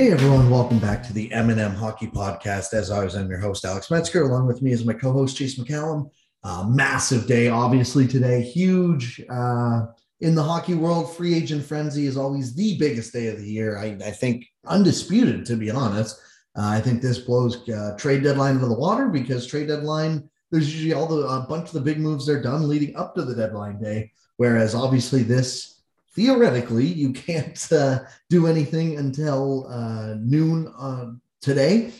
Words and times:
Hey 0.00 0.12
everyone, 0.12 0.48
welcome 0.48 0.78
back 0.78 1.02
to 1.02 1.12
the 1.12 1.30
M&M 1.30 1.74
Hockey 1.74 2.06
Podcast. 2.06 2.72
As 2.72 2.90
always, 2.90 3.14
I'm 3.14 3.28
your 3.28 3.38
host 3.38 3.66
Alex 3.66 3.90
Metzger. 3.90 4.22
Along 4.22 4.46
with 4.46 4.62
me 4.62 4.72
is 4.72 4.82
my 4.82 4.94
co-host 4.94 5.36
Chase 5.36 5.58
McCallum. 5.58 6.08
Uh, 6.42 6.64
massive 6.66 7.26
day, 7.26 7.48
obviously 7.48 8.08
today, 8.08 8.40
huge 8.40 9.20
uh, 9.28 9.82
in 10.20 10.34
the 10.34 10.42
hockey 10.42 10.72
world. 10.72 11.14
Free 11.14 11.34
agent 11.34 11.66
frenzy 11.66 12.06
is 12.06 12.16
always 12.16 12.54
the 12.54 12.78
biggest 12.78 13.12
day 13.12 13.26
of 13.26 13.36
the 13.36 13.46
year. 13.46 13.76
I, 13.76 13.98
I 14.02 14.10
think 14.10 14.46
undisputed, 14.66 15.44
to 15.44 15.56
be 15.56 15.70
honest. 15.70 16.18
Uh, 16.56 16.68
I 16.68 16.80
think 16.80 17.02
this 17.02 17.18
blows 17.18 17.68
uh, 17.68 17.94
trade 17.98 18.22
deadline 18.22 18.54
into 18.54 18.68
the 18.68 18.74
water 18.74 19.10
because 19.10 19.46
trade 19.46 19.68
deadline 19.68 20.30
there's 20.50 20.72
usually 20.72 20.94
all 20.94 21.08
the 21.08 21.26
a 21.26 21.46
bunch 21.46 21.66
of 21.66 21.74
the 21.74 21.80
big 21.82 22.00
moves 22.00 22.24
they're 22.24 22.40
done 22.40 22.66
leading 22.66 22.96
up 22.96 23.14
to 23.16 23.22
the 23.22 23.34
deadline 23.34 23.78
day. 23.78 24.12
Whereas 24.38 24.74
obviously 24.74 25.22
this 25.24 25.79
theoretically, 26.14 26.86
you 26.86 27.12
can't 27.12 27.72
uh, 27.72 28.00
do 28.28 28.46
anything 28.46 28.98
until 28.98 29.66
uh, 29.68 30.14
noon 30.18 30.72
uh, 30.78 31.12
today. 31.40 31.92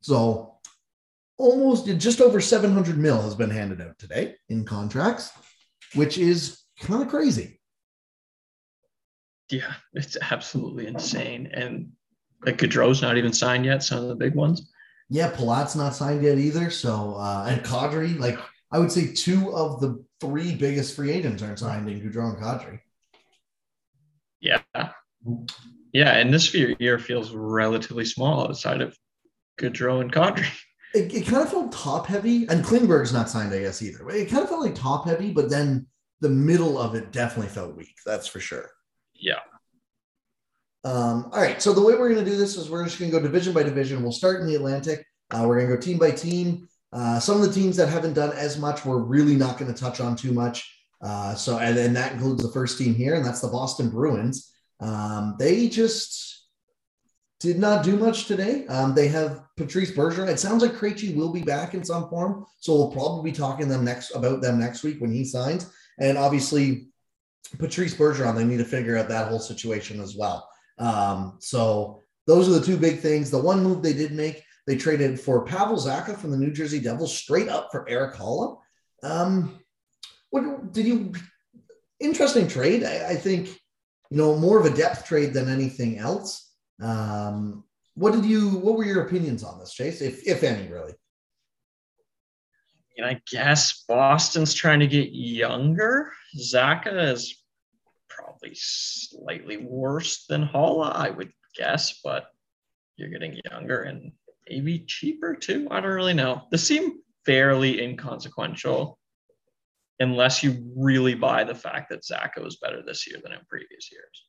So 0.00 0.54
almost 1.38 1.86
just 1.86 2.20
over 2.20 2.40
700 2.40 2.98
mil 2.98 3.22
has 3.22 3.34
been 3.34 3.50
handed 3.50 3.80
out 3.80 3.98
today 3.98 4.36
in 4.48 4.64
contracts, 4.64 5.32
which 5.94 6.18
is 6.18 6.60
kind 6.80 7.02
of 7.02 7.08
crazy. 7.08 7.60
Yeah, 9.50 9.74
it's 9.92 10.16
absolutely 10.20 10.86
insane. 10.86 11.50
And 11.52 11.90
like 12.44 12.58
Gaudreau's 12.58 13.02
not 13.02 13.18
even 13.18 13.32
signed 13.32 13.66
yet, 13.66 13.82
some 13.82 14.02
of 14.02 14.08
the 14.08 14.14
big 14.14 14.34
ones. 14.34 14.70
Yeah, 15.10 15.30
Palat's 15.30 15.76
not 15.76 15.94
signed 15.94 16.22
yet 16.22 16.38
either. 16.38 16.70
So 16.70 17.14
uh, 17.16 17.46
and 17.48 17.62
Kadri, 17.62 18.18
like 18.18 18.38
I 18.70 18.78
would 18.78 18.92
say, 18.92 19.12
two 19.12 19.54
of 19.54 19.80
the 19.80 20.04
three 20.20 20.54
biggest 20.54 20.96
free 20.96 21.12
agents 21.12 21.42
aren't 21.42 21.58
signed 21.58 21.88
in 21.88 22.00
Gaudreau 22.00 22.34
and 22.34 22.42
Kadri. 22.42 22.80
Yeah, 24.40 24.60
yeah, 25.92 26.16
and 26.16 26.34
this 26.34 26.52
year 26.52 26.98
feels 26.98 27.32
relatively 27.32 28.04
small 28.04 28.48
outside 28.48 28.82
of 28.82 28.96
Gaudreau 29.60 30.00
and 30.00 30.12
Kadri. 30.12 30.46
It, 30.94 31.14
it 31.14 31.26
kind 31.26 31.42
of 31.42 31.50
felt 31.50 31.72
top 31.72 32.06
heavy, 32.06 32.46
and 32.48 32.64
Klingberg's 32.64 33.12
not 33.12 33.30
signed, 33.30 33.52
I 33.52 33.60
guess, 33.60 33.82
either. 33.82 34.08
It 34.10 34.30
kind 34.30 34.42
of 34.42 34.48
felt 34.48 34.62
like 34.62 34.74
top 34.74 35.06
heavy, 35.06 35.32
but 35.32 35.50
then 35.50 35.86
the 36.20 36.28
middle 36.28 36.78
of 36.78 36.94
it 36.94 37.10
definitely 37.10 37.50
felt 37.50 37.76
weak. 37.76 37.96
That's 38.06 38.26
for 38.26 38.38
sure. 38.38 38.70
Yeah. 39.14 39.40
Um, 40.84 41.30
all 41.32 41.40
right. 41.40 41.60
So 41.62 41.72
the 41.72 41.82
way 41.82 41.94
we're 41.94 42.12
going 42.12 42.24
to 42.24 42.30
do 42.30 42.36
this 42.36 42.56
is 42.56 42.68
we're 42.68 42.84
just 42.84 42.98
going 42.98 43.10
to 43.10 43.16
go 43.16 43.22
division 43.22 43.52
by 43.52 43.62
division. 43.62 44.02
We'll 44.02 44.12
start 44.12 44.40
in 44.40 44.46
the 44.46 44.54
Atlantic. 44.54 45.06
Uh, 45.30 45.44
we're 45.46 45.56
going 45.56 45.70
to 45.70 45.76
go 45.76 45.80
team 45.80 45.98
by 45.98 46.10
team. 46.10 46.68
Uh, 46.92 47.18
some 47.18 47.40
of 47.40 47.46
the 47.46 47.52
teams 47.52 47.76
that 47.76 47.88
haven't 47.88 48.12
done 48.12 48.32
as 48.32 48.58
much, 48.58 48.84
we're 48.84 48.98
really 49.02 49.34
not 49.34 49.58
going 49.58 49.72
to 49.72 49.78
touch 49.78 50.00
on 50.00 50.14
too 50.14 50.32
much. 50.32 50.70
Uh, 51.02 51.34
so, 51.34 51.58
and 51.58 51.76
then 51.76 51.92
that 51.94 52.12
includes 52.12 52.42
the 52.42 52.52
first 52.52 52.78
team 52.78 52.94
here, 52.94 53.14
and 53.14 53.24
that's 53.24 53.40
the 53.40 53.48
Boston 53.48 53.90
Bruins. 53.90 54.52
Um, 54.80 55.36
they 55.38 55.68
just 55.68 56.46
did 57.40 57.58
not 57.58 57.84
do 57.84 57.96
much 57.96 58.26
today. 58.26 58.66
Um, 58.68 58.94
they 58.94 59.08
have 59.08 59.42
Patrice 59.56 59.90
Bergeron. 59.90 60.28
It 60.28 60.38
sounds 60.38 60.62
like 60.62 60.72
Krejci 60.72 61.14
will 61.14 61.32
be 61.32 61.42
back 61.42 61.74
in 61.74 61.84
some 61.84 62.08
form, 62.08 62.46
so 62.60 62.74
we'll 62.74 62.92
probably 62.92 63.30
be 63.30 63.36
talking 63.36 63.68
them 63.68 63.84
next 63.84 64.14
about 64.14 64.40
them 64.40 64.58
next 64.58 64.82
week 64.82 65.00
when 65.00 65.12
he 65.12 65.24
signs. 65.24 65.70
And 65.98 66.16
obviously, 66.16 66.88
Patrice 67.58 67.94
Bergeron, 67.94 68.36
they 68.36 68.44
need 68.44 68.58
to 68.58 68.64
figure 68.64 68.96
out 68.96 69.08
that 69.08 69.28
whole 69.28 69.40
situation 69.40 70.00
as 70.00 70.16
well. 70.16 70.48
Um, 70.78 71.36
so 71.40 72.00
those 72.26 72.48
are 72.48 72.58
the 72.58 72.64
two 72.64 72.76
big 72.76 73.00
things. 73.00 73.30
The 73.30 73.38
one 73.38 73.62
move 73.62 73.82
they 73.82 73.92
did 73.92 74.12
make, 74.12 74.44
they 74.66 74.76
traded 74.76 75.20
for 75.20 75.44
Pavel 75.44 75.76
Zacha 75.76 76.16
from 76.16 76.30
the 76.30 76.36
New 76.36 76.52
Jersey 76.52 76.80
Devils 76.80 77.16
straight 77.16 77.48
up 77.48 77.70
for 77.70 77.88
Eric 77.88 78.14
Haula. 78.14 78.58
Um, 79.02 79.60
what 80.30 80.72
did 80.72 80.86
you? 80.86 81.12
Interesting 82.00 82.48
trade. 82.48 82.82
I, 82.82 83.10
I, 83.10 83.14
think 83.14 83.48
you 84.10 84.16
know 84.16 84.36
more 84.36 84.58
of 84.58 84.66
a 84.66 84.76
depth 84.76 85.06
trade 85.06 85.32
than 85.32 85.48
anything 85.48 85.98
else. 85.98 86.52
Um, 86.82 87.64
what 87.94 88.14
did 88.14 88.24
you? 88.24 88.50
What 88.50 88.76
were 88.76 88.84
your 88.84 89.06
opinions 89.06 89.44
on 89.44 89.58
this, 89.58 89.72
Chase, 89.72 90.00
if 90.00 90.26
if 90.26 90.42
any, 90.42 90.68
really? 90.68 90.94
And 92.96 93.06
I 93.06 93.20
guess 93.30 93.84
Boston's 93.86 94.54
trying 94.54 94.80
to 94.80 94.86
get 94.86 95.12
younger. 95.12 96.12
Zacha 96.38 97.12
is 97.12 97.43
probably 98.44 98.56
slightly 98.60 99.56
worse 99.58 100.26
than 100.26 100.46
Haula, 100.46 100.94
I 100.94 101.10
would 101.10 101.32
guess, 101.56 102.00
but 102.02 102.26
you're 102.96 103.08
getting 103.08 103.40
younger 103.50 103.82
and 103.82 104.12
maybe 104.48 104.80
cheaper 104.80 105.34
too. 105.34 105.66
I 105.70 105.80
don't 105.80 105.92
really 105.92 106.14
know. 106.14 106.42
This 106.50 106.66
seemed 106.66 106.92
fairly 107.24 107.82
inconsequential 107.82 108.98
unless 110.00 110.42
you 110.42 110.72
really 110.76 111.14
buy 111.14 111.44
the 111.44 111.54
fact 111.54 111.90
that 111.90 112.02
Zacha 112.02 112.42
was 112.42 112.56
better 112.56 112.82
this 112.82 113.06
year 113.06 113.20
than 113.22 113.32
in 113.32 113.40
previous 113.48 113.90
years. 113.90 114.26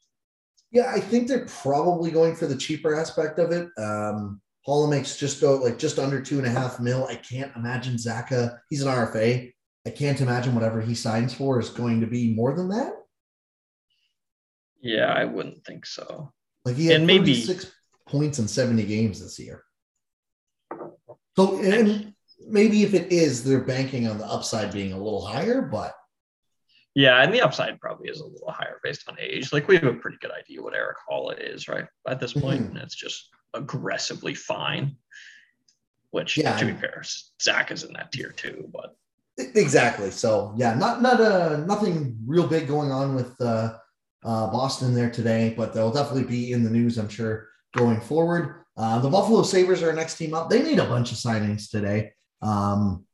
Yeah, 0.71 0.91
I 0.93 0.99
think 0.99 1.27
they're 1.27 1.45
probably 1.45 2.11
going 2.11 2.35
for 2.35 2.47
the 2.47 2.55
cheaper 2.55 2.95
aspect 2.95 3.39
of 3.39 3.51
it. 3.51 3.69
Um, 3.77 4.41
Haula 4.67 4.89
makes 4.89 5.17
just 5.17 5.41
go 5.41 5.57
like 5.57 5.77
just 5.77 5.99
under 5.99 6.21
two 6.21 6.37
and 6.37 6.47
a 6.47 6.49
half 6.49 6.79
mil. 6.79 7.05
I 7.05 7.15
can't 7.15 7.55
imagine 7.55 7.95
Zacha. 7.95 8.57
He's 8.69 8.81
an 8.81 8.87
RFA. 8.87 9.51
I 9.85 9.89
can't 9.91 10.21
imagine 10.21 10.55
whatever 10.55 10.81
he 10.81 10.95
signs 10.95 11.33
for 11.33 11.59
is 11.59 11.69
going 11.69 12.01
to 12.01 12.07
be 12.07 12.33
more 12.33 12.55
than 12.55 12.69
that. 12.69 12.93
Yeah, 14.85 15.11
I 15.11 15.25
wouldn't 15.25 15.65
think 15.65 15.87
so. 15.87 16.31
Like 16.63 16.75
he 16.75 16.85
had 16.85 16.97
and 16.97 17.07
maybe 17.07 17.33
six 17.33 17.71
points 18.07 18.37
in 18.37 18.47
70 18.47 18.83
games 18.83 19.19
this 19.19 19.39
year. 19.39 19.63
So 21.35 21.59
and 21.59 22.13
maybe 22.47 22.83
if 22.83 22.93
it 22.93 23.11
is, 23.11 23.43
they're 23.43 23.63
banking 23.63 24.07
on 24.07 24.19
the 24.19 24.27
upside 24.27 24.71
being 24.71 24.93
a 24.93 24.97
little 24.97 25.25
higher, 25.25 25.63
but 25.63 25.95
yeah, 26.93 27.23
and 27.23 27.33
the 27.33 27.41
upside 27.41 27.81
probably 27.81 28.09
is 28.09 28.19
a 28.19 28.25
little 28.25 28.51
higher 28.51 28.79
based 28.83 29.09
on 29.09 29.17
age. 29.19 29.51
Like 29.51 29.67
we 29.67 29.75
have 29.75 29.85
a 29.85 29.95
pretty 29.95 30.17
good 30.21 30.31
idea 30.31 30.61
what 30.61 30.75
Eric 30.75 30.97
Haula 31.09 31.35
is, 31.39 31.67
right? 31.67 31.85
At 32.07 32.19
this 32.19 32.33
point, 32.33 32.61
mm-hmm. 32.61 32.75
and 32.75 32.85
it's 32.85 32.95
just 32.95 33.29
aggressively 33.55 34.35
fine. 34.35 34.97
Which, 36.11 36.37
yeah, 36.37 36.55
to 36.57 36.65
be 36.65 36.73
fair, 36.73 37.01
Zach 37.41 37.71
is 37.71 37.83
in 37.83 37.93
that 37.93 38.11
tier 38.11 38.29
too, 38.29 38.69
but 38.71 38.95
exactly. 39.37 40.11
So 40.11 40.53
yeah, 40.55 40.75
not 40.75 41.01
not 41.01 41.19
uh 41.19 41.57
nothing 41.65 42.17
real 42.25 42.45
big 42.45 42.67
going 42.67 42.91
on 42.91 43.15
with 43.15 43.41
uh 43.41 43.77
uh, 44.25 44.47
Boston 44.47 44.93
there 44.93 45.09
today, 45.09 45.53
but 45.55 45.73
they'll 45.73 45.91
definitely 45.91 46.23
be 46.23 46.51
in 46.51 46.63
the 46.63 46.69
news, 46.69 46.97
I'm 46.97 47.09
sure, 47.09 47.47
going 47.75 48.01
forward. 48.01 48.65
Uh, 48.75 48.99
the 48.99 49.09
Buffalo 49.09 49.43
Sabres 49.43 49.83
are 49.83 49.93
next 49.93 50.17
team 50.17 50.33
up. 50.33 50.49
They 50.49 50.61
made 50.61 50.79
a 50.79 50.85
bunch 50.85 51.11
of 51.11 51.17
signings 51.17 51.69
today. 51.69 52.11
Um, 52.41 53.05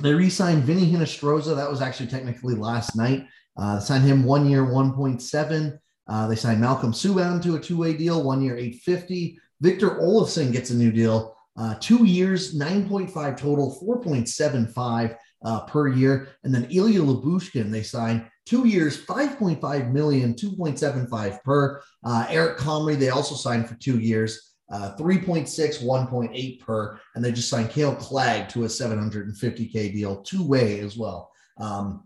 they 0.00 0.12
re-signed 0.12 0.64
Vinny 0.64 0.90
Hinostroza. 0.90 1.56
That 1.56 1.70
was 1.70 1.80
actually 1.80 2.08
technically 2.08 2.54
last 2.54 2.96
night. 2.96 3.26
Uh, 3.56 3.80
signed 3.80 4.04
him 4.04 4.24
one 4.24 4.48
year, 4.48 4.64
1.7. 4.64 5.78
Uh, 6.08 6.26
they 6.26 6.36
signed 6.36 6.60
Malcolm 6.60 6.92
Subban 6.92 7.42
to 7.42 7.56
a 7.56 7.60
two-way 7.60 7.96
deal, 7.96 8.22
one 8.22 8.42
year, 8.42 8.56
850. 8.56 9.38
Victor 9.60 9.90
Olofsson 9.90 10.52
gets 10.52 10.70
a 10.70 10.76
new 10.76 10.92
deal, 10.92 11.36
uh, 11.56 11.74
two 11.80 12.04
years, 12.04 12.56
9.5 12.56 13.36
total, 13.36 13.78
4.75 13.82 15.16
uh, 15.44 15.60
per 15.66 15.88
year. 15.88 16.28
And 16.44 16.54
then 16.54 16.68
Ilya 16.70 17.00
Lyubushkin, 17.00 17.70
they 17.70 17.82
signed 17.82 18.26
two 18.48 18.66
years, 18.66 19.04
5.5 19.04 19.92
million, 19.92 20.34
2.75 20.34 21.42
per. 21.42 21.82
Uh, 22.02 22.26
Eric 22.28 22.58
Comrie, 22.58 22.98
they 22.98 23.10
also 23.10 23.34
signed 23.34 23.68
for 23.68 23.74
two 23.74 23.98
years, 23.98 24.54
uh, 24.70 24.94
3.6, 24.98 25.82
1.8 25.82 26.60
per. 26.60 26.98
And 27.14 27.24
they 27.24 27.30
just 27.30 27.50
signed 27.50 27.70
Kale 27.70 27.94
Clague 27.96 28.48
to 28.50 28.64
a 28.64 28.68
750K 28.68 29.92
deal, 29.92 30.22
two 30.22 30.46
way 30.46 30.80
as 30.80 30.96
well. 30.96 31.30
Um, 31.58 32.04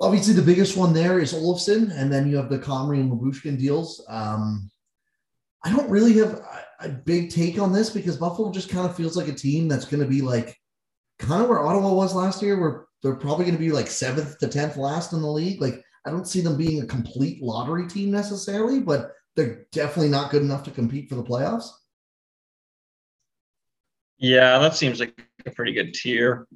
obviously, 0.00 0.34
the 0.34 0.42
biggest 0.42 0.76
one 0.76 0.92
there 0.92 1.18
is 1.18 1.34
Olofsson. 1.34 1.90
And 1.92 2.12
then 2.12 2.30
you 2.30 2.36
have 2.36 2.48
the 2.48 2.58
Comrie 2.58 3.00
and 3.00 3.10
Lyubushkin 3.10 3.58
deals. 3.58 4.04
Um, 4.08 4.70
I 5.64 5.70
don't 5.70 5.90
really 5.90 6.14
have, 6.14 6.40
a 6.80 6.88
big 6.88 7.30
take 7.30 7.60
on 7.60 7.72
this 7.72 7.90
because 7.90 8.16
Buffalo 8.16 8.50
just 8.50 8.68
kind 8.68 8.84
of 8.84 8.96
feels 8.96 9.16
like 9.16 9.28
a 9.28 9.32
team 9.32 9.68
that's 9.68 9.84
going 9.84 10.02
to 10.02 10.08
be 10.08 10.20
like 10.20 10.56
kind 11.20 11.40
of 11.42 11.48
where 11.48 11.60
Ottawa 11.60 11.92
was 11.92 12.12
last 12.12 12.42
year, 12.42 12.60
where 12.60 12.86
they're 13.02 13.16
probably 13.16 13.44
going 13.44 13.56
to 13.56 13.60
be 13.60 13.72
like 13.72 13.88
seventh 13.88 14.38
to 14.38 14.48
tenth 14.48 14.76
last 14.76 15.12
in 15.12 15.22
the 15.22 15.30
league. 15.30 15.60
Like 15.60 15.82
I 16.06 16.10
don't 16.10 16.26
see 16.26 16.40
them 16.40 16.56
being 16.56 16.82
a 16.82 16.86
complete 16.86 17.42
lottery 17.42 17.86
team 17.86 18.10
necessarily, 18.10 18.80
but 18.80 19.12
they're 19.36 19.66
definitely 19.72 20.10
not 20.10 20.30
good 20.30 20.42
enough 20.42 20.62
to 20.64 20.70
compete 20.70 21.08
for 21.08 21.16
the 21.16 21.24
playoffs. 21.24 21.68
Yeah, 24.18 24.58
that 24.58 24.76
seems 24.76 25.00
like 25.00 25.20
a 25.46 25.50
pretty 25.50 25.72
good 25.72 25.94
tier. 25.94 26.46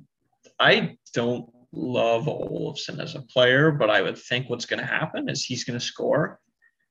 I 0.61 0.97
don't 1.13 1.51
love 1.73 2.25
Olofsson 2.27 3.01
as 3.03 3.17
a 3.17 3.23
player, 3.23 3.73
but 3.73 3.91
I 3.91 4.03
would 4.03 4.17
think 4.17 4.49
what's 4.49 4.67
going 4.67 4.81
to 4.81 4.87
happen 4.87 5.29
is 5.29 5.45
he's 5.45 5.65
going 5.65 5.79
to 5.79 5.85
score 5.85 6.39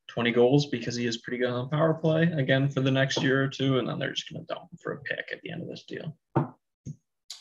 20 0.09 0.31
goals 0.31 0.67
because 0.67 0.95
he 0.95 1.05
is 1.05 1.17
pretty 1.19 1.37
good 1.37 1.49
on 1.49 1.69
power 1.69 1.93
play 1.93 2.23
again 2.23 2.69
for 2.69 2.81
the 2.81 2.91
next 2.91 3.23
year 3.23 3.43
or 3.43 3.47
two, 3.47 3.79
and 3.79 3.87
then 3.87 3.99
they're 3.99 4.11
just 4.11 4.29
going 4.29 4.45
to 4.45 4.53
dump 4.53 4.69
him 4.71 4.77
for 4.81 4.93
a 4.93 5.01
pick 5.01 5.25
at 5.31 5.41
the 5.41 5.51
end 5.51 5.61
of 5.61 5.69
this 5.69 5.85
deal. 5.87 6.15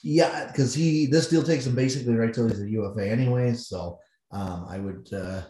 Yeah, 0.06 0.48
because 0.48 0.74
he 0.74 1.06
this 1.06 1.28
deal 1.28 1.42
takes 1.42 1.66
him 1.66 1.74
basically 1.74 2.14
right 2.14 2.32
till 2.32 2.46
he's 2.46 2.60
a 2.60 2.68
UFA 2.68 3.10
anyway. 3.10 3.54
So 3.54 3.98
um, 4.30 4.66
I 4.68 4.78
would 4.78 5.10
uh, 5.12 5.40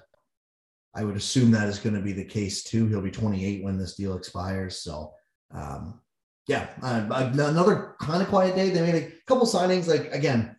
I 0.95 1.03
would 1.03 1.17
assume 1.17 1.51
that 1.51 1.69
is 1.69 1.81
going 1.81 1.97
to 1.97 2.01
be 2.01 2.13
the 2.13 2.25
case 2.25 2.63
too. 2.63 2.87
He'll 2.87 3.03
be 3.03 3.11
28 3.11 3.65
when 3.65 3.77
this 3.77 3.97
deal 3.97 4.17
expires. 4.17 4.79
So 4.79 5.13
um, 5.53 6.01
yeah, 6.47 6.69
uh, 6.83 7.05
another 7.11 7.97
kind 8.01 8.23
of 8.23 8.29
quiet 8.29 8.55
day. 8.55 8.71
They 8.71 8.81
made 8.81 9.03
a 9.03 9.13
couple 9.27 9.45
signings. 9.45 9.89
Like 9.89 10.15
again, 10.15 10.55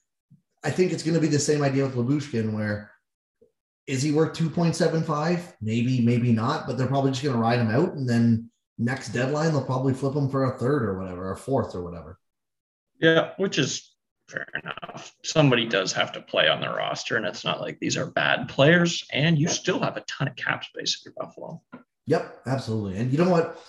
I 0.62 0.72
think 0.72 0.92
it's 0.92 1.04
going 1.04 1.16
to 1.16 1.22
be 1.22 1.28
the 1.28 1.40
same 1.40 1.64
idea 1.64 1.86
with 1.86 1.96
Lyubushkin, 1.96 2.52
where 2.52 2.92
is 3.88 4.02
he 4.02 4.12
worth 4.12 4.38
2.75? 4.38 5.40
Maybe, 5.62 6.02
maybe 6.02 6.34
not, 6.34 6.68
but 6.68 6.78
they're 6.78 6.88
probably 6.88 7.12
just 7.12 7.24
going 7.24 7.36
to 7.36 7.42
ride 7.42 7.60
him 7.60 7.72
out. 7.72 7.94
And 7.94 8.10
then 8.10 8.50
next 8.78 9.10
deadline, 9.10 9.52
they'll 9.52 9.64
probably 9.64 9.94
flip 9.94 10.16
him 10.16 10.28
for 10.28 10.46
a 10.46 10.58
third 10.58 10.84
or 10.84 11.00
whatever, 11.00 11.32
or 11.32 11.36
fourth 11.38 11.76
or 11.76 11.84
whatever. 11.84 12.20
Yeah, 13.00 13.32
which 13.38 13.58
is 13.58 13.96
fair 14.28 14.48
enough. 14.64 15.14
Somebody 15.24 15.68
does 15.68 15.94
have 15.94 16.12
to 16.14 16.22
play 16.22 16.48
on 16.48 16.62
the 16.62 16.70
roster, 16.70 17.18
and 17.18 17.26
it's 17.26 17.44
not 17.44 17.62
like 17.62 17.80
these 17.80 17.98
are 17.98 18.08
bad 18.08 18.50
players, 18.50 19.06
and 19.12 19.38
you 19.38 19.48
still 19.48 19.80
have 19.80 19.98
a 19.98 20.02
ton 20.02 20.28
of 20.28 20.36
cap 20.36 20.64
space 20.64 20.98
if 20.98 21.06
you're 21.06 21.14
Buffalo. 21.18 21.62
Yep, 22.08 22.42
absolutely. 22.46 22.98
And 23.00 23.12
you 23.12 23.18
know 23.18 23.30
what? 23.30 23.60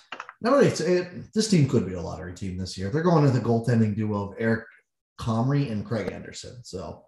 Not 0.41 0.53
only 0.53 0.67
it's 0.67 0.81
it, 0.81 1.33
this 1.33 1.49
team 1.49 1.69
could 1.69 1.87
be 1.87 1.95
a 1.95 2.01
lottery 2.01 2.35
team 2.35 2.59
this 2.59 2.77
year. 2.77 2.91
They're 2.91 3.03
going 3.03 3.25
to 3.25 3.31
the 3.31 3.41
goaltending 3.41 3.95
duo 3.97 4.29
of 4.29 4.35
Eric 4.39 4.67
Comrie 5.19 5.71
and 5.71 5.85
Craig 5.85 6.13
Anderson. 6.13 6.63
So 6.63 7.07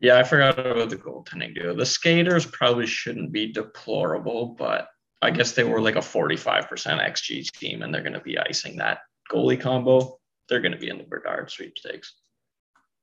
yeah, 0.00 0.18
I 0.18 0.24
forgot 0.24 0.58
about 0.58 0.90
the 0.90 0.96
goaltending 0.96 1.54
duo. 1.54 1.74
The 1.74 1.86
skaters 1.86 2.44
probably 2.44 2.86
shouldn't 2.86 3.32
be 3.32 3.52
deplorable, 3.52 4.54
but 4.58 4.88
I 5.22 5.30
guess 5.30 5.52
they 5.52 5.64
were 5.64 5.80
like 5.80 5.96
a 5.96 6.00
45% 6.00 6.68
XG 6.68 7.50
team 7.52 7.82
and 7.82 7.94
they're 7.94 8.02
going 8.02 8.12
to 8.12 8.20
be 8.20 8.38
icing 8.38 8.76
that 8.76 9.00
goalie 9.32 9.60
combo. 9.60 10.18
They're 10.48 10.60
going 10.60 10.72
to 10.72 10.78
be 10.78 10.88
in 10.88 10.98
the 10.98 11.04
Bedard 11.04 11.50
sweepstakes. 11.50 12.14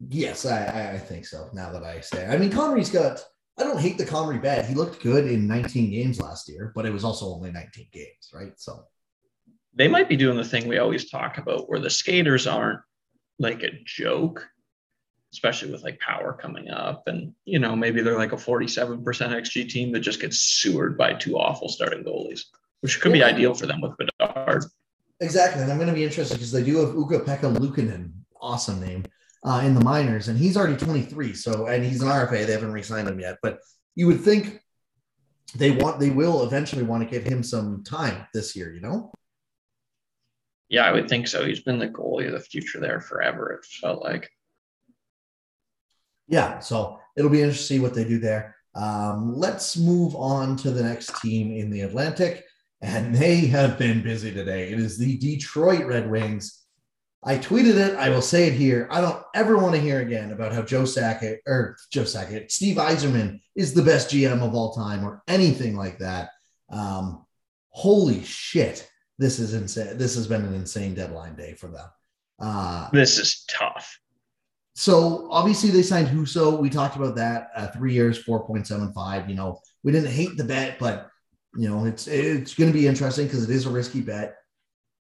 Yes, 0.10 0.45
I, 0.45 0.94
I 0.94 0.98
think 0.98 1.25
so. 1.25 1.50
Now 1.54 1.72
that 1.72 1.84
I 1.84 2.01
say, 2.01 2.28
I 2.28 2.38
mean, 2.38 2.51
Comrie's 2.51 2.90
got. 2.90 3.24
I 3.60 3.63
don't 3.63 3.80
hate 3.80 4.00
the 4.00 4.06
Comrie 4.06 4.42
bet. 4.42 4.66
He 4.66 4.74
looked 4.74 5.04
good 5.04 5.28
in 5.28 5.45
19 5.45 5.92
games 5.92 6.19
last 6.19 6.50
year, 6.50 6.72
but 6.74 6.88
it 6.88 6.92
was 6.92 7.04
also 7.04 7.28
only 7.28 7.51
19 7.51 7.86
games, 7.92 8.31
right? 8.34 8.51
So 8.57 8.86
they 9.75 9.88
might 9.88 10.10
be 10.10 10.18
doing 10.18 10.38
the 10.38 10.44
thing 10.44 10.68
we 10.68 10.80
always 10.80 11.12
talk 11.12 11.38
about, 11.38 11.69
where 11.69 11.80
the 11.80 11.90
skaters 11.92 12.48
aren't 12.48 12.80
like 13.38 13.62
a 13.62 13.69
joke 13.86 14.50
especially 15.34 15.72
with 15.72 15.84
like 15.84 16.00
power 16.00 16.31
coming 16.31 16.69
up. 16.69 17.07
And, 17.07 17.34
you 17.44 17.57
know, 17.57 17.75
maybe 17.75 18.01
they're 18.01 18.18
like 18.18 18.34
a 18.34 18.38
47% 18.38 19.04
XG 19.04 19.68
team 19.68 19.92
that 19.92 20.01
just 20.01 20.22
gets 20.22 20.38
sewered 20.38 20.96
by 20.96 21.13
two 21.13 21.38
awful 21.38 21.68
starting 21.68 22.04
goalies, 22.04 22.44
which 22.81 23.01
could 23.01 23.16
yeah. 23.16 23.30
be 23.30 23.36
ideal 23.36 23.56
for 23.56 23.66
them 23.66 23.81
with 23.81 23.98
Bedard. 23.98 24.66
Exactly. 25.24 25.62
And 25.62 25.72
I'm 25.72 25.78
going 25.78 25.88
to 25.88 25.94
be 25.94 26.04
interested 26.04 26.36
because 26.36 26.52
they 26.52 26.64
do 26.64 26.78
have 26.78 26.90
Ukko-Pekka 26.90 27.56
Luukkonen, 27.56 28.12
awesome 28.42 28.80
name, 28.80 29.06
uh, 29.44 29.62
in 29.64 29.74
the 29.74 29.84
minors. 29.84 30.28
And 30.28 30.38
he's 30.38 30.58
already 30.58 30.75
23. 30.75 31.34
So, 31.34 31.68
and 31.68 31.84
he's 31.84 32.02
an 32.02 32.10
RFA. 32.10 32.46
They 32.46 32.52
haven't 32.52 32.74
re 32.74 32.84
signed 32.84 33.08
him 33.08 33.20
yet. 33.20 33.38
But 33.42 33.60
you 33.96 34.08
would 34.08 34.22
think 34.22 34.60
they 35.56 35.72
want, 35.72 36.00
they 36.00 36.10
will 36.10 36.44
eventually 36.44 36.84
want 36.84 37.04
to 37.04 37.10
give 37.10 37.24
him 37.24 37.42
some 37.42 37.84
time 37.84 38.28
this 38.34 38.56
year, 38.56 38.74
you 38.74 38.81
know? 38.81 39.12
Yeah, 40.68 40.86
I 40.86 40.92
would 40.92 41.08
think 41.08 41.28
so. 41.28 41.46
He's 41.46 41.62
been 41.62 41.80
the 41.80 41.88
goalie 41.88 42.28
of 42.28 42.34
the 42.34 42.40
future 42.40 42.80
there 42.80 43.00
forever, 43.00 43.52
it 43.52 43.66
felt 43.66 44.04
like 44.04 44.30
yeah, 46.28 46.60
so 46.60 47.00
it'll 47.16 47.30
be 47.30 47.42
interesting 47.42 47.78
to 47.78 47.80
see 47.80 47.80
what 47.80 47.94
they 47.94 48.04
do 48.04 48.18
there. 48.18 48.56
Um, 48.75 49.38
let's 49.38 49.78
move 49.78 50.16
on 50.16 50.56
to 50.58 50.72
the 50.72 50.84
next 50.84 51.22
team 51.22 51.52
in 51.52 51.70
the 51.70 51.81
Atlantic, 51.81 52.46
and 52.83 53.15
they 53.15 53.38
have 53.38 53.80
been 53.80 54.03
busy 54.03 54.31
today. 54.33 54.69
It 54.69 54.77
is 54.77 54.97
the 54.97 55.18
Detroit 55.18 55.85
Red 55.85 56.12
Wings. 56.12 56.63
I 57.24 57.38
tweeted 57.38 57.77
it. 57.77 57.95
I 57.95 58.09
will 58.09 58.21
say 58.21 58.47
it 58.47 58.53
here. 58.53 58.89
I 58.91 59.00
don't 59.00 59.24
ever 59.33 59.57
want 59.57 59.74
to 59.74 59.81
hear 59.81 60.01
again 60.01 60.33
about 60.33 60.51
how 60.51 60.63
Joe 60.63 60.83
Sakic 60.83 61.38
or 61.47 61.77
Joe 61.94 62.01
Sakic, 62.01 62.51
Steve 62.51 62.75
Yzerman 62.75 63.39
is 63.56 63.74
the 63.74 63.81
best 63.81 64.09
GM 64.09 64.41
of 64.41 64.53
all 64.53 64.74
time 64.74 65.06
or 65.06 65.24
anything 65.30 65.77
like 65.77 66.00
that. 66.00 66.31
Um, 66.69 67.25
holy 67.69 68.21
shit, 68.24 68.91
this 69.18 69.39
is 69.39 69.53
insane. 69.53 69.97
This 69.97 70.15
has 70.15 70.27
been 70.27 70.44
an 70.44 70.53
insane 70.53 70.94
deadline 70.94 71.36
day 71.36 71.53
for 71.53 71.68
them. 71.68 71.88
Uh, 72.38 72.89
this 72.91 73.18
is 73.18 73.45
tough. 73.50 73.97
So 74.75 75.29
obviously 75.31 75.69
they 75.69 75.83
signed 75.83 76.09
Husso. 76.09 76.59
We 76.59 76.69
talked 76.69 76.97
about 76.97 77.15
that. 77.15 77.47
Uh, 77.56 77.68
three 77.68 77.94
years, 77.94 78.18
four 78.18 78.45
point 78.45 78.68
seven 78.68 78.91
five. 78.91 79.29
You 79.29 79.36
know, 79.36 79.62
we 79.83 79.94
didn't 79.94 80.12
hate 80.12 80.36
the 80.36 80.44
bet, 80.44 80.79
but 80.79 81.09
you 81.55 81.69
know 81.69 81.85
it's 81.85 82.07
it's 82.07 82.55
going 82.55 82.71
to 82.71 82.77
be 82.77 82.88
interesting 82.88 83.27
because 83.27 83.44
it 83.44 83.50
is 83.50 83.65
a 83.65 83.69
risky 83.69 84.01
bet. 84.01 84.38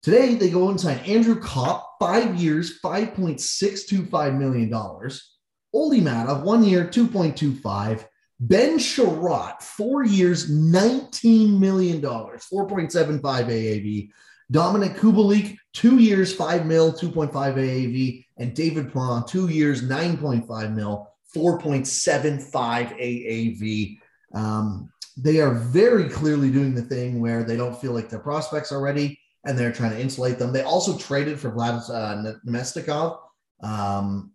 Today 0.02 0.34
they 0.34 0.50
go 0.50 0.68
and 0.68 0.80
sign 0.80 0.98
Andrew 0.98 1.40
Copp, 1.40 1.96
five 1.98 2.36
years, 2.36 2.78
five 2.78 3.14
point 3.14 3.40
six 3.40 3.84
two 3.84 4.06
five 4.06 4.34
million 4.34 4.70
dollars. 4.70 5.36
Olli 5.72 6.00
Maatta, 6.00 6.42
one 6.44 6.64
year, 6.64 6.86
two 6.86 7.06
point 7.06 7.36
two 7.36 7.54
five. 7.54 8.06
Ben 8.40 8.78
Chiarot, 8.78 9.60
four 9.60 10.04
years, 10.04 10.48
$19 10.48 11.58
million, 11.58 12.00
4.75 12.00 13.20
AAV. 13.20 14.10
Dominik 14.52 14.96
Kubalik, 14.96 15.56
two 15.72 15.98
years, 15.98 16.32
five 16.32 16.64
mil, 16.64 16.92
2.5 16.92 17.32
AAV, 17.32 18.24
and 18.36 18.54
David 18.54 18.92
Perron, 18.92 19.24
two 19.26 19.48
years, 19.48 19.82
9.5 19.82 20.74
mil, 20.74 21.08
4.75 21.36 22.50
AAV. 22.52 23.98
Um, 24.34 24.90
they 25.16 25.40
are 25.40 25.52
very 25.52 26.08
clearly 26.08 26.50
doing 26.50 26.74
the 26.74 26.82
thing 26.82 27.20
where 27.20 27.42
they 27.42 27.56
don't 27.56 27.78
feel 27.80 27.92
like 27.92 28.08
their 28.08 28.20
prospects 28.20 28.70
are 28.72 28.80
ready 28.80 29.18
and 29.44 29.58
they're 29.58 29.72
trying 29.72 29.90
to 29.90 30.00
insulate 30.00 30.38
them. 30.38 30.52
They 30.52 30.62
also 30.62 30.96
traded 30.96 31.40
for 31.40 31.50
Vlad 31.50 31.88
uh, 31.90 32.34
Namestnikov. 32.46 33.18
Um, 33.62 34.32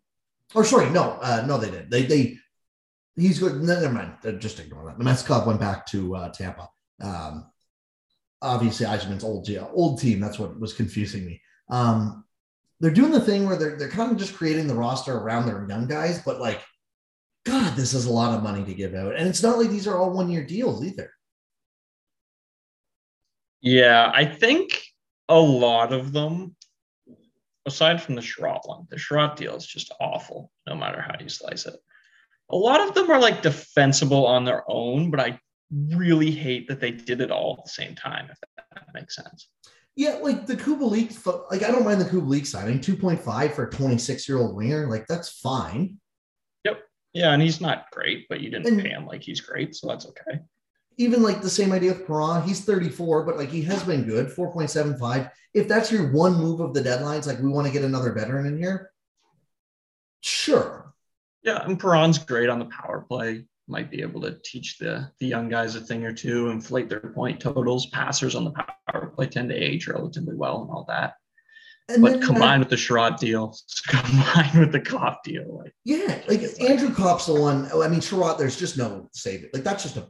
or 0.56 0.66
sorry, 0.66 0.90
no, 0.90 1.18
uh, 1.22 1.44
no, 1.48 1.58
they 1.58 1.72
did. 1.72 1.90
They, 1.90 2.04
they, 2.04 2.38
he's 3.16 3.40
good. 3.40 3.62
Never 3.62 3.90
mind. 3.90 4.14
Just 4.40 4.60
ignore 4.60 4.86
that. 4.86 5.00
Namestnikov 5.00 5.46
went 5.46 5.60
back 5.60 5.86
to 5.88 6.16
uh, 6.16 6.30
Tampa. 6.30 6.70
Um, 7.02 7.46
obviously 8.44 8.86
Yzerman's 8.86 9.24
old 9.24 9.50
old 9.74 10.00
team. 10.00 10.20
That's 10.20 10.38
what 10.38 10.60
was 10.60 10.74
confusing 10.74 11.26
me. 11.26 11.42
Um, 11.70 12.26
they're 12.80 12.92
doing 12.92 13.12
the 13.12 13.22
thing 13.22 13.48
where 13.48 13.56
they're 13.56 13.78
they're 13.78 13.90
kind 13.90 14.12
of 14.12 14.18
just 14.18 14.36
creating 14.36 14.68
the 14.68 14.76
roster 14.76 15.18
around 15.18 15.46
their 15.46 15.66
young 15.68 15.88
guys, 15.88 16.22
but 16.22 16.40
like, 16.40 16.62
God, 17.46 17.76
this 17.76 17.94
is 17.94 18.06
a 18.06 18.12
lot 18.12 18.36
of 18.36 18.44
money 18.44 18.64
to 18.64 18.74
give 18.74 18.96
out, 18.96 19.16
and 19.16 19.28
it's 19.28 19.44
not 19.44 19.58
like 19.58 19.70
these 19.70 19.88
are 19.88 19.98
all 19.98 20.12
one 20.12 20.30
year 20.30 20.46
deals 20.46 20.84
either. 20.84 21.12
Yeah, 23.62 24.12
I 24.14 24.26
think 24.26 24.82
a 25.30 25.40
lot 25.40 25.94
of 25.94 26.12
them, 26.12 26.56
aside 27.66 28.02
from 28.02 28.16
the 28.16 28.22
Chiarot 28.22 28.62
one, 28.66 28.88
the 28.90 28.98
Chiarot 28.98 29.36
deal 29.36 29.56
is 29.56 29.66
just 29.66 29.94
awful, 30.00 30.52
no 30.68 30.76
matter 30.76 31.02
how 31.02 31.16
you 31.20 31.30
slice 31.30 31.66
it. 31.66 31.76
A 32.50 32.56
lot 32.56 32.88
of 32.88 32.94
them 32.94 33.10
are 33.10 33.20
like 33.20 33.42
defensible 33.42 34.26
on 34.26 34.46
their 34.46 34.64
own, 34.68 35.12
but 35.12 35.20
I 35.20 35.40
really 35.72 36.32
hate 36.32 36.68
that 36.68 36.80
they 36.80 36.92
did 36.92 37.22
it 37.22 37.32
all 37.32 37.56
at 37.58 37.66
the 37.66 37.72
same 37.72 37.96
time, 37.96 38.30
if 38.30 38.38
that 38.58 38.94
makes 38.94 39.16
sense. 39.16 39.50
Yeah, 39.96 40.20
like 40.22 40.46
the 40.46 40.56
Kubalik, 40.56 41.26
like 41.52 41.64
I 41.64 41.72
don't 41.72 41.86
mind 41.86 42.02
the 42.02 42.06
Kubalik 42.06 42.48
signing 42.48 42.80
2.5 42.80 43.54
for 43.54 43.68
a 43.68 43.72
26 43.72 44.28
year 44.28 44.40
old 44.40 44.56
winger. 44.56 44.90
Like 44.90 45.08
that's 45.08 45.40
fine. 45.40 46.00
Yeah. 47.13 47.34
And 47.34 47.41
he's 47.41 47.62
not 47.62 47.91
great, 47.91 48.27
but 48.29 48.41
you 48.41 48.50
didn't 48.50 48.67
and 48.67 48.82
pay 48.82 48.89
him 48.89 49.05
like 49.05 49.24
he's 49.24 49.41
great. 49.41 49.75
So 49.75 49.88
that's 49.88 50.05
okay. 50.08 50.39
Even 50.98 51.24
like 51.24 51.41
the 51.41 51.50
same 51.50 51.72
idea 51.72 51.93
with 51.93 52.05
Perron. 52.05 52.43
He's 52.43 52.63
34, 52.65 53.24
but 53.24 53.38
like 53.38 53.50
he 53.50 53.62
has 53.63 53.84
been 53.84 54.03
good 54.03 54.27
4.75. 54.27 55.32
If 55.53 55.67
that's 55.67 55.91
your 55.91 56.12
one 56.12 56.36
move 56.36 56.60
of 56.60 56.74
the 56.74 56.82
deadlines, 56.82 57.27
like 57.27 57.39
we 57.39 57.50
want 57.50 57.67
to 57.67 57.74
get 57.74 57.84
another 57.84 58.13
veteran 58.13 58.46
in 58.46 58.58
here, 58.58 58.91
sure. 60.22 60.93
Yeah. 61.43 61.63
And 61.65 61.79
Perron's 61.79 62.17
great 62.17 62.50
on 62.50 62.60
the 62.60 62.65
power 62.65 63.05
play 63.08 63.46
might 63.67 63.89
be 63.89 64.01
able 64.01 64.22
to 64.22 64.38
teach 64.43 64.77
the 64.77 65.10
the 65.20 65.27
young 65.27 65.50
guys 65.50 65.75
a 65.75 65.82
thing 65.82 66.05
or 66.05 66.13
two, 66.13 66.50
inflate 66.50 66.89
their 66.89 67.00
point 67.00 67.39
totals. 67.39 67.88
Passers 67.88 68.36
on 68.36 68.43
the 68.43 68.51
power 68.51 69.08
play 69.08 69.27
tend 69.27 69.50
to 69.50 69.55
age 69.55 69.88
relatively 69.88 70.36
well 70.36 70.62
and 70.62 70.72
all 70.72 70.86
that. 70.88 71.15
And 71.90 72.02
but 72.02 72.22
combined 72.22 72.62
with 72.62 72.70
the 72.70 72.78
Chiarot 72.78 73.18
deal, 73.18 73.56
combined 73.88 74.58
with 74.58 74.72
the 74.72 74.80
Copp 74.80 75.24
deal, 75.24 75.60
like 75.63 75.74
yeah, 75.84 76.22
like 76.28 76.42
Andrew 76.62 76.94
Copp's 76.94 77.25
the 77.25 77.34
one. 77.34 77.70
I 77.74 77.88
mean, 77.90 78.00
Chiarot, 78.00 78.38
there's 78.38 78.58
just 78.58 78.78
no 78.78 79.10
save 79.13 79.44
it. 79.44 79.54
Like 79.54 79.63
that's 79.63 79.84
just 79.84 79.98
a. 79.98 80.08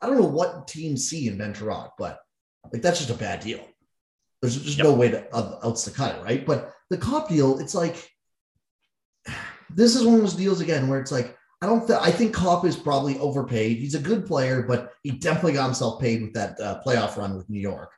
I 0.00 0.06
don't 0.06 0.18
know 0.18 0.26
what 0.26 0.66
teams 0.66 1.08
see 1.08 1.28
in 1.28 1.36
Ben 1.36 1.52
Chiarot, 1.52 1.90
but 1.98 2.20
like 2.72 2.80
that's 2.80 2.98
just 2.98 3.10
a 3.10 3.18
bad 3.18 3.40
deal. 3.40 3.60
There's 4.40 4.56
just 4.56 4.78
yep. 4.78 4.86
no 4.86 4.94
way 4.94 5.10
to, 5.10 5.34
uh, 5.34 5.58
else 5.62 5.84
to 5.84 5.90
cut 5.90 6.16
it, 6.16 6.22
right? 6.22 6.46
But 6.46 6.72
the 6.90 6.96
Copp 6.96 7.28
deal, 7.28 7.58
it's 7.58 7.74
like 7.74 8.08
this 9.68 9.94
is 9.94 10.04
one 10.04 10.14
of 10.14 10.20
those 10.20 10.34
deals 10.34 10.60
again 10.60 10.88
where 10.88 11.00
it's 11.00 11.12
like 11.12 11.36
I 11.60 11.66
don't. 11.66 11.86
Th- 11.86 11.98
I 12.00 12.10
think 12.10 12.32
Copp 12.32 12.64
is 12.64 12.76
probably 12.76 13.18
overpaid. 13.18 13.78
He's 13.78 13.96
a 13.96 14.00
good 14.00 14.26
player, 14.26 14.62
but 14.62 14.92
he 15.02 15.10
definitely 15.10 15.54
got 15.54 15.64
himself 15.64 16.00
paid 16.00 16.22
with 16.22 16.32
that 16.34 16.58
uh, 16.60 16.80
playoff 16.86 17.16
run 17.16 17.36
with 17.36 17.50
New 17.50 17.60
York. 17.60 17.90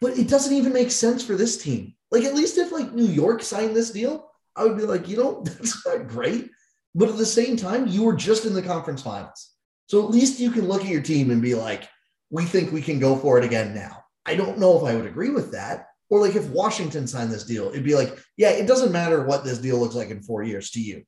But 0.00 0.18
it 0.18 0.28
doesn't 0.28 0.54
even 0.54 0.72
make 0.72 0.90
sense 0.90 1.22
for 1.22 1.36
this 1.36 1.62
team. 1.62 1.94
Like 2.10 2.24
at 2.24 2.34
least 2.34 2.58
if 2.58 2.72
like 2.72 2.92
New 2.92 3.06
York 3.06 3.42
signed 3.42 3.76
this 3.76 3.90
deal, 3.90 4.30
I 4.56 4.64
would 4.64 4.76
be 4.76 4.84
like, 4.84 5.08
you 5.08 5.16
know, 5.16 5.42
that's 5.44 5.86
not 5.86 6.08
great. 6.08 6.50
But 6.94 7.08
at 7.08 7.16
the 7.16 7.26
same 7.26 7.56
time, 7.56 7.86
you 7.86 8.02
were 8.02 8.16
just 8.16 8.46
in 8.46 8.54
the 8.54 8.62
conference 8.62 9.02
finals, 9.02 9.52
so 9.86 10.04
at 10.04 10.10
least 10.10 10.40
you 10.40 10.50
can 10.50 10.66
look 10.66 10.82
at 10.82 10.88
your 10.88 11.02
team 11.02 11.30
and 11.30 11.40
be 11.40 11.54
like, 11.54 11.88
we 12.30 12.44
think 12.44 12.72
we 12.72 12.82
can 12.82 12.98
go 12.98 13.16
for 13.16 13.38
it 13.38 13.44
again 13.44 13.74
now. 13.74 14.04
I 14.26 14.34
don't 14.34 14.58
know 14.58 14.76
if 14.76 14.84
I 14.84 14.94
would 14.96 15.06
agree 15.06 15.30
with 15.30 15.52
that. 15.52 15.86
Or 16.10 16.20
like 16.20 16.34
if 16.34 16.48
Washington 16.48 17.06
signed 17.06 17.30
this 17.30 17.44
deal, 17.44 17.68
it'd 17.68 17.84
be 17.84 17.94
like, 17.94 18.18
yeah, 18.36 18.50
it 18.50 18.66
doesn't 18.66 18.92
matter 18.92 19.24
what 19.24 19.44
this 19.44 19.58
deal 19.58 19.78
looks 19.78 19.94
like 19.94 20.10
in 20.10 20.22
four 20.22 20.42
years 20.42 20.72
to 20.72 20.80
you. 20.80 21.04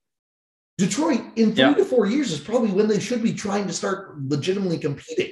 Detroit 0.79 1.21
in 1.37 1.53
three 1.53 1.65
yeah. 1.65 1.75
to 1.75 1.85
four 1.85 2.07
years 2.07 2.33
is 2.33 2.41
probably 2.41 2.71
when 2.71 2.89
they 2.89 3.01
should 3.01 3.23
be 3.23 3.35
trying 3.35 3.67
to 3.67 3.73
start 3.73 4.17
legitimately 4.23 4.79
competing. 4.79 5.32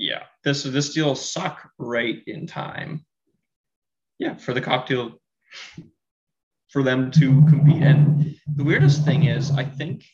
Yeah, 0.00 0.22
this 0.44 0.62
this 0.62 0.94
deal 0.94 1.14
suck 1.14 1.70
right 1.78 2.22
in 2.26 2.46
time. 2.46 3.04
Yeah, 4.18 4.36
for 4.36 4.54
the 4.54 4.60
cocktail 4.60 5.20
for 6.68 6.82
them 6.82 7.10
to 7.12 7.44
compete. 7.48 7.82
And 7.82 8.36
the 8.54 8.64
weirdest 8.64 9.04
thing 9.04 9.24
is, 9.24 9.50
I 9.50 9.64
think 9.64 10.04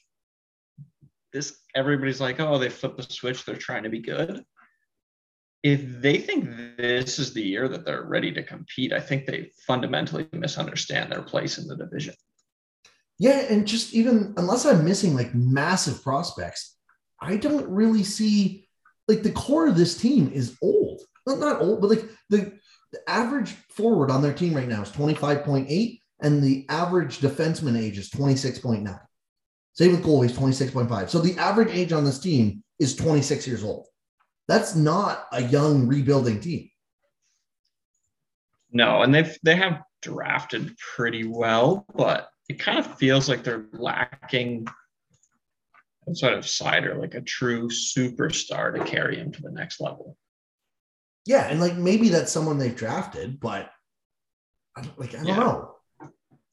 this 1.33 1.59
everybody's 1.75 2.21
like, 2.21 2.41
oh, 2.41 2.59
they 2.59 2.69
flipped 2.69 2.97
the 2.97 3.03
switch, 3.03 3.45
they're 3.45 3.57
trying 3.57 3.83
to 3.83 3.91
be 3.91 4.01
good 4.01 4.45
if 5.65 6.03
they 6.03 6.19
think 6.19 6.77
this 6.77 7.19
is 7.19 7.33
the 7.33 7.43
year 7.43 7.69
that 7.69 7.87
they're 7.87 8.05
ready 8.05 8.31
to 8.31 8.43
compete, 8.43 8.93
I 8.93 9.01
think 9.01 9.25
they 9.25 9.51
fundamentally 9.67 10.29
misunderstand 10.33 11.11
their 11.11 11.23
place 11.23 11.57
in 11.57 11.67
the 11.67 11.75
division. 11.75 12.15
Yeah, 13.19 13.47
and 13.49 13.67
just 13.67 13.95
even 13.95 14.35
unless 14.37 14.67
I'm 14.67 14.85
missing 14.85 15.15
like 15.15 15.35
massive 15.35 16.03
prospects, 16.03 16.77
I 17.19 17.39
don't 17.39 17.67
really 17.71 18.05
see 18.05 18.64
like 19.09 19.23
the 19.23 19.33
core 19.33 19.67
of 19.67 19.77
this 19.77 19.97
team 19.97 20.31
is 20.33 20.57
old. 20.63 21.01
Well, 21.27 21.37
not 21.37 21.61
old, 21.61 21.81
but 21.81 21.91
like 21.91 22.05
the, 22.31 22.53
the 22.93 23.11
average 23.11 23.51
forward 23.71 24.11
on 24.11 24.23
their 24.23 24.33
team 24.33 24.55
right 24.55 24.69
now 24.69 24.83
is 24.83 24.91
25.8, 24.91 25.99
and 26.21 26.43
the 26.43 26.67
average 26.69 27.19
defenseman 27.19 27.79
age 27.79 27.99
is 27.99 28.11
26.9. 28.11 28.99
Same 29.73 29.91
with 29.91 30.05
goalies, 30.05 30.31
26.5. 30.31 31.09
So 31.09 31.19
the 31.19 31.37
average 31.39 31.71
age 31.71 31.93
on 31.93 32.05
this 32.05 32.21
team 32.21 32.63
is 32.79 32.95
26 32.95 33.47
years 33.47 33.65
old. 33.65 33.89
That's 34.47 34.75
not 34.77 35.27
a 35.33 35.43
young 35.43 35.89
rebuilding 35.89 36.41
team. 36.41 36.71
No, 38.71 39.03
and 39.03 39.15
they've 39.15 39.37
they 39.43 39.57
have 39.57 39.83
drafted 40.03 40.77
pretty 40.77 41.25
well, 41.25 41.87
but 41.95 42.29
it 42.49 42.59
kind 42.59 42.79
of 42.79 42.99
feels 42.99 43.29
like 43.29 43.43
they're 43.43 43.67
lacking 43.73 44.67
sort 46.13 46.35
of 46.35 46.45
Seider, 46.45 46.99
like 46.99 47.15
a 47.15 47.21
true 47.21 47.69
superstar 47.69 48.75
to 48.77 48.85
carry 48.85 49.17
him 49.17 49.33
to 49.33 49.43
the 49.43 49.51
next 49.51 49.81
level. 49.81 50.17
Yeah, 51.27 51.49
and 51.49 51.61
like 51.61 51.77
maybe 51.77 52.11
that's 52.11 52.33
someone 52.33 52.59
they've 52.59 52.77
drafted, 52.77 53.41
but 53.41 53.71
I 54.77 54.83
don't, 54.83 54.99
like 54.99 55.15
I 55.15 55.19
don't 55.19 55.27
yeah. 55.27 55.37
know. 55.37 55.71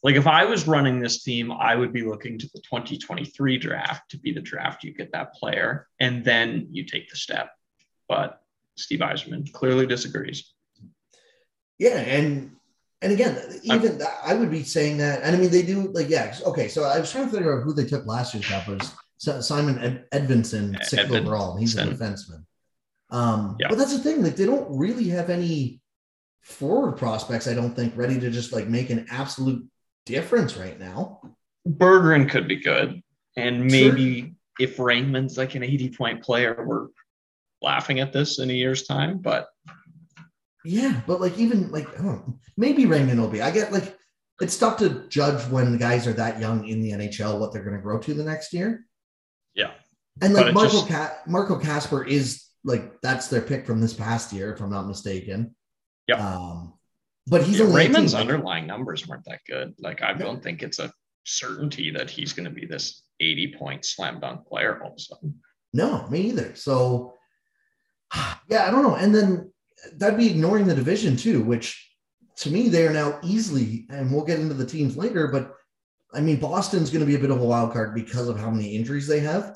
Like 0.04 0.16
if 0.16 0.26
I 0.28 0.46
was 0.46 0.68
running 0.68 1.00
this 1.00 1.24
team, 1.24 1.52
I 1.52 1.76
would 1.76 1.94
be 1.94 2.04
looking 2.04 2.40
to 2.40 2.50
the 2.54 2.62
2023 2.62 3.58
draft 3.58 4.10
to 4.12 4.18
be 4.18 4.32
the 4.32 4.42
draft 4.42 4.84
you 4.84 4.94
get 4.94 5.12
that 5.12 5.34
player, 5.34 5.88
and 6.00 6.24
then 6.24 6.68
you 6.72 6.86
take 6.86 7.10
the 7.10 7.18
step 7.18 7.52
but 8.12 8.42
Steve 8.76 9.00
Yzerman 9.00 9.54
clearly 9.54 9.88
disagrees. 9.88 10.54
Yeah, 11.80 11.98
and 11.98 12.52
and 13.02 13.14
again, 13.14 13.42
even 13.64 14.02
I'm, 14.02 14.08
I 14.26 14.34
would 14.34 14.52
be 14.52 14.64
saying 14.64 14.98
that, 14.98 15.22
and 15.24 15.34
I 15.34 15.40
mean 15.40 15.50
they 15.50 15.62
do 15.64 15.90
like 15.94 16.10
yeah. 16.10 16.36
Okay, 16.46 16.68
so 16.68 16.84
I 16.84 17.00
was 17.00 17.10
trying 17.10 17.30
to 17.30 17.32
figure 17.32 17.58
out 17.58 17.64
who 17.64 17.74
they 17.74 17.86
took 17.86 18.06
last 18.06 18.34
year's 18.34 18.46
draft 18.46 18.68
was 18.68 18.94
Simon 19.22 19.78
Ed, 19.80 20.06
Edvinsson, 20.12 20.84
sixth 20.84 21.12
overall. 21.12 21.56
He's 21.56 21.78
a 21.78 21.86
defenseman. 21.86 22.44
Um, 23.12 23.58
yeah. 23.60 23.68
But 23.70 23.78
that's 23.78 23.96
the 23.96 24.00
thing; 24.00 24.24
like 24.24 24.36
they 24.36 24.46
don't 24.46 24.78
really 24.78 25.10
have 25.10 25.30
any 25.30 25.82
forward 26.42 26.94
prospects. 26.94 27.48
I 27.48 27.54
don't 27.54 27.76
think 27.76 27.96
ready 27.96 28.20
to 28.20 28.32
just 28.32 28.52
like 28.52 28.68
make 28.68 28.90
an 28.90 29.06
absolute 29.12 29.64
difference 30.06 30.58
right 30.58 30.80
now. 30.80 31.22
Bergeron 31.68 32.30
could 32.30 32.48
be 32.48 32.56
good, 32.56 33.04
and 33.38 33.66
maybe 33.66 34.22
sure. 34.22 34.30
if 34.60 34.80
Raymond's 34.80 35.38
like 35.38 35.54
an 35.56 35.64
eighty 35.64 35.90
point 35.90 36.24
player, 36.24 36.64
we're 36.66 36.88
laughing 37.62 38.00
at 38.00 38.12
this 38.12 38.40
in 38.40 38.50
a 38.50 38.54
year's 38.54 38.88
time, 38.88 39.20
but 39.20 39.50
yeah, 40.66 41.02
but 41.06 41.22
like 41.22 41.38
even 41.38 41.72
like 41.72 41.88
I 42.00 42.04
don't 42.04 42.28
know, 42.28 42.40
maybe 42.58 42.86
Raymond 42.86 43.20
will 43.20 43.28
be. 43.28 43.42
I 43.42 43.52
get 43.52 43.72
like 43.72 43.96
it's 44.40 44.58
tough 44.58 44.78
to 44.78 45.08
judge 45.10 45.48
when 45.50 45.72
the 45.72 45.78
guys 45.78 46.08
are 46.08 46.14
that 46.14 46.40
young 46.40 46.68
in 46.68 46.82
the 46.82 46.92
NHL 46.92 47.40
what 47.40 47.54
they're 47.54 47.64
going 47.64 47.76
to 47.76 47.82
grow 47.82 48.00
to 48.00 48.14
the 48.16 48.24
next 48.24 48.54
year. 48.54 48.86
Yeah, 50.20 50.26
and 50.26 50.34
like 50.34 50.54
Marco 50.54 50.72
just... 50.72 50.88
Ca- 50.88 51.18
Marco 51.28 51.60
Kasper 51.60 52.04
is 52.04 52.46
like 52.64 53.02
that's 53.02 53.28
their 53.28 53.42
pick 53.42 53.66
from 53.66 53.82
this 53.82 53.94
past 53.94 54.34
year, 54.34 54.54
if 54.54 54.62
I'm 54.62 54.70
not 54.70 54.88
mistaken. 54.88 55.56
Yeah. 56.08 56.16
Um, 56.16 56.74
but 57.28 57.44
he's 57.44 57.60
yeah, 57.60 57.74
Raymond's 57.74 58.14
18, 58.14 58.22
underlying 58.22 58.68
numbers 58.68 59.08
weren't 59.08 59.26
that 59.26 59.42
good. 59.48 59.74
Like 59.80 60.02
I 60.02 60.14
don't 60.14 60.44
think 60.44 60.64
it's 60.64 60.80
a 60.80 60.92
certainty 61.24 61.92
that 61.92 62.10
he's 62.10 62.34
going 62.34 62.46
to 62.46 62.54
be 62.54 62.66
this 62.66 63.04
80 63.20 63.56
point 63.58 63.86
slam 63.86 64.20
dunk 64.20 64.48
player 64.48 64.82
all 64.82 64.92
of 64.92 64.98
a 64.98 65.00
sudden. 65.00 65.40
No, 65.74 66.08
me 66.08 66.22
either. 66.22 66.56
So 66.56 67.14
yeah, 68.50 68.68
I 68.68 68.72
don't 68.72 68.84
know. 68.84 68.96
And 68.96 69.14
then 69.14 69.52
that'd 69.96 70.18
be 70.18 70.30
ignoring 70.30 70.68
the 70.68 70.76
division 70.76 71.16
too, 71.16 71.42
which 71.44 71.88
to 72.38 72.50
me 72.50 72.70
they 72.70 72.88
are 72.88 72.94
now 72.94 73.20
easily, 73.24 73.88
and 73.90 74.12
we'll 74.12 74.26
get 74.26 74.40
into 74.40 74.54
the 74.54 74.66
teams 74.66 74.98
later, 74.98 75.28
but 75.28 75.54
I 76.14 76.20
mean, 76.20 76.40
Boston's 76.40 76.90
going 76.90 77.00
to 77.00 77.06
be 77.06 77.16
a 77.16 77.20
bit 77.20 77.32
of 77.32 77.40
a 77.40 77.46
wild 77.46 77.72
card 77.72 77.96
because 77.96 78.28
of 78.28 78.38
how 78.38 78.50
many 78.50 78.76
injuries 78.76 79.08
they 79.08 79.22
have. 79.22 79.56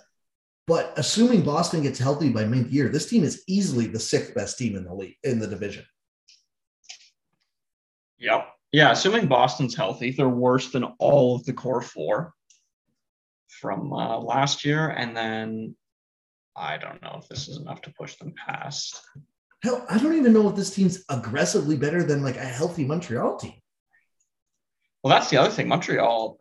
But 0.67 0.93
assuming 0.97 1.43
Boston 1.43 1.83
gets 1.83 1.99
healthy 1.99 2.29
by 2.29 2.45
mid-year, 2.45 2.89
this 2.89 3.07
team 3.07 3.23
is 3.23 3.43
easily 3.47 3.85
the 3.87 3.99
sixth 3.99 4.33
best 4.33 4.57
team 4.57 4.75
in 4.75 4.83
the 4.83 4.93
league 4.93 5.17
in 5.23 5.37
the 5.39 5.47
division. 5.47 5.85
Yep. 8.17 8.47
Yeah, 8.71 8.91
assuming 8.91 9.27
Boston's 9.27 9.75
healthy, 9.75 10.11
they're 10.11 10.27
worse 10.27 10.71
than 10.71 10.83
all 10.99 11.35
of 11.35 11.45
the 11.45 11.53
core 11.53 11.81
four 11.81 12.33
from 13.47 13.93
uh, 13.93 14.17
last 14.17 14.65
year, 14.65 14.89
and 14.89 15.15
then 15.15 15.75
I 16.55 16.77
don't 16.77 17.01
know 17.01 17.19
if 17.21 17.27
this 17.29 17.47
is 17.47 17.57
enough 17.57 17.81
to 17.83 17.93
push 17.93 18.15
them 18.15 18.33
past. 18.47 19.01
Hell, 19.61 19.85
I 19.89 19.97
don't 19.97 20.17
even 20.17 20.33
know 20.33 20.49
if 20.49 20.55
this 20.55 20.73
team's 20.73 21.05
aggressively 21.09 21.77
better 21.77 22.03
than 22.03 22.23
like 22.23 22.37
a 22.37 22.45
healthy 22.45 22.85
Montreal 22.85 23.37
team. 23.37 23.53
Well, 25.03 25.13
that's 25.13 25.29
the 25.29 25.37
other 25.37 25.51
thing. 25.51 25.67
Montreal, 25.67 26.39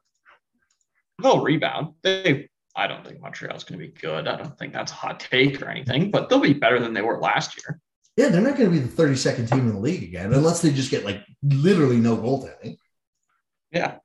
they'll 1.22 1.42
rebound. 1.42 1.94
They, 2.02 2.48
I 2.76 2.86
don't 2.86 3.06
think 3.06 3.20
Montreal's 3.20 3.64
going 3.64 3.78
to 3.78 3.86
be 3.86 3.92
good. 3.92 4.26
I 4.26 4.36
don't 4.36 4.58
think 4.58 4.72
that's 4.72 4.92
a 4.92 4.96
hot 4.96 5.20
take 5.20 5.62
or 5.62 5.68
anything, 5.68 6.10
but 6.10 6.28
they'll 6.28 6.40
be 6.40 6.52
better 6.52 6.80
than 6.80 6.92
they 6.92 7.02
were 7.02 7.20
last 7.20 7.56
year. 7.56 7.80
Yeah, 8.16 8.28
they're 8.28 8.40
not 8.40 8.56
going 8.56 8.70
to 8.70 8.76
be 8.76 8.84
the 8.84 9.02
32nd 9.02 9.48
team 9.48 9.60
in 9.60 9.74
the 9.74 9.80
league 9.80 10.02
again, 10.02 10.32
unless 10.32 10.62
they 10.62 10.72
just 10.72 10.90
get 10.90 11.04
like 11.04 11.22
literally 11.42 11.98
no 11.98 12.16
goaltending. 12.16 12.76
Yeah. 13.70 13.96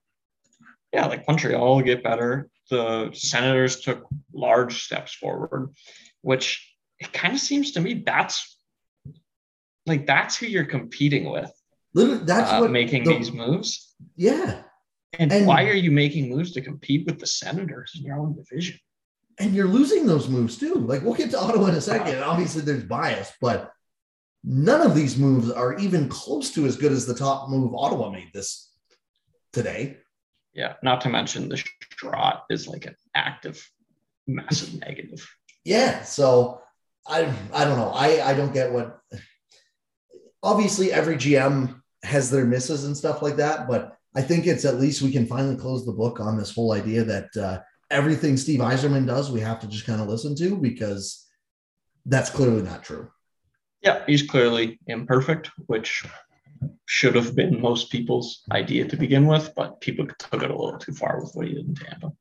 Yeah, 0.93 1.05
like 1.05 1.27
Montreal 1.27 1.75
will 1.75 1.83
get 1.83 2.03
better 2.03 2.49
the 2.69 3.11
Senators 3.13 3.81
took 3.81 4.07
large 4.33 4.83
steps 4.83 5.13
forward, 5.13 5.73
which 6.21 6.73
it 6.99 7.11
kind 7.11 7.33
of 7.33 7.39
seems 7.39 7.71
to 7.71 7.81
me 7.81 8.03
that's 8.05 8.57
like 9.85 10.05
that's 10.05 10.37
who 10.37 10.45
you're 10.45 10.65
competing 10.65 11.29
with. 11.29 11.51
Literally, 11.93 12.23
that's 12.23 12.51
uh, 12.51 12.59
what 12.59 12.71
making 12.71 13.03
the, 13.03 13.17
these 13.17 13.31
moves. 13.31 13.95
Yeah. 14.15 14.61
And, 15.17 15.31
and, 15.31 15.47
why 15.47 15.65
are 15.65 15.73
you 15.73 15.91
making 15.91 16.29
moves 16.29 16.51
to 16.51 16.61
compete 16.61 17.05
with 17.05 17.19
the 17.19 17.25
Senators 17.25 17.93
in 17.97 18.03
your 18.03 18.19
own 18.19 18.35
division? 18.35 18.77
And 19.39 19.55
you're 19.55 19.67
losing 19.67 20.05
those 20.05 20.27
moves 20.27 20.57
too. 20.57 20.75
Like 20.75 21.01
we'll 21.01 21.15
get 21.15 21.31
to 21.31 21.39
Ottawa 21.39 21.67
in 21.67 21.75
a 21.75 21.81
second. 21.81 22.19
Uh, 22.19 22.27
Obviously, 22.27 22.61
there's 22.61 22.83
bias, 22.83 23.31
but 23.41 23.71
none 24.43 24.81
of 24.85 24.95
these 24.95 25.17
moves 25.17 25.49
are 25.49 25.77
even 25.79 26.09
close 26.09 26.51
to 26.51 26.65
as 26.65 26.75
good 26.75 26.91
as 26.91 27.05
the 27.05 27.15
top 27.15 27.49
move 27.49 27.73
Ottawa 27.73 28.11
made 28.11 28.29
this 28.33 28.71
today. 29.53 29.97
Yeah, 30.53 30.73
not 30.83 31.01
to 31.01 31.09
mention 31.09 31.49
the 31.49 31.63
Trot 31.91 32.43
is 32.49 32.67
like 32.67 32.85
an 32.85 32.95
active, 33.15 33.65
massive 34.27 34.79
negative. 34.79 35.27
Yeah, 35.63 36.03
so 36.03 36.61
I 37.07 37.33
I 37.53 37.65
don't 37.65 37.77
know. 37.77 37.91
I 37.91 38.29
I 38.29 38.33
don't 38.33 38.53
get 38.53 38.71
what. 38.71 38.99
Obviously, 40.41 40.91
every 40.91 41.15
GM 41.15 41.81
has 42.03 42.29
their 42.29 42.45
misses 42.45 42.85
and 42.85 42.95
stuff 42.95 43.21
like 43.21 43.37
that, 43.37 43.67
but 43.67 43.97
I 44.15 44.21
think 44.21 44.47
it's 44.47 44.65
at 44.65 44.79
least 44.79 45.01
we 45.01 45.11
can 45.11 45.27
finally 45.27 45.55
close 45.55 45.85
the 45.85 45.91
book 45.91 46.19
on 46.19 46.37
this 46.37 46.53
whole 46.53 46.73
idea 46.73 47.03
that 47.03 47.37
uh, 47.37 47.59
everything 47.91 48.37
Steve 48.37 48.59
Yzerman 48.59 49.05
does, 49.05 49.31
we 49.31 49.39
have 49.41 49.59
to 49.59 49.67
just 49.67 49.85
kind 49.85 50.01
of 50.01 50.07
listen 50.07 50.35
to 50.37 50.57
because 50.57 51.27
that's 52.05 52.29
clearly 52.29 52.63
not 52.63 52.83
true. 52.83 53.09
Yeah, 53.81 54.03
he's 54.07 54.23
clearly 54.23 54.79
imperfect, 54.87 55.51
which 55.67 56.03
should 56.85 57.15
have 57.15 57.35
been 57.35 57.61
most 57.61 57.91
people's 57.91 58.41
idea 58.51 58.85
to 58.87 58.97
begin 58.97 59.27
with, 59.27 59.53
but 59.55 59.79
people 59.79 60.07
took 60.17 60.43
it 60.43 60.51
a 60.51 60.55
little 60.55 60.79
too 60.79 60.91
far 60.91 61.21
with 61.21 61.31
what 61.33 61.47
he 61.47 61.53
did 61.53 61.67
in 61.67 61.75
Tampa. 61.75 62.11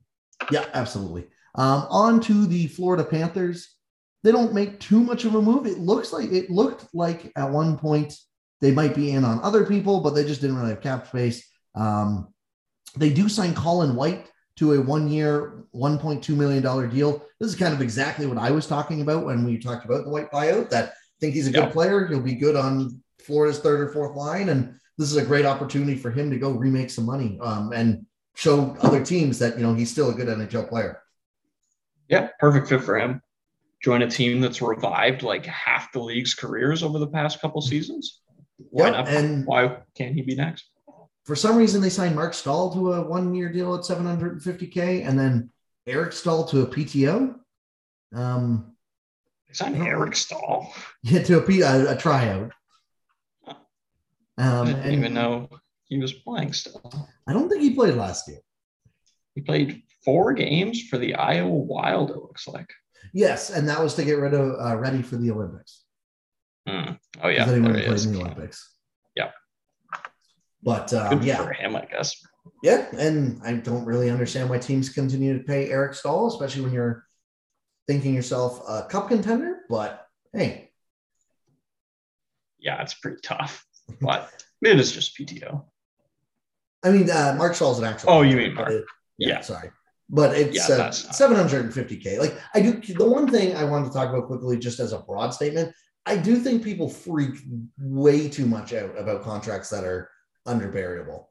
Yeah, 0.51 0.67
absolutely. 0.75 1.27
Um, 1.55 1.87
on 1.91 2.21
to 2.21 2.47
the 2.47 2.69
Florida 2.69 3.03
Panthers. 3.05 3.75
they 4.23 4.31
don't 4.33 4.53
make 4.53 4.79
too 4.79 5.01
much 5.01 5.25
of 5.25 5.35
a 5.35 5.43
move. 5.43 5.67
It 5.67 5.79
looks 5.79 6.13
like 6.13 6.31
it 6.31 6.51
looked 6.51 6.87
like 6.93 7.33
at 7.35 7.51
one 7.51 7.79
point 7.79 8.15
they 8.61 8.71
might 8.73 8.95
be 8.95 9.13
in 9.13 9.25
on 9.25 9.41
other 9.43 9.65
people, 9.65 10.01
but 10.01 10.11
they 10.11 10.25
just 10.25 10.41
didn't 10.41 10.57
really 10.57 10.71
have 10.71 10.81
cap 10.81 11.07
space. 11.07 11.49
Um, 11.79 12.29
they 12.97 13.11
do 13.11 13.29
sign 13.29 13.55
Colin 13.55 13.95
White 13.95 14.31
to 14.57 14.75
a 14.75 14.81
one 14.81 15.09
year, 15.09 15.65
$1.2 15.75 16.37
million 16.37 16.91
deal. 16.91 17.25
This 17.39 17.51
is 17.51 17.55
kind 17.57 17.73
of 17.73 17.81
exactly 17.81 18.27
what 18.27 18.39
I 18.39 18.51
was 18.51 18.67
talking 18.67 19.01
about 19.01 19.25
when 19.25 19.45
we 19.45 19.59
talked 19.59 19.85
about 19.85 20.05
the 20.05 20.11
White 20.11 20.33
buyout. 20.33 20.71
That 20.71 20.89
I 20.89 21.19
think 21.21 21.35
he's 21.35 21.47
a 21.47 21.53
good 21.53 21.71
player. 21.71 22.07
He'll 22.07 22.21
be 22.21 22.35
good 22.35 22.57
on 22.57 23.01
Florida's 23.21 23.61
third 23.61 23.81
or 23.81 23.93
fourth 23.93 24.17
line. 24.17 24.49
And 24.49 24.75
this 24.97 25.11
is 25.11 25.17
a 25.17 25.25
great 25.25 25.47
opportunity 25.47 25.97
for 25.97 26.11
him 26.11 26.31
to 26.31 26.39
go 26.39 26.51
remake 26.51 26.91
some 26.91 27.07
money 27.07 27.39
um, 27.41 27.73
and 27.73 28.05
show 28.35 28.77
other 28.81 29.05
teams 29.05 29.39
that, 29.39 29.57
you 29.57 29.63
know, 29.63 29.75
he's 29.75 29.91
still 29.91 30.11
a 30.11 30.15
good 30.15 30.27
NHL 30.29 30.69
player. 30.69 31.03
Yeah, 32.09 32.29
perfect 32.41 32.69
fit 32.69 32.83
for 32.83 32.99
him. 32.99 33.21
Join 33.83 34.03
a 34.03 34.11
team 34.11 34.41
that's 34.41 34.61
revived 34.61 35.23
like 35.23 35.47
half 35.47 35.93
the 35.93 36.01
league's 36.01 36.35
careers 36.35 36.83
over 36.83 36.99
the 36.99 37.07
past 37.07 37.41
couple 37.41 37.61
seasons. 37.61 38.21
Why 38.71 38.87
Yep, 38.87 38.93
not? 38.93 39.09
and- 39.09 39.47
why 39.47 39.77
can't 39.95 40.15
he 40.15 40.23
be 40.23 40.35
next? 40.35 40.69
For 41.29 41.37
some 41.37 41.59
reason, 41.59 41.83
they 41.83 41.91
signed 41.91 42.15
Marc 42.15 42.33
Staal 42.33 42.73
to 42.73 42.95
a 42.95 43.07
one 43.07 43.35
year 43.35 43.53
deal 43.53 43.75
at 43.75 43.83
750K 43.83 45.07
and 45.07 45.19
then 45.19 45.51
Eric 45.87 46.15
Staal 46.15 46.47
to 46.47 46.63
a 46.63 46.67
PTO. 46.67 47.35
Um, 48.15 48.75
They 49.47 49.53
signed 49.53 49.77
Eric 49.77 50.17
Staal. 50.17 50.73
yeah, 51.03 51.23
to 51.25 51.37
a, 51.37 51.43
P, 51.43 51.61
a, 51.61 51.93
a 51.93 51.97
tryout. 51.99 52.53
Um, 53.47 53.59
I 54.39 54.65
didn't 54.65 54.81
and 54.85 54.93
even 54.95 55.13
know 55.13 55.51
he 55.85 55.99
was 55.99 56.15
playing 56.15 56.55
still. 56.55 57.11
I 57.27 57.35
don't 57.35 57.51
think 57.51 57.61
he 57.61 57.75
played 57.75 57.97
last 57.97 58.27
year. 58.27 58.41
He 59.35 59.43
played 59.43 59.83
four 60.03 60.33
games 60.33 60.85
for 60.89 60.97
the 60.97 61.15
Iowa 61.15 61.51
Wild, 61.51 62.11
it 62.11 62.17
looks 62.17 62.49
like. 62.49 62.73
Yes, 63.13 63.51
and 63.51 63.69
that 63.69 63.83
was 63.83 63.93
to 63.97 64.05
get 64.07 64.19
rid 64.19 64.33
of 64.33 64.55
uh, 64.59 64.79
ready 64.79 65.03
for 65.03 65.17
the 65.17 65.31
Olympics. 65.31 65.85
Hmm. 66.67 66.93
Oh, 67.23 67.29
yeah. 67.29 67.47
anyone 67.47 67.65
there 67.65 67.73
who 67.73 67.79
he 67.81 67.87
plays 67.87 68.01
is. 68.01 68.07
in 68.07 68.13
the 68.15 68.21
Olympics. 68.21 68.78
But 70.63 70.93
um, 70.93 71.23
yeah, 71.23 71.37
for 71.45 71.53
him, 71.53 71.77
I 71.77 71.85
guess. 71.87 72.15
yeah, 72.63 72.87
and 72.97 73.41
I 73.45 73.55
don't 73.55 73.85
really 73.85 74.11
understand 74.11 74.51
why 74.51 74.59
teams 74.59 74.89
continue 74.89 75.37
to 75.39 75.45
pay 75.45 75.71
Eric 75.71 75.95
Staal, 75.95 76.27
especially 76.29 76.63
when 76.63 76.73
you're 76.73 77.05
thinking 77.87 78.15
yourself 78.15 78.61
a 78.69 78.85
cup 78.89 79.09
contender. 79.09 79.61
But 79.69 80.07
hey, 80.33 80.71
Yeah, 82.59 82.83
it's 82.83 82.95
pretty 82.95 83.19
tough. 83.23 83.65
But 84.01 84.31
it 84.63 84.79
is 84.79 84.93
just 84.93 85.17
PTO. 85.17 85.65
I 86.85 86.91
mean, 86.91 87.09
uh, 87.11 87.35
Marc 87.39 87.55
Staal's 87.55 87.79
an 87.79 87.85
actual. 87.85 88.11
Oh, 88.11 88.23
you 88.23 88.37
mean 88.37 88.55
Mark. 88.55 88.71
it- 88.71 88.85
yeah, 89.17 89.29
Yeah. 89.29 89.41
sorry, 89.41 89.71
but 90.11 90.37
it's 90.37 90.57
Yeah, 90.69 90.77
uh, 90.77 90.91
750k. 90.91 92.19
Like 92.21 92.37
I 92.55 92.61
do, 92.61 92.81
the 92.95 93.09
one 93.09 93.29
thing 93.31 93.57
I 93.57 93.65
wanted 93.65 93.87
to 93.87 93.93
talk 93.93 94.09
about 94.11 94.27
quickly, 94.27 94.59
just 94.59 94.79
as 94.79 94.93
a 94.93 94.99
broad 95.01 95.31
statement, 95.35 95.75
I 96.07 96.17
do 96.17 96.37
think 96.37 96.63
people 96.63 96.89
freak 96.89 97.35
way 97.81 98.29
too 98.29 98.47
much 98.47 98.73
out 98.75 98.97
about 98.97 99.23
contracts 99.23 99.71
that 99.71 99.83
are 99.85 100.09
under 100.49 100.69
variable. 100.69 101.31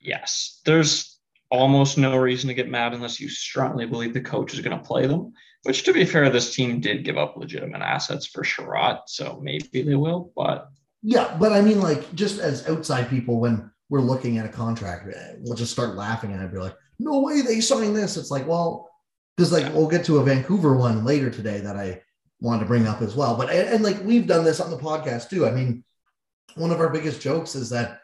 Yes. 0.00 0.60
There's 0.64 1.18
almost 1.50 1.96
no 1.96 2.16
reason 2.16 2.48
to 2.48 2.54
get 2.54 2.68
mad 2.68 2.92
unless 2.92 3.20
you 3.20 3.28
strongly 3.28 3.86
believe 3.86 4.12
the 4.12 4.20
coach 4.20 4.52
is 4.52 4.60
going 4.60 4.76
to 4.76 4.84
play 4.84 5.06
them. 5.06 5.32
Which, 5.62 5.82
to 5.84 5.92
be 5.92 6.04
fair, 6.04 6.30
this 6.30 6.54
team 6.54 6.80
did 6.80 7.04
give 7.04 7.18
up 7.18 7.36
legitimate 7.36 7.82
assets 7.82 8.26
for 8.26 8.44
Chiarot, 8.44 9.00
so 9.06 9.40
maybe 9.42 9.82
they 9.82 9.96
will. 9.96 10.32
But 10.36 10.68
Yeah, 11.02 11.36
but 11.40 11.52
I 11.52 11.60
mean, 11.60 11.80
like, 11.80 12.14
just 12.14 12.38
as 12.38 12.68
outside 12.68 13.08
people, 13.08 13.40
when 13.40 13.70
we're 13.88 14.00
looking 14.00 14.38
at 14.38 14.46
a 14.46 14.50
contract, 14.50 15.08
eh, 15.12 15.34
we'll 15.40 15.56
just 15.56 15.72
start 15.72 15.96
laughing 15.96 16.32
and 16.32 16.40
I'd 16.40 16.52
be 16.52 16.58
like, 16.58 16.76
no 16.98 17.20
way 17.20 17.40
they 17.40 17.60
signed 17.60 17.96
this. 17.96 18.16
It's 18.16 18.30
like, 18.30 18.46
well, 18.46 18.90
because 19.36 19.52
like 19.52 19.72
we'll 19.74 19.88
get 19.88 20.04
to 20.06 20.18
a 20.18 20.24
Vancouver 20.24 20.76
one 20.76 21.04
later 21.04 21.30
today 21.30 21.60
that 21.60 21.76
I 21.76 22.02
wanted 22.40 22.60
to 22.60 22.66
bring 22.66 22.86
up 22.86 23.02
as 23.02 23.14
well. 23.14 23.36
But 23.36 23.50
and, 23.50 23.68
and 23.68 23.84
like 23.84 24.02
we've 24.02 24.26
done 24.26 24.44
this 24.44 24.60
on 24.60 24.70
the 24.70 24.78
podcast 24.78 25.30
too. 25.30 25.46
I 25.46 25.50
mean, 25.50 25.84
one 26.54 26.70
of 26.70 26.80
our 26.80 26.88
biggest 26.88 27.20
jokes 27.20 27.54
is 27.54 27.70
that 27.70 28.00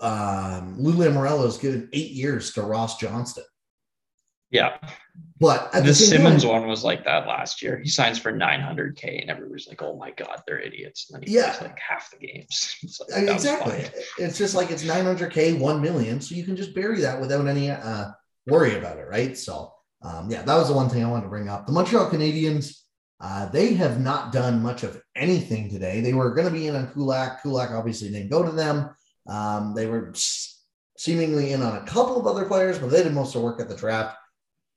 um 0.00 0.76
Lou 0.78 0.92
Lamoriello 0.94 1.46
is 1.46 1.56
given 1.58 1.88
eight 1.92 2.10
years 2.10 2.52
to 2.54 2.62
Ross 2.62 2.98
Johnston. 2.98 3.44
yeah, 4.50 4.78
But 5.38 5.70
the 5.72 5.82
the 5.82 5.94
Simmonds 5.94 6.42
time, 6.42 6.52
one 6.62 6.68
was 6.68 6.82
like 6.82 7.04
that 7.04 7.26
last 7.28 7.62
year. 7.62 7.78
He 7.78 7.88
signs 7.88 8.18
for 8.18 8.32
900K, 8.32 9.20
and 9.20 9.30
everybody's 9.30 9.68
like, 9.68 9.82
oh 9.82 9.96
my 9.96 10.10
God, 10.12 10.42
they're 10.46 10.58
idiots. 10.58 11.10
And 11.10 11.20
then 11.22 11.28
he 11.28 11.34
Yeah. 11.36 11.50
plays 11.52 11.62
like 11.70 11.78
half 11.78 12.10
the 12.10 12.26
games. 12.26 12.76
It's 12.82 12.98
like, 13.00 13.10
I 13.16 13.20
mean, 13.20 13.28
exactly. 13.28 13.84
It's 14.18 14.38
just 14.38 14.54
like 14.54 14.70
it's 14.70 14.84
900k, 14.84 15.58
1 15.58 15.80
million. 15.80 16.20
So 16.20 16.34
you 16.34 16.44
can 16.44 16.56
just 16.56 16.74
bury 16.74 17.00
that 17.02 17.20
without 17.20 17.46
any 17.46 17.70
uh, 17.70 18.06
worry 18.46 18.76
about 18.76 18.98
it, 18.98 19.06
right? 19.08 19.36
So, 19.36 19.72
um, 20.02 20.30
yeah, 20.30 20.42
that 20.42 20.56
was 20.56 20.68
the 20.68 20.74
one 20.74 20.88
thing 20.88 21.04
I 21.04 21.10
wanted 21.10 21.24
to 21.24 21.28
bring 21.28 21.48
up. 21.48 21.66
The 21.66 21.72
Montreal 21.72 22.10
Canadiens, 22.10 22.80
uh, 23.20 23.46
they 23.50 23.74
have 23.74 24.00
not 24.00 24.32
done 24.32 24.62
much 24.62 24.82
of 24.82 25.00
anything 25.14 25.68
today. 25.70 26.00
They 26.00 26.14
were 26.14 26.34
going 26.34 26.46
to 26.48 26.52
be 26.52 26.66
in 26.68 26.74
on 26.76 26.88
Kulak. 26.88 27.42
Kulak 27.42 27.70
obviously 27.72 28.10
didn't 28.10 28.30
go 28.30 28.42
to 28.42 28.52
them. 28.52 28.90
Um, 29.28 29.74
they 29.74 29.86
were 29.86 30.12
seemingly 30.96 31.52
in 31.52 31.62
on 31.62 31.76
a 31.76 31.86
couple 31.86 32.18
of 32.18 32.26
other 32.26 32.44
players, 32.44 32.78
but 32.78 32.90
they 32.90 33.02
did 33.02 33.12
most 33.12 33.34
of 33.34 33.40
the 33.40 33.46
work 33.46 33.60
at 33.60 33.68
the 33.68 33.76
draft. 33.76 34.16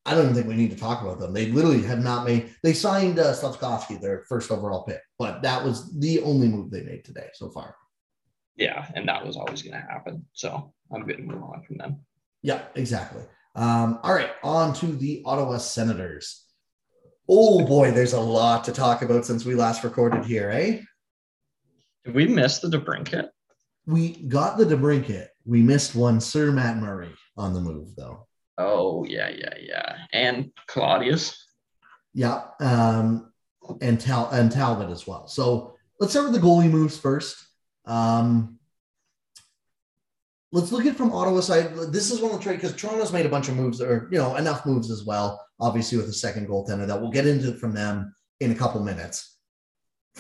I 0.06 0.16
don't 0.16 0.24
even 0.24 0.36
think 0.36 0.48
we 0.48 0.56
need 0.56 0.72
to 0.72 0.78
talk 0.78 1.02
about 1.02 1.20
them. 1.20 1.34
They 1.34 1.48
literally 1.48 1.84
have 1.84 2.00
not 2.00 2.26
made. 2.26 2.56
They 2.64 2.74
signed 2.74 3.20
uh, 3.20 3.34
Slavkovsky, 3.34 3.98
their 3.98 4.26
first 4.28 4.52
overall 4.52 4.84
pick, 4.84 5.02
but 5.20 5.44
that 5.44 5.64
was 5.64 5.98
the 6.00 6.22
only 6.22 6.48
move 6.48 6.72
they 6.72 6.82
made 6.82 7.06
today 7.06 7.28
so 7.34 7.50
far. 7.50 7.76
Yeah, 8.56 8.88
and 8.96 9.08
that 9.08 9.26
was 9.26 9.38
always 9.38 9.62
going 9.62 9.80
to 9.80 9.88
happen. 9.88 10.26
So 10.34 10.74
I'm 10.92 11.06
good 11.06 11.18
to 11.18 11.24
move 11.24 11.44
on 11.44 11.64
from 11.64 11.78
them. 11.78 12.00
Yeah, 12.42 12.64
exactly. 12.76 13.24
Um, 13.56 14.00
all 14.04 14.14
right, 14.14 14.32
on 14.44 14.74
to 14.76 14.88
the 14.88 15.22
Ottawa 15.26 15.58
Senators. 15.58 16.46
Oh 17.30 17.66
boy, 17.66 17.92
there's 17.92 18.14
a 18.14 18.20
lot 18.20 18.64
to 18.66 18.72
talk 18.72 19.04
about 19.04 19.26
since 19.26 19.46
we 19.46 19.56
last 19.56 19.84
recorded 19.84 20.26
here, 20.26 20.50
eh? 20.50 20.82
Did 22.06 22.16
we 22.16 22.28
miss 22.28 22.60
the 22.60 22.70
DeBrincat? 22.70 23.30
We 23.86 24.24
got 24.24 24.58
the 24.58 24.66
DeBrincat. 24.66 25.28
We 25.46 25.62
missed 25.62 25.96
one 25.96 26.22
Sir 26.22 26.52
Matt 26.52 26.78
Murray 26.78 27.14
on 27.38 27.54
the 27.54 27.62
move, 27.62 27.96
though. 27.96 28.28
Oh, 28.58 29.06
yeah, 29.06 29.30
yeah, 29.30 29.54
yeah. 29.60 29.96
And 30.14 30.52
Claudius. 30.68 31.46
Yeah, 32.14 32.44
um, 32.60 33.32
and 33.82 34.00
Tal 34.00 34.30
and 34.30 34.52
Talbot 34.52 34.90
as 34.90 35.08
well. 35.08 35.28
So 35.28 35.76
let's 36.00 36.14
start 36.14 36.32
with 36.32 36.40
the 36.40 36.46
goalie 36.46 36.70
moves 36.70 36.98
first. 36.98 37.38
Um, 37.86 38.60
let's 40.52 40.72
look 40.72 40.86
at 40.86 40.96
from 40.96 41.14
Ottawa 41.14 41.40
side. 41.40 41.74
This 41.92 42.12
is 42.12 42.20
one 42.20 42.32
of 42.32 42.38
the 42.38 42.44
trade 42.44 42.56
because 42.56 42.76
Toronto's 42.76 43.14
made 43.14 43.26
a 43.26 43.30
bunch 43.30 43.50
of 43.50 43.56
moves, 43.56 43.82
or 43.82 44.10
you 44.12 44.18
know, 44.18 44.36
enough 44.36 44.66
moves 44.66 44.92
as 44.92 45.06
well. 45.06 45.44
Obviously, 45.60 45.98
with 45.98 46.08
the 46.08 46.14
second 46.14 46.48
goaltender 46.48 46.86
that 46.88 47.00
we'll 47.00 47.12
get 47.12 47.28
into 47.28 47.54
from 47.54 47.74
them 47.74 48.14
in 48.40 48.52
a 48.52 48.56
couple 48.56 48.84
minutes. 48.84 49.31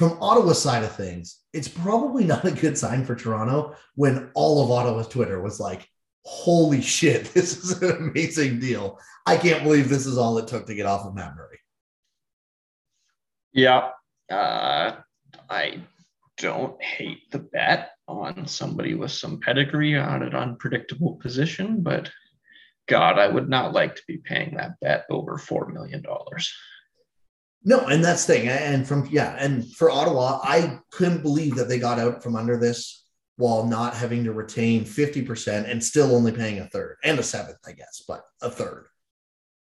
From 0.01 0.17
Ottawa 0.19 0.53
side 0.53 0.83
of 0.83 0.95
things, 0.95 1.41
it's 1.53 1.67
probably 1.67 2.23
not 2.23 2.43
a 2.43 2.49
good 2.49 2.75
sign 2.75 3.05
for 3.05 3.13
Toronto 3.13 3.75
when 3.93 4.31
all 4.33 4.63
of 4.63 4.71
Ottawa's 4.71 5.07
Twitter 5.07 5.39
was 5.39 5.59
like, 5.59 5.87
"Holy 6.25 6.81
shit, 6.81 7.25
this 7.35 7.63
is 7.63 7.83
an 7.83 7.91
amazing 7.97 8.59
deal! 8.59 8.97
I 9.27 9.37
can't 9.37 9.61
believe 9.63 9.89
this 9.89 10.07
is 10.07 10.17
all 10.17 10.39
it 10.39 10.47
took 10.47 10.65
to 10.65 10.73
get 10.73 10.87
off 10.87 11.05
of 11.05 11.13
Matt 11.13 11.35
Murray." 11.35 11.59
Yeah. 13.53 13.91
Uh, 14.27 14.95
I 15.47 15.83
don't 16.39 16.81
hate 16.81 17.29
the 17.29 17.37
bet 17.37 17.91
on 18.07 18.47
somebody 18.47 18.95
with 18.95 19.11
some 19.11 19.39
pedigree 19.39 19.95
on 19.95 20.23
an 20.23 20.33
unpredictable 20.33 21.17
position, 21.17 21.83
but 21.83 22.09
God, 22.87 23.19
I 23.19 23.27
would 23.27 23.49
not 23.49 23.71
like 23.71 23.97
to 23.97 24.03
be 24.07 24.17
paying 24.17 24.55
that 24.55 24.79
bet 24.79 25.05
over 25.11 25.37
$4 25.37 25.71
million. 25.71 26.03
No, 27.63 27.79
and 27.87 28.03
that's 28.03 28.25
the 28.25 28.33
thing. 28.33 28.47
And 28.47 28.87
from 28.87 29.07
yeah, 29.11 29.35
and 29.39 29.71
for 29.75 29.91
Ottawa, 29.91 30.39
I 30.43 30.79
couldn't 30.91 31.21
believe 31.21 31.55
that 31.55 31.69
they 31.69 31.77
got 31.79 31.99
out 31.99 32.23
from 32.23 32.35
under 32.35 32.57
this 32.57 33.05
while 33.37 33.65
not 33.65 33.95
having 33.95 34.23
to 34.23 34.33
retain 34.33 34.83
50% 34.83 35.69
and 35.69 35.83
still 35.83 36.15
only 36.15 36.31
paying 36.31 36.59
a 36.59 36.67
third 36.67 36.97
and 37.03 37.17
a 37.19 37.23
seventh, 37.23 37.57
I 37.65 37.71
guess, 37.71 38.03
but 38.07 38.23
a 38.41 38.49
third. 38.51 38.87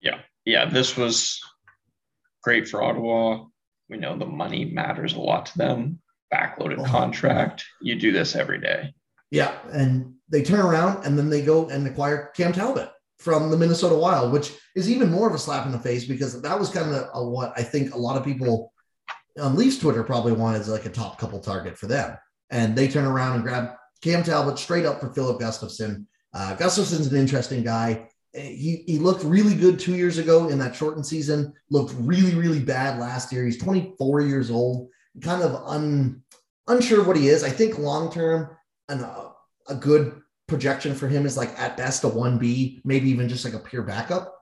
Yeah, 0.01 0.21
Yeah. 0.45 0.64
this 0.66 0.97
was 0.97 1.40
great 2.42 2.68
for 2.68 2.83
Ottawa. 2.83 3.45
We 3.88 3.99
know 3.99 4.16
the 4.16 4.27
money 4.27 4.64
matters 4.64 5.14
a 5.14 5.21
lot 5.21 5.47
to 5.47 5.59
them. 5.59 6.01
Backloaded 6.33 6.79
Oh. 6.81 6.85
contract. 6.85 7.64
You 7.81 7.95
do 7.97 8.11
this 8.11 8.35
every 8.35 8.59
day. 8.61 8.95
Yeah. 9.31 9.57
And 9.71 10.14
they 10.29 10.42
turn 10.42 10.61
around 10.61 11.05
and 11.05 11.16
then 11.16 11.29
they 11.31 11.42
go 11.42 11.68
and 11.68 11.87
acquire 11.87 12.33
Cam 12.35 12.53
Talbot 12.53 12.90
from 13.23 13.51
the 13.51 13.57
Minnesota 13.57 13.95
Wild, 13.95 14.33
which 14.33 14.53
is 14.75 14.91
even 14.91 15.11
more 15.11 15.29
of 15.29 15.35
a 15.35 15.39
slap 15.39 15.65
in 15.65 15.71
the 15.71 15.79
face 15.79 16.05
because 16.05 16.43
that 16.43 16.59
was 16.59 16.69
kind 16.71 16.93
of 16.93 17.29
what 17.29 17.53
I 17.57 17.63
think 17.63 17.95
a 17.95 17.99
lot 17.99 18.17
of 18.17 18.25
people 18.25 18.73
on 19.41 19.55
Leafs 19.55 19.79
Twitter 19.79 20.03
probably 20.03 20.33
wanted 20.33 20.61
as 20.61 20.69
like 20.69 20.87
a 20.87 20.91
top 20.91 21.19
couple 21.19 21.39
target 21.39 21.79
for 21.79 21.87
them. 21.87 22.19
And 22.51 22.75
they 22.77 22.89
turn 22.89 23.05
around 23.05 23.35
and 23.37 23.45
grab 23.45 23.71
Cam 24.03 24.25
Talbot 24.25 24.59
straight 24.59 24.85
up 24.85 25.01
for 25.01 25.13
Filip 25.13 25.41
Gustavsson. 25.41 26.05
Uh, 26.35 26.57
Gustavsson's 26.57 27.07
an 27.13 27.19
interesting 27.19 27.63
guy. 27.63 28.09
He, 28.35 28.83
he 28.87 28.99
looked 28.99 29.23
really 29.25 29.55
good 29.55 29.79
two 29.79 29.95
years 29.95 30.19
ago 30.19 30.49
in 30.49 30.59
that 30.59 30.75
shortened 30.75 31.07
season, 31.07 31.53
looked 31.71 31.95
really, 31.99 32.35
really 32.35 32.61
bad 32.61 32.99
last 32.99 33.33
year. 33.33 33.45
He's 33.45 33.59
24 33.59 34.23
years 34.23 34.51
old, 34.51 34.89
kind 35.21 35.43
of 35.43 35.55
un, 35.67 36.23
unsure 36.67 37.03
of 37.03 37.07
what 37.07 37.17
he 37.17 37.29
is. 37.29 37.45
I 37.45 37.51
think 37.51 37.79
long 37.79 38.11
term, 38.11 38.57
a 38.89 39.75
good 39.79 40.22
projection 40.53 40.95
for 40.95 41.09
him 41.09 41.25
is 41.25 41.35
like 41.35 41.59
at 41.59 41.79
best 41.79 42.05
a 42.05 42.09
1B, 42.09 42.83
maybe 42.85 43.09
even 43.09 43.27
just 43.27 43.43
like 43.43 43.55
a 43.55 43.59
pure 43.59 43.83
backup. 43.83 44.38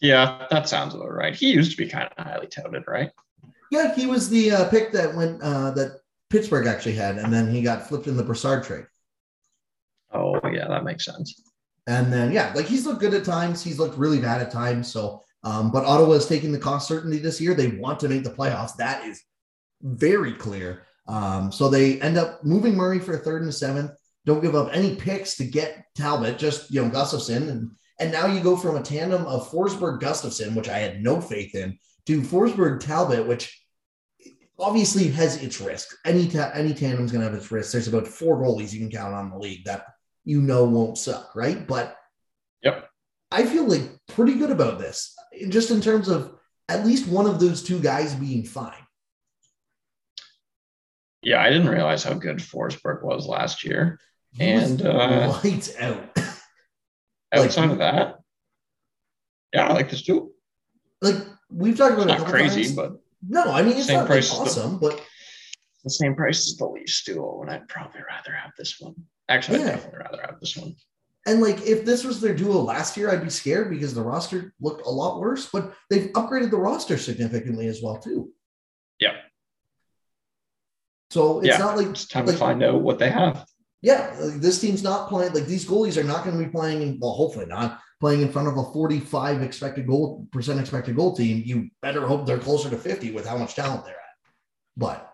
Yeah, 0.00 0.46
that 0.50 0.68
sounds 0.68 0.94
about 0.94 1.14
right. 1.14 1.34
He 1.34 1.50
used 1.50 1.70
to 1.70 1.78
be 1.78 1.88
kind 1.88 2.10
of 2.14 2.26
highly 2.26 2.46
touted, 2.46 2.84
right? 2.86 3.10
Yeah, 3.70 3.94
he 3.94 4.06
was 4.06 4.28
the 4.28 4.50
uh, 4.50 4.68
pick 4.68 4.92
that 4.92 5.14
went 5.14 5.40
uh, 5.42 5.70
that 5.70 6.00
Pittsburgh 6.28 6.66
actually 6.66 6.96
had, 6.96 7.16
and 7.16 7.32
then 7.32 7.50
he 7.50 7.62
got 7.62 7.88
flipped 7.88 8.06
in 8.06 8.18
the 8.18 8.22
Brassard 8.22 8.64
trade. 8.64 8.84
Oh 10.12 10.38
yeah, 10.52 10.68
that 10.68 10.84
makes 10.84 11.06
sense. 11.06 11.40
And 11.86 12.12
then 12.12 12.32
yeah, 12.32 12.52
like 12.54 12.66
he's 12.66 12.84
looked 12.84 13.00
good 13.00 13.14
at 13.14 13.24
times. 13.24 13.64
He's 13.64 13.78
looked 13.78 13.96
really 13.96 14.20
bad 14.20 14.42
at 14.42 14.50
times. 14.50 14.92
So, 14.92 15.22
um, 15.42 15.70
but 15.70 15.86
Ottawa 15.86 16.12
is 16.12 16.26
taking 16.26 16.52
the 16.52 16.58
cost 16.58 16.86
certainty 16.86 17.18
this 17.18 17.40
year. 17.40 17.54
They 17.54 17.68
want 17.68 17.98
to 18.00 18.08
make 18.10 18.24
the 18.24 18.30
playoffs. 18.30 18.76
That 18.76 19.06
is 19.06 19.22
very 19.80 20.34
clear. 20.34 20.82
Um, 21.06 21.52
so 21.52 21.68
they 21.68 22.00
end 22.00 22.16
up 22.16 22.44
moving 22.44 22.74
Murray 22.74 22.98
for 22.98 23.14
a 23.14 23.18
third 23.18 23.42
and 23.42 23.50
a 23.50 23.52
seventh. 23.52 23.92
Don't 24.24 24.40
give 24.42 24.54
up 24.54 24.70
any 24.72 24.96
picks 24.96 25.36
to 25.36 25.44
get 25.44 25.84
Talbot, 25.94 26.38
just 26.38 26.70
you 26.70 26.82
know 26.82 26.90
Gustavsson, 26.90 27.50
and 27.50 27.70
and 28.00 28.10
now 28.10 28.26
you 28.26 28.40
go 28.40 28.56
from 28.56 28.76
a 28.76 28.82
tandem 28.82 29.26
of 29.26 29.50
Forsberg 29.50 30.00
Gustavsson, 30.00 30.54
which 30.54 30.68
I 30.68 30.78
had 30.78 31.02
no 31.02 31.20
faith 31.20 31.54
in, 31.54 31.78
to 32.06 32.22
Forsberg 32.22 32.80
Talbot, 32.80 33.26
which 33.26 33.62
obviously 34.58 35.08
has 35.08 35.42
its 35.42 35.60
risk. 35.60 35.94
Any 36.06 36.26
ta- 36.26 36.52
any 36.54 36.72
tandem's 36.72 37.12
gonna 37.12 37.24
have 37.24 37.34
its 37.34 37.50
risk. 37.50 37.72
There's 37.72 37.88
about 37.88 38.08
four 38.08 38.38
goalies 38.38 38.72
you 38.72 38.80
can 38.80 38.90
count 38.90 39.14
on 39.14 39.30
the 39.30 39.38
league 39.38 39.64
that 39.64 39.86
you 40.24 40.40
know 40.40 40.64
won't 40.64 40.96
suck, 40.98 41.34
right? 41.34 41.66
But 41.66 41.96
Yep. 42.62 42.88
I 43.30 43.44
feel 43.44 43.64
like 43.64 43.82
pretty 44.08 44.34
good 44.34 44.50
about 44.50 44.78
this, 44.78 45.14
just 45.48 45.70
in 45.70 45.80
terms 45.80 46.08
of 46.08 46.34
at 46.68 46.86
least 46.86 47.08
one 47.08 47.26
of 47.26 47.38
those 47.38 47.62
two 47.62 47.78
guys 47.78 48.14
being 48.14 48.44
fine. 48.44 48.83
Yeah, 51.24 51.40
I 51.42 51.50
didn't 51.50 51.68
realize 51.68 52.04
how 52.04 52.14
good 52.14 52.38
Forsberg 52.38 53.02
was 53.02 53.26
last 53.26 53.64
year. 53.64 53.98
He 54.32 54.44
And, 54.44 54.82
uh, 54.82 55.40
lights 55.44 55.74
out. 55.78 56.18
Outside 57.32 57.70
of 57.70 57.78
that, 57.78 58.18
yeah, 59.52 59.66
I 59.68 59.72
like 59.72 59.90
this 59.90 60.02
too. 60.04 60.32
like 61.02 61.16
we've 61.50 61.76
talked 61.76 61.94
about 61.94 62.06
it 62.08 62.18
Not 62.18 62.28
crazy, 62.28 62.62
times. 62.64 62.76
but 62.76 62.92
no, 63.28 63.42
I 63.44 63.62
mean 63.62 63.76
it's 63.76 63.88
not 63.88 64.08
like 64.08 64.18
as 64.20 64.30
the- 64.30 64.36
awesome, 64.36 64.78
but 64.78 65.02
the 65.82 65.90
same 65.90 66.14
price 66.14 66.46
as 66.48 66.56
the 66.56 66.66
Leafs 66.66 67.02
duo, 67.04 67.42
and 67.42 67.50
I'd 67.50 67.66
probably 67.68 68.00
rather 68.08 68.32
have 68.32 68.52
this 68.56 68.78
one. 68.80 68.94
Actually, 69.28 69.60
Yeah. 69.60 69.64
I'd 69.66 69.70
definitely 69.76 69.98
rather 69.98 70.22
have 70.22 70.38
this 70.40 70.56
one. 70.56 70.76
and 71.26 71.40
like 71.40 71.60
if 71.62 71.84
this 71.84 72.04
was 72.04 72.20
their 72.20 72.34
duo 72.34 72.60
last 72.60 72.96
year, 72.96 73.10
I'd 73.10 73.24
be 73.24 73.30
scared 73.30 73.68
because 73.70 73.94
the 73.94 74.02
roster 74.02 74.54
looked 74.60 74.86
a 74.86 74.90
lot 74.90 75.18
worse. 75.20 75.48
But 75.52 75.74
they've 75.90 76.10
upgraded 76.12 76.50
the 76.52 76.58
roster 76.58 76.96
significantly 76.98 77.66
as 77.66 77.80
well 77.82 77.98
too. 77.98 78.30
Yeah. 79.00 79.16
So 81.14 81.38
it's 81.38 81.46
Yeah, 81.46 81.58
not 81.58 81.76
like 81.76 81.86
It's 81.90 82.06
time 82.08 82.26
like, 82.26 82.34
to 82.34 82.40
find 82.40 82.60
out 82.64 82.82
what 82.82 82.98
they 82.98 83.08
have. 83.08 83.46
yeah, 83.82 84.12
like, 84.18 84.40
this 84.40 84.60
team's 84.60 84.82
not 84.82 85.08
playing 85.08 85.32
like 85.32 85.46
these 85.46 85.64
goalies 85.64 85.96
are 85.96 86.02
not 86.02 86.24
going 86.24 86.36
to 86.36 86.44
be 86.44 86.50
playing 86.50 86.82
in 86.82 86.98
well, 87.00 87.12
hopefully 87.12 87.46
not 87.46 87.78
playing 88.00 88.20
in 88.22 88.32
front 88.32 88.48
of 88.48 88.56
a 88.56 88.64
45 88.72 89.40
expected 89.40 89.86
goal 89.86 90.26
percent 90.32 90.58
expected 90.58 90.96
goal 90.96 91.14
team. 91.14 91.42
You 91.46 91.70
better 91.82 92.04
hope 92.04 92.26
they're 92.26 92.38
closer 92.48 92.68
to 92.68 92.76
50 92.76 93.12
with 93.12 93.26
how 93.28 93.36
much 93.36 93.54
talent 93.54 93.84
they're 93.84 93.94
at. 93.94 94.16
But 94.76 95.08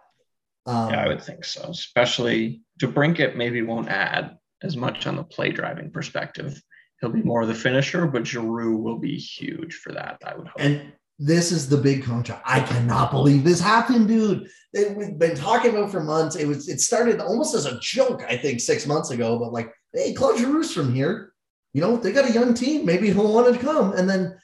um, 0.64 0.90
Yeah, 0.90 1.04
I 1.04 1.08
would 1.08 1.22
think 1.22 1.44
so. 1.44 1.68
Especially 1.68 2.62
DeBrincat 2.80 3.36
maybe 3.36 3.60
won't 3.60 3.90
add 3.90 4.38
as 4.62 4.78
much 4.78 5.06
on 5.06 5.16
the 5.16 5.24
play 5.24 5.50
driving 5.50 5.90
perspective. 5.90 6.62
He'll 7.02 7.10
be 7.12 7.22
more 7.22 7.42
of 7.42 7.48
the 7.48 7.54
finisher, 7.54 8.06
but 8.06 8.26
Giroux 8.26 8.76
will 8.76 8.98
be 8.98 9.16
huge 9.16 9.74
for 9.74 9.92
that. 9.92 10.16
I 10.24 10.34
would 10.34 10.48
hope. 10.48 10.60
And 10.60 10.92
this 11.18 11.52
is 11.52 11.68
the 11.68 11.76
big 11.76 12.04
contract. 12.04 12.42
I 12.46 12.60
cannot 12.60 13.10
believe 13.10 13.44
this 13.44 13.60
happened, 13.60 14.08
dude. 14.08 14.48
That 14.72 14.94
we've 14.96 15.18
been 15.18 15.37
talking 15.37 15.72
about 15.72 15.90
for 15.90 16.02
months. 16.02 16.37
It 16.37 16.46
was 16.46 16.68
it 16.68 16.80
started 16.80 17.20
almost 17.20 17.54
as 17.54 17.66
a 17.66 17.80
joke, 17.80 18.22
I 18.28 18.37
think, 18.37 18.61
six 18.61 18.87
months 18.87 19.11
ago. 19.11 19.38
But 19.38 19.52
like, 19.52 19.72
hey, 19.92 20.12
Claude 20.12 20.37
Giroux's 20.37 20.72
from 20.72 20.94
here. 20.94 21.33
You 21.72 21.80
know, 21.80 21.96
they 21.96 22.12
got 22.12 22.28
a 22.28 22.33
young 22.33 22.54
team. 22.54 22.85
Maybe 22.85 23.11
he'll 23.11 23.33
want 23.33 23.52
to 23.52 23.61
come. 23.61 23.92
And 23.92 24.09
then 24.09 24.38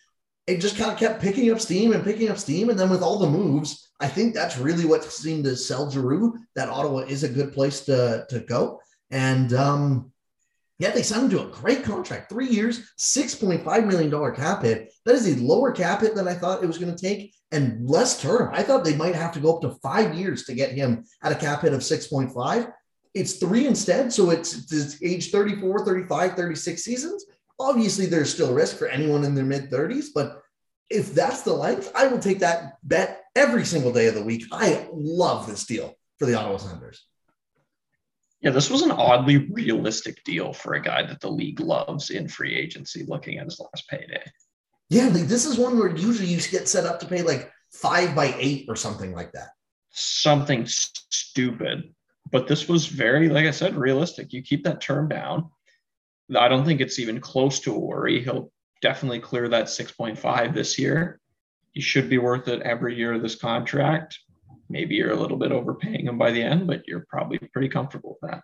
it 0.47 0.61
just 0.61 0.77
kind 0.77 0.93
of 0.93 0.99
kept 0.99 1.21
picking 1.21 1.51
up 1.51 1.61
steam 1.61 1.93
and 1.93 2.05
picking 2.05 2.29
up 2.29 2.39
steam. 2.39 2.71
And 2.71 2.79
then 2.79 2.91
with 2.91 3.03
all 3.03 3.19
the 3.19 3.29
moves, 3.29 3.91
I 4.01 4.09
think 4.09 4.35
that's 4.35 4.59
really 4.59 4.85
what 4.85 5.05
seemed 5.05 5.45
to 5.45 5.57
sell 5.57 5.91
Giroux. 5.91 6.39
That 6.55 6.69
Ottawa 6.69 6.99
is 6.99 7.23
a 7.23 7.29
good 7.29 7.53
place 7.53 7.81
to 7.87 8.27
to 8.29 8.41
go. 8.41 8.81
And 9.11 9.53
um, 9.55 10.12
yeah, 10.79 10.91
they 10.91 11.03
signed 11.03 11.25
him 11.25 11.39
to 11.39 11.47
a 11.47 11.51
great 11.51 11.85
contract, 11.85 12.29
three 12.29 12.49
years, 12.49 12.93
$6.5 12.99 13.87
million 13.87 14.35
cap 14.35 14.62
hit. 14.62 14.93
That 15.07 15.15
is 15.15 15.27
a 15.27 15.43
lower 15.43 15.73
cap 15.73 16.03
hit 16.03 16.15
than 16.15 16.29
I 16.29 16.35
thought 16.35 16.62
it 16.62 16.67
was 16.67 16.77
going 16.77 16.95
to 16.95 17.01
take 17.01 17.35
and 17.51 17.89
less 17.89 18.21
term. 18.21 18.51
I 18.53 18.62
thought 18.62 18.85
they 18.85 18.97
might 18.97 19.15
have 19.15 19.33
to 19.33 19.41
go 19.41 19.55
up 19.55 19.62
to 19.62 19.71
five 19.83 20.15
years 20.15 20.45
to 20.45 20.55
get 20.55 20.73
him 20.73 21.05
at 21.23 21.33
a 21.33 21.37
cap 21.37 21.62
hit 21.62 21.73
of 21.73 21.81
6.5. 21.81 22.73
It's 23.15 23.39
three 23.39 23.67
instead. 23.67 24.12
So 24.12 24.31
it's, 24.31 24.71
it's 24.71 25.03
age 25.03 25.31
34, 25.31 25.87
35, 25.87 26.35
36 26.35 26.83
seasons. 26.83 27.25
Obviously, 27.59 28.05
there's 28.05 28.33
still 28.33 28.53
risk 28.53 28.77
for 28.77 28.89
anyone 28.89 29.25
in 29.25 29.35
their 29.35 29.47
mid 29.47 29.71
30s, 29.71 30.09
but 30.15 30.43
if 30.91 31.15
that's 31.15 31.43
the 31.43 31.55
length, 31.55 31.91
I 31.95 32.07
will 32.07 32.19
take 32.19 32.41
that 32.41 32.75
bet 32.83 33.23
every 33.35 33.65
single 33.65 33.93
day 33.93 34.09
of 34.09 34.15
the 34.15 34.23
week. 34.23 34.45
I 34.53 34.87
love 34.93 35.47
this 35.47 35.65
deal 35.65 35.95
for 36.19 36.27
the 36.27 36.35
Ottawa 36.35 36.59
Senators. 36.59 37.07
Yeah, 38.47 38.53
this 38.53 38.71
was 38.71 38.83
an 38.83 38.93
oddly 38.93 39.39
realistic 39.39 40.23
deal 40.23 40.53
for 40.53 40.75
a 40.75 40.81
guy 40.81 41.05
that 41.05 41.21
the 41.21 41.29
league 41.29 41.59
loves 41.59 42.11
in 42.11 42.29
free 42.29 42.55
agency, 42.55 43.05
looking 43.09 43.39
at 43.39 43.47
his 43.47 43.59
last 43.59 43.89
payday. 43.89 44.23
Yeah, 44.89 45.09
like 45.09 45.25
this 45.25 45.47
is 45.47 45.59
one 45.59 45.77
where 45.77 45.91
usually 45.97 46.29
you 46.29 46.41
get 46.41 46.69
set 46.69 46.87
up 46.87 47.01
to 47.01 47.09
pay 47.09 47.23
like 47.23 47.51
five 47.73 48.15
by 48.15 48.37
eight 48.39 48.67
or 48.69 48.77
something 48.77 49.13
like 49.13 49.33
that. 49.33 49.49
Something 49.91 50.65
stupid, 50.65 51.93
but 52.31 52.47
this 52.47 52.69
was 52.69 52.87
very, 52.87 53.29
like 53.29 53.47
I 53.47 53.51
said, 53.51 53.75
realistic. 53.75 54.33
You 54.33 54.43
keep 54.43 54.63
that 54.63 54.81
term 54.81 55.09
down. 55.09 55.51
I 56.33 56.47
don't 56.47 56.65
think 56.65 56.81
it's 56.81 57.01
even 57.01 57.19
close 57.19 57.59
to 57.61 57.75
a 57.75 57.81
worry. 57.81 58.23
He'll 58.23 58.53
definitely 58.81 59.19
clear 59.19 59.49
that 59.49 59.65
6.5 59.65 60.55
this 60.55 60.79
year. 60.79 61.19
He 61.73 61.81
should 61.81 62.09
be 62.09 62.19
worth 62.19 62.47
it 62.47 62.63
every 62.63 62.95
year 62.95 63.15
of 63.15 63.23
this 63.23 63.35
contract. 63.35 64.21
Maybe 64.68 64.96
you're 64.96 65.12
a 65.12 65.20
little 65.20 65.37
bit 65.37 65.52
overpaying 65.52 66.07
him 66.07 66.18
by 66.18 66.33
the 66.33 66.42
end, 66.42 66.66
but 66.66 66.83
you're 66.87 67.07
probably 67.09 67.38
pretty 67.52 67.68
comfortable 67.68 68.18
with 68.20 68.31
that. 68.31 68.42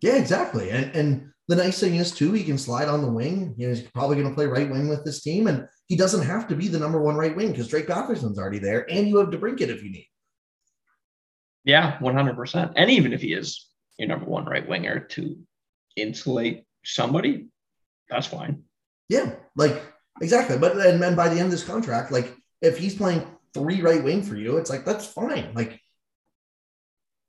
Yeah, 0.00 0.16
exactly. 0.16 0.70
And 0.70 0.94
and 0.94 1.30
the 1.48 1.56
nice 1.56 1.78
thing 1.78 1.96
is 1.96 2.10
too, 2.10 2.32
he 2.32 2.44
can 2.44 2.58
slide 2.58 2.88
on 2.88 3.02
the 3.02 3.10
wing. 3.10 3.54
You 3.56 3.68
know, 3.68 3.74
he's 3.74 3.82
probably 3.82 4.16
going 4.16 4.28
to 4.28 4.34
play 4.34 4.46
right 4.46 4.70
wing 4.70 4.88
with 4.88 5.04
this 5.04 5.22
team, 5.22 5.46
and 5.46 5.66
he 5.86 5.96
doesn't 5.96 6.26
have 6.26 6.48
to 6.48 6.56
be 6.56 6.68
the 6.68 6.78
number 6.78 7.00
one 7.00 7.16
right 7.16 7.36
wing 7.36 7.50
because 7.50 7.68
Drake 7.68 7.86
Batherson's 7.86 8.38
already 8.38 8.58
there, 8.58 8.90
and 8.90 9.08
you 9.08 9.18
have 9.18 9.28
DeBrincat 9.28 9.68
if 9.68 9.82
you 9.82 9.90
need. 9.90 10.08
Yeah, 11.64 11.98
100%. 11.98 12.72
And 12.76 12.90
even 12.90 13.12
if 13.12 13.22
he 13.22 13.32
is 13.32 13.68
your 13.98 14.08
number 14.08 14.26
one 14.26 14.44
right 14.44 14.68
winger 14.68 15.00
to 15.00 15.38
insulate 15.96 16.64
somebody, 16.84 17.48
that's 18.08 18.26
fine. 18.26 18.64
Yeah, 19.08 19.34
like 19.56 19.82
exactly. 20.20 20.58
But 20.58 20.76
and, 20.78 21.02
and 21.02 21.16
by 21.16 21.28
the 21.28 21.36
end 21.36 21.46
of 21.46 21.50
this 21.50 21.64
contract, 21.64 22.12
like 22.12 22.34
if 22.60 22.78
he's 22.78 22.94
playing 22.94 23.26
three 23.54 23.80
right 23.80 24.02
wing 24.02 24.22
for 24.22 24.36
you, 24.36 24.56
it's 24.58 24.70
like 24.70 24.84
that's 24.84 25.06
fine. 25.06 25.52
Like 25.54 25.80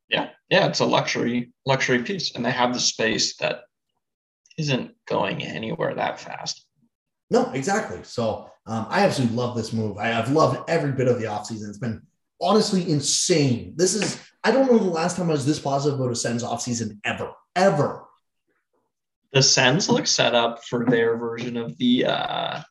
Yeah, 0.09 0.29
yeah, 0.49 0.67
it's 0.67 0.79
a 0.79 0.85
luxury 0.85 1.53
luxury 1.65 2.03
piece, 2.03 2.35
and 2.35 2.45
they 2.45 2.51
have 2.51 2.73
the 2.73 2.79
space 2.79 3.37
that 3.37 3.61
isn't 4.57 4.95
going 5.05 5.43
anywhere 5.43 5.93
that 5.95 6.19
fast. 6.19 6.65
no, 7.29 7.51
exactly. 7.51 7.99
So 8.03 8.49
um, 8.67 8.87
I 8.89 9.01
absolutely 9.01 9.35
love 9.35 9.55
this 9.55 9.73
move. 9.73 9.97
I, 9.97 10.17
I've 10.17 10.31
loved 10.31 10.69
every 10.69 10.91
bit 10.91 11.07
of 11.07 11.19
the 11.19 11.25
offseason. 11.25 11.69
It's 11.69 11.77
been 11.77 12.01
honestly 12.41 12.89
insane. 12.89 13.73
This 13.75 13.95
is 13.95 14.19
I 14.43 14.51
don't 14.51 14.71
know 14.71 14.77
the 14.77 14.85
last 14.85 15.17
time 15.17 15.29
I 15.29 15.33
was 15.33 15.45
this 15.45 15.59
positive 15.59 15.99
about 15.99 16.11
a 16.11 16.15
Sens 16.15 16.43
offseason 16.43 16.99
ever, 17.03 17.31
ever. 17.55 18.05
The 19.33 19.41
Sens 19.41 19.89
look 19.89 20.07
set 20.07 20.35
up 20.35 20.63
for 20.63 20.85
their 20.85 21.17
version 21.17 21.57
of 21.57 21.77
the 21.77 22.05
uh, 22.05 22.61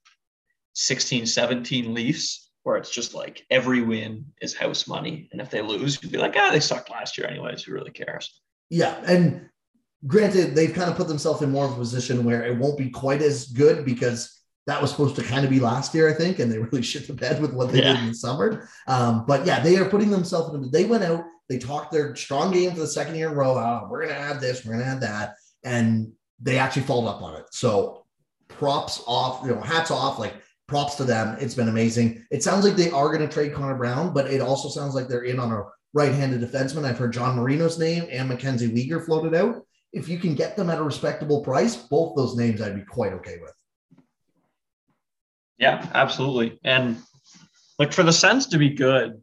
16 0.75 1.27
17 1.27 1.93
Leafs, 1.93 2.44
where 2.65 2.77
it's 2.77 2.91
just 2.91 3.15
like 3.15 3.45
every 3.51 3.83
win 3.83 4.25
is 4.43 4.55
house 4.55 4.89
money. 4.89 5.29
And 5.33 5.41
if 5.41 5.51
they 5.51 5.63
lose, 5.63 6.03
you'd 6.03 6.11
be 6.13 6.19
like, 6.19 6.35
ah, 6.37 6.51
they 6.51 6.61
sucked 6.61 6.91
last 6.91 7.17
year, 7.17 7.27
anyways. 7.29 7.63
Who 7.63 7.73
really 7.73 7.91
cares? 7.93 8.41
Yeah, 8.71 9.01
and 9.07 9.49
granted, 10.07 10.55
they've 10.55 10.73
kind 10.75 10.91
of 10.91 10.97
put 10.97 11.07
themselves 11.09 11.43
in 11.43 11.51
more 11.51 11.67
of 11.67 11.73
a 11.73 11.77
position 11.77 12.25
where 12.25 12.45
it 12.45 12.59
won't 12.59 12.79
be 12.79 12.89
quite 12.91 13.23
as 13.23 13.47
good 13.49 13.85
because 13.85 14.41
that 14.67 14.81
was 14.81 14.91
supposed 14.91 15.15
to 15.17 15.23
kind 15.23 15.45
of 15.45 15.51
be 15.51 15.61
last 15.61 15.95
year, 15.95 16.09
I 16.09 16.15
think, 16.15 16.39
and 16.39 16.51
they 16.51 16.59
really 16.71 16.83
shit 16.83 17.07
the 17.07 17.13
bed 17.13 17.41
with 17.41 17.53
what 17.53 17.71
they 17.71 17.81
Yeah. 17.83 17.93
did 17.93 18.03
in 18.03 18.09
the 18.09 18.15
summer. 18.15 18.67
Um, 18.87 19.25
but 19.27 19.47
yeah, 19.47 19.61
they 19.61 19.77
are 19.77 19.85
putting 19.89 20.11
themselves 20.11 20.55
in. 20.55 20.71
They 20.71 20.87
went 20.87 21.05
out, 21.05 21.25
they 21.51 21.59
talked 21.59 21.93
their 21.93 22.17
strong 22.17 22.51
game 22.51 22.71
for 22.73 22.81
the 22.81 22.87
second 22.87 23.15
year 23.17 23.29
in 23.29 23.35
a 23.35 23.37
row. 23.37 23.59
Oh, 23.59 23.87
we're 23.91 24.07
gonna 24.07 24.19
add 24.19 24.41
this, 24.41 24.65
we're 24.65 24.73
gonna 24.73 24.85
add 24.87 25.03
that, 25.03 25.35
and 25.65 26.13
they 26.41 26.59
actually 26.59 26.83
followed 26.83 27.09
up 27.11 27.21
on 27.21 27.37
it. 27.37 27.45
So 27.51 28.07
props 28.49 29.03
off, 29.07 29.45
you 29.47 29.55
know, 29.55 29.61
hats 29.61 29.91
off, 29.91 30.19
like 30.19 30.35
props 30.75 30.97
to 30.97 31.05
them. 31.05 31.37
It's 31.39 31.55
been 31.55 31.69
amazing. 31.69 32.27
It 32.33 32.43
sounds 32.43 32.65
like 32.65 32.75
they 32.75 32.91
are 32.91 33.07
going 33.07 33.21
to 33.21 33.33
trade 33.33 33.55
Connor 33.55 33.77
Brown, 33.77 34.13
but 34.13 34.27
it 34.27 34.41
also 34.41 34.69
sounds 34.69 34.93
like 34.93 35.07
they're 35.07 35.23
in 35.23 35.39
on 35.39 35.53
a 35.53 35.63
right-handed 35.93 36.41
defenseman. 36.41 36.85
I've 36.85 36.99
heard 36.99 37.13
John 37.13 37.37
Marino's 37.37 37.79
name 37.79 38.09
and 38.11 38.29
Mackenzie 38.29 38.73
Weegar 38.73 39.07
floated 39.07 39.37
out. 39.37 39.65
If 39.93 40.09
you 40.09 40.19
can 40.19 40.35
get 40.35 40.57
them 40.57 40.71
at 40.71 40.81
a 40.81 40.83
respectable 40.83 41.45
price, 41.45 41.77
both 41.77 42.17
those 42.17 42.35
names 42.35 42.61
I'd 42.61 42.75
be 42.75 42.83
quite 42.83 43.13
okay 43.13 43.39
with. 43.41 43.53
Yeah, 45.59 45.89
absolutely. 45.95 46.59
And 46.65 46.97
like 47.79 47.93
for 47.93 48.03
the 48.03 48.13
Sens 48.13 48.49
to 48.49 48.59
be 48.59 48.71
good, 48.71 49.23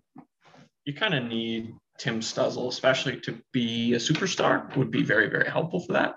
you 0.86 0.94
kind 0.94 1.14
of 1.14 1.26
need 1.26 1.74
Tim 1.98 2.22
Stützle, 2.22 2.70
especially 2.70 3.20
to 3.20 3.38
be 3.52 3.94
a 3.94 3.98
superstar, 3.98 4.74
would 4.78 4.90
be 4.90 5.04
very, 5.04 5.30
very 5.30 5.50
helpful 5.50 5.82
for 5.82 5.92
that. 5.92 6.16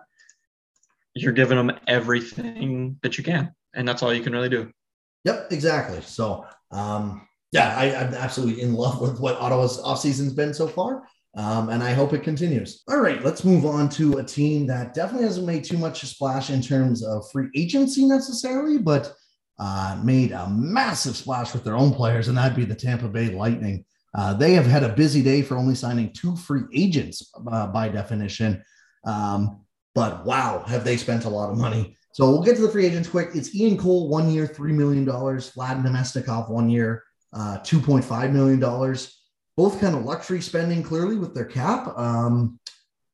You're 1.13 1.33
giving 1.33 1.57
them 1.57 1.77
everything 1.89 3.01
that 3.03 3.19
you 3.19 3.25
can, 3.25 3.53
and 3.75 3.89
that's 3.89 4.05
all 4.05 4.15
you 4.15 4.23
can 4.23 4.33
really 4.33 4.49
do. 4.49 4.71
Yep, 5.25 5.49
exactly. 5.53 6.01
So, 6.03 6.47
um, 6.71 7.27
yeah, 7.53 7.75
I, 7.77 7.87
am 7.87 8.15
absolutely 8.15 8.63
in 8.63 8.75
love 8.75 9.01
with 9.01 9.21
what 9.21 9.37
Ottawa's 9.37 9.81
offseason's 9.81 10.33
been 10.33 10.53
so 10.53 10.67
far. 10.69 11.05
Um, 11.37 11.69
and 11.69 11.83
I 11.83 11.93
hope 11.93 12.13
it 12.13 12.23
continues. 12.23 12.85
All 12.89 13.01
right, 13.01 13.23
let's 13.25 13.45
move 13.45 13.67
on 13.67 13.89
to 13.91 14.19
a 14.19 14.25
team 14.25 14.67
that 14.69 14.95
definitely 14.95 15.27
hasn't 15.27 15.47
made 15.47 15.65
too 15.65 15.79
much 15.79 16.03
splash 16.03 16.51
in 16.51 16.63
terms 16.63 17.05
of 17.05 17.29
free 17.33 17.49
agency 17.57 18.05
necessarily, 18.05 18.79
but 18.79 19.13
uh, 19.59 20.01
made 20.05 20.33
a 20.33 20.49
massive 20.49 21.17
splash 21.17 21.53
with 21.53 21.65
their 21.65 21.77
own 21.77 21.93
players, 21.93 22.29
and 22.29 22.39
that'd 22.39 22.57
be 22.57 22.65
the 22.65 22.75
Tampa 22.75 23.09
Bay 23.09 23.31
Lightning. 23.31 23.85
Uh, 24.15 24.33
they 24.35 24.53
have 24.53 24.67
had 24.67 24.85
a 24.85 24.95
busy 24.95 25.23
day 25.23 25.43
for 25.43 25.57
only 25.57 25.75
signing 25.75 26.13
two 26.13 26.37
free 26.37 26.63
agents 26.73 27.33
uh, 27.51 27.67
by 27.67 27.89
definition. 27.89 28.63
Um, 29.05 29.65
but 29.95 30.25
wow, 30.25 30.65
have 30.67 30.85
they 30.85 30.97
spent 30.97 31.25
a 31.25 31.29
lot 31.29 31.51
of 31.51 31.59
money. 31.59 31.97
So 32.15 32.31
we'll 32.31 32.45
get 32.45 32.55
to 32.55 32.63
the 32.63 32.71
free 32.71 32.87
agents 32.87 33.09
quick. 33.09 33.31
It's 33.35 33.53
Ian 33.57 33.77
Cole, 33.77 34.09
one 34.09 34.31
year, 34.31 34.47
$3 34.47 34.71
million. 34.71 35.05
Vlad 35.05 35.85
Namestnikov, 35.85 36.49
one 36.49 36.71
year, 36.71 37.03
uh, 37.33 37.59
$2.5 37.65 38.33
million. 38.33 38.61
Both 39.57 39.81
kind 39.81 39.97
of 39.97 40.05
luxury 40.05 40.41
spending 40.41 40.85
clearly 40.85 41.17
with 41.17 41.35
their 41.35 41.45
cap. 41.45 41.89
Um, 41.99 42.61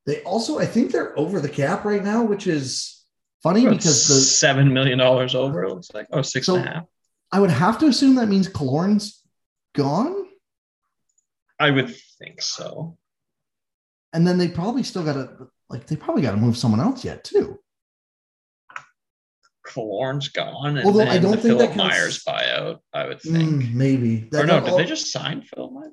they 0.05 0.23
also, 0.25 0.59
I 0.59 0.67
think 0.67 0.93
they're 0.93 1.19
over 1.19 1.41
the 1.41 1.49
cap 1.49 1.87
right 1.87 2.05
now, 2.05 2.25
which 2.25 2.47
is 2.47 3.03
funny 3.43 3.67
because 3.67 4.07
the 4.07 4.15
seven 4.17 4.71
million 4.71 4.99
dollars 4.99 5.35
over. 5.35 5.65
It 5.65 5.71
looks 5.71 5.95
like 5.95 6.07
oh 6.13 6.21
six 6.21 6.45
so 6.45 6.57
and 6.57 6.67
a 6.67 6.69
half. 6.69 6.85
I 7.33 7.41
would 7.41 7.51
have 7.51 7.79
to 7.79 7.87
assume 7.87 8.17
that 8.17 8.29
means 8.29 8.49
Killorn's 8.49 9.23
gone. 9.75 10.27
I 11.59 11.71
would 11.71 11.95
think 12.19 12.43
so. 12.43 12.99
And 14.13 14.27
then 14.27 14.37
they 14.37 14.49
probably 14.49 14.83
still 14.83 15.05
got 15.05 15.15
to 15.15 15.49
like 15.71 15.87
they 15.87 15.97
probably 15.97 16.21
got 16.21 16.33
to 16.33 16.37
move 16.37 16.59
someone 16.59 16.81
else 16.81 17.03
yet 17.03 17.25
too. 17.25 17.59
Killorn's 19.71 20.29
gone, 20.29 20.77
and 20.77 20.87
Although 20.87 21.07
I 21.07 21.19
don't 21.19 21.33
think 21.33 21.59
Philippe 21.59 21.77
Myers 21.77 22.23
buyout. 22.25 22.79
I 22.93 23.07
would 23.07 23.21
think 23.21 23.63
mm, 23.63 23.75
maybe. 23.75 24.29
That, 24.31 24.45
or 24.45 24.47
no, 24.47 24.61
did 24.61 24.71
all, 24.71 24.79
they 24.79 24.85
just 24.85 25.13
sign 25.13 25.43
Phil 25.43 25.71
Myers? 25.71 25.93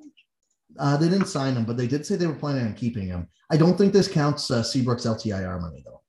Uh, 0.78 0.96
they 0.96 1.08
didn't 1.08 1.26
sign 1.26 1.54
him, 1.54 1.64
but 1.64 1.76
they 1.76 1.86
did 1.86 2.04
say 2.04 2.16
they 2.16 2.26
were 2.26 2.34
planning 2.34 2.66
on 2.66 2.74
keeping 2.74 3.06
him. 3.06 3.28
I 3.50 3.56
don't 3.56 3.76
think 3.76 3.92
this 3.92 4.08
counts 4.08 4.50
uh, 4.50 4.62
Seabrook's 4.62 5.06
LTIR 5.06 5.60
money 5.60 5.82
though. 5.84 6.02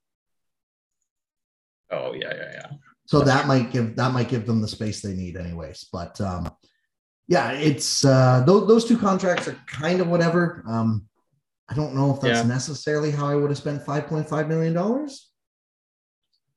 Oh 1.91 2.13
yeah, 2.13 2.33
yeah, 2.35 2.51
yeah. 2.53 2.67
So 3.05 3.19
That's 3.19 3.31
that 3.31 3.39
true. 3.41 3.47
might 3.47 3.71
give 3.71 3.95
that 3.95 4.13
might 4.13 4.29
give 4.29 4.45
them 4.45 4.61
the 4.61 4.67
space 4.67 5.01
they 5.01 5.13
need, 5.13 5.37
anyways. 5.37 5.87
But 5.91 6.19
um, 6.21 6.51
yeah, 7.27 7.51
it's 7.51 8.05
uh, 8.05 8.43
those 8.45 8.67
those 8.67 8.85
two 8.85 8.97
contracts 8.97 9.47
are 9.47 9.57
kind 9.67 10.01
of 10.01 10.07
whatever. 10.07 10.63
Um, 10.67 11.07
I 11.69 11.75
don't 11.75 11.95
know 11.95 12.13
if 12.13 12.21
that's 12.21 12.41
yeah. 12.41 12.47
necessarily 12.47 13.11
how 13.11 13.27
I 13.27 13.35
would 13.35 13.51
have 13.51 13.57
spent 13.57 13.83
five 13.83 14.07
point 14.07 14.27
five 14.27 14.47
million 14.47 14.73
dollars. 14.73 15.29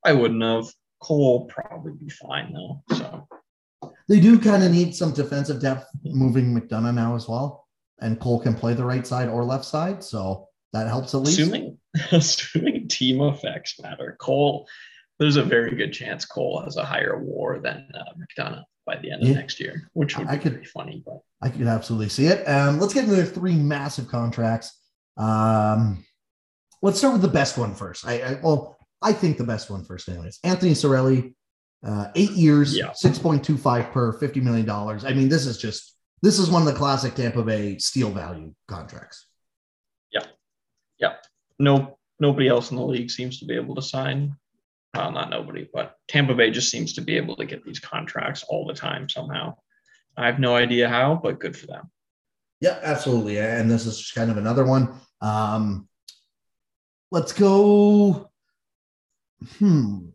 I 0.03 0.13
wouldn't 0.13 0.43
have. 0.43 0.65
Cole 1.03 1.45
probably 1.45 1.93
be 1.93 2.09
fine 2.09 2.53
though. 2.53 2.81
So 2.95 3.27
they 4.07 4.19
do 4.19 4.39
kind 4.39 4.63
of 4.63 4.71
need 4.71 4.95
some 4.95 5.13
defensive 5.13 5.61
depth 5.61 5.85
moving 6.03 6.55
McDonagh 6.55 6.95
now 6.95 7.15
as 7.15 7.27
well, 7.27 7.67
and 7.99 8.19
Cole 8.19 8.39
can 8.39 8.55
play 8.55 8.73
the 8.73 8.85
right 8.85 9.05
side 9.05 9.27
or 9.27 9.43
left 9.43 9.65
side, 9.65 10.03
so 10.03 10.47
that 10.71 10.87
helps 10.87 11.13
at 11.13 11.21
least. 11.21 11.39
Assuming 11.39 11.77
assuming 12.11 12.87
team 12.87 13.21
effects 13.21 13.79
matter, 13.81 14.15
Cole 14.19 14.67
there's 15.19 15.35
a 15.35 15.43
very 15.43 15.75
good 15.75 15.91
chance 15.91 16.25
Cole 16.25 16.61
has 16.63 16.77
a 16.77 16.85
higher 16.85 17.21
WAR 17.21 17.59
than 17.59 17.87
uh, 17.93 18.13
McDonagh 18.17 18.63
by 18.85 18.97
the 18.97 19.11
end 19.11 19.23
of 19.23 19.29
yeah. 19.29 19.35
next 19.35 19.59
year, 19.59 19.89
which 19.93 20.17
would 20.17 20.27
be 20.27 20.33
I 20.33 20.37
could, 20.37 20.53
pretty 20.53 20.67
funny. 20.67 21.03
But 21.05 21.19
I 21.41 21.49
could 21.49 21.67
absolutely 21.67 22.09
see 22.09 22.27
it. 22.27 22.47
Um, 22.47 22.79
let's 22.79 22.93
get 22.93 23.03
into 23.03 23.17
the 23.17 23.25
three 23.25 23.55
massive 23.55 24.07
contracts. 24.07 24.79
Um, 25.17 26.03
let's 26.81 26.97
start 26.97 27.13
with 27.13 27.21
the 27.21 27.27
best 27.27 27.57
one 27.57 27.75
first. 27.75 28.07
I, 28.07 28.21
I 28.21 28.39
well, 28.41 28.77
I 29.03 29.13
think 29.13 29.37
the 29.37 29.43
best 29.43 29.69
one 29.69 29.83
for 29.83 29.97
anyways. 30.07 30.39
Anthony 30.43 30.71
Cirelli, 30.71 31.33
uh, 31.85 32.07
eight 32.15 32.31
years, 32.31 32.75
yeah. 32.75 32.93
six 32.93 33.19
point 33.19 33.43
two 33.43 33.57
five 33.57 33.91
per, 33.91 34.13
fifty 34.13 34.39
million 34.39 34.65
dollars. 34.65 35.05
I 35.05 35.13
mean, 35.13 35.29
this 35.29 35.45
is 35.45 35.57
just 35.57 35.95
this 36.21 36.39
is 36.39 36.49
one 36.49 36.61
of 36.61 36.67
the 36.67 36.77
classic 36.77 37.15
Tampa 37.15 37.43
Bay 37.43 37.77
steal 37.77 38.09
value 38.09 38.53
contracts. 38.67 39.27
Yeah, 40.11 40.25
yeah. 40.99 41.13
No, 41.59 41.97
nobody 42.19 42.47
else 42.47 42.71
in 42.71 42.77
the 42.77 42.85
league 42.85 43.11
seems 43.11 43.39
to 43.39 43.45
be 43.45 43.55
able 43.55 43.75
to 43.75 43.81
sign 43.81 44.35
well, 44.93 45.11
not 45.11 45.29
nobody, 45.29 45.67
but 45.73 45.97
Tampa 46.07 46.35
Bay 46.35 46.51
just 46.51 46.69
seems 46.69 46.93
to 46.93 47.01
be 47.01 47.17
able 47.17 47.35
to 47.37 47.45
get 47.45 47.63
these 47.63 47.79
contracts 47.79 48.43
all 48.47 48.67
the 48.67 48.73
time 48.73 49.09
somehow. 49.09 49.55
I 50.15 50.27
have 50.27 50.39
no 50.39 50.55
idea 50.55 50.87
how, 50.87 51.19
but 51.21 51.39
good 51.39 51.57
for 51.57 51.65
them. 51.65 51.89
Yeah, 52.61 52.79
absolutely. 52.83 53.39
And 53.39 53.69
this 53.69 53.85
is 53.85 54.11
kind 54.11 54.29
of 54.29 54.37
another 54.37 54.65
one. 54.65 54.93
Um, 55.21 55.87
let's 57.11 57.33
go. 57.33 58.29
Hmm. 59.59 60.07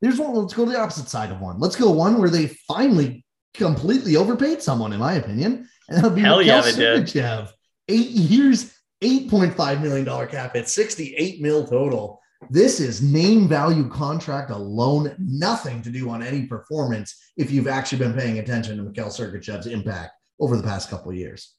There's 0.00 0.18
one. 0.18 0.34
Let's 0.34 0.54
go 0.54 0.64
to 0.64 0.70
the 0.70 0.78
opposite 0.78 1.08
side 1.08 1.30
of 1.30 1.40
one. 1.40 1.58
Let's 1.58 1.76
go 1.76 1.90
one 1.90 2.18
where 2.18 2.30
they 2.30 2.48
finally 2.68 3.24
completely 3.54 4.16
overpaid 4.16 4.62
someone, 4.62 4.92
in 4.92 5.00
my 5.00 5.14
opinion. 5.14 5.68
And 5.88 5.98
that'll 5.98 6.10
be 6.10 6.22
Hell 6.22 6.38
Mikhail 6.38 6.56
yeah, 6.56 6.62
they 6.62 6.72
Sergachev. 6.72 7.46
did. 7.46 7.54
Eight 7.88 8.10
years, 8.10 8.72
$8.5 9.02 9.82
million 9.82 10.28
cap 10.28 10.54
hit, 10.54 10.68
68 10.68 11.40
mil 11.40 11.66
total. 11.66 12.20
This 12.48 12.80
is 12.80 13.02
name 13.02 13.48
value 13.48 13.88
contract 13.90 14.50
alone, 14.50 15.14
nothing 15.18 15.82
to 15.82 15.90
do 15.90 16.08
on 16.08 16.22
any 16.22 16.46
performance 16.46 17.32
if 17.36 17.50
you've 17.50 17.68
actually 17.68 17.98
been 17.98 18.14
paying 18.14 18.38
attention 18.38 18.76
to 18.78 18.82
Mikhail 18.82 19.08
Sergachev's 19.08 19.66
impact 19.66 20.12
over 20.38 20.56
the 20.56 20.62
past 20.62 20.88
couple 20.88 21.10
of 21.10 21.16
years. 21.16 21.54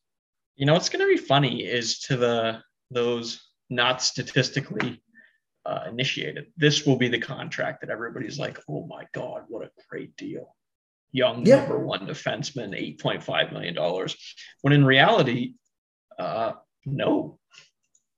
You 0.55 0.65
know 0.65 0.73
what's 0.73 0.89
going 0.89 1.05
to 1.05 1.13
be 1.13 1.21
funny 1.21 1.63
is 1.63 1.99
to 1.99 2.17
the 2.17 2.59
those 2.89 3.41
not 3.69 4.01
statistically 4.01 5.01
uh, 5.65 5.85
initiated. 5.89 6.47
This 6.57 6.85
will 6.85 6.97
be 6.97 7.07
the 7.07 7.19
contract 7.19 7.81
that 7.81 7.89
everybody's 7.89 8.39
like, 8.39 8.59
"Oh 8.69 8.85
my 8.87 9.05
god, 9.13 9.43
what 9.47 9.65
a 9.65 9.71
great 9.89 10.15
deal!" 10.17 10.55
Young 11.11 11.45
yeah. 11.45 11.57
number 11.57 11.79
one 11.79 12.07
defenseman, 12.07 12.75
eight 12.75 12.99
point 12.99 13.23
five 13.23 13.51
million 13.51 13.73
dollars. 13.73 14.15
When 14.61 14.73
in 14.73 14.85
reality, 14.85 15.55
uh, 16.17 16.53
no, 16.85 17.39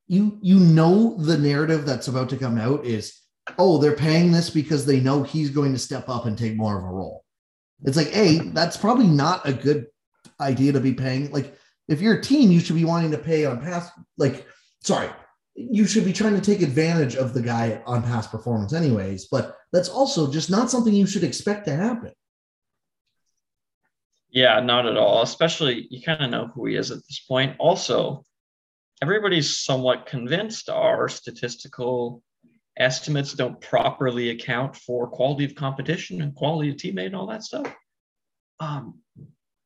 you 0.08 0.38
you 0.42 0.60
know 0.60 1.18
the 1.18 1.38
narrative 1.38 1.86
that's 1.86 2.08
about 2.08 2.30
to 2.30 2.38
come 2.38 2.58
out 2.58 2.86
is 2.86 3.20
oh 3.58 3.78
they're 3.78 3.96
paying 3.96 4.32
this 4.32 4.50
because 4.50 4.86
they 4.86 5.00
know 5.00 5.24
he's 5.24 5.50
going 5.50 5.74
to 5.74 5.80
step 5.80 6.10
up 6.10 6.26
and 6.26 6.38
take 6.38 6.56
more 6.56 6.78
of 6.78 6.84
a 6.84 6.88
role 6.88 7.24
it's 7.84 7.98
like 7.98 8.10
hey 8.10 8.40
that's 8.50 8.78
probably 8.78 9.08
not 9.08 9.48
a 9.48 9.54
good 9.54 9.88
idea 10.40 10.72
to 10.72 10.80
be 10.80 10.94
paying 10.94 11.32
like 11.32 11.56
if 11.88 12.02
you're 12.02 12.20
a 12.20 12.22
team 12.22 12.52
you 12.52 12.60
should 12.60 12.76
be 12.76 12.86
wanting 12.86 13.12
to 13.12 13.18
pay 13.18 13.46
on 13.46 13.62
past 13.62 13.92
like 14.18 14.46
sorry 14.82 15.10
you 15.56 15.86
should 15.86 16.06
be 16.06 16.14
trying 16.14 16.34
to 16.34 16.42
take 16.42 16.62
advantage 16.62 17.16
of 17.16 17.34
the 17.34 17.42
guy 17.42 17.82
on 17.86 18.02
past 18.04 18.32
performance 18.32 18.74
anyways 18.74 19.28
but 19.28 19.56
that's 19.72 19.90
also 19.90 20.32
just 20.32 20.50
not 20.50 20.70
something 20.70 20.94
you 20.94 21.08
should 21.08 21.24
expect 21.24 21.66
to 21.66 21.76
happen. 21.76 22.12
Yeah 24.30 24.60
not 24.60 24.86
at 24.88 24.98
all 24.98 25.22
especially 25.22 25.88
you 25.90 26.02
kind 26.02 26.24
of 26.24 26.32
know 26.32 26.52
who 26.54 26.66
he 26.66 26.76
is 26.76 26.92
at 26.92 26.98
this 27.08 27.20
point. 27.28 27.56
Also 27.60 28.24
everybody's 29.02 29.60
somewhat 29.60 30.06
convinced 30.06 30.70
our 30.70 31.10
statistical 31.10 32.24
estimates 32.78 33.34
don't 33.34 33.62
properly 33.62 34.30
account 34.30 34.76
for 34.76 35.08
quality 35.08 35.46
of 35.46 35.56
competition 35.56 36.22
and 36.22 36.36
quality 36.36 36.70
of 36.70 36.76
teammate 36.78 37.08
and 37.08 37.16
all 37.16 37.28
that 37.28 37.44
stuff. 37.44 37.72
Um, 38.60 39.00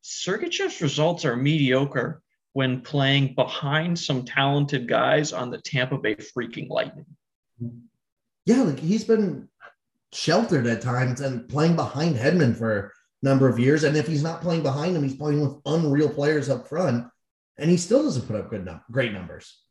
Sergachev's 0.01 0.81
results 0.81 1.25
are 1.25 1.35
mediocre 1.35 2.21
when 2.57 2.81
playing 2.81 3.35
behind 3.35 3.99
some 3.99 4.25
talented 4.25 4.87
guys 4.87 5.31
on 5.31 5.51
the 5.51 5.59
Tampa 5.59 5.95
Bay 5.95 6.15
freaking 6.15 6.67
Lightning. 6.69 7.05
Yeah, 8.47 8.63
like 8.63 8.79
he's 8.79 9.03
been 9.03 9.47
sheltered 10.11 10.65
at 10.65 10.81
times 10.81 11.21
and 11.21 11.47
playing 11.47 11.75
behind 11.75 12.15
Hedman 12.15 12.57
for 12.57 12.79
a 12.79 12.91
number 13.21 13.47
of 13.47 13.59
years. 13.59 13.83
And 13.83 13.95
if 13.95 14.07
he's 14.07 14.23
not 14.23 14.41
playing 14.41 14.63
behind 14.63 14.95
him, 14.95 15.03
he's 15.03 15.15
playing 15.15 15.39
with 15.39 15.61
unreal 15.67 16.09
players 16.09 16.49
up 16.49 16.67
front 16.67 17.05
and 17.59 17.69
he 17.69 17.77
still 17.77 18.01
doesn't 18.01 18.25
put 18.25 18.35
up 18.35 18.49
good 18.49 18.65
num- 18.65 18.81
great 18.89 19.13
numbers. 19.13 19.61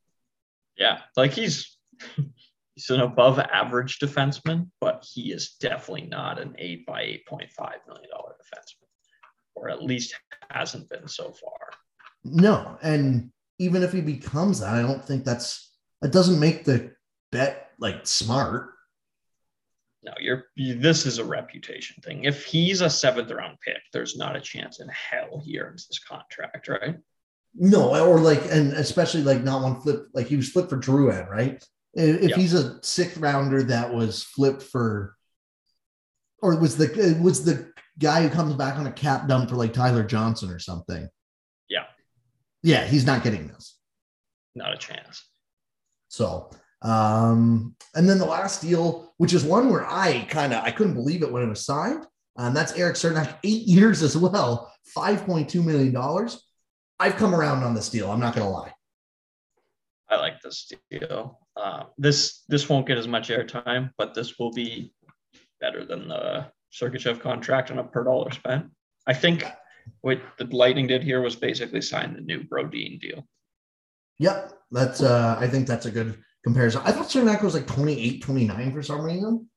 Yeah, 0.79 1.01
like 1.17 1.33
he's 1.33 1.77
he's 2.77 2.91
an 2.91 3.01
above 3.01 3.41
average 3.41 3.99
defenseman, 3.99 4.71
but 4.81 5.05
he 5.13 5.33
is 5.33 5.57
definitely 5.59 6.07
not 6.07 6.39
an 6.39 6.55
eight 6.57 6.87
by 6.87 7.03
eight 7.03 7.27
point 7.27 7.51
five 7.51 7.79
million 7.89 8.11
dollar 8.11 8.37
defenseman, 8.41 8.87
or 9.57 9.71
at 9.71 9.83
least 9.83 10.15
hasn't 10.51 10.89
been 10.89 11.09
so 11.09 11.33
far. 11.33 11.66
No, 12.33 12.79
and 12.83 13.31
even 13.59 13.83
if 13.83 13.93
he 13.93 14.01
becomes 14.01 14.61
that, 14.61 14.75
I 14.75 14.83
don't 14.83 15.05
think 15.05 15.25
that's 15.25 15.73
it 16.03 16.13
doesn't 16.13 16.41
make 16.41 16.65
the 16.65 16.93
bet 17.33 17.71
like 17.79 18.07
smart. 18.07 18.71
No, 20.03 20.13
you're 20.21 20.47
this 20.57 21.07
is 21.07 21.19
a 21.19 21.25
reputation 21.25 22.03
thing. 22.03 22.25
If 22.25 22.45
he's 22.45 22.81
a 22.81 22.91
seventh 22.91 23.31
round 23.31 23.59
pick, 23.61 23.81
there's 23.93 24.17
not 24.17 24.37
a 24.37 24.41
chance 24.41 24.81
in 24.81 24.89
hell 24.89 25.43
he 25.45 25.59
earns 25.59 25.87
this 25.87 25.99
contract, 25.99 26.69
right? 26.69 26.97
No, 27.59 28.07
or 28.07 28.21
like, 28.21 28.43
and 28.51 28.73
especially 28.75 29.23
like 29.23 29.43
not 29.43 29.63
one 29.63 29.81
flip, 29.81 30.09
like 30.13 30.27
he 30.27 30.37
was 30.37 30.51
flipped 30.51 30.69
for 30.69 30.77
Drouin, 30.77 31.29
right? 31.29 31.65
If 31.95 32.31
yep. 32.31 32.39
he's 32.39 32.53
a 32.53 32.79
sixth 32.85 33.17
rounder 33.17 33.63
that 33.65 33.93
was 33.93 34.23
flipped 34.23 34.63
for, 34.63 35.17
or 36.43 36.57
was 36.61 36.77
the 36.77 37.19
was 37.21 37.45
the 37.45 37.73
guy 37.99 38.23
who 38.23 38.29
comes 38.29 38.55
back 38.55 38.77
on 38.77 38.87
a 38.87 38.93
cap 38.93 39.27
dump 39.27 39.49
for 39.49 39.57
like 39.57 39.73
Tyler 39.73 40.05
Johnson 40.05 40.51
or 40.51 40.59
something? 40.59 41.09
Yeah, 42.67 42.85
he's 42.85 43.07
not 43.07 43.23
getting 43.23 43.47
this. 43.47 43.79
Not 44.57 44.75
a 44.75 44.77
chance. 44.77 45.25
So, 46.09 46.51
um, 46.83 47.77
and 47.95 48.09
then 48.09 48.19
the 48.19 48.27
last 48.27 48.61
deal, 48.61 49.15
which 49.19 49.33
is 49.33 49.45
one 49.45 49.71
where 49.71 49.87
I 49.87 50.27
kind 50.29 50.53
of 50.53 50.65
I 50.65 50.73
couldn't 50.73 50.95
believe 50.95 51.23
it 51.23 51.31
when 51.31 51.45
it 51.45 51.49
was 51.49 51.65
signed, 51.65 52.05
And 52.37 52.57
that's 52.57 52.73
Eric 52.73 52.97
Cernak, 52.97 53.39
eight 53.45 53.63
years 53.69 54.03
as 54.03 54.17
well, 54.17 54.73
$5.2 54.97 55.65
million. 55.65 55.97
I've 56.99 57.15
come 57.15 57.37
around 57.37 57.63
on 57.63 57.73
this 57.73 57.89
deal. 57.89 58.11
I'm 58.11 58.19
not 58.19 58.35
going 58.35 58.49
to 58.49 58.53
lie. 58.53 58.73
I 60.09 60.17
like 60.17 60.41
this 60.41 60.69
deal. 60.91 61.39
Uh, 61.57 61.85
this 61.99 62.43
this 62.49 62.69
won't 62.69 62.89
get 62.89 62.99
as 62.99 63.07
much 63.07 63.29
airtime, 63.29 63.91
but 63.97 64.13
this 64.13 64.41
will 64.41 64.53
be 64.53 64.93
better 65.61 65.85
than 65.85 66.09
the 66.09 66.47
Sergachev 66.73 67.21
contract 67.21 67.71
on 67.71 67.79
a 67.79 67.85
per 67.85 68.03
dollar 68.03 68.33
spent. 68.33 68.67
I 69.07 69.15
think 69.15 69.45
what 70.01 70.21
the 70.39 70.45
Lightning 70.47 70.87
did 70.87 71.03
here 71.03 71.21
was 71.21 71.37
basically 71.37 71.81
sign 71.81 72.15
the 72.15 72.21
new 72.21 72.43
Brodin 72.45 73.01
deal. 73.01 73.27
Yep, 74.19 74.53
that's. 74.71 75.03
Uh, 75.03 75.37
I 75.39 75.47
think 75.47 75.67
that's 75.67 75.87
a 75.87 75.91
good 75.91 76.17
comparison. 76.45 76.83
I 76.85 76.93
thought 76.93 77.07
Cernak 77.07 77.43
was 77.43 77.55
like 77.55 77.67
28, 77.67 78.23
29 78.23 78.73
for 78.73 78.83
some 78.83 79.03
reason. 79.03 79.49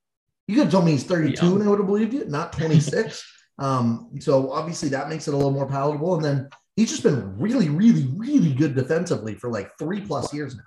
You 0.47 0.55
could 0.55 0.63
have 0.63 0.71
told 0.71 0.85
me 0.85 0.93
he's 0.93 1.03
32 1.03 1.45
yeah. 1.45 1.51
and 1.53 1.63
I 1.63 1.67
would 1.67 1.77
have 1.77 1.85
believed 1.85 2.13
you, 2.13 2.25
not 2.25 2.51
26. 2.53 3.23
um, 3.59 4.09
so 4.19 4.51
obviously 4.51 4.89
that 4.89 5.07
makes 5.07 5.27
it 5.27 5.33
a 5.35 5.37
little 5.37 5.51
more 5.51 5.67
palatable. 5.67 6.15
And 6.15 6.25
then 6.25 6.49
he's 6.75 6.89
just 6.89 7.03
been 7.03 7.37
really, 7.37 7.69
really, 7.69 8.07
really 8.15 8.53
good 8.53 8.73
defensively 8.73 9.35
for 9.35 9.51
like 9.51 9.69
three 9.77 10.01
plus 10.01 10.33
years 10.33 10.55
now. 10.55 10.63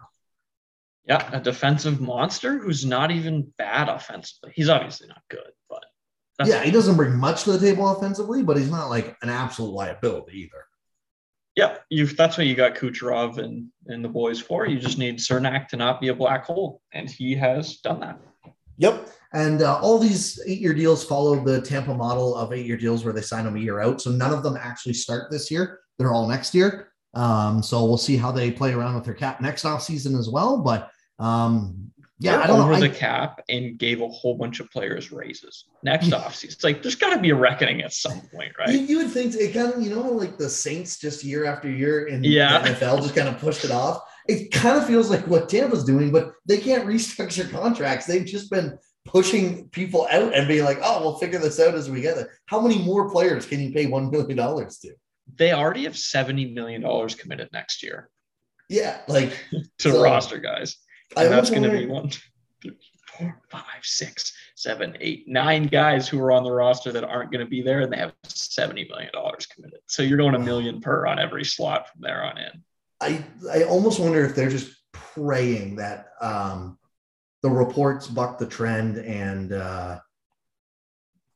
Yeah, 1.05 1.29
a 1.33 1.40
defensive 1.40 2.01
monster 2.01 2.59
who's 2.59 2.85
not 2.85 3.11
even 3.11 3.53
bad 3.59 3.88
offensively. 3.88 4.53
He's 4.55 4.68
obviously 4.68 5.09
not 5.09 5.22
good, 5.29 5.51
but 6.38 6.49
yeah, 6.49 6.62
he 6.62 6.71
doesn't 6.71 6.97
bring 6.97 7.16
much 7.16 7.45
to 7.45 7.53
the 7.53 7.59
table 7.59 7.88
offensively, 7.88 8.42
but 8.42 8.57
he's 8.57 8.71
not 8.71 8.88
like 8.88 9.16
an 9.23 9.29
absolute 9.29 9.73
liability 9.73 10.40
either. 10.40 10.64
Yeah, 11.55 11.77
you've 11.90 12.16
that's 12.16 12.38
what 12.38 12.47
you 12.47 12.55
got 12.55 12.75
Kucherov 12.75 13.38
and, 13.38 13.68
and 13.87 14.03
the 14.03 14.09
boys 14.09 14.40
for. 14.40 14.66
You 14.66 14.79
just 14.79 14.97
need 14.99 15.18
Cernak 15.18 15.68
to 15.68 15.77
not 15.77 16.01
be 16.01 16.09
a 16.09 16.14
black 16.14 16.47
hole, 16.47 16.81
and 16.92 17.11
he 17.11 17.35
has 17.35 17.77
done 17.79 18.01
that. 18.01 18.18
Yep. 18.79 19.09
And 19.35 19.62
uh, 19.62 19.79
all 19.81 19.99
these 19.99 20.40
eight 20.47 20.61
year 20.61 20.75
deals 20.75 21.05
follow 21.05 21.42
the 21.42 21.61
Tampa 21.61 21.95
model 21.95 22.35
of 22.35 22.53
eight 22.53 22.66
year 22.66 22.77
deals 22.77 23.05
where 23.05 23.14
they 23.14 23.21
sign 23.23 23.45
them 23.45 23.57
a 23.57 23.61
year 23.61 23.81
out. 23.81 24.01
So 24.01 24.11
none 24.11 24.33
of 24.33 24.42
them 24.42 24.57
actually 24.57 24.95
start 24.95 25.31
this 25.31 25.51
year. 25.51 25.81
They're 25.99 26.12
all 26.12 26.27
next 26.27 26.55
year. 26.55 26.92
Um, 27.14 27.62
so 27.62 27.85
we'll 27.85 27.99
see 27.99 28.16
how 28.16 28.33
they 28.33 28.51
play 28.51 28.73
around 28.73 28.95
with 28.95 29.05
their 29.05 29.14
cap 29.14 29.40
next 29.40 29.64
off 29.64 29.83
season 29.83 30.16
as 30.16 30.29
well. 30.29 30.62
But 30.62 30.90
um, 31.18 31.92
yeah, 32.22 32.32
They're 32.32 32.44
I 32.44 32.46
don't 32.46 32.61
over 32.61 32.74
know. 32.74 32.80
the 32.80 32.87
I, 32.87 32.94
cap 32.94 33.40
and 33.48 33.76
gave 33.76 34.00
a 34.00 34.08
whole 34.08 34.37
bunch 34.37 34.61
of 34.61 34.70
players 34.70 35.11
raises 35.11 35.64
next 35.82 36.12
off 36.12 36.37
season. 36.37 36.54
It's 36.54 36.64
like 36.64 36.82
there's 36.82 36.94
got 36.94 37.14
to 37.14 37.20
be 37.20 37.30
a 37.30 37.35
reckoning 37.35 37.82
at 37.82 37.92
some 37.92 38.20
point, 38.32 38.52
right? 38.58 38.68
You, 38.68 38.80
you, 38.80 38.98
would 38.98 39.11
think 39.11 39.35
it 39.35 39.52
kind 39.52 39.72
of, 39.72 39.82
you 39.82 39.90
know, 39.90 40.02
like 40.02 40.38
the 40.38 40.48
Saints 40.48 40.98
just 40.98 41.24
year 41.24 41.44
after 41.46 41.68
year 41.68 42.06
in 42.06 42.22
yeah. 42.22 42.61
the 42.61 42.70
NFL 42.70 43.02
just 43.02 43.16
kind 43.16 43.28
of 43.28 43.38
pushed 43.38 43.64
it 43.64 43.72
off. 43.72 44.02
It 44.28 44.52
kind 44.52 44.78
of 44.78 44.87
feels 44.87 45.11
like 45.11 45.26
what 45.26 45.48
Tampa's 45.48 45.82
doing, 45.82 46.12
but 46.12 46.32
they 46.46 46.58
can't 46.58 46.87
restructure 46.87 47.50
contracts. 47.50 48.06
They've 48.06 48.24
just 48.24 48.50
been 48.50 48.78
pushing 49.04 49.68
people 49.70 50.06
out 50.12 50.32
and 50.32 50.46
being 50.46 50.64
like, 50.64 50.78
"Oh, 50.80 51.00
we'll 51.00 51.18
figure 51.18 51.40
this 51.40 51.58
out 51.58 51.74
as 51.74 51.90
we 51.90 52.00
get 52.00 52.18
it." 52.18 52.28
How 52.46 52.61
many 52.61 52.78
more 52.78 53.11
players 53.11 53.46
can 53.46 53.58
you 53.58 53.72
pay 53.72 53.87
one 53.87 54.12
million 54.12 54.37
dollars 54.37 54.78
to? 54.78 54.94
They 55.35 55.52
already 55.52 55.85
have 55.85 55.96
seventy 55.96 56.52
million 56.52 56.82
dollars 56.82 57.16
committed 57.16 57.48
next 57.52 57.82
year. 57.82 58.08
Yeah, 58.68 59.00
like 59.08 59.37
to 59.78 59.90
so, 59.90 60.02
roster 60.02 60.38
guys, 60.38 60.76
and 61.16 61.33
that's 61.33 61.51
going 61.51 61.62
to 61.62 61.70
be 61.70 61.87
one, 61.87 62.11
two, 62.61 62.75
four, 63.07 63.40
five, 63.51 63.62
six, 63.83 64.33
seven, 64.57 64.96
eight, 65.01 65.27
nine 65.29 65.66
guys 65.66 66.09
who 66.09 66.20
are 66.20 66.33
on 66.33 66.44
the 66.44 66.53
roster 66.53 66.92
that 66.92 67.05
aren't 67.05 67.31
going 67.31 67.44
to 67.44 67.51
be 67.51 67.62
there, 67.62 67.81
and 67.81 67.92
they 67.92 67.98
have 67.98 68.14
seventy 68.25 68.87
million 68.88 69.11
dollars 69.12 69.46
committed. 69.46 69.81
So 69.87 70.03
you're 70.03 70.18
going 70.18 70.35
a 70.35 70.38
million 70.38 70.81
per 70.81 71.07
on 71.07 71.18
every 71.18 71.44
slot 71.44 71.88
from 71.88 72.01
there 72.03 72.25
on 72.25 72.38
in. 72.38 72.64
I 73.01 73.25
I 73.53 73.64
almost 73.64 74.01
wonder 74.01 74.25
if 74.25 74.35
they're 74.35 74.51
just 74.51 74.75
praying 74.92 75.77
that 75.77 76.07
um, 76.20 76.79
the 77.42 77.51
reports 77.51 78.07
buck 78.07 78.38
the 78.38 78.46
trend 78.46 78.98
and 78.98 79.53
uh, 79.53 79.98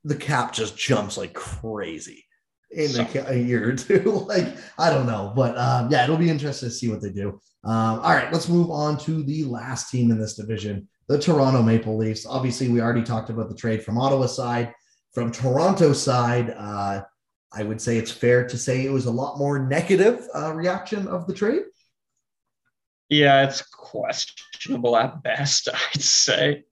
the 0.05 0.15
cap 0.15 0.53
just 0.53 0.77
jumps 0.79 1.17
like 1.17 1.35
crazy 1.35 2.25
in 2.71 2.91
a, 2.99 3.25
a, 3.29 3.37
year 3.37 3.71
or 3.71 3.73
two. 3.75 4.03
like, 4.29 4.57
I 4.79 4.91
don't 4.91 5.07
know, 5.07 5.33
but 5.35 5.57
um, 5.59 5.91
yeah, 5.91 6.05
it'll 6.05 6.17
be 6.17 6.31
interesting 6.31 6.69
to 6.69 6.75
see 6.75 6.89
what 6.89 7.03
they 7.03 7.11
do. 7.11 7.41
Um, 7.67 7.99
all 7.99 8.15
right, 8.15 8.33
let's 8.33 8.49
move 8.49 8.71
on 8.71 8.97
to 8.99 9.25
the 9.25 9.43
last 9.43 9.91
team 9.91 10.13
in 10.13 10.21
this 10.21 10.35
division, 10.35 10.89
the 11.09 11.19
Toronto 11.19 11.63
Maple 11.63 11.97
Leafs. 11.97 12.25
Obviously, 12.25 12.69
we 12.69 12.81
already 12.81 13.03
talked 13.03 13.29
about 13.29 13.49
the 13.49 13.57
trade 13.57 13.83
from 13.83 13.99
Ottawa 13.99 14.27
side. 14.27 14.73
From 15.13 15.33
Toronto 15.33 15.93
side, 15.93 16.51
uh, 16.57 17.03
I 17.53 17.63
would 17.65 17.81
say 17.81 17.99
it's 17.99 18.13
fair 18.13 18.47
to 18.47 18.57
say 18.57 18.85
it 18.85 18.93
was 18.93 19.07
a 19.07 19.11
lot 19.11 19.37
more 19.37 19.59
negative 19.59 20.29
uh, 20.33 20.53
reaction 20.53 21.09
of 21.09 21.27
the 21.27 21.35
trade. 21.35 21.63
Yeah, 23.09 23.45
it's 23.45 23.63
questionable 23.63 24.97
at 24.97 25.25
best, 25.25 25.69
I'd 25.95 26.03
say. 26.03 26.65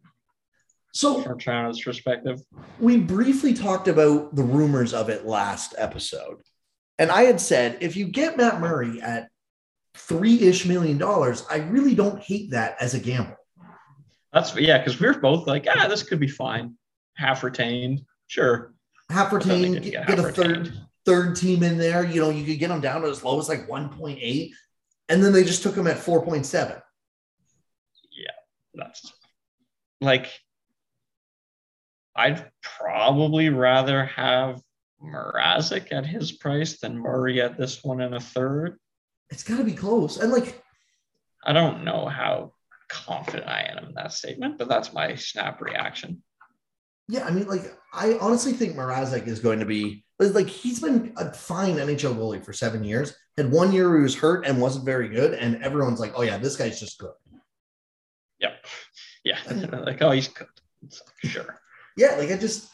So, 0.92 1.22
from 1.22 1.40
Toronto's 1.40 1.82
perspective, 1.82 2.40
we 2.78 2.98
briefly 2.98 3.52
talked 3.52 3.88
about 3.88 4.36
the 4.36 4.44
rumors 4.44 4.94
of 4.94 5.08
it 5.08 5.26
last 5.26 5.74
episode. 5.76 6.36
And 7.00 7.10
I 7.10 7.22
had 7.22 7.40
said, 7.40 7.78
if 7.80 7.96
you 7.96 8.06
get 8.06 8.36
Matt 8.36 8.60
Murray 8.60 9.00
at 9.02 9.28
three 9.94 10.40
ish 10.40 10.66
million 10.66 10.98
dollars, 10.98 11.44
I 11.50 11.56
really 11.56 11.94
don't 11.94 12.20
hate 12.20 12.50
that 12.50 12.76
as 12.80 12.94
a 12.94 13.00
gamble. 13.00 13.36
That's 14.32 14.54
yeah, 14.56 14.78
because 14.78 14.98
we 14.98 15.06
are 15.06 15.18
both 15.18 15.46
like, 15.46 15.66
ah, 15.70 15.86
this 15.88 16.02
could 16.02 16.20
be 16.20 16.28
fine. 16.28 16.74
Half 17.16 17.44
retained, 17.44 18.02
sure. 18.26 18.74
Half 19.10 19.32
retained, 19.32 19.82
get, 19.82 19.92
get, 19.92 20.06
get 20.08 20.18
a 20.18 20.32
third 20.32 20.72
third 21.04 21.36
team 21.36 21.62
in 21.62 21.78
there. 21.78 22.04
You 22.04 22.20
know, 22.20 22.30
you 22.30 22.44
could 22.44 22.58
get 22.58 22.68
them 22.68 22.80
down 22.80 23.02
to 23.02 23.08
as 23.08 23.22
low 23.22 23.38
as 23.38 23.48
like 23.48 23.68
1.8 23.68 24.50
and 25.08 25.22
then 25.22 25.32
they 25.32 25.44
just 25.44 25.62
took 25.62 25.74
them 25.74 25.86
at 25.86 25.98
4.7. 25.98 26.80
Yeah, 28.10 28.30
that's 28.74 29.12
like 30.00 30.30
I'd 32.16 32.50
probably 32.62 33.48
rather 33.48 34.04
have 34.06 34.60
Mrazek 35.02 35.92
at 35.92 36.06
his 36.06 36.32
price 36.32 36.78
than 36.80 36.98
Murray 36.98 37.40
at 37.40 37.58
this 37.58 37.82
one 37.82 38.00
and 38.00 38.14
a 38.14 38.20
third. 38.20 38.78
It's 39.30 39.42
got 39.42 39.58
to 39.58 39.64
be 39.64 39.72
close. 39.72 40.18
And 40.18 40.32
like, 40.32 40.62
I 41.44 41.52
don't 41.52 41.84
know 41.84 42.06
how 42.06 42.52
confident 42.88 43.48
I 43.48 43.68
am 43.70 43.84
in 43.84 43.94
that 43.94 44.12
statement, 44.12 44.58
but 44.58 44.68
that's 44.68 44.92
my 44.92 45.14
snap 45.14 45.60
reaction. 45.60 46.22
Yeah, 47.08 47.26
I 47.26 47.30
mean, 47.30 47.46
like, 47.46 47.76
I 47.92 48.16
honestly 48.20 48.52
think 48.52 48.76
Mrazek 48.76 49.26
is 49.26 49.40
going 49.40 49.58
to 49.60 49.66
be 49.66 50.04
like 50.18 50.46
he's 50.46 50.80
been 50.80 51.12
a 51.16 51.32
fine 51.32 51.76
NHL 51.76 52.16
goalie 52.16 52.44
for 52.44 52.52
seven 52.52 52.84
years. 52.84 53.14
Had 53.36 53.50
one 53.50 53.72
year 53.72 53.96
he 53.96 54.02
was 54.02 54.14
hurt 54.14 54.46
and 54.46 54.60
wasn't 54.60 54.84
very 54.84 55.08
good, 55.08 55.34
and 55.34 55.62
everyone's 55.62 56.00
like, 56.00 56.12
"Oh 56.14 56.22
yeah, 56.22 56.38
this 56.38 56.56
guy's 56.56 56.80
just 56.80 56.98
good." 56.98 57.12
Yep. 58.40 58.52
Yeah. 59.24 59.38
like, 59.86 60.02
oh, 60.02 60.10
he's 60.10 60.28
good. 60.28 60.46
sure. 61.24 61.58
Yeah, 61.96 62.16
like 62.16 62.30
I 62.30 62.36
just, 62.36 62.68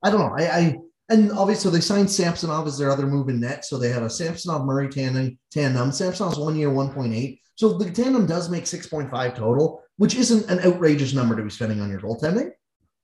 I 0.00 0.10
don't 0.10 0.20
know. 0.20 0.36
I, 0.38 0.48
I 0.48 0.76
and 1.08 1.30
obviously 1.32 1.70
they 1.70 1.80
signed 1.80 2.10
Samsonov 2.10 2.66
as 2.66 2.78
their 2.78 2.90
other 2.90 3.06
move 3.06 3.28
in 3.28 3.40
net, 3.40 3.64
so 3.64 3.78
they 3.78 3.90
have 3.90 4.02
a 4.02 4.10
Samsonov 4.10 4.64
Murray 4.64 4.88
tandem. 4.88 5.38
Tandem. 5.50 5.92
Samsonov's 5.92 6.38
one 6.38 6.56
year, 6.56 6.70
one 6.70 6.92
point 6.92 7.12
eight. 7.12 7.40
So 7.54 7.78
the 7.78 7.90
tandem 7.90 8.26
does 8.26 8.50
make 8.50 8.66
six 8.66 8.86
point 8.86 9.10
five 9.10 9.34
total, 9.34 9.82
which 9.96 10.14
isn't 10.14 10.50
an 10.50 10.60
outrageous 10.60 11.14
number 11.14 11.36
to 11.36 11.42
be 11.42 11.50
spending 11.50 11.80
on 11.80 11.90
your 11.90 12.00
goaltending. 12.00 12.50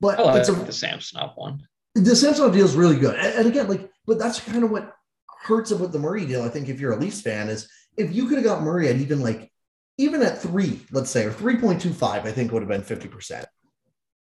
But 0.00 0.18
I 0.18 0.22
like 0.22 0.40
it's 0.40 0.48
a, 0.48 0.52
the 0.52 0.72
Samsonov 0.72 1.32
one. 1.36 1.66
The 1.94 2.16
Samsonov 2.16 2.52
deal 2.52 2.64
is 2.64 2.74
really 2.74 2.96
good, 2.96 3.16
and, 3.16 3.34
and 3.34 3.46
again, 3.46 3.68
like, 3.68 3.88
but 4.06 4.18
that's 4.18 4.40
kind 4.40 4.64
of 4.64 4.70
what 4.70 4.92
hurts 5.42 5.70
about 5.70 5.92
the 5.92 5.98
Murray 5.98 6.26
deal. 6.26 6.42
I 6.42 6.48
think 6.48 6.68
if 6.68 6.80
you're 6.80 6.92
a 6.92 6.98
Leafs 6.98 7.20
fan, 7.20 7.48
is 7.48 7.68
if 7.96 8.12
you 8.14 8.26
could 8.26 8.38
have 8.38 8.44
got 8.44 8.62
Murray 8.62 8.88
at 8.88 8.96
even 8.96 9.20
like 9.20 9.52
even 9.98 10.22
at 10.22 10.42
three, 10.42 10.80
let's 10.90 11.10
say, 11.10 11.24
or 11.24 11.32
three 11.32 11.56
point 11.56 11.80
two 11.80 11.92
five, 11.92 12.26
I 12.26 12.32
think 12.32 12.50
would 12.50 12.62
have 12.62 12.68
been 12.68 12.82
fifty 12.82 13.08
percent. 13.08 13.46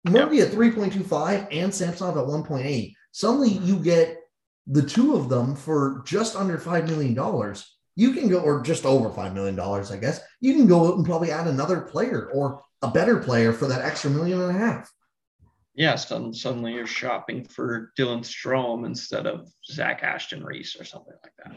Murray 0.04 0.38
yep. 0.38 0.48
at 0.48 0.54
three 0.54 0.72
point 0.72 0.94
two 0.94 1.04
five 1.04 1.48
and 1.50 1.74
Samsonov 1.74 2.18
at 2.18 2.28
one 2.28 2.44
point 2.44 2.68
eight. 2.68 2.96
Suddenly, 3.16 3.50
you 3.50 3.78
get 3.78 4.20
the 4.68 4.82
two 4.82 5.16
of 5.16 5.30
them 5.30 5.56
for 5.56 6.04
just 6.06 6.36
under 6.36 6.58
five 6.58 6.90
million 6.90 7.14
dollars. 7.14 7.78
You 7.96 8.12
can 8.12 8.28
go, 8.28 8.42
or 8.42 8.62
just 8.62 8.86
over 8.86 9.10
five 9.10 9.34
million 9.34 9.56
dollars, 9.56 9.92
I 9.92 9.98
guess. 9.98 10.20
You 10.42 10.54
can 10.56 10.68
go 10.68 10.88
out 10.88 10.98
and 10.98 11.06
probably 11.06 11.32
add 11.32 11.48
another 11.48 11.82
player 11.82 12.30
or 12.34 12.62
a 12.82 12.90
better 12.90 13.18
player 13.18 13.54
for 13.54 13.68
that 13.68 13.86
extra 13.86 14.10
million 14.10 14.42
and 14.42 14.56
a 14.56 14.60
half 14.60 14.92
yeah, 15.76 15.96
so 15.96 16.32
suddenly 16.32 16.74
you're 16.74 16.88
shopping 16.88 17.44
for 17.44 17.92
Dylan 18.00 18.22
Strome 18.22 18.86
instead 18.86 19.28
of 19.28 19.50
Zach 19.66 20.04
Aston-Reese 20.04 20.80
or 20.80 20.86
something 20.86 21.14
like 21.22 21.34
that. 21.44 21.56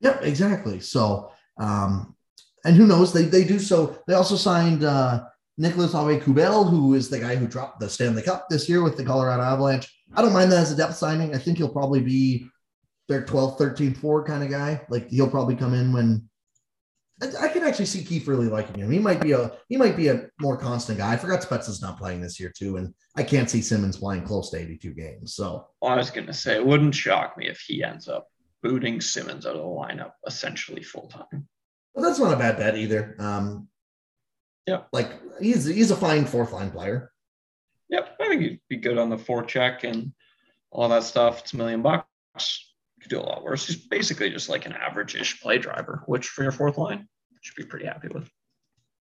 Yep, 0.00 0.22
exactly. 0.24 0.80
So, 0.80 1.30
um, 1.58 2.16
and 2.64 2.74
who 2.74 2.86
knows? 2.86 3.12
They 3.12 3.24
they 3.24 3.44
do 3.44 3.58
so. 3.58 4.02
They 4.08 4.14
also 4.14 4.36
signed 4.36 4.82
uh, 4.84 5.24
Nicolas 5.56 5.92
Aube-Kubel, 5.92 6.68
who 6.68 6.94
is 6.94 7.08
the 7.08 7.20
guy 7.20 7.36
who 7.36 7.46
dropped 7.46 7.80
the 7.80 7.88
Stanley 7.88 8.22
Cup 8.22 8.46
this 8.48 8.68
year 8.68 8.82
with 8.82 8.96
the 8.96 9.04
Colorado 9.04 9.42
Avalanche. 9.42 9.88
I 10.14 10.22
don't 10.22 10.32
mind 10.32 10.50
that 10.50 10.58
as 10.58 10.72
a 10.72 10.76
depth 10.76 10.96
signing. 10.96 11.34
I 11.34 11.38
think 11.38 11.58
he'll 11.58 11.68
probably 11.68 12.00
be 12.00 12.48
their 13.08 13.24
12, 13.24 13.58
13, 13.58 13.94
4 13.94 14.24
kind 14.24 14.42
of 14.42 14.50
guy. 14.50 14.82
Like 14.88 15.08
he'll 15.08 15.30
probably 15.30 15.54
come 15.54 15.74
in 15.74 15.92
when 15.92 16.28
I, 17.22 17.46
I 17.46 17.48
can 17.48 17.62
actually 17.62 17.86
see 17.86 18.04
Keith 18.04 18.26
really 18.26 18.48
liking 18.48 18.80
him. 18.80 18.90
He 18.90 18.98
might 18.98 19.20
be 19.20 19.32
a 19.32 19.52
he 19.68 19.76
might 19.76 19.96
be 19.96 20.08
a 20.08 20.28
more 20.40 20.56
constant 20.56 20.98
guy. 20.98 21.12
I 21.12 21.16
forgot 21.16 21.42
Spezza 21.42 21.68
is 21.68 21.82
not 21.82 21.98
playing 21.98 22.20
this 22.20 22.40
year 22.40 22.52
too, 22.56 22.76
and 22.76 22.92
I 23.16 23.22
can't 23.22 23.48
see 23.48 23.62
Simmonds 23.62 23.98
playing 23.98 24.24
close 24.24 24.50
to 24.50 24.58
82 24.58 24.94
games. 24.94 25.34
So 25.34 25.68
well, 25.80 25.92
I 25.92 25.96
was 25.96 26.10
going 26.10 26.26
to 26.26 26.32
say 26.32 26.56
it 26.56 26.66
wouldn't 26.66 26.94
shock 26.94 27.36
me 27.36 27.48
if 27.48 27.60
he 27.60 27.84
ends 27.84 28.08
up 28.08 28.26
booting 28.62 29.00
Simmonds 29.00 29.46
out 29.46 29.54
of 29.54 29.62
the 29.62 29.68
lineup 29.68 30.12
essentially 30.26 30.82
full 30.82 31.08
time. 31.08 31.46
Well, 31.94 32.04
that's 32.04 32.18
not 32.18 32.32
a 32.32 32.36
bad 32.36 32.56
bet 32.56 32.76
either. 32.76 33.14
Um, 33.20 33.68
yeah, 34.66 34.82
like 34.92 35.10
he's 35.40 35.64
he's 35.64 35.90
a 35.90 35.96
fine 35.96 36.24
fourth 36.24 36.52
line 36.52 36.70
player. 36.70 37.10
Yep, 37.90 38.16
I 38.20 38.28
think 38.28 38.42
he'd 38.42 38.60
be 38.68 38.76
good 38.76 38.98
on 38.98 39.10
the 39.10 39.16
forecheck 39.16 39.84
and 39.84 40.12
all 40.70 40.88
that 40.88 41.04
stuff. 41.04 41.40
It's 41.40 41.52
a 41.52 41.56
million 41.56 41.82
bucks. 41.82 42.06
You 42.96 43.02
could 43.02 43.10
do 43.10 43.20
a 43.20 43.22
lot 43.22 43.44
worse. 43.44 43.66
He's 43.66 43.76
basically 43.76 44.30
just 44.30 44.48
like 44.48 44.66
an 44.66 44.72
average-ish 44.72 45.40
play 45.40 45.58
driver, 45.58 46.02
which 46.06 46.28
for 46.28 46.42
your 46.42 46.52
fourth 46.52 46.78
line, 46.78 47.06
should 47.44 47.56
be 47.56 47.68
pretty 47.68 47.86
happy 47.86 48.08
with. 48.08 48.28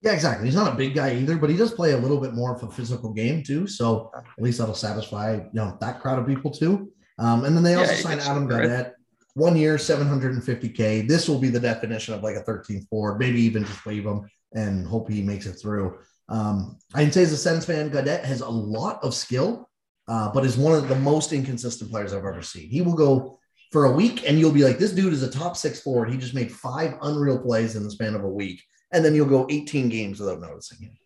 Yeah, 0.01 0.12
exactly. 0.12 0.47
He's 0.47 0.56
not 0.56 0.74
a 0.74 0.76
big 0.76 0.95
guy 0.95 1.16
either, 1.16 1.38
but 1.38 1.49
he 1.49 1.56
does 1.56 1.74
play 1.74 1.91
a 1.91 1.97
little 1.97 2.20
bit 2.20 2.34
more 2.34 2.54
of 2.54 2.62
a 2.64 2.70
physical 2.70 3.14
game 3.14 3.41
too. 3.41 3.68
So 3.68 4.12
at 4.16 4.43
least 4.43 4.58
that'll 4.58 4.76
satisfy 4.76 5.36
you 5.36 5.49
know 5.54 5.78
that 5.80 6.01
crowd 6.01 6.20
of 6.20 6.28
people 6.28 6.51
too. 6.51 6.91
Um, 7.20 7.45
and 7.45 7.56
then 7.56 7.64
they 7.64 7.76
also 7.76 7.93
Yeah, 7.93 8.16
Adam 8.16 8.22
some 8.22 8.49
Gaudette, 8.49 8.93
one 9.36 9.56
year, 9.56 9.78
750k. 9.78 11.08
This 11.08 11.30
will 11.30 11.39
be 11.39 11.49
the 11.49 11.60
definition 11.60 12.14
of 12.14 12.24
like 12.24 12.36
a 12.36 12.43
13th 12.43 12.88
forward. 12.89 13.20
Maybe 13.20 13.39
even 13.41 13.64
just 13.64 13.86
waive 13.86 14.04
him 14.04 14.28
and 14.54 14.86
hope 14.88 15.10
he 15.10 15.22
makes 15.22 15.45
it 15.45 15.54
through. 15.54 15.97
Um, 16.30 16.78
I 16.93 17.04
can 17.04 17.12
say 17.12 17.24
as 17.24 17.32
a 17.32 17.38
Sens 17.38 17.66
fan, 17.66 17.89
Gaudette 17.89 18.24
has 18.24 18.41
a 18.41 18.49
lot 18.49 19.04
of 19.04 19.14
skill, 19.14 19.70
uh, 20.08 20.32
but 20.32 20.45
is 20.45 20.58
one 20.58 20.74
of 20.74 20.88
the 20.88 20.95
most 20.95 21.34
inconsistent 21.34 21.91
players 21.91 22.14
I've 22.14 22.26
ever 22.26 22.41
seen. 22.41 22.70
He 22.70 22.82
will 22.82 22.95
go 22.95 23.39
for 23.72 23.86
a 23.86 23.91
week 23.91 24.28
and 24.28 24.39
you'll 24.39 24.51
be 24.51 24.64
like, 24.64 24.78
this 24.78 24.91
dude 24.91 25.14
is 25.14 25.24
a 25.24 25.32
top 25.32 25.58
six 25.58 25.82
forward. 25.82 26.12
He 26.12 26.18
just 26.18 26.36
made 26.36 26.51
five 26.51 26.93
unreal 27.01 27.39
plays 27.39 27.76
in 27.76 27.84
the 27.84 27.91
span 27.91 28.16
of 28.16 28.24
a 28.24 28.30
week. 28.30 28.64
And 28.91 29.04
then 29.04 29.16
you'll 29.16 29.28
go 29.28 29.47
18 29.49 29.89
games 29.89 30.20
without 30.20 30.39
noticing 30.39 30.84
him. 30.84 30.97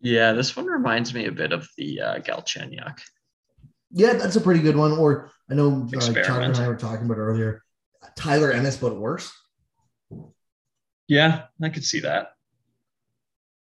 Yeah, 0.00 0.32
this 0.32 0.54
one 0.54 0.66
reminds 0.66 1.14
me 1.14 1.26
a 1.26 1.32
bit 1.32 1.52
of 1.52 1.68
the 1.76 2.00
uh, 2.00 2.18
Galchenyuk. 2.18 3.00
Yeah, 3.90 4.12
that's 4.12 4.36
a 4.36 4.40
pretty 4.40 4.60
good 4.60 4.76
one. 4.76 4.92
Or 4.92 5.30
I 5.50 5.54
know 5.54 5.88
uh, 5.92 5.96
Experiment. 5.96 6.56
and 6.56 6.64
I 6.64 6.68
were 6.68 6.76
talking 6.76 7.06
about 7.06 7.16
earlier, 7.16 7.64
Tyler 8.14 8.52
Ennis, 8.52 8.76
but 8.76 8.96
worse. 8.96 9.32
Yeah, 11.08 11.44
I 11.62 11.70
could 11.70 11.84
see 11.84 12.00
that. 12.00 12.32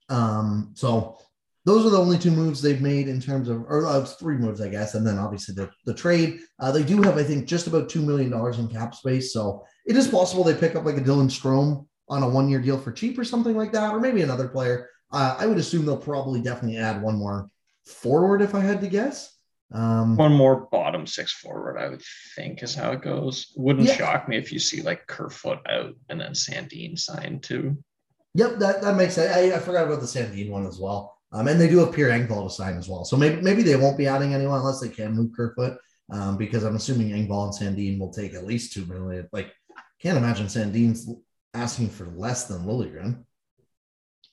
Um, 0.09 0.71
so 0.75 1.17
those 1.65 1.85
are 1.85 1.89
the 1.89 1.99
only 1.99 2.17
two 2.17 2.31
moves 2.31 2.61
they've 2.61 2.81
made 2.81 3.07
in 3.07 3.19
terms 3.19 3.49
of, 3.49 3.63
or 3.67 3.85
uh, 3.85 4.05
three 4.05 4.35
moves, 4.35 4.61
I 4.61 4.69
guess, 4.69 4.95
and 4.95 5.05
then 5.05 5.17
obviously 5.17 5.55
the, 5.55 5.69
the 5.85 5.93
trade. 5.93 6.39
Uh, 6.59 6.71
they 6.71 6.83
do 6.83 7.01
have, 7.01 7.17
I 7.17 7.23
think, 7.23 7.47
just 7.47 7.67
about 7.67 7.89
two 7.89 8.01
million 8.01 8.29
dollars 8.29 8.59
in 8.59 8.67
cap 8.67 8.95
space, 8.95 9.33
so 9.33 9.65
it 9.85 9.95
is 9.95 10.07
possible 10.07 10.43
they 10.43 10.53
pick 10.53 10.75
up 10.75 10.85
like 10.85 10.97
a 10.97 11.01
Dylan 11.01 11.29
Strome 11.29 11.85
on 12.07 12.23
a 12.23 12.29
one 12.29 12.49
year 12.49 12.59
deal 12.59 12.77
for 12.77 12.91
cheap 12.91 13.17
or 13.17 13.23
something 13.23 13.55
like 13.55 13.71
that, 13.71 13.93
or 13.93 13.99
maybe 13.99 14.21
another 14.21 14.47
player. 14.47 14.89
Uh, 15.11 15.35
I 15.37 15.47
would 15.47 15.57
assume 15.57 15.85
they'll 15.85 15.97
probably 15.97 16.41
definitely 16.41 16.77
add 16.77 17.01
one 17.01 17.15
more 17.15 17.49
forward 17.85 18.41
if 18.41 18.53
I 18.55 18.59
had 18.59 18.81
to 18.81 18.87
guess. 18.87 19.37
Um, 19.73 20.17
One 20.17 20.33
more 20.33 20.67
bottom 20.71 21.07
six 21.07 21.31
forward, 21.31 21.77
I 21.77 21.89
would 21.89 22.03
think, 22.35 22.61
is 22.61 22.75
how 22.75 22.91
it 22.91 23.01
goes. 23.01 23.53
Wouldn't 23.55 23.87
Yeah. 23.87 23.95
shock 23.95 24.27
me 24.27 24.37
if 24.37 24.51
you 24.51 24.59
see 24.59 24.81
like 24.81 25.07
Kerfoot 25.07 25.59
out 25.69 25.95
and 26.09 26.19
then 26.19 26.31
Sandin 26.33 26.99
signed 26.99 27.43
too. 27.43 27.81
Yep, 28.33 28.59
that, 28.59 28.81
that 28.81 28.95
makes 28.95 29.15
sense. 29.15 29.33
I, 29.33 29.55
I 29.55 29.59
forgot 29.59 29.85
about 29.87 30.01
the 30.01 30.07
Sandin 30.07 30.49
one 30.49 30.65
as 30.65 30.79
well. 30.79 31.17
Um, 31.33 31.47
and 31.47 31.59
they 31.59 31.69
do 31.69 31.77
have 31.79 31.93
Pierre 31.93 32.09
Engvall 32.09 32.47
to 32.47 32.53
sign 32.53 32.77
as 32.77 32.89
well. 32.89 33.05
So 33.05 33.15
maybe 33.15 33.41
maybe 33.41 33.63
they 33.63 33.77
won't 33.77 33.97
be 33.97 34.07
adding 34.07 34.33
anyone 34.33 34.59
unless 34.59 34.81
they 34.81 34.89
can 34.89 35.13
move 35.13 35.31
Kerfoot. 35.35 35.77
Um, 36.11 36.35
because 36.35 36.63
I'm 36.65 36.75
assuming 36.75 37.09
Engvall 37.11 37.45
and 37.45 37.77
Sandin 37.77 37.97
will 37.97 38.11
take 38.11 38.33
at 38.33 38.45
least 38.45 38.73
two 38.73 38.85
million. 38.85 39.29
Like, 39.31 39.53
can't 40.01 40.17
imagine 40.17 40.47
Sandin's 40.47 41.09
asking 41.53 41.89
for 41.89 42.05
less 42.07 42.47
than 42.47 42.65
Liljegren. 42.65 43.23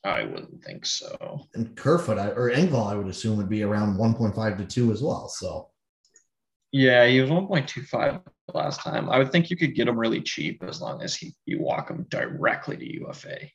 I 0.03 0.23
wouldn't 0.23 0.63
think 0.63 0.85
so. 0.85 1.47
And 1.53 1.75
Kerfoot 1.75 2.17
I, 2.17 2.29
or 2.29 2.49
Engvall, 2.49 2.87
I 2.87 2.95
would 2.95 3.07
assume 3.07 3.37
would 3.37 3.49
be 3.49 3.63
around 3.63 3.97
1.5 3.97 4.57
to 4.57 4.65
2 4.65 4.91
as 4.93 5.01
well. 5.01 5.27
So 5.27 5.69
Yeah, 6.71 7.05
he 7.05 7.19
was 7.19 7.29
1.25 7.29 8.21
last 8.53 8.81
time. 8.81 9.09
I 9.09 9.17
would 9.17 9.31
think 9.31 9.49
you 9.49 9.57
could 9.57 9.75
get 9.75 9.87
him 9.87 9.99
really 9.99 10.21
cheap 10.21 10.63
as 10.63 10.81
long 10.81 11.01
as 11.01 11.15
he, 11.15 11.35
you 11.45 11.61
walk 11.61 11.89
him 11.89 12.05
directly 12.09 12.77
to 12.77 12.93
UFA. 13.01 13.49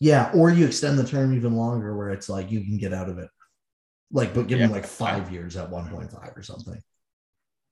yeah, 0.00 0.30
or 0.34 0.50
you 0.50 0.66
extend 0.66 0.98
the 0.98 1.06
term 1.06 1.34
even 1.34 1.54
longer 1.54 1.96
where 1.96 2.10
it's 2.10 2.28
like 2.28 2.50
you 2.50 2.60
can 2.60 2.78
get 2.78 2.92
out 2.92 3.08
of 3.08 3.18
it. 3.18 3.30
Like, 4.10 4.34
but 4.34 4.46
give 4.46 4.60
him 4.60 4.70
like 4.70 4.86
five 4.86 5.32
years 5.32 5.56
at 5.56 5.70
1.5 5.70 6.36
or 6.36 6.42
something. 6.42 6.80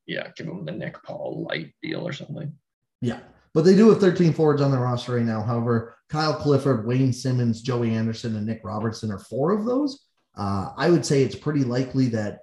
Yeah, 0.07 0.29
give 0.37 0.47
him 0.47 0.65
the 0.65 0.73
Nick 0.73 1.03
Paul 1.03 1.47
light 1.49 1.73
deal 1.83 2.07
or 2.07 2.13
something. 2.13 2.53
Yeah. 3.01 3.21
But 3.55 3.65
they 3.65 3.77
do 3.77 3.89
have 3.91 4.01
13 4.01 4.33
forwards 4.33 4.61
on 4.61 4.73
their 4.73 4.81
roster 4.81 5.15
right 5.15 5.25
now. 5.25 5.41
However, 5.41 5.97
Kyle 6.09 6.35
Clifford, 6.35 6.87
Wayne 6.87 7.13
Simmonds, 7.13 7.63
Joey 7.63 7.95
Anderson, 7.95 8.37
and 8.37 8.47
Nick 8.47 8.61
Robertson 8.65 9.13
are 9.13 9.19
four 9.21 9.53
of 9.53 9.65
those. 9.65 10.07
Uh, 10.37 10.71
I 10.77 10.91
would 10.91 11.07
say 11.07 11.23
it's 11.23 11.37
pretty 11.37 11.63
likely 11.63 12.09
that 12.09 12.41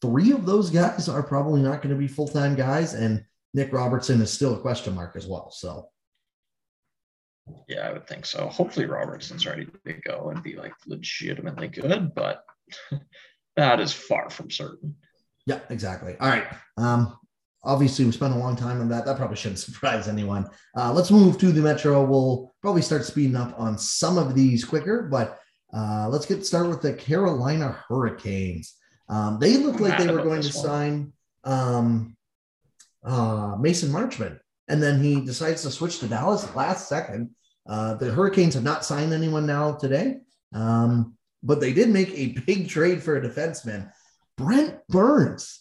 three 0.00 0.32
of 0.32 0.46
those 0.46 0.70
guys 0.70 1.08
are 1.08 1.22
probably 1.22 1.60
not 1.60 1.82
going 1.82 1.94
to 1.94 1.98
be 1.98 2.08
full 2.08 2.28
time 2.28 2.54
guys. 2.54 2.94
And 2.94 3.22
Nick 3.52 3.72
Robertson 3.72 4.20
is 4.22 4.32
still 4.32 4.54
a 4.54 4.60
question 4.60 4.94
mark 4.94 5.16
as 5.16 5.26
well. 5.26 5.50
So, 5.50 5.90
Yeah, 7.68 7.88
I 7.88 7.92
would 7.92 8.06
think 8.08 8.24
so. 8.24 8.48
Hopefully 8.48 8.86
Robertson's 8.86 9.46
ready 9.46 9.66
to 9.86 9.92
go 9.92 10.30
and 10.30 10.42
be 10.42 10.56
like 10.56 10.72
legitimately 10.86 11.68
good, 11.68 12.14
but 12.14 12.44
that 13.56 13.80
is 13.80 13.92
far 13.92 14.30
from 14.30 14.50
certain. 14.50 14.96
yeah, 15.46 15.60
exactly. 15.68 16.16
All 16.18 16.28
right. 16.28 16.46
Um, 16.78 17.18
obviously, 17.64 18.04
we 18.04 18.12
spent 18.12 18.34
a 18.34 18.38
long 18.38 18.56
time 18.56 18.80
on 18.80 18.88
that. 18.88 19.04
That 19.04 19.16
probably 19.16 19.36
shouldn't 19.36 19.58
surprise 19.60 20.08
anyone. 20.08 20.48
Uh, 20.76 20.92
let's 20.92 21.10
move 21.10 21.38
to 21.38 21.52
the 21.52 21.62
Metro. 21.62 22.04
We'll 22.04 22.54
probably 22.60 22.82
start 22.82 23.04
speeding 23.04 23.36
up 23.36 23.58
on 23.58 23.78
some 23.78 24.18
of 24.18 24.34
these 24.34 24.64
quicker, 24.64 25.02
but 25.10 25.38
uh, 25.74 26.08
let's 26.08 26.26
get 26.26 26.46
started 26.46 26.68
with 26.68 26.82
the 26.82 26.92
Carolina 26.92 27.76
Hurricanes. 27.88 28.74
Um, 29.08 29.38
they 29.40 29.56
looked 29.56 29.80
like 29.80 29.98
they 29.98 30.06
were 30.06 30.22
going 30.22 30.42
to 30.42 30.52
sign 30.52 31.12
um, 31.42 32.16
uh, 33.02 33.56
Mason 33.60 33.90
Marchment, 33.90 34.38
and 34.68 34.82
then 34.82 35.02
he 35.02 35.20
decides 35.20 35.62
to 35.62 35.70
switch 35.70 35.98
to 35.98 36.06
Dallas 36.06 36.54
last 36.54 36.88
second. 36.88 37.30
Uh, 37.66 37.94
the 37.94 38.10
Hurricanes 38.12 38.54
have 38.54 38.62
not 38.62 38.84
signed 38.84 39.12
anyone 39.12 39.46
now 39.46 39.72
today, 39.72 40.18
um, 40.52 41.16
but 41.42 41.60
they 41.60 41.72
did 41.72 41.88
make 41.88 42.10
a 42.10 42.38
big 42.46 42.68
trade 42.74 43.02
for 43.02 43.16
a 43.16 43.20
defenseman. 43.20 43.90
Brent 44.36 44.78
Burns 44.88 45.60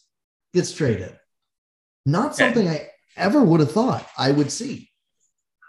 gets 0.53 0.71
traded. 0.73 1.17
Not 2.05 2.35
something 2.35 2.67
I 2.67 2.89
ever 3.15 3.41
would 3.41 3.59
have 3.59 3.71
thought 3.71 4.07
I 4.17 4.31
would 4.31 4.51
see. 4.51 4.89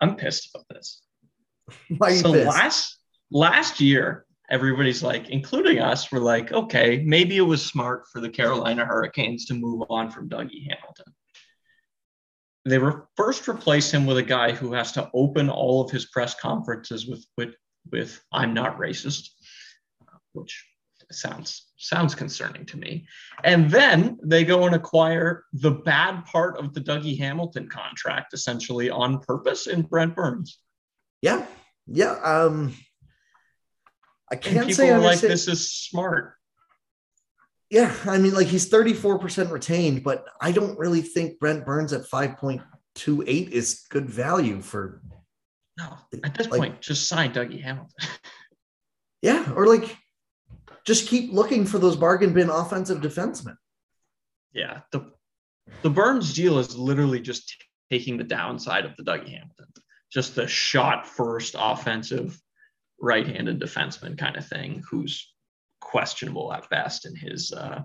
I'm 0.00 0.16
pissed 0.16 0.50
about 0.54 0.66
this. 0.68 1.02
Why 1.98 2.14
so 2.16 2.32
pissed? 2.32 2.46
last 2.46 2.98
last 3.30 3.80
year, 3.80 4.26
everybody's 4.50 5.02
like, 5.02 5.30
including 5.30 5.78
us, 5.78 6.10
were 6.10 6.20
like, 6.20 6.52
okay, 6.52 7.02
maybe 7.04 7.36
it 7.36 7.42
was 7.42 7.64
smart 7.64 8.04
for 8.12 8.20
the 8.20 8.28
Carolina 8.28 8.84
Hurricanes 8.84 9.46
to 9.46 9.54
move 9.54 9.84
on 9.88 10.10
from 10.10 10.28
Dougie 10.28 10.68
Hamilton. 10.68 11.14
They 12.64 12.78
were 12.78 13.08
first 13.16 13.48
replace 13.48 13.90
him 13.90 14.06
with 14.06 14.16
a 14.18 14.22
guy 14.22 14.52
who 14.52 14.72
has 14.72 14.92
to 14.92 15.10
open 15.14 15.50
all 15.50 15.82
of 15.82 15.90
his 15.90 16.06
press 16.06 16.34
conferences 16.34 17.06
with 17.06 17.24
with 17.36 17.54
with 17.92 18.20
"I'm 18.32 18.54
not 18.54 18.78
racist," 18.78 19.28
which 20.32 20.64
sounds 21.14 21.70
sounds 21.76 22.14
concerning 22.14 22.64
to 22.66 22.76
me. 22.78 23.06
And 23.42 23.70
then 23.70 24.18
they 24.22 24.44
go 24.44 24.64
and 24.66 24.74
acquire 24.74 25.44
the 25.52 25.70
bad 25.70 26.24
part 26.24 26.56
of 26.58 26.72
the 26.74 26.80
Dougie 26.80 27.18
Hamilton 27.18 27.68
contract, 27.68 28.32
essentially 28.32 28.90
on 28.90 29.20
purpose, 29.20 29.66
in 29.66 29.82
Brent 29.82 30.14
Burns. 30.14 30.58
yeah, 31.22 31.46
yeah. 31.86 32.12
Um, 32.22 32.74
I 34.30 34.36
can't 34.36 34.66
people 34.68 34.74
say 34.74 34.90
I 34.90 34.96
like, 34.98 35.20
this 35.20 35.48
is 35.48 35.70
smart. 35.72 36.34
Yeah, 37.70 37.94
I 38.06 38.18
mean, 38.18 38.34
like 38.34 38.46
he's 38.46 38.70
34% 38.70 39.50
retained, 39.50 40.04
but 40.04 40.24
I 40.40 40.52
don't 40.52 40.78
really 40.78 41.02
think 41.02 41.38
Brent 41.40 41.64
Burns 41.66 41.92
at 41.92 42.02
5.28 42.08 43.50
is 43.50 43.84
good 43.90 44.08
value 44.08 44.60
for, 44.60 45.02
No, 45.78 45.96
at 46.22 46.34
this 46.34 46.48
Like- 46.48 46.60
point, 46.60 46.80
just 46.80 47.08
sign 47.08 47.32
Dougie 47.32 47.62
Hamilton. 47.62 47.90
yeah, 49.22 49.52
or 49.54 49.66
like 49.66 49.96
just 50.84 51.08
keep 51.08 51.32
looking 51.32 51.64
for 51.64 51.78
those 51.78 51.96
bargain 51.96 52.32
bin 52.32 52.50
offensive 52.50 53.00
defensemen. 53.00 53.56
yeah, 54.52 54.80
the 54.92 55.12
the 55.82 55.90
Burns 55.90 56.34
deal 56.34 56.58
is 56.58 56.76
literally 56.76 57.20
just 57.20 57.54
taking 57.90 58.18
the 58.18 58.24
downside 58.24 58.84
of 58.84 58.96
the 58.96 59.02
Dougie 59.02 59.30
Hamilton, 59.30 59.66
just 60.12 60.34
the 60.34 60.46
shot 60.46 61.06
first 61.06 61.54
offensive 61.58 62.38
right-handed 63.00 63.60
defenseman 63.60 64.16
kind 64.16 64.36
of 64.36 64.46
thing, 64.46 64.82
who's 64.88 65.32
questionable 65.80 66.52
at 66.52 66.68
best 66.70 67.06
in 67.06 67.16
his. 67.16 67.52
Uh, 67.52 67.82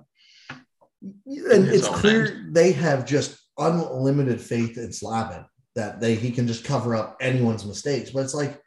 And 1.26 1.66
his 1.66 1.86
it's 1.86 1.88
clear 1.88 2.48
they 2.52 2.72
have 2.74 3.06
just 3.06 3.40
unlimited 3.58 4.42
faith 4.42 4.78
in 4.78 4.92
Slavin 4.92 5.46
that 5.76 6.02
they 6.02 6.16
he 6.16 6.32
can 6.32 6.48
just 6.48 6.66
cover 6.66 6.96
up 6.96 7.18
anyone's 7.22 7.66
mistakes. 7.66 8.12
But 8.12 8.24
it's 8.24 8.34
like 8.34 8.62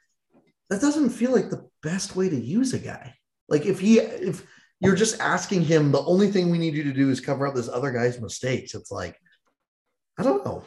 that 0.71 0.81
doesn't 0.81 1.11
feel 1.11 1.33
like 1.33 1.51
the 1.51 1.69
best 1.83 2.17
way 2.17 2.29
to 2.31 2.37
use 2.41 2.73
a 2.73 2.79
guy. 2.79 3.15
Like 3.53 3.67
if 3.67 3.79
he 3.79 3.99
if 3.99 4.47
you're 4.81 4.97
just 4.97 5.21
asking 5.21 5.63
him, 5.63 5.93
the 5.93 6.03
only 6.05 6.29
thing 6.29 6.51
we 6.51 6.57
need 6.57 6.75
you 6.75 6.85
to 6.85 6.93
do 6.93 7.11
is 7.11 7.21
cover 7.21 7.47
up 7.47 7.55
this 7.55 7.69
other 7.69 7.93
guy's 7.93 8.19
mistakes. 8.19 8.75
It's 8.75 8.91
like, 8.91 9.21
I 10.19 10.23
don't 10.23 10.43
know. 10.45 10.65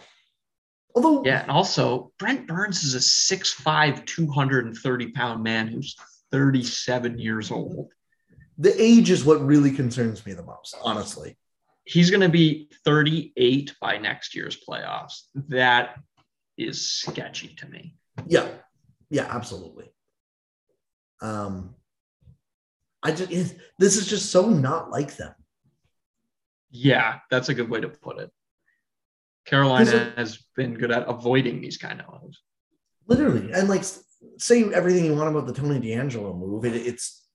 Although 0.96 1.24
yeah, 1.26 1.42
and 1.42 1.50
also 1.52 2.12
Brent 2.20 2.48
Burns 2.48 2.84
is 2.84 2.94
a 2.94 3.00
6'5", 3.00 4.06
230 4.06 5.12
pound 5.14 5.44
man 5.44 5.68
who's 5.68 5.96
37 6.32 7.18
years 7.18 7.50
old. 7.50 7.92
the 8.60 8.80
age 8.82 9.10
is 9.10 9.26
what 9.26 9.44
really 9.44 9.72
concerns 9.72 10.24
me 10.24 10.34
the 10.34 10.44
most, 10.44 10.78
honestly. 10.84 11.38
He's 11.86 12.12
going 12.12 12.22
to 12.22 12.30
be 12.30 12.70
38 12.86 13.74
by 13.82 13.98
next 13.98 14.36
year's 14.36 14.58
playoffs. 14.64 15.24
That 15.50 16.00
is 16.56 16.88
sketchy 16.88 17.50
to 17.58 17.68
me. 17.68 17.96
Yeah, 18.28 18.48
yeah, 19.10 19.26
absolutely. 19.30 19.92
Um, 21.22 21.76
I 23.06 23.12
just 23.12 23.32
it- 23.32 23.58
this 23.80 23.98
is 23.98 24.08
just 24.08 24.32
so 24.32 24.50
not 24.50 24.90
like 24.90 25.16
them. 25.16 25.34
Yeah, 26.72 27.20
that's 27.30 27.50
a 27.50 27.54
good 27.54 27.70
way 27.70 27.80
to 27.82 27.88
put 27.88 28.20
it. 28.20 28.32
Carolina 29.46 30.12
has 30.18 30.40
been 30.56 30.74
good 30.74 30.92
at 30.92 31.08
avoiding 31.08 31.62
these 31.62 31.78
kind 31.78 32.02
of 32.02 32.22
moves. 32.22 32.42
Literally, 33.08 33.52
and 33.54 33.70
like 33.70 33.84
say 34.38 34.64
everything 34.74 35.06
you 35.06 35.14
want 35.16 35.30
about 35.30 35.46
the 35.46 35.54
Tony 35.54 35.80
DeAngelo 35.80 36.36
move, 36.38 36.66
it, 36.66 36.76
it's 36.76 37.28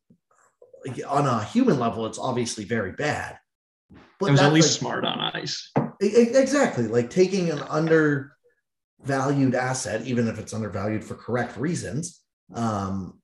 like, 0.85 1.01
on 1.07 1.27
a 1.27 1.45
human 1.45 1.79
level, 1.79 2.05
it's 2.07 2.19
obviously 2.19 2.65
very 2.65 2.93
bad. 2.93 3.39
But 4.19 4.27
it 4.27 4.33
was 4.33 4.41
at 4.41 4.53
least 4.53 4.69
like, 4.73 4.79
smart 4.81 5.05
on 5.05 5.21
ice. 5.21 5.71
Exactly, 6.01 6.89
like 6.89 7.11
taking 7.11 7.51
an 7.51 7.61
undervalued 7.61 9.55
asset, 9.55 10.03
even 10.05 10.27
if 10.27 10.39
it's 10.39 10.53
undervalued 10.53 11.05
for 11.05 11.15
correct 11.15 11.57
reasons, 11.57 12.21
um, 12.55 13.21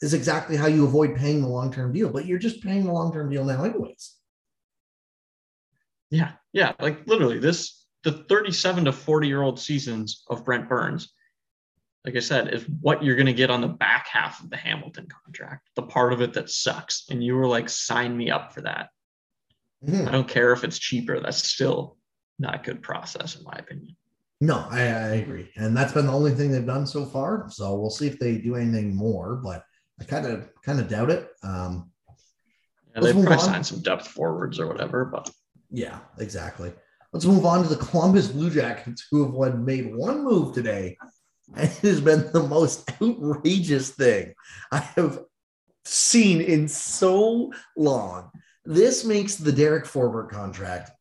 is 0.00 0.14
exactly 0.14 0.56
how 0.56 0.66
you 0.66 0.84
avoid 0.84 1.16
paying 1.16 1.42
the 1.42 1.48
long 1.48 1.72
term 1.72 1.92
deal. 1.92 2.10
But 2.10 2.26
you're 2.26 2.38
just 2.38 2.62
paying 2.62 2.84
the 2.84 2.92
long 2.92 3.12
term 3.12 3.30
deal 3.30 3.44
now, 3.44 3.64
anyways. 3.64 4.16
Yeah, 6.10 6.32
yeah, 6.52 6.72
like 6.80 7.06
literally 7.06 7.38
this 7.38 7.86
the 8.02 8.12
37 8.28 8.86
to 8.86 8.92
40 8.92 9.28
year 9.28 9.42
old 9.42 9.60
seasons 9.60 10.24
of 10.28 10.44
Brent 10.44 10.68
Burns, 10.68 11.12
like 12.04 12.16
I 12.16 12.20
said, 12.20 12.52
is 12.52 12.64
what 12.80 13.04
you're 13.04 13.16
going 13.16 13.26
to 13.26 13.32
get 13.32 13.50
on 13.50 13.60
the 13.60 13.68
back 13.68 14.08
half 14.08 14.42
of 14.42 14.50
the 14.50 14.56
Hamilton 14.56 15.06
contract, 15.24 15.68
the 15.76 15.82
part 15.82 16.12
of 16.12 16.22
it 16.22 16.32
that 16.32 16.50
sucks. 16.50 17.04
And 17.10 17.22
you 17.22 17.34
were 17.34 17.46
like, 17.46 17.68
sign 17.68 18.16
me 18.16 18.30
up 18.30 18.54
for 18.54 18.62
that. 18.62 18.88
Mm-hmm. 19.86 20.08
I 20.08 20.10
don't 20.10 20.28
care 20.28 20.52
if 20.52 20.64
it's 20.64 20.78
cheaper. 20.78 21.20
That's 21.20 21.46
still 21.46 21.98
not 22.38 22.54
a 22.54 22.62
good 22.62 22.82
process, 22.82 23.36
in 23.36 23.44
my 23.44 23.56
opinion. 23.58 23.96
No, 24.40 24.66
I, 24.70 24.80
I, 24.80 25.08
agree. 25.16 25.50
And 25.56 25.76
that's 25.76 25.92
been 25.92 26.06
the 26.06 26.12
only 26.12 26.30
thing 26.30 26.50
they've 26.50 26.64
done 26.64 26.86
so 26.86 27.04
far. 27.04 27.48
So 27.50 27.78
we'll 27.78 27.90
see 27.90 28.06
if 28.06 28.18
they 28.18 28.38
do 28.38 28.56
anything 28.56 28.96
more, 28.96 29.36
but 29.36 29.64
I 30.00 30.04
kind 30.04 30.26
of 30.26 30.48
kind 30.62 30.80
of 30.80 30.88
doubt 30.88 31.10
it. 31.10 31.28
Um, 31.42 31.90
yeah, 32.94 33.02
they 33.02 33.12
probably 33.12 33.38
sign 33.38 33.62
some 33.62 33.80
depth 33.80 34.08
forwards 34.08 34.58
or 34.58 34.66
whatever, 34.66 35.04
but 35.04 35.30
yeah, 35.70 35.98
exactly. 36.18 36.72
Let's 37.12 37.26
move 37.26 37.44
on 37.44 37.62
to 37.62 37.68
the 37.68 37.84
Columbus 37.84 38.28
Blue 38.28 38.50
Jackets, 38.50 39.06
who 39.10 39.24
have 39.24 39.32
won, 39.32 39.64
made 39.64 39.94
one 39.94 40.24
move 40.24 40.54
today. 40.54 40.96
And 41.54 41.68
it 41.68 41.78
has 41.78 42.00
been 42.00 42.30
the 42.32 42.44
most 42.44 42.90
outrageous 43.02 43.90
thing 43.90 44.34
I 44.70 44.78
have 44.78 45.20
seen 45.84 46.40
in 46.40 46.68
so 46.68 47.52
long. 47.76 48.30
This 48.64 49.04
makes 49.04 49.34
the 49.34 49.50
Derek 49.50 49.86
Forbort 49.86 50.30
contract 50.30 50.92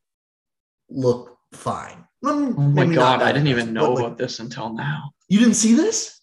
look 0.89 1.38
fine. 1.54 2.06
Oh 2.24 2.52
my 2.52 2.86
God, 2.86 3.22
I 3.22 3.32
didn't 3.32 3.47
even 3.47 3.74
know 3.74 3.93
like, 3.93 4.06
about 4.06 4.18
this 4.18 4.39
until 4.39 4.74
now. 4.74 5.12
You 5.28 5.39
didn't 5.39 5.56
see 5.56 5.76
this? 5.76 6.20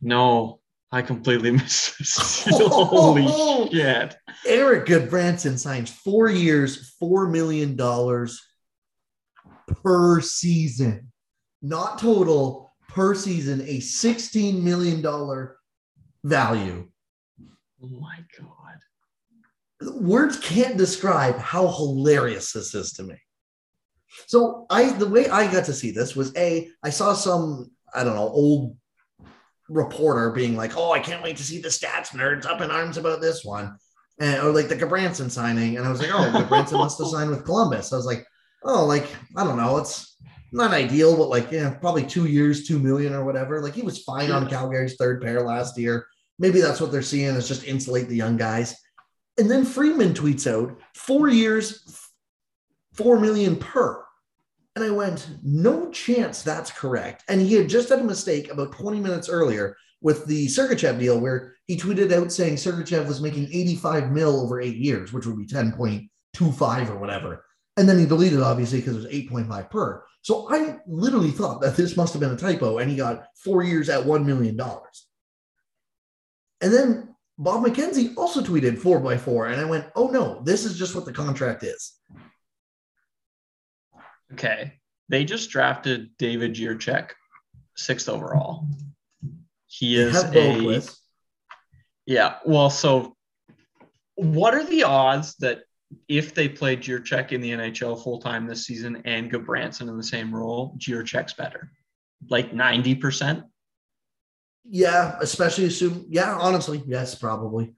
No, 0.00 0.60
I 0.92 1.00
completely 1.00 1.50
missed 1.52 1.98
this. 1.98 2.46
Holy 2.50 3.26
shit. 3.70 4.14
Erik 4.46 4.86
Gudbranson 4.86 5.58
signs 5.58 5.90
four 5.90 6.28
years, 6.28 6.94
$4 7.02 7.30
million 7.30 7.76
per 9.82 10.20
season, 10.20 11.10
not 11.62 11.98
total, 11.98 12.74
per 12.88 13.14
season, 13.14 13.62
a 13.62 13.78
$16 13.78 14.62
million 14.62 15.02
value. 16.22 16.88
Oh 17.82 17.88
my 17.88 18.18
God. 18.38 19.98
Words 20.00 20.38
can't 20.38 20.76
describe 20.76 21.38
how 21.38 21.66
hilarious 21.66 22.52
this 22.52 22.74
is 22.74 22.92
to 22.92 23.02
me. 23.02 23.16
So 24.26 24.66
I 24.68 24.92
the 24.92 25.08
way 25.08 25.28
I 25.28 25.50
got 25.50 25.64
to 25.64 25.72
see 25.72 25.90
this 25.90 26.14
was 26.14 26.36
a 26.36 26.68
I 26.82 26.90
saw 26.90 27.14
some 27.14 27.70
I 27.94 28.04
don't 28.04 28.14
know 28.14 28.28
old 28.28 28.76
reporter 29.72 30.30
being 30.30 30.56
like, 30.56 30.76
"Oh, 30.76 30.92
I 30.92 31.00
can't 31.00 31.22
wait 31.22 31.36
to 31.38 31.42
see 31.42 31.60
the 31.60 31.68
stats 31.68 32.08
nerds 32.08 32.46
up 32.46 32.60
in 32.60 32.70
arms 32.70 32.96
about 32.96 33.20
this 33.20 33.44
one," 33.44 33.76
and 34.20 34.42
or 34.42 34.52
like 34.52 34.68
the 34.68 34.76
Gudbranson 34.76 35.30
signing, 35.30 35.76
and 35.76 35.86
I 35.86 35.90
was 35.90 36.00
like, 36.00 36.10
"Oh, 36.12 36.30
Gudbranson 36.32 36.78
must 36.78 36.98
have 36.98 37.08
signed 37.08 37.30
with 37.30 37.44
Columbus." 37.44 37.92
I 37.92 37.96
was 37.96 38.06
like, 38.06 38.26
oh, 38.64 38.84
like, 38.84 39.06
I 39.36 39.44
don't 39.44 39.56
know. 39.56 39.78
It's 39.78 40.16
not 40.52 40.72
ideal, 40.72 41.16
but 41.16 41.28
like, 41.28 41.50
yeah, 41.50 41.70
probably 41.70 42.04
two 42.04 42.26
years, 42.26 42.66
two 42.66 42.78
million 42.78 43.14
or 43.14 43.24
whatever. 43.24 43.60
Like 43.60 43.74
he 43.74 43.82
was 43.82 44.02
fine 44.02 44.28
yeah. 44.28 44.36
on 44.36 44.48
Calgary's 44.48 44.96
third 44.96 45.22
pair 45.22 45.42
last 45.42 45.78
year. 45.78 46.06
Maybe 46.38 46.60
that's 46.60 46.80
what 46.80 46.92
they're 46.92 47.02
seeing 47.02 47.34
is 47.34 47.48
just 47.48 47.64
insulate 47.64 48.08
the 48.08 48.16
young 48.16 48.36
guys. 48.36 48.76
And 49.38 49.50
then 49.50 49.64
Friedman 49.64 50.14
tweets 50.14 50.50
out 50.50 50.78
four 50.94 51.28
years, 51.28 52.00
four 52.92 53.18
million 53.18 53.56
per. 53.56 54.04
And 54.74 54.84
I 54.84 54.90
went, 54.90 55.28
no 55.42 55.90
chance 55.90 56.42
that's 56.42 56.70
correct. 56.70 57.24
And 57.28 57.40
he 57.40 57.54
had 57.54 57.68
just 57.68 57.90
had 57.90 57.98
a 57.98 58.04
mistake 58.04 58.50
about 58.50 58.72
20 58.72 59.00
minutes 59.00 59.28
earlier 59.28 59.76
with 60.00 60.26
the 60.26 60.46
Sergachev 60.46 60.98
deal 60.98 61.20
where 61.20 61.54
he 61.66 61.76
tweeted 61.76 62.12
out 62.12 62.32
saying 62.32 62.54
Sergachev 62.54 63.06
was 63.06 63.20
making 63.20 63.48
85 63.52 64.10
mil 64.10 64.40
over 64.40 64.60
eight 64.60 64.76
years, 64.76 65.12
which 65.12 65.26
would 65.26 65.38
be 65.38 65.46
10.25 65.46 66.88
or 66.88 66.98
whatever. 66.98 67.44
And 67.76 67.88
then 67.88 67.98
he 67.98 68.06
deleted 68.06 68.40
obviously 68.40 68.80
because 68.80 69.04
it 69.04 69.30
was 69.30 69.46
8.5 69.46 69.70
per. 69.70 70.04
So 70.22 70.52
I 70.52 70.78
literally 70.86 71.30
thought 71.30 71.60
that 71.62 71.76
this 71.76 71.96
must 71.96 72.12
have 72.14 72.20
been 72.20 72.32
a 72.32 72.36
typo 72.36 72.78
and 72.78 72.90
he 72.90 72.96
got 72.96 73.26
four 73.36 73.62
years 73.62 73.88
at 73.88 74.04
$1 74.04 74.24
million. 74.24 74.58
And 76.60 76.72
then 76.72 77.14
Bob 77.38 77.64
McKenzie 77.64 78.16
also 78.16 78.40
tweeted 78.40 78.78
four 78.78 79.00
by 79.00 79.16
four. 79.16 79.46
And 79.46 79.60
I 79.60 79.64
went, 79.64 79.86
oh 79.96 80.08
no, 80.08 80.42
this 80.44 80.64
is 80.64 80.78
just 80.78 80.94
what 80.94 81.04
the 81.04 81.12
contract 81.12 81.64
is. 81.64 81.94
Okay. 84.32 84.74
They 85.08 85.24
just 85.24 85.50
drafted 85.50 86.16
David 86.18 86.54
Jiricek, 86.54 87.10
sixth 87.76 88.08
overall. 88.08 88.66
He 89.66 89.96
is 89.96 90.22
a. 90.22 90.82
Yeah. 92.06 92.36
Well, 92.44 92.70
so 92.70 93.16
what 94.14 94.54
are 94.54 94.64
the 94.64 94.84
odds 94.84 95.34
that 95.36 95.62
if 96.08 96.34
they 96.34 96.48
play 96.48 96.76
Jiricek 96.76 97.32
in 97.32 97.40
the 97.40 97.50
NHL 97.50 98.02
full 98.02 98.20
time 98.20 98.46
this 98.46 98.66
season 98.66 99.02
and 99.04 99.30
Gudbranson 99.30 99.88
in 99.88 99.96
the 99.96 100.02
same 100.02 100.34
role, 100.34 100.74
Jiricek's 100.78 101.34
better, 101.34 101.70
like 102.30 102.52
ninety 102.54 102.94
percent. 102.94 103.44
Yeah, 104.64 105.16
especially 105.20 105.64
assume. 105.64 106.06
Yeah, 106.08 106.36
honestly, 106.38 106.82
yes, 106.86 107.14
probably. 107.14 107.74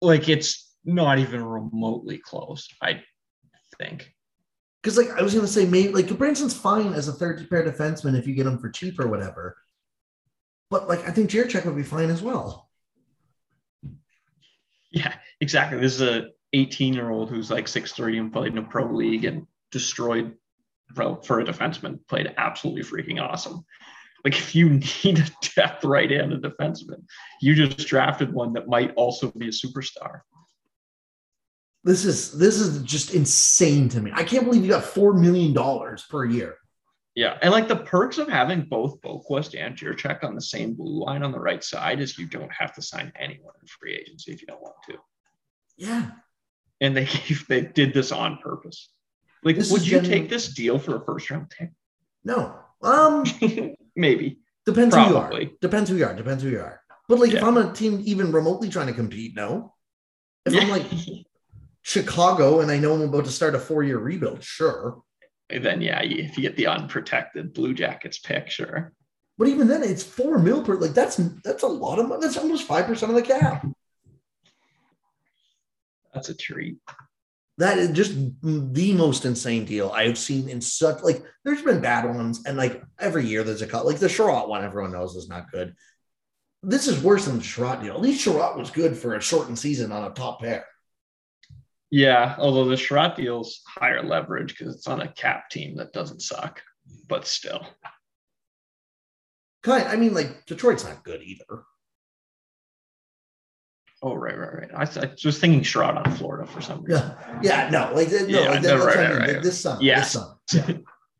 Like 0.00 0.28
it's 0.28 0.70
not 0.84 1.18
even 1.18 1.42
remotely 1.42 2.18
close. 2.18 2.68
I 2.80 3.02
think. 3.78 4.12
Because 4.82 4.96
like 4.96 5.10
I 5.10 5.22
was 5.22 5.34
gonna 5.34 5.46
say, 5.46 5.66
maybe 5.66 5.92
like 5.92 6.16
Branson's 6.16 6.54
fine 6.54 6.92
as 6.92 7.08
a 7.08 7.12
third 7.12 7.48
pair 7.48 7.64
defenseman 7.64 8.18
if 8.18 8.26
you 8.26 8.34
get 8.34 8.46
him 8.46 8.58
for 8.58 8.70
cheap 8.70 9.00
or 9.00 9.08
whatever. 9.08 9.56
But 10.70 10.88
like 10.88 11.06
I 11.06 11.10
think 11.10 11.30
Jiricek 11.30 11.64
would 11.64 11.76
be 11.76 11.82
fine 11.82 12.10
as 12.10 12.22
well. 12.22 12.70
Yeah, 14.90 15.14
exactly. 15.40 15.78
This 15.78 15.94
is 15.94 16.02
a 16.02 16.28
18 16.52 16.94
year 16.94 17.10
old 17.10 17.30
who's 17.30 17.50
like 17.50 17.68
six 17.68 17.92
three 17.92 18.18
and 18.18 18.32
played 18.32 18.52
in 18.52 18.58
a 18.58 18.62
pro 18.62 18.90
league 18.92 19.24
and 19.24 19.46
destroyed 19.70 20.34
for 20.94 21.40
a 21.40 21.44
defenseman, 21.44 21.98
played 22.08 22.32
absolutely 22.36 22.82
freaking 22.82 23.20
awesome. 23.20 23.64
Like 24.24 24.34
if 24.34 24.54
you 24.54 24.70
need 25.04 25.18
a 25.18 25.30
depth 25.54 25.84
right 25.84 26.10
handed 26.10 26.42
defenseman, 26.42 27.04
you 27.40 27.54
just 27.54 27.86
drafted 27.86 28.32
one 28.32 28.52
that 28.54 28.68
might 28.68 28.94
also 28.94 29.30
be 29.30 29.48
a 29.48 29.50
superstar. 29.50 30.20
This 31.86 32.04
is 32.04 32.32
this 32.32 32.56
is 32.60 32.82
just 32.82 33.14
insane 33.14 33.88
to 33.90 34.00
me. 34.00 34.10
I 34.12 34.24
can't 34.24 34.44
believe 34.44 34.64
you 34.64 34.70
got 34.70 34.82
four 34.82 35.14
million 35.14 35.52
dollars 35.52 36.04
per 36.10 36.24
year. 36.24 36.56
Yeah, 37.14 37.38
and 37.40 37.52
like 37.52 37.68
the 37.68 37.76
perks 37.76 38.18
of 38.18 38.28
having 38.28 38.62
both 38.62 39.00
Boqvist 39.02 39.56
and 39.56 39.76
Jiricek 39.76 40.24
on 40.24 40.34
the 40.34 40.40
same 40.40 40.74
blue 40.74 41.04
line 41.04 41.22
on 41.22 41.30
the 41.30 41.38
right 41.38 41.62
side 41.62 42.00
is 42.00 42.18
you 42.18 42.26
don't 42.26 42.50
have 42.50 42.74
to 42.74 42.82
sign 42.82 43.12
anyone 43.14 43.54
in 43.62 43.68
free 43.68 43.94
agency 43.94 44.32
if 44.32 44.40
you 44.40 44.48
don't 44.48 44.60
want 44.60 44.74
to. 44.88 44.96
Yeah, 45.76 46.10
and 46.80 46.96
they 46.96 47.08
they 47.48 47.60
did 47.60 47.94
this 47.94 48.10
on 48.10 48.38
purpose. 48.38 48.90
Like, 49.44 49.54
this 49.54 49.70
would 49.70 49.86
you 49.86 50.00
getting... 50.00 50.10
take 50.10 50.28
this 50.28 50.48
deal 50.54 50.80
for 50.80 50.96
a 50.96 51.04
first 51.04 51.30
round 51.30 51.50
pick? 51.50 51.70
No. 52.24 52.58
Um, 52.82 53.24
maybe. 53.94 54.40
Depends 54.64 54.92
Probably. 54.92 55.14
who 55.14 55.42
you 55.44 55.50
are. 55.50 55.58
Depends 55.60 55.88
who 55.88 55.96
you 55.96 56.04
are. 56.04 56.14
Depends 56.16 56.42
who 56.42 56.48
you 56.48 56.58
are. 56.58 56.80
But 57.08 57.20
like, 57.20 57.30
yeah. 57.30 57.38
if 57.38 57.44
I'm 57.44 57.56
a 57.56 57.72
team 57.72 58.02
even 58.04 58.32
remotely 58.32 58.70
trying 58.70 58.88
to 58.88 58.92
compete, 58.92 59.36
no. 59.36 59.72
If 60.44 60.52
yeah. 60.52 60.62
I'm 60.62 60.68
like 60.70 60.86
Chicago 61.86 62.60
and 62.60 62.70
I 62.70 62.78
know 62.78 62.94
I'm 62.94 63.02
about 63.02 63.26
to 63.26 63.30
start 63.30 63.54
a 63.54 63.58
four 63.58 63.82
year 63.82 63.98
rebuild, 63.98 64.42
sure 64.42 65.02
then 65.48 65.80
yeah, 65.80 66.02
if 66.02 66.36
you 66.36 66.42
get 66.42 66.56
the 66.56 66.66
unprotected 66.66 67.54
Blue 67.54 67.74
Jackets 67.74 68.18
pick, 68.18 68.50
sure. 68.50 68.92
But 69.38 69.48
even 69.48 69.68
then, 69.68 69.82
it's 69.82 70.02
four 70.02 70.38
mil 70.38 70.62
per. 70.62 70.76
Like 70.76 70.94
that's 70.94 71.16
that's 71.44 71.62
a 71.62 71.68
lot 71.68 71.98
of 71.98 72.08
money. 72.08 72.22
That's 72.22 72.38
almost 72.38 72.66
five 72.66 72.86
percent 72.86 73.10
of 73.10 73.16
the 73.16 73.22
cap. 73.22 73.66
That's 76.14 76.30
a 76.30 76.34
treat. 76.34 76.78
That 77.58 77.78
is 77.78 77.90
just 77.90 78.14
the 78.42 78.92
most 78.94 79.24
insane 79.24 79.64
deal 79.64 79.90
I've 79.90 80.18
seen 80.18 80.48
in 80.48 80.60
such 80.60 81.02
like. 81.02 81.22
There's 81.44 81.62
been 81.62 81.80
bad 81.80 82.06
ones, 82.06 82.44
and 82.46 82.56
like 82.56 82.82
every 82.98 83.26
year 83.26 83.44
there's 83.44 83.62
a 83.62 83.66
cut. 83.66 83.86
Like 83.86 83.98
the 83.98 84.08
Chiarot 84.08 84.48
one, 84.48 84.64
everyone 84.64 84.92
knows 84.92 85.14
is 85.16 85.28
not 85.28 85.50
good. 85.52 85.74
This 86.62 86.88
is 86.88 87.02
worse 87.02 87.26
than 87.26 87.36
the 87.36 87.44
Chiarot 87.44 87.82
deal. 87.82 87.94
At 87.94 88.00
least 88.00 88.26
Chiarot 88.26 88.56
was 88.56 88.70
good 88.70 88.96
for 88.96 89.14
a 89.14 89.20
shortened 89.20 89.58
season 89.58 89.92
on 89.92 90.10
a 90.10 90.14
top 90.14 90.40
pair. 90.40 90.64
Yeah, 91.96 92.34
although 92.36 92.66
the 92.66 92.76
Chiarot 92.76 93.16
deal's 93.16 93.62
higher 93.66 94.02
leverage 94.02 94.54
because 94.54 94.74
it's 94.74 94.86
on 94.86 95.00
a 95.00 95.08
cap 95.08 95.48
team 95.48 95.76
that 95.78 95.94
doesn't 95.94 96.20
suck, 96.20 96.60
but 97.08 97.26
still. 97.26 97.66
Kind, 99.62 99.88
I 99.88 99.96
mean, 99.96 100.12
like 100.12 100.44
Detroit's 100.44 100.84
not 100.84 101.04
good 101.04 101.22
either. 101.22 101.62
Oh, 104.02 104.12
right, 104.12 104.36
right, 104.36 104.52
right. 104.52 104.70
I, 104.74 104.82
I 104.82 105.14
was 105.24 105.38
thinking 105.38 105.62
Chiarot 105.62 105.96
on 105.96 106.14
Florida 106.16 106.46
for 106.46 106.60
some 106.60 106.84
reason. 106.84 107.02
Yeah, 107.40 107.40
yeah, 107.42 107.70
no, 107.70 107.94
like 107.94 108.10
no, 108.10 108.26
Yeah, 108.26 108.50
like, 108.50 108.62
no, 108.62 108.84
right, 108.84 108.98
I 108.98 109.08
mean, 109.08 109.18
right. 109.18 109.28
like, 109.36 109.42
this 109.42 109.58
summer, 109.62 109.80
Yes. 109.80 110.12
this 110.12 110.22
summer. 110.22 110.36
Yeah. 110.52 110.76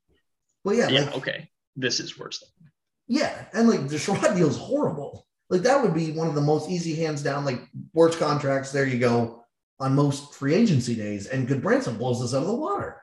well, 0.65 0.75
yeah, 0.75 0.89
Yeah, 0.89 1.01
like, 1.05 1.17
okay. 1.17 1.51
This 1.75 2.01
is 2.01 2.19
worse. 2.19 2.41
Than- 2.41 2.71
yeah, 3.09 3.47
and 3.55 3.67
like 3.67 3.89
the 3.89 3.97
Chiarot 3.97 4.37
deal 4.37 4.49
is 4.51 4.59
horrible. 4.59 5.27
Like 5.49 5.63
that 5.63 5.83
would 5.83 5.95
be 5.95 6.13
one 6.13 6.29
of 6.29 6.35
the 6.35 6.43
most 6.43 6.69
easy 6.69 6.95
hands 6.97 7.23
down, 7.23 7.47
like 7.47 7.63
worst 7.95 8.19
contracts. 8.19 8.73
There 8.73 8.85
you 8.87 8.99
go 8.99 9.46
on 9.79 9.95
most 9.95 10.35
free 10.35 10.55
agency 10.55 10.95
days, 10.95 11.27
and 11.27 11.49
Gudbranson 11.49 11.99
blows 11.99 12.21
this 12.21 12.35
out 12.35 12.43
of 12.43 12.49
the 12.49 12.55
water. 12.55 13.01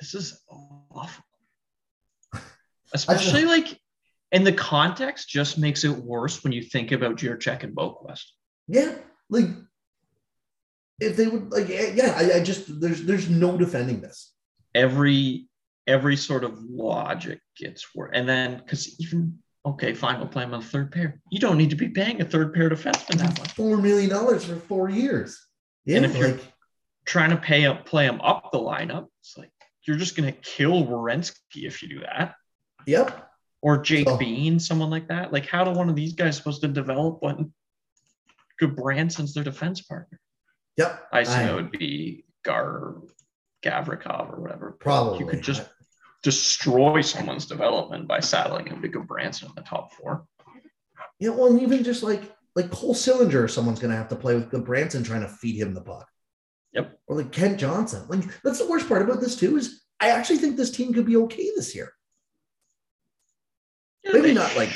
This 0.00 0.14
is 0.14 0.40
awful. 0.48 1.24
Especially 2.94 3.44
like, 3.44 3.78
and 4.32 4.46
the 4.46 4.52
context 4.52 5.28
just 5.28 5.58
makes 5.58 5.84
it 5.84 5.90
worse 5.90 6.42
when 6.42 6.52
you 6.52 6.62
think 6.62 6.92
about 6.92 7.18
Check 7.18 7.62
and 7.62 7.76
Boqvist. 7.76 8.24
Yeah, 8.68 8.94
like 9.28 9.46
if 11.00 11.16
they 11.16 11.26
would 11.26 11.50
like, 11.50 11.68
yeah, 11.68 12.14
I, 12.16 12.38
I 12.38 12.42
just 12.42 12.80
there's 12.80 13.02
there's 13.02 13.28
no 13.28 13.56
defending 13.56 14.00
this. 14.00 14.32
Every 14.74 15.48
every 15.86 16.16
sort 16.16 16.44
of 16.44 16.62
logic 16.62 17.40
gets 17.56 17.94
worse, 17.94 18.12
and 18.14 18.28
then 18.28 18.58
because 18.58 19.00
even 19.00 19.38
okay, 19.66 19.92
fine, 19.92 20.18
we'll 20.18 20.28
play 20.28 20.44
him 20.44 20.54
on 20.54 20.60
the 20.60 20.66
third 20.66 20.92
pair. 20.92 21.20
You 21.30 21.40
don't 21.40 21.58
need 21.58 21.70
to 21.70 21.76
be 21.76 21.88
paying 21.88 22.20
a 22.20 22.24
third 22.24 22.54
pair 22.54 22.70
defenseman 22.70 23.18
that 23.18 23.38
much. 23.38 23.52
Four 23.52 23.76
million 23.76 24.10
dollars 24.10 24.44
for 24.44 24.56
four 24.56 24.88
years. 24.88 25.38
Yeah, 25.84 25.96
And 25.98 26.06
if 26.06 26.16
you're- 26.16 26.38
Trying 27.06 27.30
to 27.30 27.36
pay 27.38 27.64
up, 27.66 27.86
play 27.86 28.04
him 28.06 28.20
up 28.20 28.52
the 28.52 28.58
lineup, 28.58 29.08
it's 29.20 29.36
like 29.36 29.50
you're 29.84 29.96
just 29.96 30.14
gonna 30.16 30.30
kill 30.32 30.84
Werenski 30.86 31.64
if 31.64 31.82
you 31.82 31.88
do 31.88 32.00
that. 32.00 32.34
yep. 32.86 33.26
or 33.62 33.76
Jake 33.82 34.06
Oh. 34.08 34.16
Bean, 34.16 34.58
someone 34.60 34.88
like 34.90 35.08
that. 35.08 35.32
Like, 35.32 35.44
how 35.46 35.64
do 35.64 35.70
one 35.72 35.88
of 35.90 35.96
these 35.96 36.14
guys 36.14 36.36
supposed 36.36 36.60
to 36.62 36.68
develop 36.68 37.18
when 37.22 37.52
Gudbranson's 38.60 39.34
their 39.34 39.44
defense 39.44 39.80
partner? 39.82 40.18
Yep. 40.76 41.08
I 41.12 41.20
assume 41.20 41.38
I- 41.40 41.50
it 41.50 41.54
would 41.54 41.70
be 41.72 42.24
Gar 42.42 42.96
Gavrikov 43.62 44.32
or 44.32 44.40
whatever. 44.40 44.72
Probably. 44.72 45.18
You 45.18 45.26
could 45.26 45.42
just 45.42 45.68
destroy 46.22 47.00
someone's 47.02 47.46
development 47.46 48.06
by 48.08 48.20
saddling 48.20 48.66
him 48.66 48.80
to 48.82 48.88
Gudbranson 48.88 49.44
in 49.48 49.52
the 49.56 49.62
top 49.62 49.92
four. 49.94 50.26
Yeah, 51.18 51.30
well, 51.30 51.46
and 51.48 51.60
even 51.60 51.82
just 51.84 52.02
like 52.02 52.22
like 52.56 52.70
Cole 52.70 52.94
Sillinger, 52.94 53.48
someone's 53.50 53.78
gonna 53.80 53.96
have 53.96 54.08
to 54.08 54.16
play 54.16 54.34
with 54.34 54.50
Gudbranson 54.50 55.04
trying 55.04 55.22
to 55.22 55.28
feed 55.28 55.56
him 55.60 55.74
the 55.74 55.80
puck. 55.82 56.08
Yep. 56.72 56.98
Or 57.06 57.16
like 57.16 57.32
Kent 57.32 57.58
Johnson. 57.58 58.04
Like 58.08 58.24
that's 58.42 58.58
the 58.58 58.68
worst 58.68 58.88
part 58.88 59.02
about 59.02 59.20
this 59.20 59.36
too 59.36 59.56
is 59.56 59.82
I 60.00 60.10
actually 60.10 60.38
think 60.38 60.56
this 60.56 60.70
team 60.70 60.92
could 60.92 61.06
be 61.06 61.16
okay 61.16 61.50
this 61.56 61.74
year. 61.74 61.92
Yeah, 64.04 64.12
Maybe 64.12 64.32
not 64.32 64.56
like- 64.56 64.70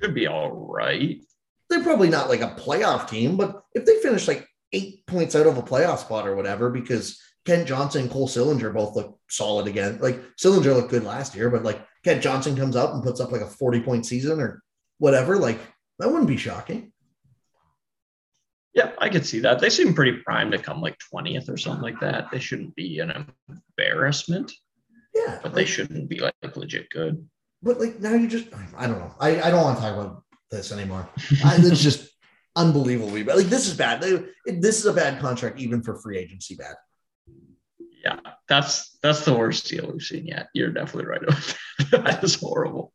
should 0.00 0.14
be 0.14 0.26
all 0.26 0.50
right. 0.50 1.22
They're 1.68 1.82
probably 1.82 2.10
not 2.10 2.28
like 2.28 2.40
a 2.42 2.54
playoff 2.58 3.08
team, 3.08 3.36
but 3.36 3.62
if 3.74 3.86
they 3.86 3.96
finish 4.00 4.28
like 4.28 4.46
eight 4.72 5.06
points 5.06 5.34
out 5.34 5.46
of 5.46 5.56
a 5.58 5.62
playoff 5.62 5.98
spot 5.98 6.26
or 6.26 6.34
whatever, 6.36 6.70
because 6.70 7.20
Kent 7.44 7.66
Johnson 7.66 8.02
and 8.02 8.10
Cole 8.10 8.28
Sillinger 8.28 8.72
both 8.74 8.94
look 8.94 9.18
solid 9.28 9.66
again. 9.66 9.98
Like 10.00 10.22
Sillinger 10.36 10.74
looked 10.74 10.90
good 10.90 11.04
last 11.04 11.34
year, 11.34 11.50
but 11.50 11.62
like 11.64 11.84
Kent 12.04 12.22
Johnson 12.22 12.56
comes 12.56 12.76
up 12.76 12.92
and 12.94 13.02
puts 13.02 13.20
up 13.20 13.32
like 13.32 13.40
a 13.40 13.46
40 13.46 13.80
point 13.80 14.06
season 14.06 14.40
or 14.40 14.62
whatever, 14.98 15.38
like 15.38 15.58
that 15.98 16.08
wouldn't 16.08 16.28
be 16.28 16.36
shocking. 16.36 16.91
Yeah, 18.74 18.92
I 18.98 19.08
could 19.10 19.26
see 19.26 19.40
that. 19.40 19.58
They 19.60 19.68
seem 19.68 19.92
pretty 19.94 20.18
primed 20.24 20.52
to 20.52 20.58
come 20.58 20.80
like 20.80 20.96
20th 21.12 21.48
or 21.50 21.56
something 21.58 21.82
like 21.82 22.00
that. 22.00 22.30
They 22.30 22.38
shouldn't 22.38 22.74
be 22.74 23.00
an 23.00 23.26
embarrassment, 23.78 24.50
Yeah. 25.14 25.40
but 25.42 25.54
they 25.54 25.66
shouldn't 25.66 26.08
be 26.08 26.20
like 26.20 26.34
legit 26.56 26.88
good. 26.90 27.26
But 27.62 27.78
like 27.78 28.00
now 28.00 28.14
you 28.14 28.28
just 28.28 28.46
I 28.76 28.86
don't 28.86 28.98
know. 28.98 29.14
I, 29.20 29.40
I 29.42 29.50
don't 29.50 29.62
want 29.62 29.76
to 29.78 29.82
talk 29.84 29.94
about 29.98 30.22
this 30.50 30.72
anymore. 30.72 31.08
I, 31.44 31.56
it's 31.58 31.82
just 31.82 32.08
unbelievably 32.56 33.22
bad. 33.24 33.36
Like 33.36 33.46
this 33.46 33.68
is 33.68 33.76
bad. 33.76 34.00
This 34.46 34.78
is 34.78 34.86
a 34.86 34.92
bad 34.92 35.20
contract 35.20 35.60
even 35.60 35.82
for 35.82 35.96
free 35.96 36.18
agency 36.18 36.54
bad. 36.56 36.74
Yeah, 38.04 38.18
that's 38.48 38.98
that's 39.02 39.24
the 39.24 39.34
worst 39.34 39.68
deal 39.68 39.90
we've 39.92 40.02
seen 40.02 40.26
yet. 40.26 40.48
You're 40.54 40.72
definitely 40.72 41.06
right 41.06 41.20
that. 41.92 42.24
is 42.24 42.34
horrible. 42.34 42.92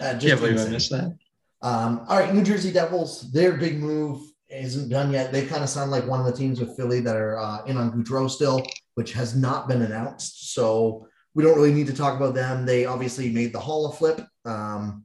Uh, 0.00 0.14
just 0.14 0.26
Can't 0.26 0.40
believe 0.40 0.60
I 0.60 0.68
missed 0.68 0.90
that. 0.90 1.16
Um, 1.62 2.04
all 2.08 2.20
right, 2.20 2.32
New 2.32 2.44
Jersey 2.44 2.70
Devils, 2.72 3.32
their 3.32 3.54
big 3.56 3.80
move 3.80 4.20
isn't 4.50 4.88
done 4.88 5.12
yet. 5.12 5.32
They 5.32 5.46
kind 5.46 5.62
of 5.62 5.68
sound 5.68 5.90
like 5.90 6.06
one 6.06 6.20
of 6.20 6.26
the 6.26 6.36
teams 6.36 6.60
with 6.60 6.76
Philly 6.76 7.00
that 7.00 7.16
are 7.16 7.38
uh, 7.38 7.64
in 7.64 7.76
on 7.76 7.92
Gaudreau 7.92 8.30
still, 8.30 8.64
which 8.94 9.12
has 9.12 9.34
not 9.34 9.68
been 9.68 9.82
announced. 9.82 10.54
So 10.54 11.08
we 11.34 11.42
don't 11.42 11.56
really 11.56 11.72
need 11.72 11.88
to 11.88 11.94
talk 11.94 12.16
about 12.16 12.34
them. 12.34 12.64
They 12.64 12.86
obviously 12.86 13.30
made 13.30 13.52
the 13.52 13.60
Hall 13.60 13.86
of 13.86 13.98
Flip. 13.98 14.20
Um, 14.44 15.04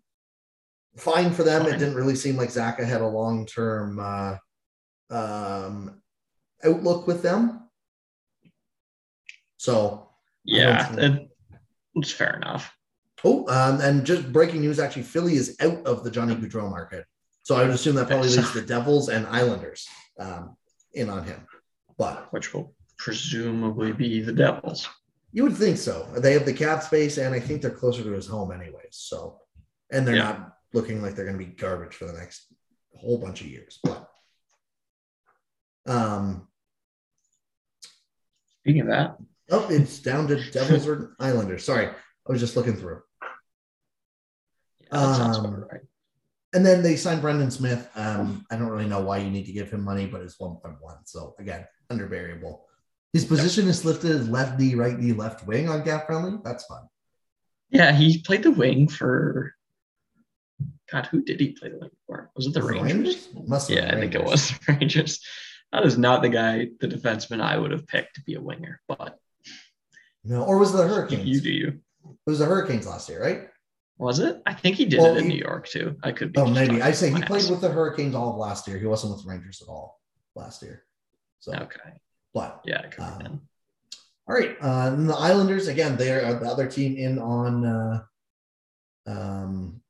fine 0.97 1.31
for 1.31 1.43
them. 1.43 1.65
It 1.65 1.79
didn't 1.79 1.95
really 1.95 2.15
seem 2.15 2.35
like 2.35 2.49
Zacha 2.49 2.83
had 2.83 3.01
a 3.01 3.07
long 3.07 3.45
term 3.45 3.99
uh, 3.99 4.35
um, 5.09 6.01
outlook 6.63 7.07
with 7.07 7.21
them. 7.21 7.69
So 9.57 10.09
Yeah, 10.45 10.93
it, 10.95 11.29
it's 11.95 12.11
fair 12.11 12.35
enough. 12.35 12.73
Oh, 13.23 13.45
um, 13.49 13.81
and 13.81 14.05
just 14.05 14.31
breaking 14.31 14.61
news 14.61 14.79
actually, 14.79 15.03
Philly 15.03 15.35
is 15.35 15.57
out 15.59 15.85
of 15.85 16.03
the 16.03 16.11
Johnny 16.11 16.35
Gaudreau 16.35 16.69
market. 16.69 17.05
So 17.43 17.55
I 17.55 17.61
would 17.63 17.71
assume 17.71 17.95
that 17.95 18.07
probably 18.07 18.29
leaves 18.29 18.53
the 18.53 18.61
Devils 18.61 19.09
and 19.09 19.25
Islanders 19.27 19.87
um, 20.19 20.55
in 20.93 21.09
on 21.09 21.23
him. 21.23 21.45
But 21.97 22.31
Which 22.31 22.53
will 22.53 22.73
presumably 22.97 23.91
be 23.91 24.21
the 24.21 24.31
Devils. 24.33 24.87
you 25.33 25.43
would 25.43 25.55
think 25.55 25.77
so. 25.77 26.07
They 26.17 26.33
have 26.33 26.45
the 26.45 26.53
cap 26.53 26.83
space, 26.83 27.17
and 27.17 27.33
I 27.33 27.39
think 27.39 27.61
they're 27.61 27.71
closer 27.71 28.03
to 28.03 28.11
his 28.11 28.27
home, 28.27 28.51
anyways. 28.51 28.91
So, 28.91 29.39
and 29.91 30.07
they're 30.07 30.15
Yeah. 30.15 30.23
not 30.31 30.57
looking 30.73 31.01
like 31.01 31.15
they're 31.15 31.25
going 31.25 31.37
to 31.39 31.45
be 31.45 31.51
garbage 31.51 31.95
for 31.95 32.05
the 32.05 32.13
next 32.13 32.45
whole 32.95 33.17
bunch 33.17 33.41
of 33.41 33.47
years. 33.47 33.79
But, 33.83 34.09
um, 35.87 36.47
Speaking 38.61 38.81
of 38.81 38.87
that, 38.87 39.17
oh, 39.51 39.67
it's 39.69 39.99
down 39.99 40.27
to 40.27 40.51
Devils 40.51 40.85
or 40.87 41.15
Islanders. 41.19 41.63
Sorry, 41.63 41.87
I 41.87 41.93
was 42.31 42.39
just 42.41 42.55
looking 42.55 42.75
through. 42.75 43.01
yeah, 44.81 44.87
that 44.91 45.15
sounds 45.15 45.37
Um, 45.37 45.45
about 45.45 45.71
right. 45.71 45.81
And 46.53 46.65
then 46.65 46.81
they 46.81 46.95
signed 46.95 47.21
Brendan 47.21 47.51
Smith. 47.51 47.89
Um, 47.95 48.45
I 48.49 48.55
don't 48.55 48.69
really 48.69 48.87
know 48.87 49.01
why 49.01 49.19
you 49.19 49.29
need 49.29 49.45
to 49.45 49.51
give 49.51 49.69
him 49.69 49.83
money, 49.83 50.07
but 50.07 50.21
it's 50.21 50.37
1.1. 50.37 50.77
So 51.05 51.35
again, 51.39 51.65
under 51.89 52.07
variable. 52.07 52.65
His 53.13 53.25
position 53.25 53.67
is 53.67 53.85
lifted 53.85 54.11
as 54.11 54.29
left 54.29 54.59
knee, 54.59 54.75
right 54.75 54.97
knee, 54.97 55.13
left 55.13 55.45
wing 55.47 55.69
on 55.69 55.83
Gap 55.83 56.07
Friendly. 56.07 56.39
That's 56.43 56.65
fun. 56.65 56.83
Yeah, 57.69 57.91
he 57.91 58.19
played 58.21 58.43
the 58.43 58.51
wing 58.51 58.87
for. 58.87 59.53
God, 60.91 61.05
who 61.07 61.21
did 61.21 61.39
he 61.39 61.51
play 61.51 61.69
the 61.69 61.77
wing 61.77 61.91
for? 62.07 62.31
Was 62.35 62.47
it 62.47 62.53
the 62.53 62.61
Was 62.61 62.69
Rangers? 62.71 63.29
Yeah, 63.69 63.85
been 63.89 63.95
I 63.95 63.99
think 63.99 64.15
it 64.15 64.23
was 64.23 64.49
the 64.49 64.73
Rangers. 64.73 65.21
That 65.71 65.85
is 65.85 65.97
not 65.99 66.23
the 66.23 66.29
guy, 66.29 66.69
the 66.79 66.87
defenseman 66.87 67.41
I 67.41 67.57
would 67.57 67.71
have 67.71 67.85
picked 67.87 68.15
to 68.15 68.21
be 68.21 68.33
a 68.33 68.41
winger, 68.41 68.81
but 68.87 69.19
No, 70.23 70.43
or 70.43 70.57
was 70.57 70.73
it 70.73 70.77
the 70.77 70.87
Hurricanes? 70.87 71.25
you 71.27 71.41
do 71.41 71.51
you. 71.51 71.67
It 72.05 72.17
was 72.25 72.39
the 72.39 72.45
Hurricanes 72.45 72.87
last 72.87 73.07
year, 73.07 73.21
right? 73.21 73.49
Was 73.99 74.19
it? 74.19 74.41
I 74.45 74.53
think 74.53 74.77
he 74.77 74.85
did 74.85 74.99
Well, 74.99 75.15
it 75.15 75.19
in 75.19 75.23
he- 75.25 75.35
New 75.35 75.39
York 75.43 75.67
too. 75.67 75.97
I 76.01 76.13
could 76.13 76.31
be. 76.33 76.39
Oh, 76.39 76.47
maybe. 76.47 76.81
I 76.81 76.91
say 76.91 77.09
he 77.11 77.21
played 77.21 77.49
with 77.49 77.59
the 77.61 77.69
Hurricanes 77.69 78.15
all 78.15 78.31
of 78.31 78.37
last 78.37 78.65
year. 78.67 78.79
He 78.79 78.85
wasn't 78.85 79.13
with 79.13 79.23
the 79.23 79.29
Rangers 79.29 79.61
at 79.61 79.67
all 79.67 79.99
last 80.35 80.63
year. 80.63 80.85
So, 81.39 81.51
Okay. 81.53 81.91
but 82.33 82.61
Yeah, 82.65 82.81
it 82.81 82.91
could 82.91 83.03
Um. 83.03 83.41
All 84.27 84.35
right. 84.35 84.55
Uh, 84.61 84.93
and 84.93 85.09
the 85.09 85.15
Islanders, 85.15 85.67
again, 85.67 85.97
they're 85.97 86.23
uh, 86.25 86.39
the 86.39 86.45
other 86.47 86.67
team 86.69 86.95
in 86.97 87.19
on 87.19 87.65
uh, 87.65 88.03
um, 89.05 89.81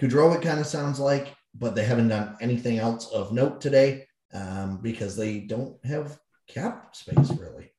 Gaudreau, 0.00 0.34
it 0.34 0.42
kind 0.42 0.60
of 0.60 0.66
sounds 0.66 0.98
like, 0.98 1.34
but 1.54 1.74
they 1.74 1.84
haven't 1.84 2.08
done 2.08 2.36
anything 2.40 2.78
else 2.78 3.10
of 3.12 3.32
note 3.32 3.60
today 3.60 4.06
um, 4.32 4.78
because 4.80 5.16
they 5.16 5.40
don't 5.40 5.84
have 5.84 6.18
cap 6.46 6.94
space, 6.96 7.30
really. 7.32 7.70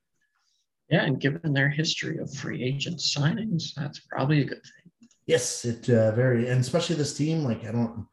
Yeah, 0.89 1.03
and 1.05 1.19
given 1.21 1.53
their 1.53 1.69
history 1.69 2.17
of 2.17 2.33
free 2.33 2.63
agent 2.63 2.97
signings, 2.99 3.73
that's 3.75 3.99
probably 3.99 4.41
a 4.41 4.45
good 4.45 4.61
thing. 4.61 4.78
Yes, 5.29 5.63
it 5.63 5.87
uh, 5.91 6.11
very, 6.13 6.49
and 6.49 6.59
especially 6.59 6.95
this 6.95 7.15
team, 7.15 7.43
like, 7.43 7.63
I 7.63 7.71
don't, 7.71 8.07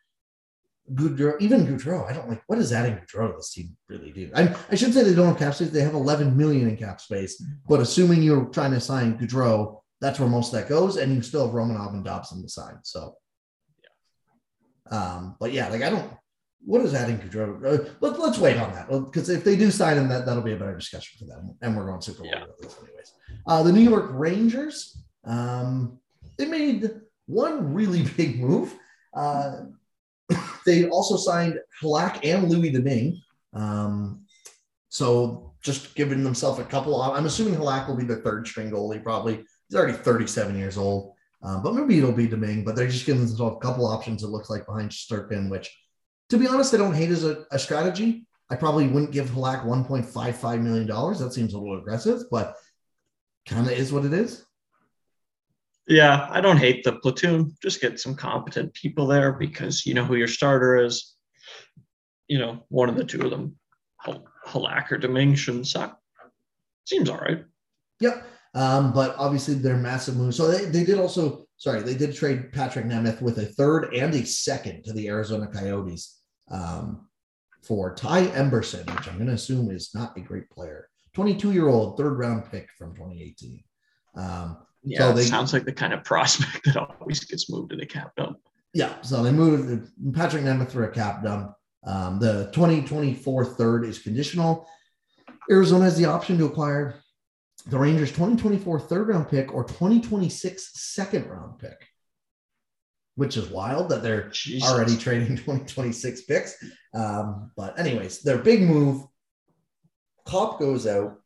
Gaudreau, 0.93 1.41
even 1.41 1.67
Gaudreau, 1.67 2.07
I 2.07 2.13
don't 2.13 2.29
like, 2.29 2.43
what 2.47 2.57
does 2.57 2.75
adding 2.75 2.93
Gaudreau 2.93 3.31
to 3.31 3.37
this 3.39 3.55
team 3.55 3.75
really 3.89 4.13
do? 4.13 4.31
I, 4.37 4.55
I 4.71 4.75
should 4.75 4.93
say 4.93 5.03
they 5.03 5.15
don't 5.15 5.29
have 5.29 5.39
cap 5.39 5.55
space. 5.55 5.71
They 5.71 5.81
have 5.81 5.95
11 5.95 6.37
million 6.37 6.69
in 6.69 6.77
cap 6.77 7.01
space, 7.01 7.43
but 7.67 7.81
assuming 7.81 8.23
you're 8.23 8.45
trying 8.51 8.73
to 8.73 8.81
sign 8.81 9.19
Gaudreau, 9.19 9.81
that's 9.99 10.21
where 10.21 10.29
most 10.29 10.53
of 10.53 10.61
that 10.61 10.69
goes, 10.69 10.99
and 10.99 11.15
you 11.15 11.23
still 11.23 11.47
have 11.47 11.55
Romanov 11.55 11.95
and 11.95 12.05
Dobson 12.05 12.43
to 12.43 12.51
sign. 12.51 12.81
So, 12.83 13.17
yeah. 13.83 14.99
um, 14.99 15.37
but 15.41 15.55
yeah, 15.55 15.69
like 15.69 15.83
I 15.83 15.89
don't. 15.89 16.13
What 16.67 16.83
is 16.83 16.93
adding 16.93 17.17
Gaudreau? 17.17 17.65
Uh, 17.65 17.95
let, 18.01 18.19
let's 18.21 18.39
wait 18.39 18.59
on 18.59 18.75
that 18.75 18.89
because 18.91 19.31
if 19.31 19.43
they 19.43 19.57
do 19.57 19.71
sign 19.71 19.97
him, 19.97 20.09
that 20.09 20.27
that'll 20.27 20.43
be 20.43 20.53
a 20.53 20.57
better 20.57 20.77
discussion 20.77 21.19
for 21.19 21.25
them, 21.25 21.57
and 21.63 21.75
we're 21.75 21.87
going 21.87 22.03
Super 22.03 22.25
Bowl 22.25 22.31
Yeah. 22.31 22.45
this 22.61 22.77
anyways. 22.79 23.13
Uh, 23.47 23.63
the 23.63 23.73
New 23.73 23.89
York 23.89 24.11
Rangers, 24.11 25.03
um, 25.25 25.99
they 26.37 26.45
made 26.45 26.91
one 27.27 27.75
really 27.75 28.03
big 28.17 28.41
move. 28.41 28.75
Uh, 29.15 29.63
they 30.65 30.89
also 30.89 31.17
signed 31.17 31.59
Halak 31.83 32.21
and 32.25 32.49
Louis 32.49 32.71
Domingue. 32.71 33.21
Um, 33.53 34.25
so 34.89 35.55
just 35.63 35.95
giving 35.95 36.25
themselves 36.25 36.59
a 36.59 36.65
couple. 36.65 37.01
I'm 37.03 37.27
assuming 37.27 37.55
Halak 37.55 37.89
will 37.89 37.97
be 37.97 38.05
the 38.05 38.17
third 38.17 38.47
string 38.47 38.71
goalie. 38.71 39.03
Probably 39.03 39.45
he's 39.69 39.77
already 39.77 39.93
37 39.93 40.57
years 40.57 40.79
old, 40.79 41.13
um, 41.43 41.63
but 41.63 41.75
maybe 41.75 41.99
it'll 41.99 42.13
be 42.13 42.29
Domingue. 42.29 42.65
But 42.65 42.77
they're 42.77 42.89
just 42.89 43.07
giving 43.07 43.27
themselves 43.27 43.57
a 43.57 43.61
couple 43.61 43.87
options. 43.87 44.23
It 44.23 44.29
looks 44.29 44.49
like 44.49 44.67
behind 44.67 44.91
Sturpin, 44.91 45.51
which, 45.51 45.77
to 46.31 46.39
be 46.39 46.47
honest, 46.47 46.73
I 46.73 46.79
don't 46.79 46.95
hate 46.95 47.11
as 47.11 47.25
a, 47.25 47.45
a 47.51 47.59
strategy. 47.59 48.27
I 48.49 48.57
probably 48.57 48.87
wouldn't 48.87 49.13
give 49.13 49.31
Halak 49.31 49.65
$1.55 49.65 50.63
million. 50.63 50.87
That 50.87 51.33
seems 51.35 51.53
a 51.53 51.59
little 51.59 51.79
aggressive, 51.79 52.23
but 52.31 52.55
kind 53.49 53.67
of 53.67 53.73
is 53.73 53.93
what 53.93 54.05
it 54.05 54.13
is. 54.13 54.46
Yeah, 55.89 56.29
I 56.31 56.41
don't 56.41 56.57
hate 56.57 56.83
the 56.83 56.93
platoon. 56.93 57.57
Just 57.63 57.81
get 57.81 58.01
some 58.01 58.17
competent 58.17 58.75
people 58.75 59.07
there 59.07 59.33
because 59.33 59.87
you 59.87 59.95
know 59.95 60.05
who 60.05 60.17
your 60.17 60.29
starter 60.29 60.85
is. 60.85 61.15
You 62.27 62.39
know, 62.39 62.65
one 62.69 62.89
of 62.89 62.97
the 62.97 63.05
two 63.05 63.23
of 63.23 63.31
them, 63.31 63.57
Halak 64.47 64.91
or 64.91 64.99
Domingue, 64.99 65.37
suck. 65.37 65.99
Seems 66.85 67.09
all 67.09 67.19
right. 67.19 67.45
Yep. 68.01 68.27
Um, 68.55 68.93
but 68.93 69.15
obviously 69.19 69.55
they're 69.55 69.77
massive 69.77 70.17
moves. 70.17 70.37
So 70.37 70.49
they, 70.49 70.65
they 70.65 70.83
did 70.83 70.99
also, 70.99 71.47
sorry, 71.57 71.83
they 71.83 71.95
did 71.95 72.15
trade 72.15 72.53
Patrik 72.53 72.87
Nemeth 72.87 73.21
with 73.21 73.39
a 73.39 73.47
third 73.47 73.95
and 73.95 74.15
a 74.15 74.25
second 74.25 74.85
to 74.85 74.93
the 74.93 75.09
Arizona 75.09 75.47
Coyotes 75.47 76.21
um, 76.51 77.07
for 77.63 77.95
Ty 77.95 78.29
Emberson, 78.29 78.87
which 78.97 79.09
I'm 79.09 79.17
going 79.17 79.27
to 79.27 79.35
assume 79.35 79.71
is 79.71 79.91
not 79.95 80.17
a 80.17 80.21
great 80.21 80.49
player. 80.51 80.89
22 81.15 81.53
year 81.53 81.69
old 81.69 81.97
third 81.97 82.19
round 82.19 82.51
pick 82.51 82.69
from 82.79 82.95
2018. 82.95 83.63
Um, 84.17 84.66
yeah, 84.87 84.99
so 84.99 85.13
they, 85.13 85.23
sounds 85.25 85.53
like 85.53 85.65
the 85.65 85.73
kind 85.73 85.93
of 85.93 86.05
prospect 86.05 86.65
that 86.65 86.77
always 86.77 87.25
gets 87.25 87.51
moved 87.51 87.71
to 87.71 87.77
the 87.77 87.87
cap 87.87 88.13
dump. 88.17 88.39
Yeah, 88.73 89.01
so 89.03 89.23
they 89.23 89.33
moved 89.33 89.91
Patrik 90.13 90.43
Nemeth 90.43 90.71
for 90.71 90.85
a 90.85 90.93
cap 90.93 91.23
dump. 91.23 91.53
Um, 91.85 92.19
the 92.19 92.51
2024 92.53 93.45
third 93.45 93.85
is 93.85 93.99
conditional. 93.99 94.69
Arizona 95.51 95.85
has 95.85 95.97
the 95.97 96.07
option 96.07 96.39
to 96.39 96.47
acquire 96.47 97.01
the 97.67 97.79
Rangers 97.79 98.11
2024 98.11 98.81
third 98.81 99.09
round 99.09 99.29
pick 99.29 99.53
or 99.53 99.65
2026 99.65 100.71
second 100.75 101.29
round 101.29 101.59
pick, 101.59 101.89
which 103.17 103.37
is 103.37 103.49
wild 103.49 103.89
that 103.89 104.03
they're 104.03 104.29
Jesus. 104.29 104.69
already 104.69 104.97
trading 104.97 105.29
2026 105.37 106.23
picks. 106.23 106.57
Um, 106.95 107.51
but, 107.57 107.79
anyways, 107.79 108.23
their 108.23 108.39
big 108.39 108.63
move 108.63 109.05
Copp 110.27 110.59
goes 110.59 110.87
out. 110.87 111.21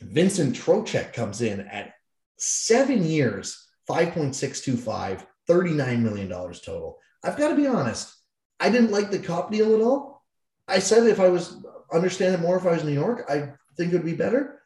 Vincent 0.00 0.54
Trocheck 0.54 1.12
comes 1.12 1.42
in 1.42 1.60
at 1.60 1.94
seven 2.38 3.04
years, 3.04 3.68
5.625, 3.88 5.26
$39 5.48 6.00
million 6.00 6.28
total. 6.28 6.98
I've 7.24 7.36
got 7.36 7.48
to 7.48 7.56
be 7.56 7.66
honest. 7.66 8.14
I 8.60 8.70
didn't 8.70 8.90
like 8.90 9.10
the 9.10 9.18
Copp 9.18 9.50
deal 9.50 9.74
at 9.74 9.80
all. 9.80 10.22
I 10.66 10.78
said 10.78 11.06
if 11.06 11.20
I 11.20 11.28
was 11.28 11.64
understand 11.92 12.34
it 12.34 12.40
more 12.40 12.56
if 12.56 12.66
I 12.66 12.72
was 12.72 12.84
New 12.84 12.92
York, 12.92 13.24
I 13.28 13.52
think 13.76 13.92
it 13.92 13.96
would 13.96 14.04
be 14.04 14.14
better. 14.14 14.60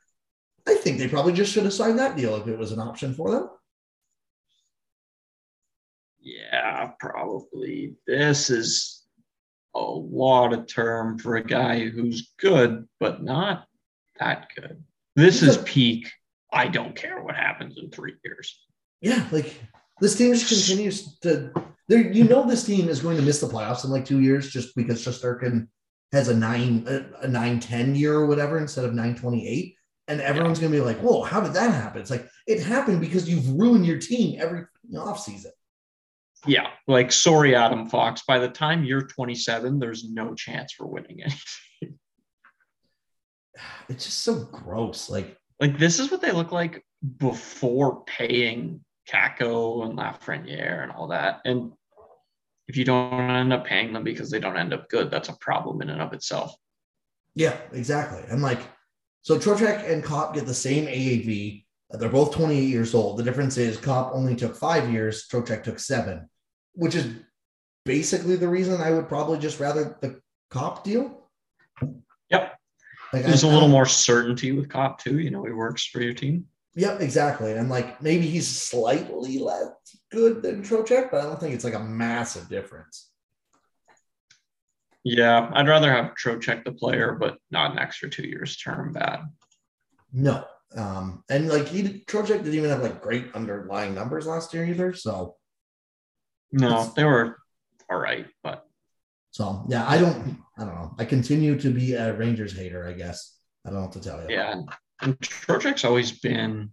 I 0.66 0.74
think 0.74 0.98
they 0.98 1.08
probably 1.08 1.32
just 1.32 1.52
should 1.52 1.64
have 1.64 1.72
signed 1.72 1.98
that 1.98 2.16
deal 2.16 2.36
if 2.36 2.46
it 2.46 2.58
was 2.58 2.72
an 2.72 2.80
option 2.80 3.14
for 3.14 3.30
them. 3.30 3.50
Yeah, 6.20 6.90
probably. 7.00 7.94
This 8.06 8.50
is 8.50 9.02
a 9.74 9.80
lot 9.80 10.52
of 10.52 10.66
term 10.66 11.18
for 11.18 11.36
a 11.36 11.44
guy 11.44 11.88
who's 11.88 12.32
good, 12.38 12.86
but 13.00 13.22
not 13.22 13.66
that 14.20 14.48
good. 14.54 14.82
This 15.16 15.42
is 15.42 15.58
peak. 15.58 16.10
I 16.52 16.68
don't 16.68 16.94
care 16.94 17.22
what 17.22 17.34
happens 17.34 17.78
in 17.78 17.90
three 17.90 18.14
years. 18.24 18.58
Yeah, 19.00 19.26
like 19.32 19.60
this 20.00 20.16
team 20.16 20.34
just 20.34 20.48
continues 20.48 21.18
to. 21.20 21.52
There, 21.88 22.12
you 22.12 22.24
know, 22.24 22.46
this 22.46 22.64
team 22.64 22.88
is 22.88 23.00
going 23.00 23.16
to 23.16 23.22
miss 23.22 23.40
the 23.40 23.48
playoffs 23.48 23.84
in 23.84 23.90
like 23.90 24.04
two 24.04 24.20
years 24.20 24.50
just 24.50 24.74
because 24.76 25.04
Shesterkin 25.04 25.68
has 26.12 26.28
a 26.28 26.36
nine 26.36 26.84
a, 26.86 27.24
a 27.24 27.28
nine 27.28 27.58
ten 27.58 27.94
year 27.94 28.14
or 28.14 28.26
whatever 28.26 28.58
instead 28.58 28.84
of 28.84 28.94
nine 28.94 29.14
twenty 29.14 29.48
eight, 29.48 29.74
and 30.08 30.20
everyone's 30.20 30.58
yeah. 30.58 30.68
going 30.68 30.72
to 30.72 30.78
be 30.78 30.84
like, 30.84 31.00
"Whoa, 31.00 31.22
how 31.22 31.40
did 31.40 31.54
that 31.54 31.72
happen?" 31.72 32.00
It's 32.00 32.10
like 32.10 32.28
it 32.46 32.62
happened 32.62 33.00
because 33.00 33.28
you've 33.28 33.48
ruined 33.58 33.86
your 33.86 33.98
team 33.98 34.38
every 34.40 34.64
off 34.96 35.20
season 35.20 35.52
yeah, 36.46 36.68
like 36.88 37.12
sorry, 37.12 37.54
Adam 37.54 37.88
Fox. 37.88 38.22
By 38.26 38.38
the 38.38 38.48
time 38.48 38.84
you're 38.84 39.06
27, 39.06 39.78
there's 39.78 40.08
no 40.08 40.34
chance 40.34 40.72
for 40.72 40.86
winning 40.86 41.22
anything. 41.22 41.38
It's 43.88 44.06
just 44.06 44.20
so 44.20 44.46
gross. 44.46 45.10
Like, 45.10 45.36
like 45.62 45.78
this 45.78 45.98
is 45.98 46.10
what 46.10 46.20
they 46.20 46.32
look 46.32 46.52
like 46.52 46.84
before 47.16 48.04
paying 48.04 48.84
Kakko 49.08 49.86
and 49.86 49.98
Lafreniere 49.98 50.82
and 50.82 50.92
all 50.92 51.08
that. 51.08 51.40
And 51.46 51.72
if 52.68 52.76
you 52.76 52.84
don't 52.84 53.30
end 53.30 53.54
up 53.54 53.64
paying 53.64 53.94
them 53.94 54.04
because 54.04 54.30
they 54.30 54.40
don't 54.40 54.58
end 54.58 54.74
up 54.74 54.90
good, 54.90 55.10
that's 55.10 55.30
a 55.30 55.36
problem 55.40 55.80
in 55.80 55.88
and 55.88 56.02
of 56.02 56.12
itself. 56.12 56.54
Yeah, 57.34 57.56
exactly. 57.72 58.22
And 58.28 58.42
like, 58.42 58.60
so 59.22 59.38
Trocheck 59.38 59.90
and 59.90 60.04
Copp 60.04 60.34
get 60.34 60.44
the 60.44 60.52
same 60.52 60.86
AAV. 60.86 61.64
Uh, 61.92 61.96
they're 61.96 62.10
both 62.10 62.34
28 62.34 62.60
years 62.60 62.94
old. 62.94 63.16
The 63.16 63.22
difference 63.22 63.56
is 63.56 63.78
Copp 63.78 64.12
only 64.12 64.36
took 64.36 64.54
five 64.54 64.92
years, 64.92 65.26
Trocheck 65.28 65.62
took 65.62 65.78
seven 65.78 66.28
which 66.74 66.94
is 66.94 67.06
basically 67.84 68.36
the 68.36 68.48
reason 68.48 68.80
I 68.80 68.90
would 68.90 69.08
probably 69.08 69.38
just 69.38 69.60
rather 69.60 69.96
the 70.00 70.20
Copp 70.50 70.84
deal. 70.84 71.21
Like 73.12 73.24
There's 73.24 73.44
I, 73.44 73.48
a 73.48 73.50
little 73.50 73.68
more 73.68 73.86
certainty 73.86 74.52
with 74.52 74.68
Copp 74.68 74.98
too. 74.98 75.18
You 75.18 75.30
know, 75.30 75.44
he 75.44 75.52
works 75.52 75.84
for 75.84 76.00
your 76.00 76.14
team. 76.14 76.46
Yep, 76.74 77.00
exactly. 77.00 77.52
And 77.52 77.68
like 77.68 78.02
maybe 78.02 78.26
he's 78.26 78.48
slightly 78.48 79.38
less 79.38 79.68
good 80.10 80.42
than 80.42 80.62
Trocheck, 80.62 81.10
but 81.10 81.20
I 81.20 81.24
don't 81.24 81.38
think 81.38 81.54
it's 81.54 81.64
like 81.64 81.74
a 81.74 81.80
massive 81.80 82.48
difference. 82.48 83.10
Yeah, 85.04 85.50
I'd 85.52 85.68
rather 85.68 85.92
have 85.92 86.14
Trocheck 86.14 86.64
the 86.64 86.72
player, 86.72 87.16
but 87.18 87.36
not 87.50 87.72
an 87.72 87.78
extra 87.78 88.08
two 88.08 88.26
years 88.26 88.56
term 88.56 88.92
bad. 88.92 89.20
No. 90.12 90.44
Um, 90.74 91.24
and 91.28 91.48
like 91.48 91.68
he 91.68 91.82
Trocheck 92.06 92.38
didn't 92.38 92.54
even 92.54 92.70
have 92.70 92.82
like 92.82 93.02
great 93.02 93.26
underlying 93.34 93.94
numbers 93.94 94.26
last 94.26 94.54
year 94.54 94.64
either. 94.64 94.94
So 94.94 95.36
no, 96.52 96.90
they 96.96 97.04
were 97.04 97.38
all 97.90 97.98
right, 97.98 98.26
but 98.42 98.64
so 99.32 99.66
yeah, 99.68 99.84
I 99.88 99.98
don't, 99.98 100.38
I 100.56 100.64
don't 100.64 100.74
know. 100.74 100.94
I 100.98 101.04
continue 101.04 101.58
to 101.58 101.70
be 101.70 101.94
a 101.94 102.14
Rangers 102.14 102.56
hater, 102.56 102.86
I 102.86 102.92
guess. 102.92 103.36
I 103.66 103.70
don't 103.70 103.78
know 103.78 103.86
what 103.86 103.92
to 103.92 104.00
tell 104.00 104.20
you. 104.22 104.34
Yeah, 104.34 104.62
and 105.00 105.18
Trocheck's 105.18 105.84
always 105.84 106.12
been, 106.20 106.70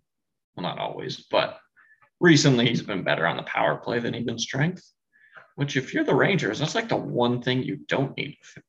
well, 0.56 0.64
not 0.64 0.78
always, 0.78 1.26
but 1.32 1.58
recently 2.20 2.68
he's 2.68 2.84
been 2.84 3.04
better 3.04 3.26
on 3.26 3.38
the 3.38 3.44
power 3.44 3.78
play 3.78 4.00
than 4.00 4.14
even 4.14 4.38
strength. 4.38 4.84
Which, 5.56 5.76
if 5.76 5.94
you're 5.94 6.06
the 6.06 6.16
Rangers, 6.16 6.60
that's 6.60 6.76
like 6.76 6.88
the 6.88 6.96
one 6.96 7.42
thing 7.42 7.64
you 7.64 7.80
don't 7.88 8.16
need 8.16 8.38
to 8.56 8.64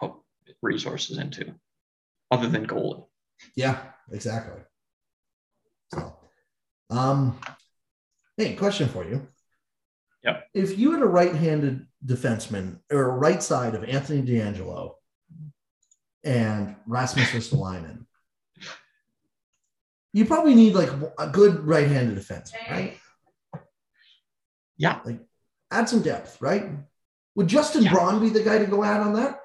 put 0.00 0.12
resources 0.62 1.18
into, 1.18 1.54
other 2.30 2.48
than 2.48 2.66
goalie. 2.66 3.04
Yeah, 3.54 3.78
exactly. 4.10 4.62
So, 5.92 6.16
um, 6.90 7.38
hey, 8.36 8.54
question 8.56 8.88
for 8.88 9.04
you. 9.04 9.28
Yep. 10.24 10.48
If 10.54 10.78
you 10.78 10.92
had 10.92 11.02
a 11.02 11.06
right-handed 11.06 11.86
defenseman 12.04 12.78
or 12.90 13.04
a 13.04 13.16
right 13.16 13.42
side 13.42 13.74
of 13.74 13.84
Anthony 13.84 14.22
DeAngelo 14.22 14.92
and 16.24 16.76
Rasmus 16.86 17.30
Ristolainen, 17.30 18.06
you 20.12 20.24
probably 20.24 20.54
need 20.54 20.74
like 20.74 20.90
a 21.18 21.28
good 21.28 21.66
right-handed 21.66 22.14
defense, 22.14 22.52
right? 22.70 22.98
Yeah. 24.76 25.00
Like 25.04 25.20
add 25.70 25.88
some 25.88 26.02
depth, 26.02 26.40
right? 26.40 26.70
Would 27.34 27.48
Justin 27.48 27.82
yeah. 27.82 27.92
Braun 27.92 28.20
be 28.20 28.30
the 28.30 28.42
guy 28.42 28.58
to 28.58 28.66
go 28.66 28.82
out 28.82 29.00
on 29.00 29.14
that? 29.14 29.40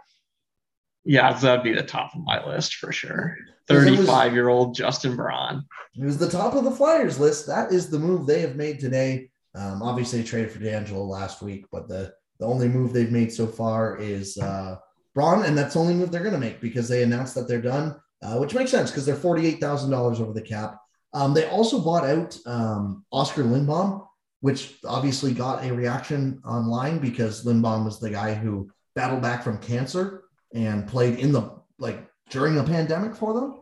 Yeah, 1.03 1.33
that'd 1.33 1.63
be 1.63 1.73
the 1.73 1.83
top 1.83 2.13
of 2.13 2.23
my 2.23 2.45
list 2.45 2.75
for 2.75 2.91
sure. 2.91 3.35
35 3.67 4.33
year 4.33 4.47
old 4.47 4.75
Justin 4.75 5.15
Braun. 5.15 5.65
It 5.95 6.05
was 6.05 6.17
the 6.17 6.29
top 6.29 6.55
of 6.55 6.63
the 6.63 6.71
Flyers 6.71 7.19
list. 7.19 7.47
That 7.47 7.71
is 7.71 7.89
the 7.89 7.99
move 7.99 8.25
they 8.25 8.41
have 8.41 8.55
made 8.55 8.79
today. 8.79 9.31
Um, 9.55 9.81
obviously, 9.81 10.21
they 10.21 10.27
traded 10.27 10.51
for 10.51 10.59
DeAngelo 10.59 11.07
last 11.07 11.41
week, 11.41 11.65
but 11.71 11.87
the 11.87 12.13
the 12.39 12.45
only 12.45 12.69
move 12.69 12.93
they've 12.93 13.11
made 13.11 13.33
so 13.33 13.45
far 13.45 13.97
is 13.97 14.37
uh, 14.37 14.77
Braun, 15.13 15.43
and 15.43 15.57
that's 15.57 15.73
the 15.73 15.79
only 15.81 15.93
move 15.93 16.11
they're 16.11 16.21
going 16.21 16.33
to 16.33 16.39
make 16.39 16.61
because 16.61 16.87
they 16.87 17.03
announced 17.03 17.35
that 17.35 17.47
they're 17.47 17.61
done, 17.61 17.99
uh, 18.23 18.37
which 18.37 18.53
makes 18.53 18.71
sense 18.71 18.91
because 18.91 19.05
they're 19.05 19.15
forty 19.15 19.45
eight 19.45 19.59
thousand 19.59 19.91
dollars 19.91 20.21
over 20.21 20.33
the 20.33 20.41
cap. 20.41 20.77
Um, 21.13 21.33
they 21.33 21.47
also 21.47 21.79
bought 21.79 22.05
out 22.05 22.37
um, 22.45 23.03
Oscar 23.11 23.43
Lindblom, 23.43 24.05
which 24.41 24.75
obviously 24.85 25.33
got 25.33 25.65
a 25.65 25.73
reaction 25.73 26.41
online 26.45 26.99
because 26.99 27.45
Lindblom 27.45 27.83
was 27.83 27.99
the 27.99 28.09
guy 28.09 28.33
who 28.33 28.69
battled 28.95 29.21
back 29.21 29.43
from 29.43 29.57
cancer 29.57 30.23
and 30.53 30.87
played 30.87 31.19
in 31.19 31.31
the 31.31 31.59
like 31.77 32.07
during 32.29 32.55
the 32.55 32.63
pandemic 32.63 33.15
for 33.15 33.33
them, 33.33 33.61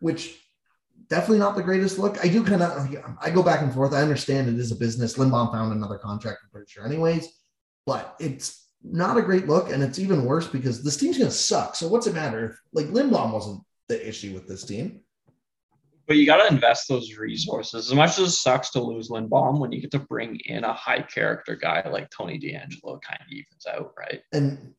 which 0.00 0.39
definitely 1.10 1.40
not 1.40 1.56
the 1.56 1.62
greatest 1.62 1.98
look. 1.98 2.24
I 2.24 2.28
do 2.28 2.42
kind 2.42 2.62
of, 2.62 2.96
I 3.20 3.30
go 3.30 3.42
back 3.42 3.60
and 3.60 3.74
forth. 3.74 3.92
I 3.92 4.00
understand 4.00 4.48
it 4.48 4.58
is 4.58 4.72
a 4.72 4.76
business. 4.76 5.18
Lindblom 5.18 5.52
found 5.52 5.72
another 5.72 5.98
contract, 5.98 6.38
I'm 6.44 6.50
pretty 6.50 6.70
sure, 6.70 6.86
anyways, 6.86 7.28
but 7.84 8.16
it's 8.20 8.68
not 8.82 9.18
a 9.18 9.22
great 9.22 9.46
look. 9.46 9.70
And 9.70 9.82
it's 9.82 9.98
even 9.98 10.24
worse 10.24 10.46
because 10.46 10.82
this 10.82 10.96
team's 10.96 11.18
going 11.18 11.28
to 11.28 11.36
suck. 11.36 11.74
So 11.74 11.88
what's 11.88 12.06
it 12.06 12.14
matter? 12.14 12.56
Like 12.72 12.86
Lindblom 12.86 13.32
wasn't 13.32 13.62
the 13.88 14.08
issue 14.08 14.32
with 14.32 14.46
this 14.48 14.64
team. 14.64 15.00
But 16.06 16.16
you 16.16 16.26
got 16.26 16.44
to 16.44 16.52
invest 16.52 16.88
those 16.88 17.16
resources. 17.16 17.88
As 17.88 17.94
much 17.94 18.18
as 18.18 18.28
it 18.28 18.30
sucks 18.30 18.70
to 18.70 18.80
lose 18.80 19.10
Lindblom, 19.10 19.60
when 19.60 19.70
you 19.70 19.80
get 19.80 19.90
to 19.92 19.98
bring 19.98 20.40
in 20.44 20.64
a 20.64 20.72
high 20.72 21.02
character 21.02 21.54
guy 21.54 21.88
like 21.88 22.10
Tony 22.10 22.38
DeAngelo, 22.38 23.00
kind 23.02 23.20
of 23.20 23.30
evens 23.30 23.66
out, 23.72 23.92
right? 23.96 24.20
And 24.32 24.74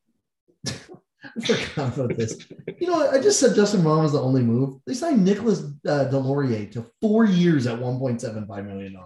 I 1.24 1.40
forgot 1.40 1.96
about 1.96 2.16
this. 2.16 2.36
You 2.80 2.88
know, 2.88 3.08
I 3.10 3.20
just 3.20 3.38
said 3.38 3.54
Justin 3.54 3.82
Braun 3.82 4.02
was 4.02 4.12
the 4.12 4.20
only 4.20 4.42
move. 4.42 4.80
They 4.86 4.94
signed 4.94 5.24
Nicholas 5.24 5.60
uh, 5.86 6.08
Deslauriers 6.10 6.72
to 6.72 6.86
four 7.00 7.24
years 7.24 7.66
at 7.66 7.78
$1.75 7.78 8.66
million. 8.66 8.96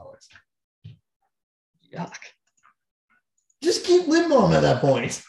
Yuck. 1.94 2.14
Just 3.62 3.84
keep 3.84 4.06
Lindblom 4.06 4.54
at 4.54 4.60
that 4.62 4.80
point. 4.80 5.22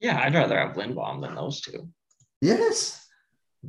Yeah, 0.00 0.20
I'd 0.20 0.34
rather 0.34 0.58
have 0.58 0.76
Lindblom 0.76 1.22
than 1.22 1.34
those 1.34 1.60
two. 1.60 1.88
Yes. 2.40 3.04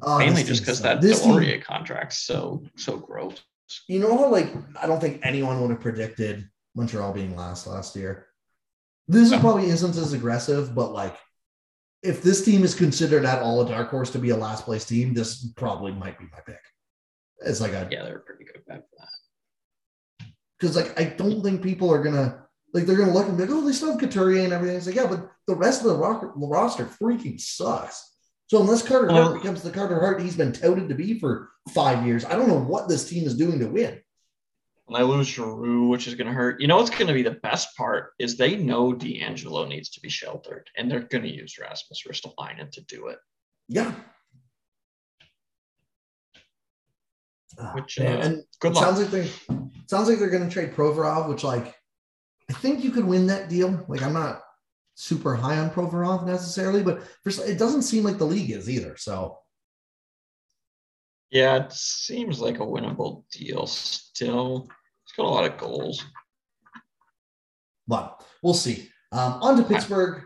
Oh, 0.01 0.19
Mainly 0.19 0.43
just 0.43 0.61
because 0.61 0.81
that 0.81 1.01
This 1.01 1.21
team- 1.23 1.33
Deslauriers 1.33 1.63
contract's 1.63 2.17
so 2.19 2.63
so 2.75 2.97
gross. 2.97 3.41
You 3.87 3.99
know 3.99 4.17
how 4.17 4.29
like 4.29 4.53
I 4.81 4.85
don't 4.87 4.99
think 4.99 5.21
anyone 5.23 5.59
would 5.61 5.71
have 5.71 5.81
predicted 5.81 6.47
Montreal 6.75 7.13
being 7.13 7.35
last 7.35 7.65
last 7.67 7.95
year. 7.95 8.27
This 9.07 9.31
No. 9.31 9.39
probably 9.39 9.69
isn't 9.69 9.95
as 9.97 10.13
aggressive, 10.13 10.75
but 10.75 10.91
like 10.91 11.15
if 12.03 12.21
this 12.21 12.43
team 12.45 12.63
is 12.63 12.75
considered 12.75 13.25
at 13.25 13.41
all 13.41 13.61
a 13.61 13.67
dark 13.67 13.89
horse 13.89 14.11
to 14.11 14.19
be 14.19 14.29
a 14.29 14.37
last 14.37 14.65
place 14.65 14.85
team, 14.85 15.13
this 15.13 15.45
probably 15.55 15.91
might 15.91 16.19
be 16.19 16.25
my 16.31 16.39
pick. 16.45 16.59
It's 17.39 17.61
like 17.61 17.71
a 17.73 17.87
Yeah, 17.91 18.03
they're 18.03 18.17
a 18.17 18.21
pretty 18.21 18.45
good 18.45 18.63
bet 18.67 18.85
for 18.89 18.95
that. 18.99 20.27
because 20.59 20.75
like 20.75 20.99
I 20.99 21.05
don't 21.05 21.41
think 21.43 21.61
people 21.61 21.91
are 21.91 22.03
gonna 22.03 22.43
like 22.73 22.85
they're 22.85 22.97
gonna 22.97 23.13
look 23.13 23.27
and 23.27 23.37
be 23.37 23.43
like, 23.45 23.51
oh, 23.53 23.61
they 23.65 23.71
still 23.71 23.91
have 23.91 23.99
Couturier 23.99 24.43
and 24.43 24.53
everything. 24.53 24.75
It's 24.77 24.85
like, 24.87 24.95
yeah, 24.95 25.07
but 25.07 25.29
the 25.47 25.55
rest 25.55 25.81
of 25.81 25.87
the 25.87 25.95
rock, 25.97 26.21
roster 26.35 26.85
freaking 26.85 27.39
sucks. 27.39 28.03
So 28.47 28.61
unless 28.61 28.81
Carter 28.85 29.09
Hart 29.11 29.33
becomes 29.41 29.61
the 29.61 29.71
Carter 29.71 29.99
Hart 29.99 30.21
he's 30.21 30.35
been 30.37 30.53
touted 30.53 30.87
to 30.89 30.95
be 30.95 31.19
for 31.19 31.49
five 31.73 32.05
years, 32.05 32.23
I 32.25 32.33
don't 32.35 32.47
know 32.47 32.59
what 32.59 32.87
this 32.87 33.07
team 33.09 33.25
is 33.25 33.35
doing 33.37 33.59
to 33.59 33.67
win. 33.67 33.99
When 34.87 35.01
I 35.01 35.03
lose 35.03 35.27
Giroux, 35.27 35.89
which 35.89 36.07
is 36.07 36.15
going 36.15 36.27
to 36.27 36.33
hurt, 36.33 36.61
you 36.61 36.67
know 36.67 36.77
what's 36.77 36.89
going 36.89 37.07
to 37.07 37.13
be 37.13 37.21
the 37.21 37.31
best 37.31 37.75
part 37.75 38.13
is 38.19 38.37
they 38.37 38.55
know 38.55 38.93
DeAngelo 38.93 39.67
needs 39.67 39.89
to 39.89 39.99
be 39.99 40.07
sheltered, 40.07 40.69
and 40.77 40.89
they're 40.89 41.01
going 41.01 41.23
to 41.23 41.33
use 41.33 41.57
Rasmus 41.59 42.03
Ristolainen 42.07 42.71
to 42.71 42.81
do 42.85 43.07
it. 43.07 43.17
Yeah. 43.67 43.93
Ah, 47.59 47.73
Which, 47.75 47.99
uh, 47.99 48.03
and 48.03 48.43
Good 48.61 48.75
luck. 48.75 48.83
sounds 48.85 48.99
like 48.99 49.11
they 49.11 49.29
sounds 49.87 50.07
like 50.07 50.19
they're 50.19 50.29
going 50.29 50.47
to 50.47 50.53
trade 50.53 50.73
Provorov, 50.73 51.27
which 51.27 51.43
like 51.43 51.75
I 52.49 52.53
think 52.53 52.83
you 52.83 52.91
could 52.91 53.05
win 53.05 53.27
that 53.27 53.49
deal. 53.49 53.83
Like 53.89 54.01
I'm 54.01 54.13
not 54.13 54.41
super 54.95 55.35
high 55.35 55.57
on 55.57 55.69
Provorov 55.69 56.25
necessarily, 56.25 56.81
but 56.81 57.03
for, 57.23 57.29
it 57.43 57.59
doesn't 57.59 57.81
seem 57.81 58.03
like 58.03 58.17
the 58.17 58.25
league 58.25 58.51
is 58.51 58.69
either. 58.69 58.95
So 58.95 59.37
Yeah, 61.31 61.65
it 61.65 61.73
seems 61.73 62.39
like 62.39 62.55
a 62.55 62.65
winnable 62.65 63.23
deal 63.31 63.67
still. 63.67 64.69
It's 65.03 65.13
got 65.15 65.25
a 65.25 65.29
lot 65.29 65.49
of 65.49 65.57
goals. 65.57 66.03
but 67.87 68.23
we'll 68.41 68.53
see. 68.53 68.89
Um, 69.11 69.33
on 69.41 69.57
to 69.57 69.63
Pittsburgh. 69.63 70.23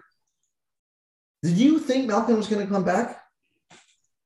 Did 1.44 1.58
you 1.58 1.80
think 1.80 2.08
Malkin 2.08 2.38
was 2.38 2.48
going 2.48 2.66
to 2.66 2.72
come 2.72 2.84
back? 2.84 3.20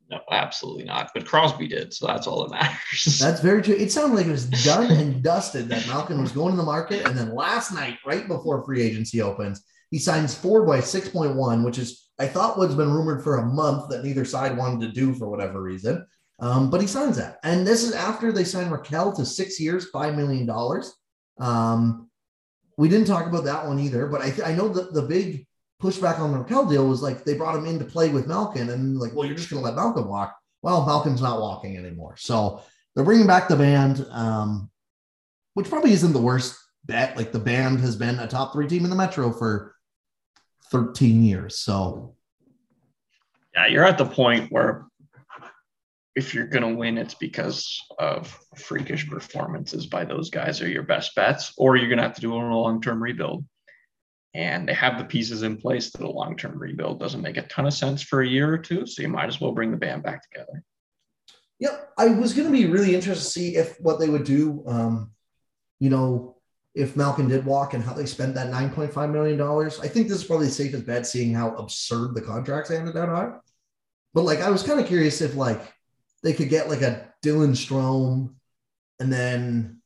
No, 0.09 0.19
absolutely 0.31 0.83
not. 0.83 1.11
But 1.13 1.25
Crosby 1.25 1.67
did, 1.67 1.93
so 1.93 2.07
that's 2.07 2.27
all 2.27 2.43
that 2.47 2.51
matters. 2.51 3.19
That's 3.19 3.41
very 3.41 3.61
true. 3.61 3.73
It 3.75 3.91
sounded 3.91 4.15
like 4.15 4.27
it 4.27 4.31
was 4.31 4.45
done 4.63 4.91
and 4.91 5.23
dusted 5.23 5.67
that 5.69 5.87
Malkin 5.87 6.21
was 6.21 6.31
going 6.31 6.51
to 6.51 6.57
the 6.57 6.63
market. 6.63 7.07
And 7.07 7.17
then 7.17 7.33
last 7.33 7.73
night, 7.73 7.97
right 8.05 8.27
before 8.27 8.63
free 8.63 8.81
agency 8.83 9.21
opens, 9.21 9.63
he 9.91 9.97
signs 9.99 10.35
four 10.35 10.65
by 10.65 10.79
6.1, 10.79 11.65
which 11.65 11.77
is, 11.79 12.09
I 12.19 12.27
thought, 12.27 12.57
what's 12.57 12.75
been 12.75 12.93
rumored 12.93 13.23
for 13.23 13.37
a 13.37 13.45
month 13.45 13.89
that 13.89 14.03
neither 14.03 14.25
side 14.25 14.57
wanted 14.57 14.81
to 14.87 14.93
do 14.93 15.13
for 15.13 15.27
whatever 15.29 15.61
reason. 15.61 16.05
Um, 16.39 16.69
but 16.69 16.81
he 16.81 16.87
signs 16.87 17.17
that. 17.17 17.39
And 17.43 17.65
this 17.65 17.83
is 17.83 17.93
after 17.93 18.31
they 18.31 18.43
signed 18.43 18.71
Rakell 18.71 19.15
to 19.15 19.25
six 19.25 19.59
years, 19.59 19.91
$5 19.91 20.15
million. 20.15 20.49
Um, 21.39 22.09
we 22.77 22.89
didn't 22.89 23.07
talk 23.07 23.27
about 23.27 23.45
that 23.45 23.65
one 23.65 23.79
either, 23.79 24.07
but 24.07 24.21
I, 24.21 24.31
th- 24.31 24.47
I 24.47 24.53
know 24.53 24.67
that 24.69 24.93
the 24.93 25.01
big 25.01 25.47
pushback 25.81 26.19
on 26.19 26.31
the 26.31 26.39
Rakell 26.39 26.69
deal 26.69 26.87
was 26.87 27.01
like 27.01 27.23
they 27.23 27.35
brought 27.35 27.55
him 27.55 27.65
in 27.65 27.79
to 27.79 27.85
play 27.85 28.09
with 28.09 28.27
Malkin 28.27 28.69
and 28.69 28.99
like, 28.99 29.13
well, 29.13 29.25
you're 29.25 29.35
just 29.35 29.49
going 29.49 29.61
to 29.61 29.65
let 29.65 29.75
Malkin 29.75 30.07
walk. 30.07 30.35
Well, 30.61 30.85
Malkin's 30.85 31.21
not 31.21 31.39
walking 31.39 31.77
anymore. 31.77 32.15
So 32.17 32.61
they're 32.95 33.05
bringing 33.05 33.27
back 33.27 33.47
the 33.47 33.55
band, 33.55 34.05
um, 34.11 34.69
which 35.53 35.69
probably 35.69 35.93
isn't 35.93 36.13
the 36.13 36.21
worst 36.21 36.57
bet. 36.85 37.15
Like 37.15 37.31
the 37.31 37.39
band 37.39 37.79
has 37.79 37.95
been 37.95 38.19
a 38.19 38.27
top 38.27 38.51
three 38.51 38.67
team 38.67 38.83
in 38.83 38.89
the 38.89 38.95
Metro 38.95 39.31
for 39.31 39.75
13 40.71 41.23
years. 41.23 41.59
So 41.59 42.15
yeah, 43.53 43.67
you're 43.67 43.85
at 43.85 43.97
the 43.97 44.05
point 44.05 44.51
where 44.51 44.85
if 46.15 46.33
you're 46.33 46.47
going 46.47 46.63
to 46.63 46.79
win, 46.79 46.97
it's 46.97 47.13
because 47.15 47.79
of 47.99 48.39
freakish 48.55 49.07
performances 49.07 49.85
by 49.85 50.05
those 50.05 50.29
guys 50.29 50.61
are 50.61 50.69
your 50.69 50.83
best 50.83 51.13
bets, 51.15 51.53
or 51.57 51.75
you're 51.75 51.89
going 51.89 51.97
to 51.97 52.03
have 52.03 52.15
to 52.15 52.21
do 52.21 52.33
a 52.33 52.37
long 52.37 52.81
term 52.81 53.03
rebuild. 53.03 53.45
And 54.33 54.67
they 54.67 54.73
have 54.73 54.97
the 54.97 55.05
pieces 55.05 55.43
in 55.43 55.57
place 55.57 55.91
that 55.91 56.01
a 56.01 56.09
long 56.09 56.37
term 56.37 56.57
rebuild 56.57 56.99
doesn't 56.99 57.21
make 57.21 57.37
a 57.37 57.43
ton 57.43 57.65
of 57.65 57.73
sense 57.73 58.01
for 58.01 58.21
a 58.21 58.27
year 58.27 58.53
or 58.53 58.57
two. 58.57 58.85
So 58.85 59.01
you 59.01 59.09
might 59.09 59.27
as 59.27 59.39
well 59.39 59.51
bring 59.51 59.71
the 59.71 59.77
band 59.77 60.03
back 60.03 60.29
together. 60.29 60.63
Yep, 61.59 61.89
I 61.97 62.07
was 62.07 62.33
going 62.33 62.47
to 62.47 62.57
be 62.57 62.65
really 62.65 62.95
interested 62.95 63.23
to 63.23 63.29
see 63.29 63.55
if 63.55 63.79
what 63.79 63.99
they 63.99 64.09
would 64.09 64.25
do. 64.25 64.63
Um, 64.67 65.11
you 65.79 65.89
know, 65.89 66.35
if 66.73 66.97
Malkin 66.97 67.29
did 67.29 67.45
walk 67.45 67.73
and 67.73 67.83
how 67.83 67.93
they 67.93 68.05
spent 68.05 68.35
that 68.35 68.49
nine 68.49 68.69
point 68.69 68.93
five 68.93 69.09
million 69.09 69.37
dollars. 69.37 69.79
I 69.79 69.87
think 69.87 70.07
this 70.07 70.17
is 70.17 70.25
probably 70.25 70.47
the 70.47 70.53
safest 70.53 70.85
bet, 70.85 71.07
seeing 71.07 71.33
how 71.33 71.55
absurd 71.55 72.13
the 72.13 72.21
contracts 72.21 72.69
handed 72.69 72.97
out 72.97 73.09
are. 73.09 73.41
But 74.13 74.23
like, 74.23 74.41
I 74.41 74.49
was 74.49 74.63
kind 74.63 74.79
of 74.79 74.87
curious 74.87 75.21
if 75.21 75.35
like 75.35 75.61
they 76.25 76.33
could 76.33 76.49
get 76.49 76.69
like 76.69 76.81
a 76.81 77.07
Dylan 77.23 77.51
Strome, 77.51 78.33
and 78.99 79.13
then 79.13 79.81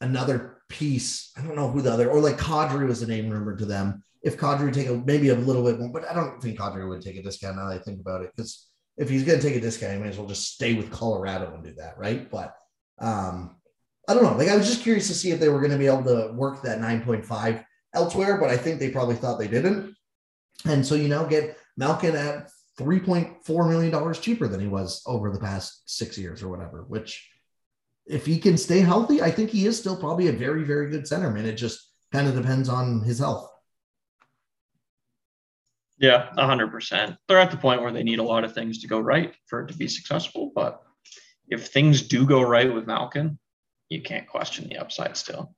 another 0.00 0.58
piece. 0.68 1.30
I 1.38 1.42
don't 1.42 1.54
know 1.54 1.70
who 1.70 1.80
the 1.80 1.92
other, 1.92 2.10
or 2.10 2.20
like 2.20 2.38
Kadri 2.38 2.86
was 2.86 3.00
the 3.00 3.06
name 3.06 3.30
rumored 3.30 3.60
to 3.60 3.66
them. 3.66 4.02
If 4.22 4.36
Kadri 4.36 4.64
would 4.64 4.74
take 4.74 4.88
a 4.88 4.94
maybe 4.94 5.28
a 5.28 5.36
little 5.36 5.62
bit 5.62 5.78
more, 5.78 5.90
but 5.90 6.10
I 6.10 6.12
don't 6.12 6.42
think 6.42 6.58
Kadri 6.58 6.88
would 6.88 7.02
take 7.02 7.16
a 7.16 7.22
discount 7.22 7.56
now 7.56 7.68
that 7.68 7.80
I 7.80 7.82
think 7.82 8.00
about 8.00 8.22
it 8.22 8.32
because 8.34 8.66
if 8.96 9.08
he's 9.08 9.22
going 9.22 9.38
to 9.38 9.46
take 9.46 9.56
a 9.56 9.60
discount, 9.60 9.92
he 9.92 9.98
might 10.00 10.08
as 10.08 10.18
well 10.18 10.26
just 10.26 10.54
stay 10.54 10.74
with 10.74 10.90
Colorado 10.90 11.54
and 11.54 11.62
do 11.62 11.72
that, 11.74 11.96
right? 11.96 12.28
But 12.28 12.56
um, 12.98 13.54
I 14.08 14.14
don't 14.14 14.24
know. 14.24 14.36
Like 14.36 14.48
I 14.48 14.56
was 14.56 14.66
just 14.66 14.82
curious 14.82 15.06
to 15.06 15.14
see 15.14 15.30
if 15.30 15.38
they 15.38 15.50
were 15.50 15.60
going 15.60 15.70
to 15.70 15.78
be 15.78 15.86
able 15.86 16.02
to 16.04 16.32
work 16.34 16.62
that 16.62 16.80
9.5 16.80 17.64
elsewhere, 17.94 18.38
but 18.38 18.50
I 18.50 18.56
think 18.56 18.80
they 18.80 18.90
probably 18.90 19.14
thought 19.14 19.38
they 19.38 19.46
didn't. 19.46 19.94
And 20.64 20.84
so 20.84 20.96
you 20.96 21.06
now 21.06 21.24
get 21.24 21.58
Malkin 21.76 22.16
at 22.16 22.48
$3.4 22.78 23.68
million 23.68 24.14
cheaper 24.14 24.48
than 24.48 24.60
he 24.60 24.66
was 24.66 25.02
over 25.06 25.30
the 25.30 25.38
past 25.38 25.82
six 25.86 26.18
years 26.18 26.42
or 26.42 26.48
whatever, 26.48 26.84
which 26.88 27.30
if 28.06 28.26
he 28.26 28.38
can 28.38 28.56
stay 28.56 28.80
healthy, 28.80 29.22
I 29.22 29.30
think 29.30 29.50
he 29.50 29.66
is 29.66 29.78
still 29.78 29.96
probably 29.96 30.28
a 30.28 30.32
very, 30.32 30.64
very 30.64 30.90
good 30.90 31.04
centerman. 31.04 31.44
It 31.44 31.54
just 31.54 31.90
kind 32.12 32.28
of 32.28 32.34
depends 32.34 32.68
on 32.68 33.02
his 33.02 33.18
health. 33.18 33.50
Yeah, 35.98 36.30
100%. 36.36 37.16
They're 37.28 37.38
at 37.38 37.50
the 37.50 37.56
point 37.56 37.80
where 37.80 37.92
they 37.92 38.02
need 38.02 38.18
a 38.18 38.24
lot 38.24 38.44
of 38.44 38.52
things 38.52 38.80
to 38.80 38.88
go 38.88 38.98
right 38.98 39.32
for 39.46 39.62
it 39.62 39.68
to 39.68 39.76
be 39.76 39.88
successful. 39.88 40.52
But 40.54 40.82
if 41.48 41.68
things 41.68 42.02
do 42.02 42.26
go 42.26 42.42
right 42.42 42.72
with 42.72 42.86
Malkin, 42.86 43.38
you 43.88 44.02
can't 44.02 44.26
question 44.26 44.68
the 44.68 44.78
upside 44.78 45.16
still. 45.16 45.54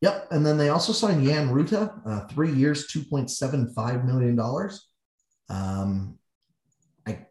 Yep. 0.00 0.28
And 0.30 0.46
then 0.46 0.56
they 0.56 0.70
also 0.70 0.92
signed 0.92 1.24
Jan 1.24 1.50
Rutta, 1.50 2.00
uh, 2.06 2.26
three 2.28 2.52
years, 2.52 2.88
$2.75 2.88 4.04
million. 4.06 4.40
Um, 5.50 6.18
I 7.06 7.26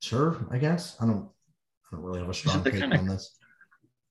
sure, 0.00 0.46
I 0.50 0.58
guess. 0.58 0.96
I 1.00 1.06
don't 1.06 1.28
I 1.94 1.96
don't 1.96 2.04
really 2.04 2.20
have 2.20 2.28
a 2.28 2.34
strong 2.34 2.62
take 2.64 2.82
on 2.82 3.06
this. 3.06 3.36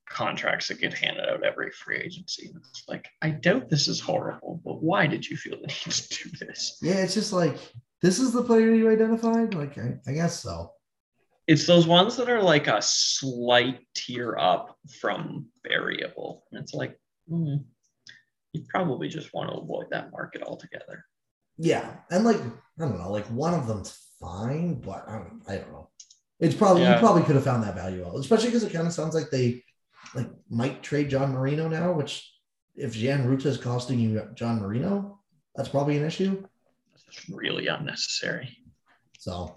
Contracts 0.09 0.67
that 0.67 0.79
get 0.79 0.93
handed 0.93 1.27
out 1.27 1.43
every 1.43 1.71
free 1.71 1.97
agency. 1.97 2.51
It's 2.55 2.83
like, 2.87 3.07
I 3.21 3.31
doubt 3.31 3.69
this 3.69 3.87
is 3.87 3.99
horrible, 3.99 4.61
but 4.63 4.83
why 4.83 5.07
did 5.07 5.27
you 5.27 5.37
feel 5.37 5.57
the 5.59 5.67
need 5.85 5.93
to 5.93 6.29
do 6.29 6.45
this? 6.45 6.77
Yeah, 6.81 6.97
it's 6.97 7.13
just 7.13 7.33
like 7.33 7.57
this 8.01 8.19
is 8.19 8.31
the 8.31 8.43
player 8.43 8.73
you 8.73 8.89
identified. 8.89 9.53
Like, 9.53 9.77
I, 9.77 9.95
I 10.07 10.13
guess 10.13 10.39
so. 10.41 10.71
It's 11.47 11.65
those 11.65 11.87
ones 11.87 12.15
that 12.17 12.29
are 12.29 12.41
like 12.41 12.67
a 12.67 12.81
slight 12.81 13.79
tier 13.95 14.37
up 14.37 14.77
from 14.99 15.47
variable. 15.67 16.45
And 16.51 16.61
it's 16.61 16.73
like, 16.73 16.97
hmm, 17.27 17.55
you 18.53 18.63
probably 18.69 19.09
just 19.09 19.33
want 19.33 19.49
to 19.49 19.57
avoid 19.57 19.87
that 19.91 20.11
market 20.11 20.43
altogether. 20.43 21.05
Yeah, 21.57 21.95
and 22.09 22.23
like 22.23 22.37
I 22.37 22.49
don't 22.79 22.97
know, 22.97 23.11
like 23.11 23.25
one 23.27 23.53
of 23.53 23.67
them's 23.67 24.02
fine, 24.23 24.75
but 24.75 25.03
I 25.07 25.17
don't, 25.17 25.41
I 25.47 25.55
don't 25.57 25.71
know. 25.71 25.89
It's 26.39 26.55
probably 26.55 26.83
you 26.83 26.95
probably 26.95 27.23
could 27.23 27.35
have 27.35 27.43
found 27.43 27.63
that 27.63 27.75
value 27.75 28.05
out, 28.05 28.15
especially 28.15 28.47
because 28.47 28.63
it 28.63 28.73
kind 28.73 28.87
of 28.87 28.93
sounds 28.93 29.15
like 29.15 29.29
they 29.29 29.63
like 30.15 30.29
might 30.49 30.83
trade 30.83 31.09
John 31.09 31.31
Marino 31.31 31.67
now. 31.67 31.93
Which, 31.93 32.29
if 32.75 32.93
Jan 32.93 33.27
Rutta 33.27 33.45
is 33.45 33.57
costing 33.57 33.99
you 33.99 34.27
John 34.35 34.59
Marino, 34.59 35.19
that's 35.55 35.69
probably 35.69 35.97
an 35.97 36.05
issue. 36.05 36.43
It's 37.07 37.29
really 37.29 37.67
unnecessary. 37.67 38.57
So, 39.19 39.55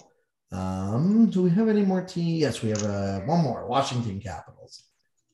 um, 0.53 1.31
do 1.31 1.43
we 1.43 1.51
have 1.51 1.69
any 1.69 1.83
more 1.83 2.03
team? 2.03 2.37
Yes, 2.37 2.63
we 2.63 2.69
have 2.71 2.85
uh, 2.85 3.21
one 3.21 3.41
more. 3.41 3.67
Washington 3.67 4.21
Capitals. 4.21 4.85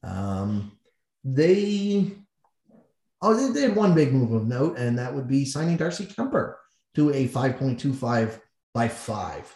Um, 0.02 0.78
they 1.24 2.12
oh 3.20 3.34
they, 3.34 3.52
they 3.52 3.68
had 3.68 3.76
one 3.76 3.94
big 3.94 4.12
move 4.12 4.32
of 4.32 4.46
note, 4.46 4.78
and 4.78 4.98
that 4.98 5.14
would 5.14 5.28
be 5.28 5.44
signing 5.44 5.76
Darcy 5.76 6.06
Kuemper 6.06 6.54
to 6.94 7.12
a 7.12 7.26
five 7.26 7.56
point 7.56 7.78
two 7.78 7.92
five 7.92 8.40
by 8.74 8.88
five. 8.88 9.54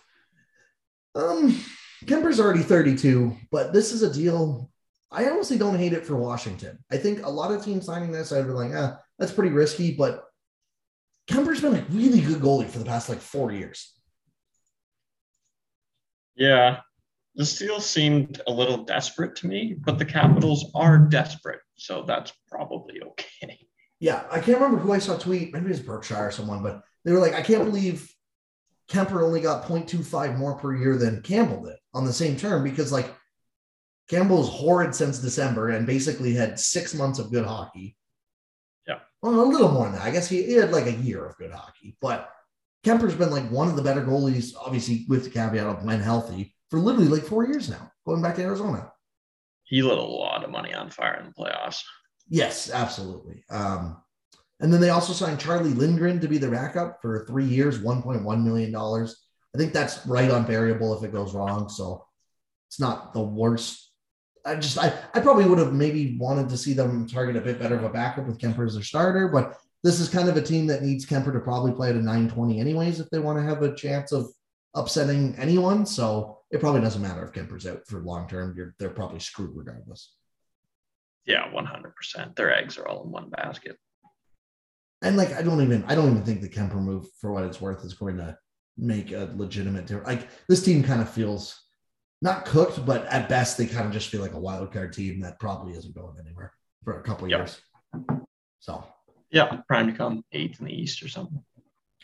Um, 1.15 1.61
Kuemper's 2.05 2.41
already 2.41 2.63
thirty 2.63 2.97
two, 2.97 3.37
but 3.51 3.73
this 3.73 3.93
is 3.93 4.03
a 4.03 4.13
deal. 4.13 4.71
I 5.11 5.29
honestly 5.29 5.57
don't 5.57 5.79
hate 5.79 5.93
it 5.93 6.05
for 6.05 6.17
Washington. 6.17 6.79
I 6.91 6.99
think 6.99 7.25
a 7.25 7.31
lot 7.31 7.53
of 7.53 7.65
teams 7.65 7.87
signing 7.87 8.13
this, 8.13 8.33
I'd 8.33 8.47
be 8.47 8.53
like, 8.53 8.73
ah, 8.75 8.99
that's 9.19 9.33
pretty 9.33 9.53
risky, 9.53 9.95
but 9.95 10.25
Kuemper's 11.31 11.61
been 11.61 11.77
a 11.77 11.87
really 11.91 12.21
good 12.21 12.41
goalie 12.41 12.69
for 12.69 12.79
the 12.79 12.85
past 12.85 13.09
like 13.09 13.21
four 13.21 13.53
years. 13.53 13.93
Yeah. 16.37 16.81
This 17.35 17.59
deal 17.59 17.81
seemed 17.81 18.41
a 18.47 18.51
little 18.51 18.85
desperate 18.85 19.37
to 19.37 19.47
me, 19.47 19.77
but 19.79 19.99
the 19.99 20.05
Capitals 20.05 20.71
are 20.75 20.99
desperate. 20.99 21.61
So 21.77 22.03
that's 22.07 22.33
probably 22.49 23.01
okay. 23.03 23.59
Yeah, 24.01 24.25
I 24.31 24.41
can't 24.41 24.59
remember 24.59 24.79
who 24.79 24.93
I 24.93 24.99
saw 24.99 25.17
tweet. 25.17 25.53
Maybe 25.53 25.67
it 25.67 25.71
was 25.71 25.81
Berkshire 25.81 26.29
or 26.29 26.31
someone, 26.31 26.63
but 26.63 26.83
they 27.05 27.13
were 27.13 27.21
like, 27.21 27.35
I 27.35 27.43
can't 27.43 27.65
believe 27.65 28.11
Kuemper 28.89 29.23
only 29.23 29.41
got 29.41 29.65
0.25 29.65 30.37
more 30.37 30.57
per 30.57 30.75
year 30.75 30.97
than 30.97 31.23
Campbell 31.23 31.65
did 31.65 31.77
on 31.93 32.05
the 32.05 32.13
same 32.13 32.37
term 32.37 32.63
because 32.63 32.93
like 32.93 33.13
Campbell's 34.09 34.49
horrid 34.49 34.95
since 34.95 35.19
December 35.19 35.71
and 35.71 35.87
basically 35.87 36.35
had 36.35 36.61
six 36.61 36.95
months 36.95 37.19
of 37.19 37.33
good 37.33 37.45
hockey. 37.45 37.97
Yeah. 38.87 39.01
Well, 39.23 39.41
a 39.41 39.43
little 39.43 39.73
more 39.73 39.85
than 39.85 39.95
that. 39.95 40.03
I 40.03 40.11
guess 40.11 40.29
he, 40.29 40.45
he 40.45 40.53
had 40.53 40.71
like 40.71 40.87
a 40.87 40.93
year 40.93 41.25
of 41.25 41.37
good 41.37 41.51
hockey, 41.51 41.97
but 42.01 42.31
Kuemper's 42.85 43.17
been 43.17 43.33
like 43.33 43.51
one 43.51 43.69
of 43.69 43.75
the 43.75 43.83
better 43.83 44.03
goalies, 44.03 44.53
obviously 44.57 45.07
with 45.09 45.25
the 45.25 45.31
caveat 45.31 45.67
of 45.67 45.85
when 45.85 46.01
healthy, 46.01 46.55
for 46.71 46.79
literally 46.79 47.09
like 47.09 47.25
four 47.25 47.45
years 47.45 47.69
now, 47.69 47.91
going 48.07 48.23
back 48.23 48.37
to 48.37 48.43
Arizona. 48.43 48.93
He 49.65 49.83
lit 49.83 49.99
a 49.99 50.03
lot 50.03 50.45
of 50.45 50.51
money 50.51 50.73
on 50.73 50.91
fire 50.91 51.19
in 51.19 51.27
the 51.27 51.33
playoffs. 51.33 51.83
Yes, 52.29 52.71
absolutely. 52.71 53.45
Um, 53.51 54.01
and 54.61 54.73
then 54.73 54.81
they 54.81 54.91
also 54.91 55.13
signed 55.13 55.39
Charlie 55.39 55.75
Lindgren 55.75 56.21
to 56.21 56.29
be 56.29 56.39
the 56.39 56.51
backup 56.51 57.01
for 57.03 57.27
three 57.27 57.45
years, 57.45 57.79
$1.1 57.79 58.43
million. 58.43 58.75
I 58.75 59.59
think 59.59 59.73
that's 59.73 60.07
right 60.07 60.31
on 60.31 60.47
variable 60.47 60.97
if 60.97 61.05
it 61.05 61.13
goes 61.13 61.35
wrong. 61.35 61.69
So 61.69 62.07
it's 62.69 62.81
not 62.81 63.13
the 63.13 63.23
worst. 63.23 63.91
I 64.45 64.55
just, 64.57 64.79
I, 64.79 64.93
I 65.13 65.21
probably 65.21 65.45
would 65.45 65.59
have 65.59 65.73
maybe 65.73 66.17
wanted 66.19 66.49
to 66.49 66.57
see 66.57 66.73
them 66.73 67.07
target 67.07 67.37
a 67.37 67.41
bit 67.41 67.59
better 67.59 67.77
of 67.77 67.85
a 67.85 67.91
backup 67.91 68.27
with 68.27 68.39
Kuemper 68.39 68.67
as 68.67 68.75
their 68.75 68.83
starter, 68.83 69.29
but 69.29 69.59
this 69.83 70.01
is 70.01 70.09
kind 70.09 70.29
of 70.29 70.37
a 70.37 70.43
team 70.43 70.67
that 70.69 70.83
needs 70.83 71.05
Kuemper 71.05 71.33
to 71.33 71.41
probably 71.41 71.73
play 71.73 71.91
at 71.91 71.97
a 71.97 71.99
920 71.99 72.61
anyways 72.61 72.99
if 72.99 73.11
they 73.11 73.19
want 73.19 73.39
to 73.39 73.45
have 73.45 73.63
a 73.63 73.75
chance 73.75 74.13
of 74.13 74.27
upsetting 74.75 75.35
anyone. 75.37 75.85
So 75.85 76.39
it 76.51 76.61
probably 76.61 76.81
doesn't 76.81 77.03
matter 77.03 77.25
if 77.25 77.33
Kuemper's 77.33 77.67
out 77.67 77.87
for 77.87 78.01
long 78.01 78.29
term. 78.29 78.55
You're, 78.57 78.75
they're 78.79 78.89
probably 78.89 79.21
screwed 79.21 79.51
regardless. 79.55 80.15
Yeah, 81.27 81.51
100%. 81.51 82.37
Their 82.37 82.57
eggs 82.57 82.79
are 82.79 82.87
all 82.87 83.05
in 83.05 83.11
one 83.11 83.31
basket. 83.31 83.79
And 85.03 85.17
like, 85.17 85.33
I 85.33 85.43
don't 85.43 85.63
even, 85.63 85.85
I 85.87 85.95
don't 85.95 86.11
even 86.11 86.25
think 86.25 86.41
the 86.41 86.49
Kuemper 86.49 86.81
move, 86.81 87.07
for 87.21 87.33
what 87.33 87.45
it's 87.45 87.61
worth, 87.61 87.85
is 87.85 87.95
going 87.95 88.17
to 88.17 88.37
make 88.77 89.13
a 89.13 89.31
legitimate 89.37 89.87
difference. 89.87 90.09
Like 90.09 90.29
this 90.49 90.63
team 90.63 90.83
kind 90.83 91.01
of 91.01 91.09
feels 91.09 91.61
not 92.23 92.45
cooked, 92.45 92.85
but 92.85 93.07
at 93.07 93.29
best 93.29 93.59
they 93.59 93.67
kind 93.67 93.87
of 93.87 93.93
just 93.93 94.09
feel 94.09 94.21
like 94.21 94.33
a 94.33 94.41
wild 94.41 94.73
card 94.73 94.93
team 94.93 95.21
that 95.21 95.39
probably 95.39 95.75
isn't 95.75 95.95
going 95.95 96.17
anywhere 96.19 96.53
for 96.85 96.99
a 96.99 97.03
couple 97.03 97.29
yep. 97.29 97.41
years. 97.41 97.61
So 98.61 98.85
yeah, 99.31 99.61
prime 99.69 99.87
to 99.87 99.93
come 99.93 100.25
eighth 100.33 100.61
in 100.61 100.67
the 100.67 100.73
East 100.73 101.03
or 101.03 101.09
something. 101.09 101.43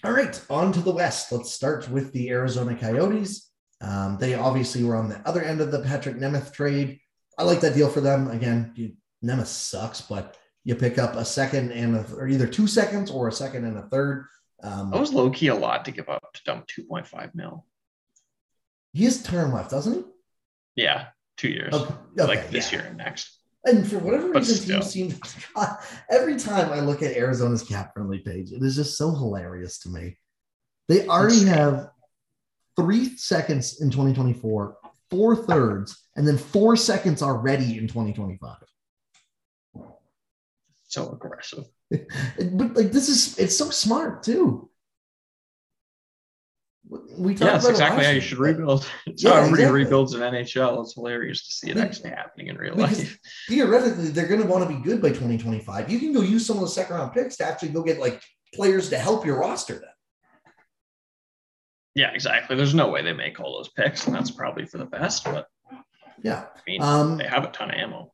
All 0.05 0.13
right, 0.13 0.39
on 0.51 0.73
to 0.73 0.81
the 0.81 0.91
West. 0.91 1.31
Let's 1.31 1.53
start 1.53 1.89
with 1.89 2.13
the 2.13 2.31
Arizona 2.31 2.75
Coyotes. 2.75 3.51
Um, 3.81 4.19
they 4.19 4.35
obviously 4.35 4.83
were 4.85 4.97
on 4.97 5.09
the 5.09 5.21
other 5.27 5.43
end 5.43 5.61
of 5.61 5.71
the 5.71 5.83
Patrik 5.83 6.19
Nemeth 6.19 6.53
trade. 6.53 6.99
I 7.39 7.45
like 7.45 7.61
that 7.61 7.75
deal 7.75 7.89
for 7.89 8.01
them. 8.01 8.31
Again, 8.31 8.73
you, 8.75 8.93
Nemeth 9.25 9.47
sucks, 9.47 10.01
but 10.01 10.37
you 10.65 10.75
pick 10.75 10.99
up 10.99 11.17
a 11.17 11.25
second 11.25 11.73
and 11.73 11.97
a, 11.97 12.07
or 12.15 12.29
either 12.29 12.47
two 12.47 12.67
seconds 12.67 13.11
or 13.11 13.29
a 13.29 13.33
second 13.33 13.65
and 13.65 13.79
a 13.79 13.83
third. 13.83 14.27
Um, 14.63 14.91
that 14.91 15.01
was 15.01 15.13
low 15.13 15.31
key 15.31 15.49
a 15.49 15.55
lot 15.55 15.85
to 15.87 15.91
give 15.91 16.09
up 16.09 16.33
to 16.35 16.43
dump 16.45 16.67
2.5 16.69 17.35
mil. 17.35 17.67
He 18.93 19.05
has 19.05 19.23
term 19.23 19.53
left, 19.53 19.71
doesn't 19.71 19.95
he? 19.95 20.03
Yeah, 20.77 21.07
two 21.37 21.49
years. 21.49 21.75
Okay. 21.75 21.95
Okay, 22.19 22.25
like 22.25 22.51
this 22.51 22.73
yeah. 22.73 22.79
year 22.79 22.89
and 22.89 22.99
next. 22.99 23.39
And 23.65 23.89
for 23.89 23.99
whatever 23.99 24.33
but 24.33 24.41
reason, 24.41 24.75
teams 24.75 24.91
seem 24.91 25.15
every 26.11 26.37
time 26.37 26.73
I 26.73 26.81
look 26.81 27.03
at 27.03 27.17
Arizona's 27.17 27.63
cap 27.63 27.95
friendly 27.95 28.19
page, 28.19 28.53
it 28.53 28.63
is 28.63 28.77
just 28.77 28.99
so 28.99 29.11
hilarious 29.11 29.79
to 29.81 29.89
me. 29.89 30.19
They 30.89 31.07
already 31.07 31.45
have 31.45 31.91
three 32.77 33.17
seconds 33.17 33.81
in 33.81 33.91
2024, 33.91 34.77
four 35.11 35.37
thirds, 35.37 36.09
and 36.17 36.27
then 36.27 36.39
four 36.39 36.77
seconds 36.77 37.23
already 37.23 37.79
in 37.79 37.87
2025. 37.87 38.57
So 40.93 41.11
aggressive. 41.11 41.65
but 41.91 42.77
like 42.77 42.93
this 42.93 43.09
is 43.09 43.39
it's 43.39 43.57
so 43.57 43.71
smart 43.71 44.23
too. 44.23 44.69
We 47.17 47.33
yeah, 47.33 47.53
that's 47.53 47.67
exactly 47.67 48.05
how 48.05 48.11
you 48.11 48.21
should 48.21 48.37
rebuild. 48.37 48.87
It's 49.07 49.23
yeah, 49.25 49.31
how 49.31 49.37
everybody 49.37 49.63
exactly. 49.63 49.85
rebuilds 49.85 50.13
in 50.13 50.21
NHL. 50.21 50.83
It's 50.83 50.95
hilarious 50.95 51.47
to 51.47 51.53
see 51.55 51.71
it 51.71 51.79
actually 51.79 52.11
happening 52.11 52.49
in 52.49 52.59
real 52.59 52.77
because 52.77 52.99
life. 52.99 53.19
Theoretically, 53.49 54.09
they're 54.09 54.29
going 54.29 54.43
to 54.43 54.47
want 54.47 54.69
to 54.69 54.77
be 54.77 54.83
good 54.83 55.01
by 55.01 55.09
2025. 55.09 55.91
You 55.91 55.99
can 55.99 56.13
go 56.13 56.21
use 56.21 56.45
some 56.45 56.57
of 56.57 56.63
the 56.63 56.69
second 56.69 56.97
round 56.97 57.15
picks 57.15 57.39
to 57.39 57.47
actually 57.47 57.71
go 57.71 57.83
get 57.83 57.99
like 57.99 58.21
players 58.55 58.91
to 58.91 58.99
help 58.99 59.25
your 59.25 59.41
roster 59.41 59.75
then. 59.75 59.83
Yeah, 61.95 62.11
exactly. 62.13 62.55
There's 62.55 62.75
no 62.75 62.91
way 62.91 63.03
they 63.03 63.15
make 63.15 63.41
all 63.41 63.57
those 63.57 63.71
picks, 63.71 64.07
and 64.07 64.15
that's 64.15 64.31
probably 64.31 64.67
for 64.67 64.77
the 64.77 64.85
best. 64.85 65.25
But 65.25 65.47
yeah, 66.23 66.45
I 66.55 66.61
mean, 66.67 66.83
um, 66.83 67.17
they 67.17 67.25
have 67.25 67.45
a 67.45 67.51
ton 67.51 67.71
of 67.71 67.77
ammo. 67.77 68.12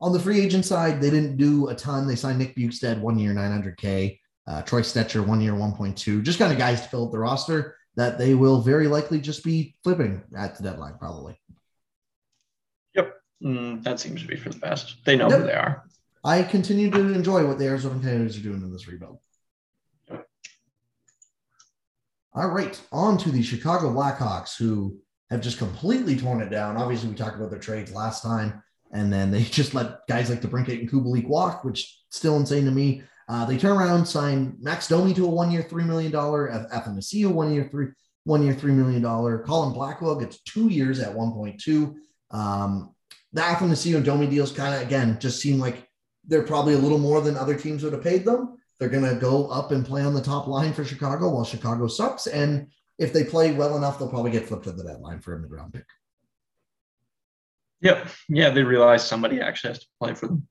On 0.00 0.12
the 0.12 0.20
free 0.20 0.40
agent 0.40 0.64
side, 0.64 1.00
they 1.00 1.10
didn't 1.10 1.36
do 1.36 1.68
a 1.68 1.74
ton. 1.74 2.06
They 2.06 2.14
signed 2.14 2.38
Nick 2.38 2.54
Bjugstad 2.54 3.00
one 3.00 3.18
year, 3.18 3.32
900K. 3.34 4.18
Uh, 4.46 4.62
Troy 4.62 4.80
Stecher 4.80 5.26
one 5.26 5.40
year, 5.40 5.52
1.2. 5.52 6.22
Just 6.22 6.38
kind 6.38 6.52
of 6.52 6.58
guys 6.58 6.80
to 6.80 6.88
fill 6.88 7.06
up 7.06 7.12
the 7.12 7.18
roster 7.18 7.76
that 7.96 8.16
they 8.16 8.34
will 8.34 8.60
very 8.60 8.86
likely 8.86 9.20
just 9.20 9.44
be 9.44 9.74
flipping 9.82 10.22
at 10.36 10.56
the 10.56 10.62
deadline, 10.62 10.94
probably. 10.98 11.38
Yep. 12.94 13.12
Mm, 13.42 13.82
that 13.82 13.98
seems 14.00 14.22
to 14.22 14.28
be 14.28 14.36
for 14.36 14.50
the 14.50 14.58
best. 14.58 15.04
They 15.04 15.16
know 15.16 15.28
yep. 15.28 15.40
who 15.40 15.46
they 15.46 15.52
are. 15.52 15.84
I 16.24 16.42
continue 16.44 16.90
to 16.90 17.12
enjoy 17.12 17.46
what 17.46 17.58
the 17.58 17.66
Arizona 17.66 18.00
Coyotes 18.00 18.38
are 18.38 18.42
doing 18.42 18.62
in 18.62 18.72
this 18.72 18.88
rebuild. 18.88 19.18
All 22.34 22.48
right, 22.48 22.80
on 22.92 23.18
to 23.18 23.30
the 23.30 23.42
Chicago 23.42 23.92
Blackhawks, 23.92 24.56
who 24.56 24.96
have 25.30 25.40
just 25.40 25.58
completely 25.58 26.16
torn 26.16 26.40
it 26.40 26.50
down. 26.50 26.76
Obviously, 26.76 27.08
we 27.08 27.16
talked 27.16 27.36
about 27.36 27.50
their 27.50 27.58
trades 27.58 27.92
last 27.92 28.22
time, 28.22 28.62
and 28.92 29.12
then 29.12 29.30
they 29.30 29.42
just 29.60 29.74
let 29.74 30.06
guys 30.08 30.30
like 30.30 30.40
DeBrincat 30.40 30.80
and 30.80 30.90
Kubalik 30.90 31.26
walk, 31.26 31.64
which 31.64 32.00
still 32.10 32.36
insane 32.36 32.64
to 32.64 32.70
me. 32.70 33.02
Uh, 33.28 33.44
they 33.44 33.58
turn 33.58 33.76
around, 33.76 34.06
sign 34.06 34.56
Max 34.58 34.88
Domi 34.88 35.12
to 35.14 35.26
a 35.26 35.28
one-year, 35.28 35.62
three 35.62 35.84
million 35.84 36.10
dollar, 36.10 36.48
Athanasiou 36.72 37.30
one-year, 37.30 37.68
three 37.70 37.88
one-year, 38.24 38.54
three 38.54 38.72
million 38.72 39.02
dollar. 39.02 39.38
Colin 39.40 39.72
Blackwell 39.72 40.16
gets 40.16 40.40
two 40.42 40.68
years 40.68 41.00
at 41.00 41.12
one 41.12 41.32
point 41.32 41.60
two. 41.60 41.96
Um, 42.30 42.94
the 43.32 43.42
Athanasiou 43.42 43.96
and 43.96 44.04
Domi 44.04 44.26
deals 44.26 44.52
kind 44.52 44.74
of 44.74 44.80
again 44.80 45.18
just 45.20 45.40
seem 45.40 45.58
like 45.58 45.86
they're 46.26 46.42
probably 46.42 46.74
a 46.74 46.78
little 46.78 46.98
more 46.98 47.20
than 47.20 47.36
other 47.36 47.54
teams 47.54 47.82
would 47.82 47.92
have 47.92 48.02
paid 48.02 48.24
them. 48.24 48.56
They're 48.78 48.88
going 48.88 49.04
to 49.04 49.20
go 49.20 49.48
up 49.48 49.72
and 49.72 49.84
play 49.84 50.02
on 50.02 50.14
the 50.14 50.22
top 50.22 50.46
line 50.46 50.72
for 50.72 50.84
Chicago 50.84 51.30
while 51.30 51.44
Chicago 51.44 51.88
sucks. 51.88 52.26
And 52.26 52.68
if 52.98 53.12
they 53.12 53.24
play 53.24 53.52
well 53.52 53.76
enough, 53.76 53.98
they'll 53.98 54.08
probably 54.08 54.30
get 54.30 54.46
flipped 54.46 54.64
to 54.64 54.72
the 54.72 54.84
deadline 54.84 55.20
for 55.20 55.34
a 55.34 55.38
mid-round 55.40 55.72
pick. 55.72 55.86
Yep. 57.80 58.08
Yeah, 58.28 58.50
they 58.50 58.62
realize 58.62 59.06
somebody 59.06 59.40
actually 59.40 59.70
has 59.70 59.80
to 59.80 59.86
play 60.00 60.14
for 60.14 60.26
them. 60.26 60.48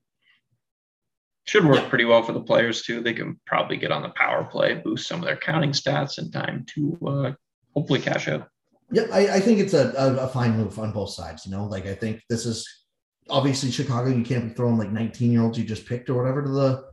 Should 1.46 1.66
work 1.66 1.88
pretty 1.90 2.06
well 2.06 2.24
for 2.24 2.34
the 2.34 2.42
players 2.42 2.84
too. 2.84 3.02
They 3.02 3.14
can 3.14 3.40
probably 3.46 3.78
get 3.78 3.92
on 3.92 4.02
the 4.02 4.10
power 4.10 4.44
play, 4.44 4.76
boost 4.76 5.08
some 5.08 5.20
of 5.20 5.26
their 5.26 5.38
counting 5.38 5.72
stats 5.72 6.18
in 6.18 6.30
time 6.30 6.66
to 6.76 6.98
uh, 7.08 7.32
hopefully 7.74 8.02
cash 8.02 8.28
out. 8.28 8.48
Yeah, 8.92 9.08
I, 9.12 9.36
I 9.36 9.40
think 9.40 9.60
it's 9.60 9.74
a, 9.74 9.94
a, 9.98 10.26
a, 10.26 10.28
fine 10.28 10.58
move 10.58 10.78
on 10.80 10.94
both 10.94 11.10
sides. 11.10 11.46
You 11.46 11.52
know, 11.52 11.66
like 11.66 11.86
I 11.86 11.94
think 11.94 12.22
this 12.30 12.46
is 12.46 12.68
obviously 13.30 13.72
Chicago. 13.72 14.10
You 14.10 14.24
can't 14.24 14.50
be 14.50 14.54
throwing 14.54 14.78
like 14.78 14.92
19 14.92 15.32
year 15.32 15.42
olds 15.42 15.58
you 15.58 15.66
just 15.66 15.86
picked 15.86 16.10
or 16.10 16.16
whatever 16.16 16.42
to 16.42 16.50
the 16.50 16.86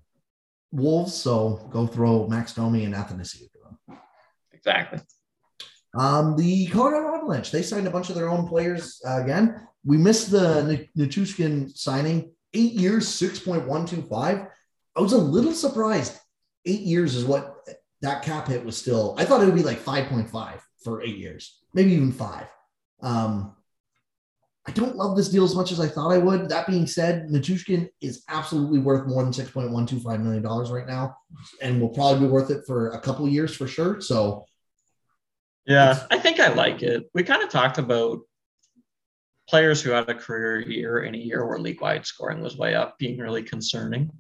Wolves. 0.72 1.14
So 1.14 1.68
go 1.70 1.86
throw 1.86 2.26
Max 2.28 2.54
Domi 2.54 2.84
and 2.84 2.94
them. 2.94 3.98
Exactly. 4.52 5.00
Um, 5.96 6.36
the 6.36 6.66
Colorado 6.66 7.14
Avalanche, 7.14 7.52
they 7.52 7.62
signed 7.62 7.86
a 7.86 7.90
bunch 7.90 8.08
of 8.08 8.16
their 8.16 8.28
own 8.28 8.48
players 8.48 9.00
uh, 9.06 9.22
again. 9.22 9.66
We 9.84 9.98
missed 9.98 10.30
the 10.30 10.88
Nichushkin 10.96 11.76
signing 11.76 12.32
eight 12.54 12.72
years, 12.72 13.08
6.125. 13.08 14.48
I 14.96 15.00
was 15.00 15.12
a 15.12 15.18
little 15.18 15.52
surprised. 15.52 16.18
Eight 16.64 16.80
years 16.80 17.14
is 17.14 17.24
what 17.24 17.56
that 18.00 18.22
cap 18.22 18.48
hit 18.48 18.64
was 18.64 18.76
still. 18.76 19.14
I 19.18 19.24
thought 19.24 19.42
it 19.42 19.46
would 19.46 19.54
be 19.54 19.62
like 19.62 19.80
5.5 19.80 20.60
for 20.82 21.02
eight 21.02 21.16
years, 21.16 21.58
maybe 21.74 21.92
even 21.92 22.12
five. 22.12 22.46
Um, 23.02 23.54
I 24.66 24.70
don't 24.70 24.96
love 24.96 25.16
this 25.16 25.28
deal 25.28 25.44
as 25.44 25.54
much 25.54 25.72
as 25.72 25.80
I 25.80 25.88
thought 25.88 26.12
I 26.12 26.18
would. 26.18 26.48
That 26.48 26.66
being 26.66 26.86
said, 26.86 27.28
Nichushkin 27.28 27.88
is 28.00 28.24
absolutely 28.28 28.78
worth 28.78 29.06
more 29.06 29.22
than 29.22 29.32
$6.125 29.32 30.22
million 30.22 30.42
right 30.42 30.86
now 30.86 31.16
and 31.60 31.80
will 31.80 31.90
probably 31.90 32.26
be 32.26 32.32
worth 32.32 32.50
it 32.50 32.62
for 32.66 32.90
a 32.90 33.00
couple 33.00 33.28
years 33.28 33.54
for 33.54 33.66
sure. 33.66 34.00
So, 34.00 34.46
yeah, 35.66 36.06
I 36.10 36.18
think 36.18 36.40
I 36.40 36.48
like 36.48 36.82
it. 36.82 37.10
We 37.12 37.24
kind 37.24 37.42
of 37.42 37.50
talked 37.50 37.76
about 37.76 38.20
players 39.48 39.82
who 39.82 39.90
had 39.90 40.08
a 40.08 40.14
career 40.14 40.60
year 40.60 41.04
in 41.04 41.14
a 41.14 41.18
year 41.18 41.46
where 41.46 41.58
league 41.58 41.80
wide 41.80 42.06
scoring 42.06 42.40
was 42.40 42.56
way 42.56 42.74
up 42.74 42.98
being 42.98 43.18
really 43.18 43.42
concerning. 43.42 44.10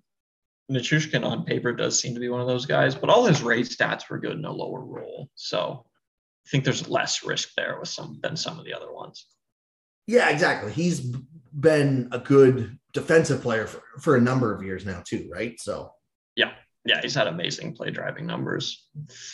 Nichushkin 0.70 1.24
on 1.24 1.44
paper 1.44 1.72
does 1.72 1.98
seem 1.98 2.14
to 2.14 2.20
be 2.20 2.28
one 2.28 2.40
of 2.40 2.46
those 2.46 2.66
guys, 2.66 2.94
but 2.94 3.10
all 3.10 3.24
his 3.24 3.42
race 3.42 3.74
stats 3.76 4.08
were 4.08 4.18
good 4.18 4.38
in 4.38 4.44
a 4.44 4.52
lower 4.52 4.84
role. 4.84 5.28
So 5.34 5.84
I 6.46 6.50
think 6.50 6.64
there's 6.64 6.88
less 6.88 7.24
risk 7.24 7.50
there 7.56 7.78
with 7.78 7.88
some 7.88 8.18
than 8.22 8.36
some 8.36 8.58
of 8.58 8.64
the 8.64 8.74
other 8.74 8.92
ones. 8.92 9.26
Yeah, 10.06 10.30
exactly. 10.30 10.72
He's 10.72 11.00
been 11.58 12.08
a 12.12 12.18
good 12.18 12.78
defensive 12.92 13.42
player 13.42 13.66
for, 13.66 13.82
for 14.00 14.16
a 14.16 14.20
number 14.20 14.54
of 14.54 14.62
years 14.62 14.84
now, 14.84 15.02
too, 15.04 15.28
right? 15.32 15.58
So 15.60 15.92
yeah. 16.36 16.52
Yeah, 16.86 17.00
he's 17.00 17.14
had 17.14 17.28
amazing 17.28 17.74
play 17.74 17.90
driving 17.90 18.26
numbers 18.26 18.88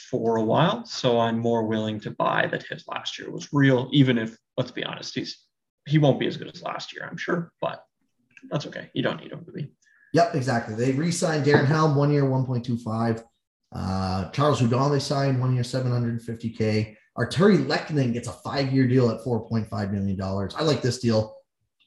for 0.09 0.37
a 0.37 0.43
while. 0.43 0.85
So 0.85 1.19
I'm 1.19 1.41
more 1.41 1.65
willing 1.65 1.99
to 2.01 2.13
buy 2.13 2.47
that 2.47 2.63
his 2.63 2.85
last 2.87 3.19
year 3.19 3.29
was 3.29 3.53
real, 3.53 3.89
even 3.93 4.19
if, 4.19 4.37
let's 4.57 4.71
be 4.71 4.85
honest, 4.85 5.17
he's 5.17 5.45
he 5.87 5.99
won't 5.99 6.21
be 6.21 6.27
as 6.27 6.37
good 6.37 6.53
as 6.55 6.63
last 6.63 6.93
year, 6.93 7.07
I'm 7.11 7.17
sure, 7.17 7.53
but 7.61 7.85
that's 8.51 8.67
okay. 8.67 8.91
You 8.95 9.03
don't 9.03 9.21
need 9.21 9.33
him 9.33 9.45
to 9.45 9.53
be. 9.53 9.73
Yep, 10.13 10.35
exactly. 10.35 10.75
They 10.75 10.93
re-signed 10.93 11.45
Darren 11.45 11.67
Helm 11.67 11.95
one 11.95 12.13
year, 12.13 12.25
1.25. 12.25 13.23
Uh, 13.73 14.31
Charles 14.31 14.61
Hudon, 14.61 14.91
they 14.91 14.99
signed 14.99 15.41
one 15.41 15.55
year, 15.55 15.63
750K. 15.63 16.97
Artturi 17.19 17.65
Lehkonen 17.67 18.13
gets 18.13 18.29
a 18.29 18.33
five 18.33 18.73
year 18.73 18.87
deal 18.89 19.11
at 19.11 19.21
$4.5 19.25 19.93
million. 19.93 20.21
I 20.21 20.63
like 20.63 20.83
this 20.83 20.99
deal. 20.99 21.37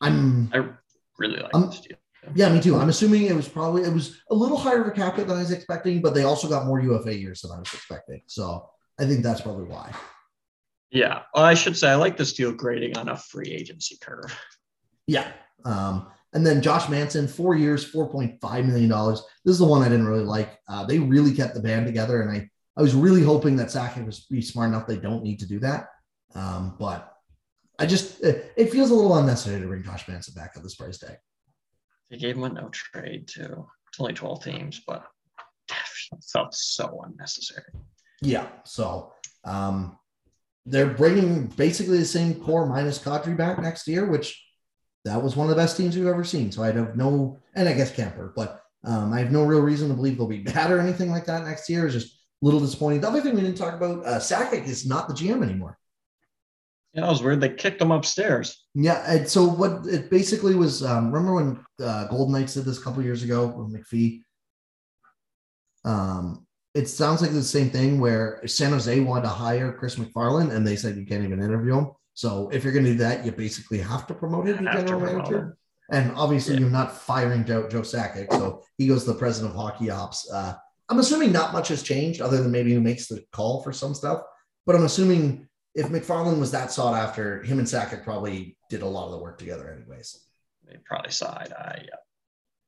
I'm 0.02 0.50
I 0.54 0.70
really 1.18 1.40
like 1.42 1.54
Um, 1.54 1.68
this 1.68 1.82
deal. 1.82 1.98
yeah, 2.36 2.50
me 2.54 2.62
too. 2.62 2.78
I'm 2.78 2.90
assuming 2.90 3.24
it 3.24 3.36
was 3.36 3.48
probably 3.48 3.84
it 3.84 3.92
was 3.94 4.22
a 4.30 4.36
little 4.36 4.58
higher 4.58 4.82
of 4.82 4.88
a 4.88 4.92
cap 4.92 5.16
hit 5.16 5.28
than 5.28 5.38
I 5.38 5.42
was 5.42 5.52
expecting, 5.52 6.02
but 6.02 6.14
they 6.14 6.24
also 6.24 6.48
got 6.48 6.66
more 6.66 6.82
UFA 6.82 7.18
years 7.18 7.42
than 7.42 7.52
I 7.52 7.60
was 7.60 7.74
expecting. 7.74 8.22
So 8.28 8.70
I 9.00 9.06
think 9.06 9.24
that's 9.24 9.42
probably 9.42 9.66
why. 9.66 9.92
Yeah, 10.94 11.24
well, 11.34 11.44
I 11.44 11.56
should 11.56 11.76
say 11.76 11.90
I 11.90 11.96
like 11.96 12.18
this 12.18 12.34
deal 12.34 12.52
grading 12.52 12.98
on 12.98 13.10
a 13.10 13.18
free 13.18 13.50
agency 13.50 13.98
curve. 14.00 14.40
Yeah. 15.08 15.32
Um, 15.66 16.12
and 16.34 16.46
then 16.46 16.62
Josh 16.62 16.88
Manson, 16.88 17.28
four 17.28 17.56
years, 17.56 17.92
$4.5 17.92 18.66
million. 18.66 18.90
This 19.44 19.54
is 19.54 19.58
the 19.58 19.66
one 19.66 19.82
I 19.82 19.90
didn't 19.90 20.08
really 20.08 20.24
like. 20.24 20.60
Uh, 20.70 20.86
they 20.86 21.00
really 21.00 21.34
kept 21.34 21.56
the 21.56 21.62
band 21.62 21.88
together. 21.88 22.22
And 22.22 22.30
I, 22.30 22.48
I 22.78 22.84
was 22.84 22.94
really 22.94 23.24
hoping 23.24 23.56
that 23.56 23.70
Sakic 23.70 24.06
was 24.06 24.28
be 24.28 24.40
smart 24.42 24.70
enough 24.70 24.86
they 24.86 24.98
don't 24.98 25.24
need 25.24 25.40
to 25.40 25.48
do 25.48 25.60
that. 25.62 25.88
Um, 26.36 26.76
but 26.80 27.12
I 27.80 27.88
just, 27.88 28.22
it, 28.22 28.54
it 28.56 28.72
feels 28.72 28.92
a 28.92 28.96
little 28.96 29.18
unnecessary 29.18 29.62
to 29.62 29.68
bring 29.68 29.84
Josh 29.84 30.08
Manson 30.08 30.36
back 30.36 30.54
at 30.56 30.62
this 30.62 30.76
price 30.76 31.00
tag. 31.00 31.18
They 32.12 32.18
gave 32.18 32.36
him 32.36 32.44
a 32.44 32.50
no 32.50 32.70
trade 32.70 33.28
too. 33.28 33.68
It's 33.90 34.00
only 34.00 34.14
12 34.14 34.44
teams, 34.44 34.82
but 34.86 35.04
it 35.72 36.24
felt 36.32 36.54
so 36.54 37.04
unnecessary. 37.04 37.66
Yeah. 38.22 38.48
So 38.64 39.12
um, 39.44 39.98
they're 40.66 40.88
bringing 40.88 41.48
basically 41.48 41.98
the 41.98 42.06
same 42.06 42.36
core 42.36 42.66
minus 42.66 43.00
Kadri 43.00 43.36
back 43.36 43.60
next 43.60 43.88
year, 43.88 44.06
which 44.06 44.42
that 45.06 45.22
was 45.22 45.36
one 45.36 45.50
of 45.50 45.50
the 45.50 45.62
best 45.62 45.76
teams 45.76 45.98
we've 45.98 46.08
ever 46.08 46.24
seen. 46.24 46.52
So 46.52 46.64
I 46.64 46.72
have 46.72 46.96
no, 46.96 47.40
and 47.56 47.68
I 47.68 47.74
guess 47.74 47.94
Kuemper, 47.94 48.34
but 48.36 48.62
um, 48.86 49.14
I 49.14 49.20
have 49.20 49.32
no 49.32 49.44
real 49.44 49.62
reason 49.62 49.90
to 49.90 49.94
believe 49.94 50.18
they'll 50.18 50.28
be 50.28 50.44
bad 50.44 50.72
or 50.72 50.80
anything 50.80 51.12
like 51.12 51.26
that 51.26 51.44
next 51.44 51.70
year. 51.70 51.86
It's 51.86 51.96
just 51.96 52.16
a 52.16 52.46
little 52.46 52.60
disappointing. 52.60 53.02
The 53.02 53.08
other 53.10 53.22
thing 53.22 53.36
we 53.36 53.42
didn't 53.42 53.58
talk 53.58 53.74
about, 53.74 54.06
uh, 54.06 54.20
Sakic 54.20 54.66
is 54.66 54.86
not 54.86 55.08
the 55.08 55.14
GM 55.14 55.44
anymore. 55.44 55.78
Yeah, 56.94 57.02
that 57.02 57.10
was 57.10 57.24
weird. 57.24 57.42
They 57.42 57.50
kicked 57.50 57.82
him 57.82 57.92
upstairs. 57.92 58.66
Yeah. 58.76 59.04
And 59.08 59.28
so 59.28 59.46
what 59.46 59.88
it 59.88 60.12
basically 60.12 60.54
was, 60.54 60.84
um, 60.84 61.12
remember 61.12 61.34
when 61.34 61.66
uh, 61.84 62.08
Golden 62.08 62.34
Knights 62.34 62.54
did 62.54 62.66
this 62.66 62.80
a 62.80 62.84
couple 62.84 63.02
years 63.02 63.24
ago 63.24 63.48
with 63.48 63.74
McPhee? 63.74 64.22
Um, 65.84 66.46
it 66.74 66.88
sounds 66.88 67.22
like 67.22 67.32
the 67.32 67.44
same 67.44 67.70
thing 67.70 68.00
where 68.00 68.42
San 68.48 68.72
Jose 68.72 69.00
wanted 69.00 69.24
to 69.24 69.30
hire 69.30 69.72
Chris 69.74 69.96
MacFarland 69.96 70.52
and 70.52 70.66
they 70.66 70.76
said 70.76 70.96
you 70.98 71.06
can't 71.06 71.24
even 71.24 71.42
interview 71.44 71.78
him. 71.78 71.92
So 72.16 72.50
if 72.52 72.64
you're 72.64 72.74
going 72.74 72.86
to 72.86 72.92
do 72.94 72.98
that, 73.00 73.26
you 73.26 73.32
basically 73.32 73.80
have 73.80 74.08
to 74.08 74.14
promote 74.14 74.48
him 74.48 74.58
to 74.58 74.64
general 74.72 75.00
manager. 75.00 75.38
him. 75.40 75.58
And 75.92 76.12
obviously, 76.16 76.56
Yeah. 76.56 76.62
you're 76.62 76.70
not 76.70 76.96
firing 76.98 77.46
Joe, 77.46 77.68
Joe 77.68 77.82
Sakic, 77.82 78.32
so 78.32 78.64
he 78.78 78.88
goes 78.88 79.04
to 79.04 79.14
the 79.14 79.20
president 79.20 79.54
of 79.54 79.60
hockey 79.60 79.90
ops. 79.90 80.32
Uh, 80.32 80.54
I'm 80.90 81.00
assuming 81.00 81.32
not 81.32 81.54
much 81.54 81.68
has 81.70 81.84
changed, 81.84 82.22
other 82.22 82.42
than 82.42 82.52
maybe 82.52 82.74
who 82.74 82.82
makes 82.82 83.08
the 83.08 83.24
call 83.32 83.62
for 83.64 83.74
some 83.74 83.94
stuff. 83.94 84.22
But 84.66 84.76
I'm 84.76 84.86
assuming 84.86 85.48
if 85.76 85.88
McFarland 85.90 86.40
was 86.40 86.52
that 86.52 86.72
sought 86.72 86.96
after, 86.96 87.44
him 87.44 87.60
and 87.60 87.68
Sakic 87.68 88.04
probably 88.04 88.58
did 88.70 88.82
a 88.82 88.88
lot 88.88 89.06
of 89.06 89.12
the 89.12 89.18
work 89.18 89.38
together, 89.38 89.72
anyways. 89.72 90.20
They 90.68 90.78
probably 90.86 91.12
saw 91.12 91.38
eye 91.38 91.46
to 91.46 91.60
eye. 91.60 91.82
Yeah. 91.86 91.96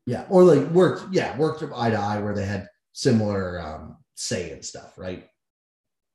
Yeah, 0.07 0.25
or 0.29 0.43
like 0.43 0.67
worked, 0.69 1.11
yeah, 1.13 1.35
worked 1.37 1.63
eye 1.63 1.89
to 1.89 1.97
eye 1.97 2.19
where 2.19 2.35
they 2.35 2.45
had 2.45 2.67
similar 2.95 3.61
um, 3.61 3.97
say 4.15 4.51
and 4.51 4.65
stuff, 4.65 4.97
right? 4.97 5.27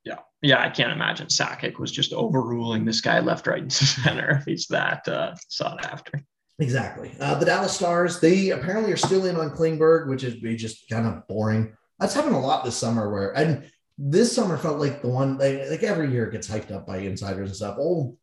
Yeah. 0.03 0.17
Yeah. 0.41 0.61
I 0.61 0.69
can't 0.69 0.91
imagine 0.91 1.27
Sakic 1.27 1.79
was 1.79 1.91
just 1.91 2.11
overruling 2.11 2.83
this 2.83 2.99
guy 2.99 3.19
left, 3.19 3.47
right, 3.47 3.61
and 3.61 3.71
center 3.73 4.31
if 4.31 4.45
he's 4.45 4.67
that 4.67 5.07
uh, 5.07 5.35
sought 5.47 5.85
after. 5.85 6.21
Exactly. 6.59 7.11
Uh, 7.19 7.35
the 7.35 7.45
Dallas 7.45 7.73
Stars, 7.73 8.19
they 8.19 8.49
apparently 8.49 8.91
are 8.91 8.97
still 8.97 9.25
in 9.25 9.37
on 9.37 9.51
Klingberg, 9.51 10.09
which 10.09 10.23
is 10.23 10.35
be 10.35 10.55
just 10.55 10.89
kind 10.89 11.07
of 11.07 11.27
boring. 11.27 11.73
That's 11.99 12.13
happened 12.13 12.35
a 12.35 12.39
lot 12.39 12.65
this 12.65 12.75
summer 12.75 13.11
where, 13.11 13.31
and 13.35 13.69
this 13.97 14.35
summer 14.35 14.57
felt 14.57 14.79
like 14.79 15.01
the 15.01 15.07
one, 15.07 15.37
like, 15.37 15.69
like 15.69 15.83
every 15.83 16.11
year 16.11 16.27
it 16.27 16.31
gets 16.31 16.49
hyped 16.49 16.71
up 16.71 16.87
by 16.87 16.97
insiders 16.97 17.49
and 17.49 17.55
stuff. 17.55 17.77
Oh, 17.79 18.17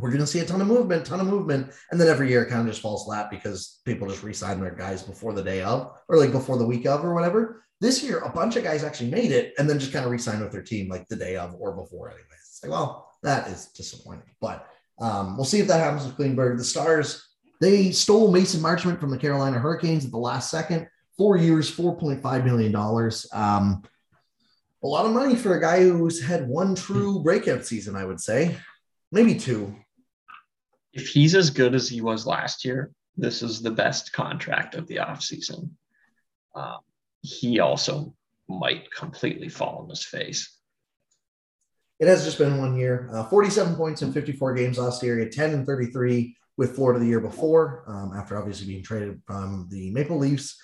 we're 0.00 0.10
going 0.10 0.20
to 0.20 0.26
see 0.26 0.40
a 0.40 0.44
ton 0.44 0.60
of 0.60 0.66
movement, 0.66 1.04
ton 1.04 1.20
of 1.20 1.26
movement. 1.26 1.72
And 1.90 2.00
then 2.00 2.08
every 2.08 2.28
year 2.28 2.42
it 2.42 2.48
kind 2.48 2.60
of 2.60 2.66
just 2.66 2.82
falls 2.82 3.04
flat 3.04 3.30
because 3.30 3.80
people 3.84 4.08
just 4.08 4.22
resign 4.22 4.60
their 4.60 4.74
guys 4.74 5.02
before 5.02 5.32
the 5.32 5.42
day 5.42 5.62
of 5.62 5.92
or 6.08 6.16
like 6.16 6.32
before 6.32 6.58
the 6.58 6.66
week 6.66 6.86
of 6.86 7.04
or 7.04 7.14
whatever. 7.14 7.64
This 7.80 8.02
year, 8.02 8.18
a 8.18 8.28
bunch 8.28 8.56
of 8.56 8.64
guys 8.64 8.84
actually 8.84 9.10
made 9.10 9.32
it 9.32 9.54
and 9.58 9.68
then 9.68 9.78
just 9.78 9.92
kind 9.92 10.04
of 10.04 10.10
re-signed 10.10 10.42
with 10.42 10.52
their 10.52 10.62
team 10.62 10.88
like 10.88 11.08
the 11.08 11.16
day 11.16 11.36
of 11.36 11.54
or 11.58 11.72
before, 11.72 12.10
anyways. 12.10 12.26
It's 12.32 12.60
like, 12.62 12.72
well, 12.72 13.10
that 13.22 13.48
is 13.48 13.66
disappointing. 13.68 14.34
But 14.40 14.66
um, 15.00 15.36
we'll 15.36 15.46
see 15.46 15.60
if 15.60 15.68
that 15.68 15.80
happens 15.80 16.04
with 16.04 16.16
Klingberg. 16.16 16.58
The 16.58 16.64
Stars, 16.64 17.26
they 17.60 17.90
stole 17.90 18.30
Mason 18.30 18.60
Marchment 18.60 19.00
from 19.00 19.10
the 19.10 19.18
Carolina 19.18 19.58
Hurricanes 19.58 20.04
at 20.04 20.10
the 20.10 20.18
last 20.18 20.50
second. 20.50 20.88
Four 21.16 21.36
years, 21.36 21.74
$4.5 21.74 22.44
million. 22.44 22.74
Um, 23.32 23.82
a 24.82 24.86
lot 24.86 25.04
of 25.04 25.12
money 25.12 25.36
for 25.36 25.56
a 25.56 25.60
guy 25.60 25.82
who's 25.82 26.22
had 26.22 26.48
one 26.48 26.74
true 26.74 27.22
breakout 27.22 27.66
season, 27.66 27.96
I 27.96 28.04
would 28.04 28.20
say. 28.20 28.56
Maybe 29.12 29.34
two. 29.34 29.74
If 30.92 31.08
he's 31.08 31.34
as 31.34 31.50
good 31.50 31.74
as 31.74 31.88
he 31.88 32.00
was 32.00 32.26
last 32.26 32.64
year, 32.64 32.90
this 33.16 33.42
is 33.42 33.62
the 33.62 33.70
best 33.70 34.12
contract 34.12 34.74
of 34.74 34.86
the 34.86 34.96
offseason. 34.96 35.70
Um, 36.54 36.78
he 37.22 37.60
also 37.60 38.14
might 38.48 38.90
completely 38.92 39.48
fall 39.48 39.82
on 39.82 39.88
his 39.88 40.04
face. 40.04 40.56
It 41.98 42.08
has 42.08 42.24
just 42.24 42.38
been 42.38 42.58
one 42.58 42.76
year. 42.76 43.10
Uh, 43.12 43.24
47 43.24 43.76
points 43.76 44.02
in 44.02 44.12
54 44.12 44.54
games 44.54 44.78
last 44.78 45.02
year. 45.02 45.16
He 45.16 45.24
had 45.24 45.32
10 45.32 45.50
and 45.50 45.66
33 45.66 46.34
with 46.56 46.74
Florida 46.74 46.98
the 46.98 47.06
year 47.06 47.20
before, 47.20 47.84
um, 47.86 48.12
after 48.16 48.38
obviously 48.38 48.66
being 48.66 48.82
traded 48.82 49.20
from 49.26 49.68
the 49.70 49.90
Maple 49.90 50.18
Leafs. 50.18 50.58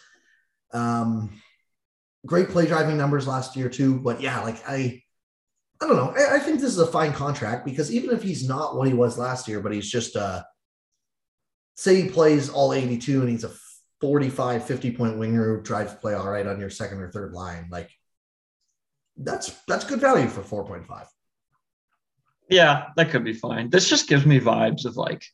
Um, 0.73 1.41
great 2.25 2.49
play 2.49 2.67
driving 2.67 2.97
numbers 2.97 3.27
last 3.27 3.55
year 3.55 3.69
too. 3.69 4.01
But 4.01 4.21
yeah, 4.21 4.41
like 4.43 4.63
I, 4.67 5.03
I 5.81 5.87
don't 5.87 5.97
know. 5.97 6.15
I, 6.17 6.37
I 6.37 6.39
think 6.39 6.61
this 6.61 6.71
is 6.71 6.79
a 6.79 6.87
fine 6.87 7.13
contract 7.13 7.65
because 7.65 7.93
even 7.93 8.11
if 8.11 8.23
he's 8.23 8.49
not 8.49 8.77
what 8.77 8.89
he 8.89 8.95
was 8.95 9.19
last 9.19 9.47
year, 9.47 9.61
but 9.61 9.73
he's 9.73 9.91
just 9.91 10.17
uh, 10.17 10.43
say 11.75 12.03
he 12.03 12.09
plays 12.09 12.49
all 12.49 12.73
82 12.73 13.21
and 13.21 13.29
he's 13.29 13.45
a 13.45 13.53
45, 14.01 14.65
50 14.65 14.91
point 14.93 15.19
winger 15.19 15.57
who 15.57 15.63
tries 15.63 15.91
to 15.91 15.97
play 15.97 16.15
all 16.15 16.29
right 16.29 16.47
on 16.47 16.61
your 16.61 16.71
second 16.71 17.01
or 17.01 17.11
third 17.11 17.33
line, 17.33 17.69
like 17.71 17.91
that's 19.17 19.51
that's 19.67 19.85
good 19.85 20.01
value 20.01 20.29
for 20.29 20.43
4.5. 20.43 21.07
Yeah, 22.49 22.89
that 22.97 23.11
could 23.11 23.25
be 23.25 23.33
fine. 23.33 23.71
This 23.71 23.89
just 23.89 24.09
gives 24.09 24.25
me 24.25 24.39
vibes 24.39 24.85
of 24.85 24.97
like 24.97 25.25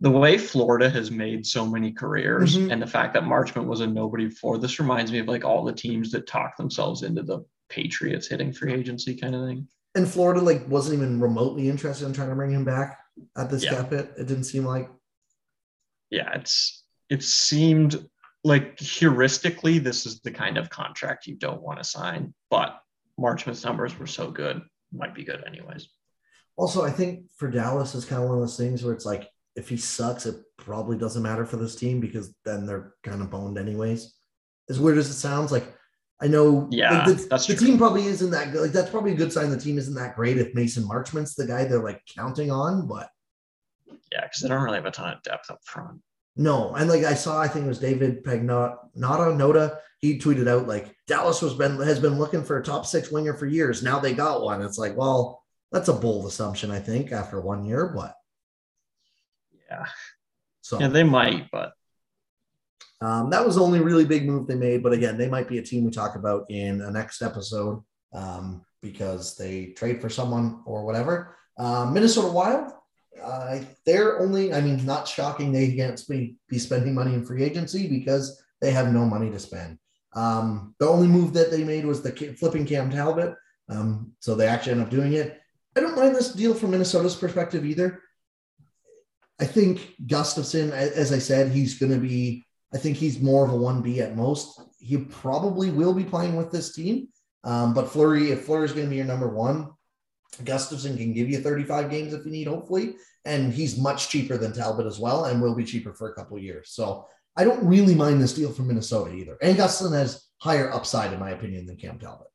the 0.00 0.10
way 0.10 0.38
Florida 0.38 0.88
has 0.88 1.10
made 1.10 1.44
so 1.46 1.66
many 1.66 1.92
careers 1.92 2.56
Mhm. 2.56 2.72
and 2.72 2.80
the 2.80 2.86
fact 2.86 3.12
that 3.14 3.24
Marchment 3.24 3.66
was 3.66 3.80
a 3.80 3.86
nobody 3.86 4.26
before. 4.26 4.56
This 4.58 4.78
reminds 4.80 5.12
me 5.12 5.18
of 5.18 5.28
like 5.28 5.44
all 5.44 5.64
the 5.64 5.72
teams 5.72 6.10
that 6.12 6.26
talk 6.26 6.56
themselves 6.56 7.02
into 7.02 7.22
the 7.22 7.44
Patriots 7.70 8.26
hitting 8.28 8.52
free 8.52 8.74
agency 8.74 9.14
kind 9.16 9.34
of 9.34 9.46
thing. 9.46 9.66
And 9.94 10.06
Florida 10.08 10.40
like 10.40 10.68
wasn't 10.68 10.98
even 10.98 11.20
remotely 11.20 11.68
interested 11.68 12.06
in 12.06 12.12
trying 12.12 12.28
to 12.28 12.34
bring 12.34 12.50
him 12.52 12.64
back 12.64 12.98
at 13.36 13.50
this 13.50 13.64
Yeah. 13.64 13.70
cap 13.76 13.90
hit. 13.90 14.12
It 14.18 14.26
didn't 14.26 14.44
seem 14.44 14.64
like. 14.64 14.90
Yeah, 16.10 16.32
it's 16.34 16.84
it 17.08 17.22
seemed 17.22 18.08
like 18.44 18.76
heuristically 18.78 19.82
this 19.82 20.06
is 20.06 20.20
the 20.20 20.30
kind 20.30 20.56
of 20.58 20.70
contract 20.70 21.26
you 21.26 21.36
don't 21.36 21.62
want 21.62 21.78
to 21.78 21.84
sign, 21.84 22.34
but 22.50 22.80
Marchment's 23.18 23.64
numbers 23.64 23.98
were 23.98 24.06
so 24.06 24.30
good, 24.30 24.62
might 24.92 25.14
be 25.14 25.24
good 25.24 25.44
anyways. 25.46 25.88
Also, 26.56 26.82
I 26.84 26.90
think 26.90 27.30
for 27.36 27.50
Dallas 27.50 27.94
is 27.94 28.04
kind 28.04 28.22
of 28.22 28.28
one 28.28 28.38
of 28.38 28.42
those 28.42 28.56
things 28.56 28.82
where 28.84 28.94
it's 28.94 29.06
like 29.06 29.28
if 29.56 29.68
he 29.68 29.76
sucks, 29.76 30.26
it 30.26 30.36
probably 30.56 30.96
doesn't 30.96 31.22
matter 31.22 31.44
for 31.44 31.56
this 31.56 31.74
team 31.74 32.00
because 32.00 32.34
then 32.44 32.66
they're 32.66 32.94
kind 33.02 33.20
of 33.22 33.30
boned 33.30 33.58
anyways. 33.58 34.14
As 34.68 34.78
weird 34.78 34.98
as 34.98 35.10
it 35.10 35.14
sounds, 35.14 35.50
like 35.52 35.66
I 36.22 36.26
know 36.26 36.68
Yeah, 36.70 37.04
the, 37.06 37.14
the 37.14 37.56
team 37.56 37.78
probably 37.78 38.04
isn't 38.06 38.30
that 38.30 38.52
good. 38.52 38.62
Like 38.62 38.72
that's 38.72 38.90
probably 38.90 39.12
a 39.12 39.16
good 39.16 39.32
sign 39.32 39.50
the 39.50 39.58
team 39.58 39.78
isn't 39.78 39.94
that 39.94 40.16
great 40.16 40.36
if 40.38 40.54
Mason 40.54 40.86
Marchment's 40.86 41.34
the 41.34 41.46
guy 41.46 41.64
they're 41.64 41.82
like 41.82 42.02
counting 42.14 42.50
on, 42.50 42.86
but 42.86 43.08
Yeah, 44.12 44.22
because 44.24 44.40
they 44.42 44.48
don't 44.48 44.62
really 44.62 44.76
have 44.76 44.86
a 44.86 44.90
ton 44.90 45.14
of 45.14 45.22
depth 45.22 45.50
up 45.50 45.60
front. 45.64 46.00
No, 46.36 46.74
and 46.74 46.88
like 46.88 47.04
I 47.04 47.14
saw, 47.14 47.40
I 47.40 47.48
think 47.48 47.64
it 47.64 47.68
was 47.68 47.80
David 47.80 48.22
Pagnot, 48.22 48.76
Nada 48.94 49.32
Noda. 49.32 49.78
He 49.98 50.18
tweeted 50.18 50.48
out 50.48 50.68
like 50.68 50.94
Dallas 51.06 51.42
was 51.42 51.54
been 51.54 51.78
has 51.80 51.98
been 51.98 52.18
looking 52.18 52.44
for 52.44 52.58
a 52.58 52.62
top 52.62 52.86
six 52.86 53.10
winger 53.10 53.34
for 53.34 53.46
years. 53.46 53.82
Now 53.82 53.98
they 53.98 54.14
got 54.14 54.42
one. 54.42 54.62
It's 54.62 54.78
like, 54.78 54.96
well, 54.96 55.42
that's 55.72 55.88
a 55.88 55.92
bold 55.92 56.26
assumption, 56.26 56.70
I 56.70 56.78
think, 56.78 57.12
after 57.12 57.40
one 57.40 57.64
year. 57.64 57.92
But 57.94 58.14
Yeah. 59.70 59.86
so 60.62 60.78
Yeah, 60.78 60.88
they 60.88 61.02
might, 61.02 61.50
but 61.50 61.72
um, 63.00 63.30
that 63.30 63.44
was 63.44 63.56
the 63.56 63.62
only 63.62 63.80
really 63.80 64.04
big 64.04 64.26
move 64.26 64.46
they 64.46 64.54
made. 64.54 64.82
But 64.82 64.92
again, 64.92 65.16
they 65.16 65.28
might 65.28 65.48
be 65.48 65.58
a 65.58 65.62
team 65.62 65.84
we 65.84 65.90
talk 65.90 66.16
about 66.16 66.50
in 66.50 66.80
a 66.82 66.90
next 66.90 67.22
episode 67.22 67.82
um, 68.12 68.64
because 68.82 69.36
they 69.36 69.66
trade 69.76 70.00
for 70.00 70.08
someone 70.08 70.62
or 70.66 70.84
whatever. 70.84 71.36
Um, 71.58 71.94
Minnesota 71.94 72.28
Wild, 72.28 72.72
uh, 73.22 73.60
they're 73.86 74.20
only, 74.20 74.52
I 74.52 74.60
mean, 74.60 74.84
not 74.84 75.08
shocking 75.08 75.52
they 75.52 75.74
can't 75.74 76.00
be, 76.08 76.36
be 76.48 76.58
spending 76.58 76.94
money 76.94 77.14
in 77.14 77.24
free 77.24 77.42
agency 77.42 77.88
because 77.88 78.42
they 78.60 78.70
have 78.70 78.92
no 78.92 79.04
money 79.04 79.30
to 79.30 79.38
spend. 79.38 79.78
Um, 80.14 80.74
the 80.78 80.88
only 80.88 81.06
move 81.06 81.32
that 81.34 81.50
they 81.50 81.64
made 81.64 81.84
was 81.84 82.02
the 82.02 82.12
flipping 82.38 82.66
Cam 82.66 82.90
Talbot. 82.90 83.34
Um, 83.68 84.12
so 84.20 84.34
they 84.34 84.46
actually 84.46 84.72
end 84.72 84.82
up 84.82 84.90
doing 84.90 85.12
it. 85.12 85.40
I 85.76 85.80
don't 85.80 85.96
mind 85.96 86.16
this 86.16 86.32
deal 86.32 86.52
from 86.52 86.72
Minnesota's 86.72 87.14
perspective 87.14 87.64
either. 87.64 88.02
I 89.40 89.46
think 89.46 89.94
Gustavsson, 90.04 90.72
as 90.72 91.12
I 91.12 91.18
said, 91.18 91.50
he's 91.50 91.78
going 91.78 91.92
to 91.92 91.98
be, 91.98 92.44
I 92.72 92.78
think 92.78 92.96
he's 92.96 93.20
more 93.20 93.44
of 93.44 93.52
a 93.52 93.56
1B 93.56 93.98
at 93.98 94.16
most. 94.16 94.60
He 94.78 94.96
probably 94.96 95.70
will 95.70 95.92
be 95.92 96.04
playing 96.04 96.36
with 96.36 96.52
this 96.52 96.74
team. 96.74 97.08
Um, 97.42 97.74
but 97.74 97.88
Fleury, 97.88 98.30
if 98.30 98.44
Fleury 98.44 98.66
is 98.66 98.72
going 98.72 98.86
to 98.86 98.90
be 98.90 98.96
your 98.96 99.06
number 99.06 99.28
one, 99.28 99.70
Gustavsson 100.42 100.96
can 100.96 101.12
give 101.12 101.28
you 101.28 101.40
35 101.40 101.90
games 101.90 102.12
if 102.12 102.24
you 102.24 102.30
need, 102.30 102.46
hopefully. 102.46 102.94
And 103.24 103.52
he's 103.52 103.78
much 103.78 104.08
cheaper 104.08 104.36
than 104.36 104.52
Talbot 104.52 104.86
as 104.86 104.98
well, 104.98 105.24
and 105.24 105.42
will 105.42 105.54
be 105.54 105.64
cheaper 105.64 105.92
for 105.92 106.10
a 106.10 106.14
couple 106.14 106.38
years. 106.38 106.70
So 106.70 107.06
I 107.36 107.44
don't 107.44 107.64
really 107.64 107.94
mind 107.94 108.22
this 108.22 108.34
deal 108.34 108.52
from 108.52 108.68
Minnesota 108.68 109.14
either. 109.14 109.36
And 109.42 109.56
Gustavsson 109.56 109.92
has 109.92 110.26
higher 110.38 110.72
upside, 110.72 111.12
in 111.12 111.20
my 111.20 111.30
opinion, 111.30 111.66
than 111.66 111.76
Cam 111.76 111.98
Talbot. 111.98 112.28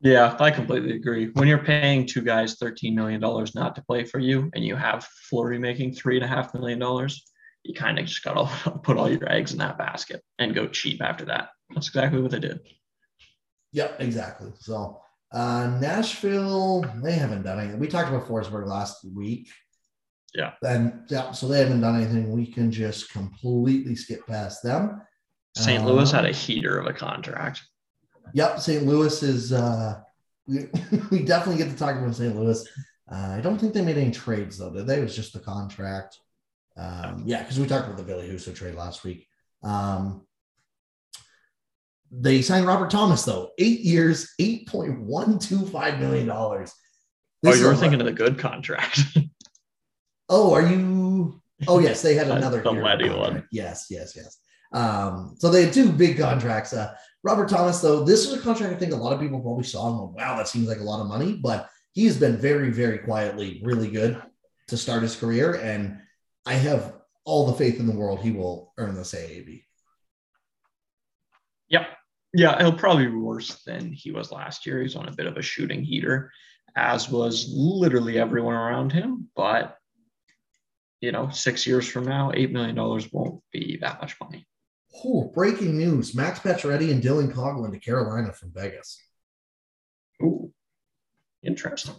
Yeah, 0.00 0.36
I 0.38 0.52
completely 0.52 0.94
agree. 0.94 1.30
When 1.32 1.48
you're 1.48 1.58
paying 1.58 2.06
two 2.06 2.22
guys 2.22 2.56
$13 2.56 2.94
million 2.94 3.20
not 3.20 3.74
to 3.74 3.82
play 3.82 4.04
for 4.04 4.20
you 4.20 4.48
and 4.54 4.64
you 4.64 4.76
have 4.76 5.04
Fleury 5.28 5.58
making 5.58 5.92
$3.5 5.94 6.54
million, 6.54 7.08
you 7.64 7.74
kind 7.74 7.98
of 7.98 8.06
just 8.06 8.22
got 8.22 8.34
to 8.64 8.70
put 8.82 8.96
all 8.96 9.10
your 9.10 9.30
eggs 9.30 9.52
in 9.52 9.58
that 9.58 9.78
basket 9.78 10.22
and 10.38 10.54
go 10.54 10.68
cheap 10.68 11.02
after 11.02 11.26
that. 11.26 11.50
That's 11.70 11.88
exactly 11.88 12.20
what 12.20 12.30
they 12.30 12.40
did. 12.40 12.60
Yep, 13.72 14.00
exactly. 14.00 14.50
So 14.58 15.00
uh, 15.32 15.78
Nashville, 15.80 16.84
they 17.02 17.12
haven't 17.12 17.42
done 17.42 17.60
anything. 17.60 17.78
We 17.78 17.88
talked 17.88 18.08
about 18.08 18.26
Forsberg 18.26 18.66
last 18.66 19.04
week. 19.14 19.48
Yeah. 20.34 20.52
And 20.62 21.02
yeah, 21.08 21.32
so 21.32 21.48
they 21.48 21.58
haven't 21.58 21.80
done 21.80 21.96
anything. 21.96 22.30
We 22.30 22.46
can 22.46 22.70
just 22.70 23.10
completely 23.10 23.94
skip 23.94 24.26
past 24.26 24.62
them. 24.62 25.02
St. 25.56 25.84
Louis 25.84 26.10
had 26.10 26.24
a 26.24 26.32
heater 26.32 26.78
of 26.78 26.86
a 26.86 26.92
contract. 26.92 27.62
Yep, 28.34 28.60
St. 28.60 28.84
Louis 28.84 29.22
is. 29.22 29.52
Uh, 29.52 30.00
we, 30.46 30.68
we 31.10 31.24
definitely 31.24 31.62
get 31.62 31.70
to 31.70 31.76
talk 31.76 31.96
about 31.96 32.14
St. 32.14 32.36
Louis. 32.36 32.66
Uh, 33.10 33.34
I 33.36 33.40
don't 33.40 33.58
think 33.58 33.72
they 33.72 33.82
made 33.82 33.98
any 33.98 34.10
trades 34.10 34.58
though, 34.58 34.72
did 34.72 34.86
they? 34.86 34.98
It 34.98 35.02
was 35.02 35.16
just 35.16 35.32
the 35.32 35.40
contract. 35.40 36.18
Um, 36.78 37.24
yeah, 37.26 37.42
because 37.42 37.58
we 37.58 37.66
talked 37.66 37.86
about 37.86 37.96
the 37.96 38.04
Ville 38.04 38.20
Husso 38.22 38.54
trade 38.54 38.76
last 38.76 39.04
week. 39.04 39.26
Um, 39.62 40.26
they 42.10 42.40
signed 42.40 42.66
Robert 42.66 42.90
Thomas 42.90 43.24
though, 43.24 43.50
eight 43.58 43.80
years, 43.80 44.32
eight 44.38 44.68
point 44.68 45.00
one 45.00 45.38
two 45.38 45.66
five 45.66 45.98
million 45.98 46.26
dollars. 46.26 46.72
Oh, 47.44 47.54
you 47.54 47.66
were 47.66 47.76
thinking 47.76 48.00
of 48.00 48.06
the 48.06 48.12
good 48.12 48.38
contract. 48.38 49.00
oh, 50.28 50.54
are 50.54 50.66
you? 50.66 51.40
Oh, 51.66 51.80
yes, 51.80 52.02
they 52.02 52.14
had 52.14 52.28
another 52.30 52.62
the 52.62 52.70
Leddy 52.70 53.10
one. 53.10 53.46
Yes, 53.50 53.86
yes, 53.90 54.14
yes. 54.16 54.38
Um, 54.72 55.34
so 55.38 55.50
they 55.50 55.64
had 55.64 55.72
two 55.72 55.90
big 55.90 56.18
contracts. 56.18 56.72
Uh, 56.72 56.94
Robert 57.24 57.48
Thomas, 57.48 57.80
though, 57.80 58.04
this 58.04 58.28
was 58.28 58.38
a 58.38 58.42
contract 58.42 58.74
I 58.74 58.76
think 58.76 58.92
a 58.92 58.96
lot 58.96 59.12
of 59.12 59.20
people 59.20 59.40
probably 59.40 59.64
saw 59.64 59.88
and 59.88 59.98
went, 59.98 60.12
wow, 60.12 60.36
that 60.36 60.48
seems 60.48 60.68
like 60.68 60.78
a 60.78 60.84
lot 60.84 61.00
of 61.00 61.08
money, 61.08 61.38
but 61.42 61.68
he 61.92 62.04
has 62.06 62.18
been 62.18 62.36
very, 62.36 62.70
very 62.70 62.98
quietly 62.98 63.60
really 63.64 63.90
good 63.90 64.22
to 64.68 64.76
start 64.76 65.02
his 65.02 65.16
career. 65.16 65.54
And 65.54 66.00
I 66.48 66.54
have 66.54 66.94
all 67.26 67.46
the 67.46 67.52
faith 67.52 67.78
in 67.78 67.86
the 67.86 67.92
world 67.92 68.20
he 68.20 68.30
will 68.30 68.72
earn 68.78 68.94
this 68.94 69.12
AAV. 69.12 69.64
Yep. 71.68 71.82
Yeah, 72.32 72.58
he'll 72.58 72.72
probably 72.72 73.04
be 73.04 73.16
worse 73.16 73.62
than 73.64 73.92
he 73.92 74.12
was 74.12 74.32
last 74.32 74.64
year. 74.64 74.80
He's 74.80 74.96
on 74.96 75.08
a 75.08 75.14
bit 75.14 75.26
of 75.26 75.36
a 75.36 75.42
shooting 75.42 75.84
heater, 75.84 76.32
as 76.74 77.10
was 77.10 77.52
literally 77.54 78.18
everyone 78.18 78.54
around 78.54 78.92
him. 78.92 79.28
But, 79.36 79.76
you 81.02 81.12
know, 81.12 81.28
six 81.28 81.66
years 81.66 81.86
from 81.86 82.06
now, 82.06 82.32
$8 82.32 82.50
million 82.50 82.74
won't 83.12 83.42
be 83.52 83.76
that 83.82 84.00
much 84.00 84.16
money. 84.18 84.46
Oh, 85.04 85.30
breaking 85.34 85.76
news 85.76 86.14
Max 86.14 86.38
Pacioretty 86.38 86.90
and 86.90 87.02
Dylan 87.02 87.30
Coghlan 87.30 87.72
to 87.72 87.78
Carolina 87.78 88.32
from 88.32 88.54
Vegas. 88.54 88.98
Ooh, 90.22 90.50
interesting. 91.42 91.94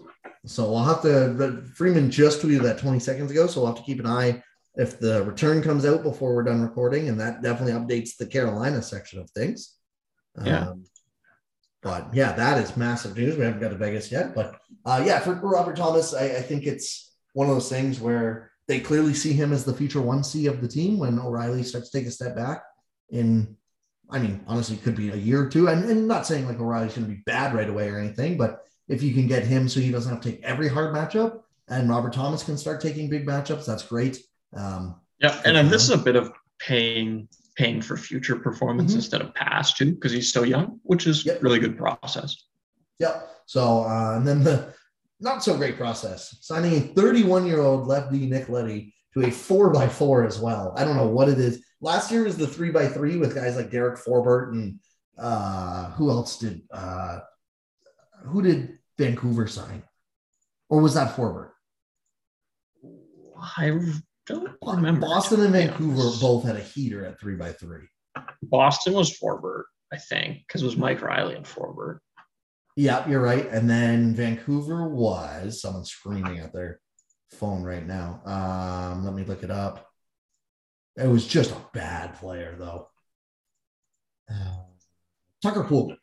So 0.46 0.76
I'll 0.76 0.86
have 0.86 1.02
to, 1.04 1.64
Friedman 1.76 2.12
just 2.12 2.42
tweeted 2.42 2.64
that 2.64 2.80
20 2.80 3.00
seconds 3.00 3.32
ago. 3.32 3.48
So 3.48 3.62
we'll 3.62 3.74
have 3.74 3.78
to 3.78 3.84
keep 3.84 4.00
an 4.00 4.08
eye 4.08 4.44
if 4.76 5.00
the 5.00 5.24
return 5.24 5.62
comes 5.62 5.86
out 5.86 6.04
before 6.04 6.34
we're 6.34 6.44
done 6.44 6.62
recording. 6.62 7.10
And 7.10 7.20
that 7.20 7.42
definitely 7.42 7.74
updates 7.74 8.18
the 8.18 8.26
Carolina 8.26 8.82
section 8.82 9.20
of 9.20 9.30
things. 9.32 9.76
Yeah. 10.44 10.70
Um, 10.70 10.86
but 11.82 12.14
yeah, 12.14 12.34
that 12.34 12.58
is 12.58 12.76
massive 12.78 13.16
news. 13.16 13.38
We 13.38 13.46
haven't 13.46 13.62
got 13.62 13.70
to 13.70 13.76
Vegas 13.76 14.12
yet. 14.12 14.36
But 14.36 14.60
uh, 14.86 15.04
yeah, 15.06 15.20
for 15.20 15.34
Robert 15.34 15.78
Thomas, 15.78 16.14
I, 16.14 16.26
I 16.26 16.42
think 16.42 16.66
it's 16.66 17.16
one 17.34 17.48
of 17.48 17.56
those 17.56 17.70
things 17.70 18.00
where 18.00 18.52
they 18.68 18.80
clearly 18.80 19.14
see 19.14 19.34
him 19.34 19.54
as 19.54 19.64
the 19.64 19.74
future 19.74 20.02
one 20.02 20.24
C 20.24 20.48
of 20.48 20.62
the 20.62 20.68
team 20.68 21.00
when 21.00 21.20
O'Reilly 21.20 21.64
starts 21.64 21.90
to 21.90 21.98
take 21.98 22.08
a 22.08 22.12
step 22.12 22.36
back 22.36 22.64
in 23.10 23.56
I 24.10 24.20
mean, 24.20 24.44
honestly, 24.48 24.76
it 24.76 24.84
could 24.84 24.96
be 24.96 25.10
a 25.10 25.16
year 25.16 25.44
or 25.44 25.50
two. 25.50 25.68
And, 25.68 25.86
and 25.86 26.08
not 26.08 26.26
saying 26.26 26.48
like 26.48 26.60
O'Reilly's 26.60 26.96
going 26.96 27.08
to 27.08 27.14
be 27.14 27.22
bad 27.26 27.54
right 27.54 27.70
away 27.70 27.90
or 27.90 28.00
anything, 28.00 28.38
but 28.38 28.62
if 28.90 29.02
you 29.02 29.14
can 29.14 29.28
get 29.28 29.46
him 29.46 29.70
so 29.70 29.80
he 29.80 29.92
doesn't 29.92 30.12
have 30.12 30.22
to 30.22 30.32
take 30.32 30.44
every 30.44 30.68
hard 30.68 30.94
matchup 30.94 31.42
and 31.70 31.90
Robert 31.90 32.14
Thomas 32.14 32.44
can 32.44 32.58
start 32.58 32.82
taking 32.82 33.10
big 33.10 33.26
matchups, 33.26 33.66
that's 33.66 33.84
great. 33.84 34.20
Um, 34.56 35.00
yeah, 35.20 35.40
and 35.46 35.56
then 35.56 35.70
this 35.70 35.84
is 35.84 35.92
a 35.92 35.98
bit 35.98 36.16
of 36.16 36.32
paying 36.60 37.28
paying 37.56 37.82
for 37.82 37.98
future 37.98 38.38
performance 38.38 38.92
mm-hmm. 38.92 39.00
instead 39.00 39.22
of 39.22 39.34
past 39.36 39.78
too, 39.78 39.94
because 39.94 40.12
he's 40.12 40.32
so 40.32 40.44
young, 40.44 40.80
which 40.84 41.08
is 41.08 41.26
yep. 41.26 41.44
really 41.44 41.60
good 41.60 41.78
process. 41.78 42.36
Yep. 43.00 43.30
So 43.46 43.84
uh, 43.84 44.16
and 44.18 44.28
then 44.28 44.44
the 44.44 44.74
not 45.20 45.44
so 45.44 45.58
great 45.58 45.78
process 45.78 46.38
signing 46.42 46.74
a 46.78 46.80
31 46.80 47.46
year 47.46 47.60
old 47.60 47.88
lefty 47.88 48.26
Nick 48.26 48.50
Leddy 48.50 48.94
to 49.14 49.26
a 49.26 49.32
four 49.32 49.70
by 49.70 49.88
four 49.88 50.26
as 50.26 50.40
well. 50.40 50.74
I 50.78 50.84
don't 50.86 50.96
know 50.96 51.08
what 51.08 51.30
it 51.30 51.38
is 51.38 51.62
Last 51.82 52.12
year 52.12 52.24
was 52.24 52.38
the 52.38 52.48
three 52.48 52.72
by 52.72 52.88
three 52.88 53.18
with 53.18 53.36
guys 53.36 53.56
like 53.56 53.72
Derek 53.72 54.00
Forbort 54.00 54.52
and 54.52 54.80
uh, 55.18 55.92
who 55.92 56.10
else 56.10 56.38
did 56.38 56.62
uh, 56.72 57.20
who 58.26 58.42
did 58.42 58.79
Vancouver 59.00 59.48
sign? 59.48 59.82
Or 60.70 60.82
was 60.82 60.94
that 60.94 61.16
Forbort? 61.16 61.52
I 63.58 63.70
don't 64.28 64.58
remember. 64.62 65.08
Boston 65.08 65.42
and 65.42 65.54
Vancouver 65.54 66.12
both 66.20 66.44
had 66.44 66.58
a 66.58 66.62
heater 66.62 67.06
at 67.06 67.20
three 67.20 67.36
by 67.36 67.54
three. 67.54 67.88
Boston 68.44 68.94
was 68.94 69.18
Forbort, 69.18 69.64
I 69.92 69.98
think, 69.98 70.40
because 70.46 70.62
it 70.62 70.66
was 70.66 70.78
Mike 70.78 71.02
Reilly 71.02 71.36
and 71.36 71.46
Forbort. 71.46 72.00
Yeah, 72.76 73.08
you're 73.10 73.22
right. 73.22 73.48
And 73.50 73.70
then 73.70 74.14
Vancouver 74.14 74.90
was 74.90 75.62
someone 75.62 75.86
screaming 75.86 76.40
at 76.40 76.54
their 76.54 76.80
phone 77.32 77.64
right 77.64 77.86
now. 77.86 78.22
Um, 78.26 79.06
let 79.06 79.14
me 79.14 79.24
look 79.24 79.44
it 79.44 79.52
up. 79.52 79.88
It 80.98 81.08
was 81.08 81.26
just 81.26 81.52
a 81.52 81.62
bad 81.74 82.16
player, 82.16 82.56
though. 82.60 82.90
Uh, 84.30 84.64
Tucker 85.42 85.64
Poolman. 85.64 85.98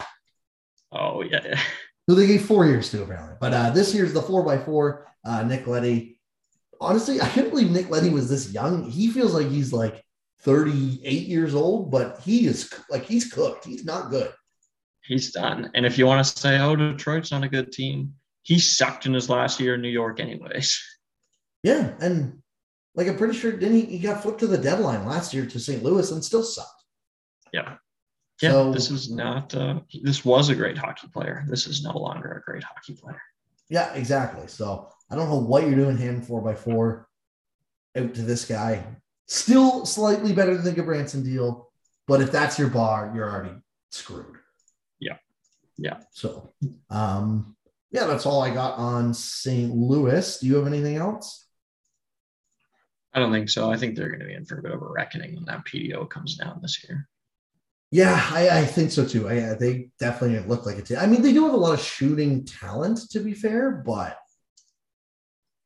Oh, 0.91 1.23
yeah. 1.23 1.61
Who 2.07 2.15
they 2.15 2.27
gave 2.27 2.45
four 2.45 2.67
years 2.67 2.91
to, 2.91 3.03
apparently. 3.03 3.37
But 3.41 3.53
uh, 3.53 3.71
this 3.71 3.95
year's 3.95 4.13
the 4.13 4.23
four 4.23 4.45
by 4.45 4.59
four. 4.59 5.07
Uh, 5.25 5.43
Nick 5.43 5.67
Leddy. 5.67 6.19
Honestly, 6.81 7.21
I 7.21 7.29
can't 7.29 7.51
believe 7.51 7.71
Nick 7.71 7.91
Leddy 7.91 8.11
was 8.11 8.29
this 8.29 8.53
young. 8.53 8.89
He 8.89 9.09
feels 9.11 9.35
like 9.35 9.49
he's 9.49 9.73
like 9.73 10.05
38 10.41 11.27
years 11.27 11.55
old, 11.55 11.91
but 11.91 12.21
he 12.21 12.47
is 12.47 12.73
like 12.91 13.05
he's 13.05 13.33
cooked. 13.33 13.65
He's 13.65 13.85
not 13.85 14.11
good. 14.11 14.33
He's 15.03 15.33
done. 15.33 15.71
And 15.75 15.87
if 15.87 15.99
you 15.99 16.07
want 16.07 16.25
to 16.25 16.39
say, 16.39 16.59
oh, 16.59 16.77
Detroit's 16.77 17.31
not 17.31 17.45
a 17.45 17.49
good 17.49 17.73
team, 17.73 18.15
he 18.43 18.59
sucked 18.59 19.07
in 19.07 19.15
his 19.15 19.29
last 19.29 19.59
year 19.59 19.75
in 19.75 19.83
New 19.83 19.89
York, 19.89 20.21
anyways. 20.21 20.81
Yeah. 21.63 21.95
And 22.01 22.43
like 22.95 23.09
I'm 23.09 23.17
pretty 23.17 23.37
sure 23.37 23.53
didn't 23.53 23.77
he, 23.77 23.85
he 23.87 23.99
got 23.99 24.23
flipped 24.23 24.41
to 24.41 24.47
the 24.47 24.59
deadline 24.59 25.05
last 25.07 25.35
year 25.35 25.47
to 25.47 25.59
St. 25.61 25.83
Louis 25.83 26.11
and 26.11 26.25
still 26.25 26.43
sucked. 26.43 26.85
Yeah. 27.53 27.77
Yeah, 28.43 28.51
so, 28.51 28.73
this 28.73 28.91
is 28.91 29.11
not 29.11 29.55
uh, 29.55 29.81
this 30.03 30.25
was 30.25 30.51
a 30.51 30.55
great 30.55 30.77
hockey 30.77 31.09
player. 31.09 31.45
This 31.49 31.67
is 31.67 31.83
no 31.83 31.97
longer 31.97 32.33
a 32.33 32.51
great 32.51 32.63
hockey 32.63 32.95
player. 32.95 33.21
Yeah, 33.71 33.93
exactly. 33.95 34.47
So 34.47 34.89
I 35.11 35.17
don't 35.17 35.29
know 35.29 35.41
what 35.41 35.63
you're 35.63 35.75
doing 35.75 35.97
him 35.97 36.21
four 36.21 36.43
by 36.43 36.55
four 36.55 37.09
out 37.97 38.15
to 38.15 38.23
this 38.23 38.45
guy. 38.45 38.85
Still 39.27 39.87
slightly 39.87 40.33
better 40.33 40.57
than 40.57 40.65
the 40.65 40.81
Gudbranson 40.81 41.25
deal, 41.25 41.71
but 42.07 42.21
if 42.21 42.31
that's 42.31 42.59
your 42.59 42.69
bar, 42.69 43.11
you're 43.15 43.31
already 43.31 43.57
screwed. 43.91 44.37
Yeah. 45.01 45.17
Yeah. 45.79 46.01
So 46.11 46.53
um 46.91 47.57
yeah, 47.91 48.07
that's 48.07 48.27
all 48.27 48.43
I 48.43 48.53
got 48.53 48.77
on 48.79 49.15
St. 49.15 49.75
Louis. 49.75 50.39
Do 50.39 50.47
you 50.47 50.57
have 50.57 50.67
anything 50.67 50.97
else? 50.97 51.47
I 53.15 53.19
don't 53.21 53.33
think 53.33 53.49
so. 53.49 53.71
I 53.71 53.79
think 53.79 53.97
they're 53.97 54.11
going 54.11 54.21
to 54.21 54.27
be 54.27 54.35
in 54.35 54.45
for 54.45 54.59
a 54.59 54.63
bit 54.63 54.73
of 54.73 54.83
a 54.83 54.87
reckoning 54.87 55.35
when 55.35 55.47
that 55.47 55.65
PDO 55.65 56.11
comes 56.11 56.37
down 56.37 56.59
this 56.61 56.85
year. 56.87 57.09
Yeah, 57.93 58.21
I, 58.33 58.49
I 58.49 58.65
think 58.65 58.91
so 58.91 59.07
too. 59.07 59.29
I, 59.29 59.55
they 59.55 59.89
definitely 60.01 60.47
look 60.49 60.67
like 60.67 60.79
it. 60.79 60.99
I 60.99 61.07
mean, 61.07 61.23
they 61.23 61.33
do 61.33 61.45
have 61.45 61.55
a 61.55 61.57
lot 61.57 61.75
of 61.75 61.85
shooting 61.85 62.45
talent, 62.45 62.99
to 63.11 63.21
be 63.21 63.33
fair, 63.33 63.71
but 63.87 64.19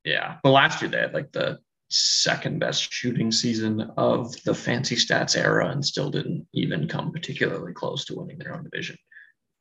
yeah. 0.04 0.36
But 0.42 0.50
last 0.50 0.82
year 0.82 0.90
they 0.90 0.98
had 0.98 1.14
like 1.14 1.32
the 1.32 1.58
second 1.88 2.60
best 2.60 2.92
shooting 2.92 3.32
season 3.32 3.90
of 3.96 4.32
the 4.44 4.54
fancy 4.54 4.96
stats 4.96 5.36
era 5.36 5.68
and 5.68 5.84
still 5.84 6.10
didn't 6.10 6.46
even 6.52 6.86
come 6.88 7.10
particularly 7.10 7.72
close 7.72 8.04
to 8.04 8.14
winning 8.14 8.38
their 8.38 8.54
own 8.54 8.64
division. 8.64 8.96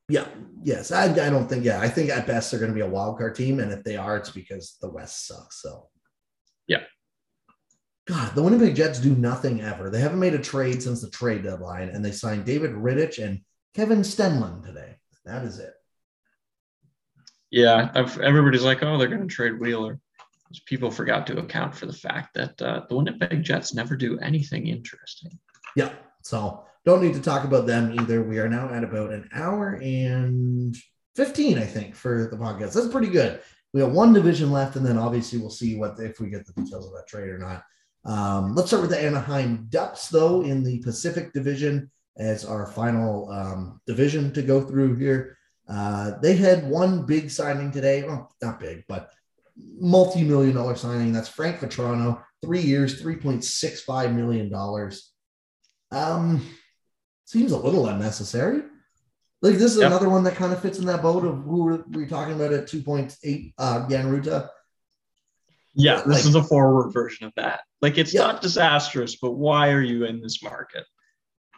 Yeah. 0.09 0.27
Yes. 0.63 0.91
I, 0.91 1.05
I 1.05 1.29
don't 1.29 1.47
think. 1.47 1.63
Yeah. 1.63 1.79
I 1.79 1.87
think 1.87 2.09
at 2.09 2.27
best 2.27 2.51
they're 2.51 2.59
going 2.59 2.71
to 2.71 2.75
be 2.75 2.81
a 2.81 2.87
wild 2.87 3.17
card 3.17 3.35
team, 3.35 3.59
and 3.59 3.71
if 3.71 3.83
they 3.83 3.95
are, 3.95 4.17
it's 4.17 4.31
because 4.31 4.77
the 4.81 4.89
West 4.89 5.27
sucks. 5.27 5.61
So. 5.61 5.89
Yeah. 6.67 6.83
God, 8.09 8.33
the 8.33 8.41
Winnipeg 8.41 8.75
Jets 8.75 8.99
do 8.99 9.15
nothing 9.15 9.61
ever. 9.61 9.91
They 9.91 10.01
haven't 10.01 10.17
made 10.17 10.33
a 10.33 10.39
trade 10.39 10.81
since 10.81 10.99
the 10.99 11.11
trade 11.11 11.43
deadline, 11.43 11.89
and 11.89 12.03
they 12.03 12.11
signed 12.11 12.43
David 12.43 12.71
Rittich 12.71 13.23
and 13.23 13.41
Kevin 13.75 13.99
Stenlund 13.99 14.65
today. 14.65 14.95
That 15.25 15.45
is 15.45 15.59
it. 15.59 15.73
Yeah, 17.51 17.91
I've, 17.93 18.19
everybody's 18.19 18.63
like, 18.63 18.81
oh, 18.81 18.97
they're 18.97 19.09
going 19.09 19.21
to 19.21 19.27
trade 19.27 19.59
Wheeler. 19.59 19.99
People 20.65 20.89
forgot 20.89 21.27
to 21.27 21.37
account 21.37 21.75
for 21.75 21.85
the 21.85 21.93
fact 21.93 22.33
that 22.33 22.59
uh, 22.59 22.81
the 22.89 22.95
Winnipeg 22.95 23.43
Jets 23.43 23.75
never 23.75 23.95
do 23.95 24.17
anything 24.17 24.65
interesting. 24.65 25.37
Yeah. 25.75 25.93
So 26.23 26.65
don't 26.85 27.03
need 27.03 27.13
to 27.13 27.21
talk 27.21 27.43
about 27.43 27.67
them 27.67 27.93
either. 27.93 28.23
We 28.23 28.39
are 28.39 28.49
now 28.49 28.73
at 28.73 28.83
about 28.83 29.11
an 29.11 29.29
hour 29.35 29.79
and 29.83 30.75
15, 31.15 31.59
I 31.59 31.65
think, 31.65 31.93
for 31.93 32.27
the 32.31 32.37
podcast. 32.37 32.73
That's 32.73 32.87
pretty 32.87 33.09
good. 33.09 33.39
We 33.71 33.81
have 33.81 33.91
one 33.91 34.13
division 34.13 34.51
left, 34.51 34.77
and 34.77 34.85
then 34.85 34.97
obviously 34.97 35.37
we'll 35.37 35.51
see 35.51 35.75
what 35.75 35.99
if 35.99 36.19
we 36.19 36.31
get 36.31 36.47
the 36.47 36.53
details 36.53 36.87
of 36.87 36.93
that 36.93 37.07
trade 37.07 37.29
or 37.29 37.37
not. 37.37 37.63
Um, 38.05 38.55
let's 38.55 38.69
start 38.69 38.81
with 38.81 38.91
the 38.91 39.01
Anaheim 39.01 39.67
Ducks, 39.69 40.07
though, 40.07 40.41
in 40.41 40.63
the 40.63 40.79
Pacific 40.79 41.33
Division 41.33 41.91
as 42.17 42.45
our 42.45 42.67
final 42.67 43.29
um, 43.31 43.81
division 43.85 44.33
to 44.33 44.41
go 44.41 44.61
through 44.61 44.95
here. 44.95 45.37
Uh, 45.67 46.13
they 46.21 46.35
had 46.35 46.67
one 46.67 47.05
big 47.05 47.29
signing 47.29 47.71
today. 47.71 48.03
Well, 48.03 48.33
not 48.41 48.59
big, 48.59 48.83
but 48.87 49.11
multi-million 49.79 50.55
dollar 50.55 50.75
signing. 50.75 51.13
That's 51.13 51.29
Frank 51.29 51.59
Vatrano, 51.59 52.23
three 52.41 52.61
years, 52.61 53.01
$3.65 53.01 54.15
million. 54.15 54.53
Um, 55.91 56.45
seems 57.25 57.51
a 57.51 57.57
little 57.57 57.87
unnecessary. 57.87 58.63
Like 59.41 59.53
this 59.53 59.73
is 59.73 59.77
yep. 59.77 59.87
another 59.87 60.09
one 60.09 60.23
that 60.25 60.35
kind 60.35 60.51
of 60.51 60.61
fits 60.61 60.79
in 60.79 60.85
that 60.87 61.01
boat 61.01 61.23
of 61.23 61.43
who 61.43 61.63
were 61.63 61.85
we 61.91 62.05
talking 62.05 62.33
about 62.33 62.51
at 62.51 62.67
2.8 62.67 63.53
uh 63.57 63.87
Jan 63.87 64.11
Rutta. 64.11 64.49
Yeah, 65.73 65.97
this 65.97 66.07
like, 66.07 66.25
is 66.25 66.35
a 66.35 66.43
forward 66.43 66.91
version 66.91 67.27
of 67.27 67.33
that. 67.37 67.61
Like 67.81 67.97
it's 67.97 68.13
yeah. 68.13 68.21
not 68.21 68.41
disastrous, 68.41 69.15
but 69.15 69.31
why 69.31 69.71
are 69.71 69.81
you 69.81 70.05
in 70.05 70.21
this 70.21 70.43
market? 70.43 70.85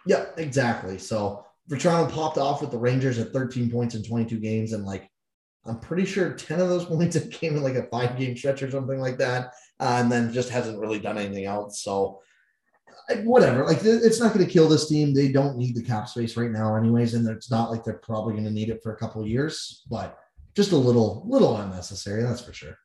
Yeah, 0.06 0.26
exactly. 0.38 0.98
So 0.98 1.46
Vatrano 1.70 2.12
popped 2.12 2.38
off 2.38 2.62
with 2.62 2.72
the 2.72 2.78
Rangers 2.78 3.18
at 3.20 3.34
13 3.34 3.72
points 3.72 3.96
in 3.96 4.04
22 4.04 4.40
games, 4.40 4.74
and 4.74 4.86
like 4.86 5.10
I'm 5.66 5.80
pretty 5.80 6.06
sure 6.06 6.34
10 6.34 6.60
of 6.60 6.70
those 6.70 6.86
points 6.88 7.18
came 7.32 7.56
in 7.56 7.64
like 7.64 7.76
a 7.76 7.88
five 7.88 8.18
game 8.18 8.36
stretch 8.36 8.62
or 8.64 8.72
something 8.72 9.00
like 9.00 9.18
that, 9.18 9.54
uh, 9.80 9.98
and 10.00 10.12
then 10.12 10.34
just 10.34 10.50
hasn't 10.50 10.80
really 10.80 11.00
done 11.00 11.18
anything 11.18 11.46
else. 11.46 11.82
So 11.82 12.22
whatever. 13.24 13.66
Like 13.66 13.80
it's 13.84 14.20
not 14.20 14.34
going 14.34 14.46
to 14.46 14.52
kill 14.52 14.70
this 14.70 14.90
team. 14.90 15.14
They 15.14 15.32
don't 15.32 15.58
need 15.58 15.76
the 15.76 15.84
cap 15.84 16.08
space 16.08 16.38
right 16.38 16.52
now, 16.52 16.76
anyways, 16.76 17.14
and 17.14 17.28
it's 17.28 17.52
not 17.52 17.72
like 17.72 17.84
they're 17.84 17.96
probably 17.96 18.34
going 18.34 18.46
to 18.46 18.52
need 18.52 18.70
it 18.70 18.82
for 18.84 18.94
a 18.94 18.98
couple 18.98 19.26
years. 19.26 19.84
But 19.90 20.18
just 20.56 20.72
a 20.72 20.78
little, 20.78 21.24
little 21.28 21.58
unnecessary. 21.58 22.24
That's 22.24 22.42
for 22.42 22.54
sure. 22.54 22.78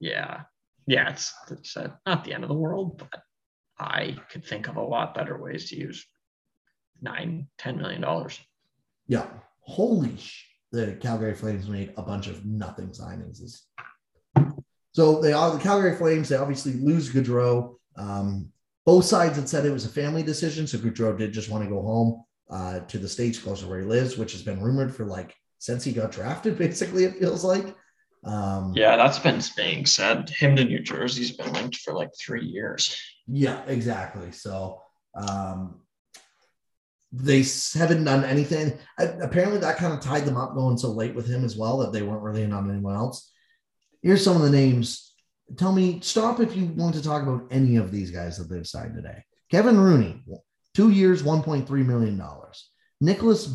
Yeah, 0.00 0.42
yeah. 0.86 1.10
It's, 1.10 1.32
it's 1.50 1.76
uh, 1.76 1.90
not 2.06 2.24
the 2.24 2.32
end 2.32 2.44
of 2.44 2.48
the 2.48 2.54
world, 2.54 2.98
but 2.98 3.22
I 3.78 4.16
could 4.30 4.44
think 4.44 4.68
of 4.68 4.76
a 4.76 4.82
lot 4.82 5.14
better 5.14 5.40
ways 5.40 5.68
to 5.70 5.76
use 5.76 6.06
nine, 7.00 7.48
ten 7.58 7.78
million 7.78 8.00
dollars. 8.00 8.40
Yeah. 9.06 9.26
Holy 9.60 10.16
sh! 10.16 10.44
The 10.72 10.96
Calgary 11.00 11.34
Flames 11.34 11.68
made 11.68 11.92
a 11.96 12.02
bunch 12.02 12.26
of 12.26 12.44
nothing 12.44 12.88
signings. 12.88 13.40
So 14.92 15.20
they 15.20 15.32
are 15.32 15.50
the 15.50 15.58
Calgary 15.58 15.94
Flames. 15.96 16.28
They 16.28 16.36
obviously 16.36 16.74
lose 16.74 17.12
Gaudreau. 17.12 17.76
Um, 17.96 18.50
both 18.84 19.04
sides 19.04 19.36
had 19.36 19.48
said 19.48 19.66
it 19.66 19.72
was 19.72 19.84
a 19.84 19.90
family 19.90 20.22
decision. 20.22 20.66
So 20.66 20.78
Gaudreau 20.78 21.18
did 21.18 21.32
just 21.32 21.50
want 21.50 21.64
to 21.64 21.70
go 21.70 21.82
home 21.82 22.24
uh, 22.48 22.80
to 22.80 22.98
the 22.98 23.08
States 23.08 23.38
closer 23.38 23.66
where 23.66 23.80
he 23.80 23.84
lives, 23.84 24.16
which 24.16 24.32
has 24.32 24.42
been 24.42 24.62
rumored 24.62 24.94
for 24.94 25.04
like 25.04 25.34
since 25.58 25.84
he 25.84 25.92
got 25.92 26.12
drafted, 26.12 26.56
basically, 26.58 27.04
it 27.04 27.18
feels 27.18 27.44
like. 27.44 27.74
Um, 28.24 28.72
yeah, 28.74 28.96
that's 28.96 29.18
been 29.18 29.40
being 29.56 29.86
said. 29.86 30.30
Him 30.30 30.56
to 30.56 30.64
New 30.64 30.80
Jersey's 30.80 31.36
been 31.36 31.52
linked 31.52 31.76
for 31.76 31.92
like 31.92 32.10
three 32.18 32.44
years. 32.44 33.00
Yeah, 33.28 33.62
exactly. 33.66 34.32
So 34.32 34.82
um, 35.14 35.80
they 37.12 37.44
haven't 37.74 38.04
done 38.04 38.24
anything. 38.24 38.78
I, 38.98 39.04
apparently, 39.04 39.58
that 39.60 39.76
kind 39.76 39.94
of 39.94 40.00
tied 40.00 40.24
them 40.24 40.36
up 40.36 40.54
going 40.54 40.78
so 40.78 40.90
late 40.90 41.14
with 41.14 41.28
him 41.28 41.44
as 41.44 41.56
well 41.56 41.78
that 41.78 41.92
they 41.92 42.02
weren't 42.02 42.22
really 42.22 42.42
in 42.42 42.52
on 42.52 42.70
anyone 42.70 42.96
else. 42.96 43.30
Here's 44.02 44.24
some 44.24 44.36
of 44.36 44.42
the 44.42 44.50
names 44.50 45.06
tell 45.56 45.72
me, 45.72 46.00
stop 46.02 46.40
if 46.40 46.56
you 46.56 46.66
want 46.66 46.94
to 46.94 47.02
talk 47.02 47.22
about 47.22 47.46
any 47.50 47.76
of 47.76 47.92
these 47.92 48.10
guys 48.10 48.36
that 48.38 48.48
they've 48.48 48.66
signed 48.66 48.94
today. 48.94 49.22
Kevin 49.50 49.78
Rooney, 49.78 50.24
two 50.74 50.90
years, 50.90 51.22
$1.3 51.22 51.68
million. 51.86 52.20
Nicolas 53.00 53.46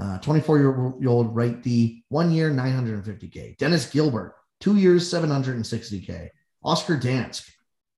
Meloche, 0.00 0.22
24 0.22 0.56
uh, 0.56 1.00
year 1.00 1.10
old 1.10 1.34
right 1.34 1.62
D, 1.62 2.04
one 2.08 2.32
year, 2.32 2.50
950K. 2.50 3.56
Dennis 3.58 3.86
Gilbert, 3.90 4.34
two 4.60 4.76
years, 4.76 5.10
760K. 5.12 6.28
Oscar 6.64 6.96
Dansk, 6.96 7.48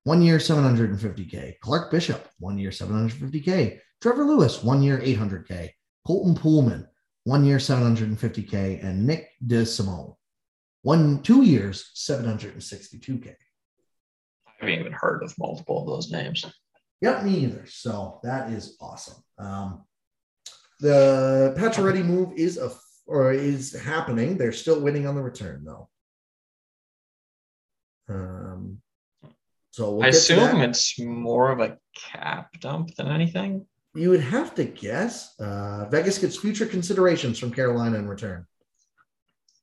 one 0.04 0.22
year, 0.22 0.38
750K. 0.38 1.58
Clark 1.60 1.90
Bishop, 1.90 2.28
one 2.38 2.58
year, 2.58 2.70
750K. 2.70 3.78
Trevor 4.00 4.24
Lewis, 4.24 4.62
one 4.62 4.82
year, 4.82 4.98
800K. 4.98 5.70
Colton 6.06 6.34
Poolman, 6.34 6.86
one 7.24 7.44
year, 7.44 7.58
750K. 7.58 8.84
And 8.84 9.06
Nick 9.06 9.30
DeSimone, 9.46 10.14
one, 10.82 11.22
two 11.22 11.42
years, 11.42 11.90
762K. 11.96 13.28
I 13.28 14.50
haven't 14.60 14.80
even 14.80 14.92
heard 14.92 15.22
of 15.22 15.34
multiple 15.38 15.80
of 15.80 15.86
those 15.86 16.10
names. 16.10 16.44
Yep, 17.00 17.24
me 17.24 17.36
either. 17.38 17.66
So 17.66 18.20
that 18.22 18.50
is 18.50 18.76
awesome. 18.80 19.22
Um, 19.38 19.84
the 20.80 21.54
Pacioretty 21.58 22.04
move 22.04 22.32
is 22.36 22.58
a 22.58 22.70
or 23.06 23.32
is 23.32 23.72
happening. 23.72 24.36
They're 24.36 24.52
still 24.52 24.80
winning 24.80 25.06
on 25.06 25.14
the 25.14 25.22
return 25.22 25.64
though. 25.64 25.88
Um, 28.08 28.80
so 29.70 29.94
we'll 29.94 30.04
I 30.04 30.08
assume 30.08 30.60
it's 30.60 30.98
more 31.00 31.50
of 31.50 31.60
a 31.60 31.78
cap 32.12 32.50
dump 32.60 32.94
than 32.96 33.08
anything. 33.08 33.66
You 33.94 34.10
would 34.10 34.20
have 34.20 34.54
to 34.56 34.64
guess. 34.64 35.38
Uh, 35.38 35.86
Vegas 35.88 36.18
gets 36.18 36.36
future 36.36 36.66
considerations 36.66 37.38
from 37.38 37.52
Carolina 37.52 37.98
in 37.98 38.08
return. 38.08 38.46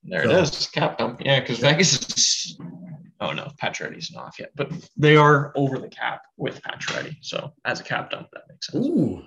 There 0.04 0.24
so. 0.24 0.30
it 0.30 0.42
is, 0.42 0.66
cap 0.68 0.98
dump. 0.98 1.20
Yeah, 1.24 1.40
because 1.40 1.58
Vegas 1.58 1.92
is. 1.94 2.58
Oh 3.20 3.32
no, 3.32 3.52
Pacioretty's 3.62 4.10
not 4.10 4.24
off 4.24 4.38
yet, 4.38 4.50
but 4.56 4.72
they 4.96 5.16
are 5.16 5.52
over 5.54 5.78
the 5.78 5.88
cap 5.88 6.22
with 6.36 6.60
Pacioretty. 6.62 7.16
So 7.20 7.52
as 7.64 7.80
a 7.80 7.84
cap 7.84 8.10
dump, 8.10 8.28
that 8.32 8.42
makes 8.48 8.66
sense. 8.66 8.84
Ooh, 8.84 9.22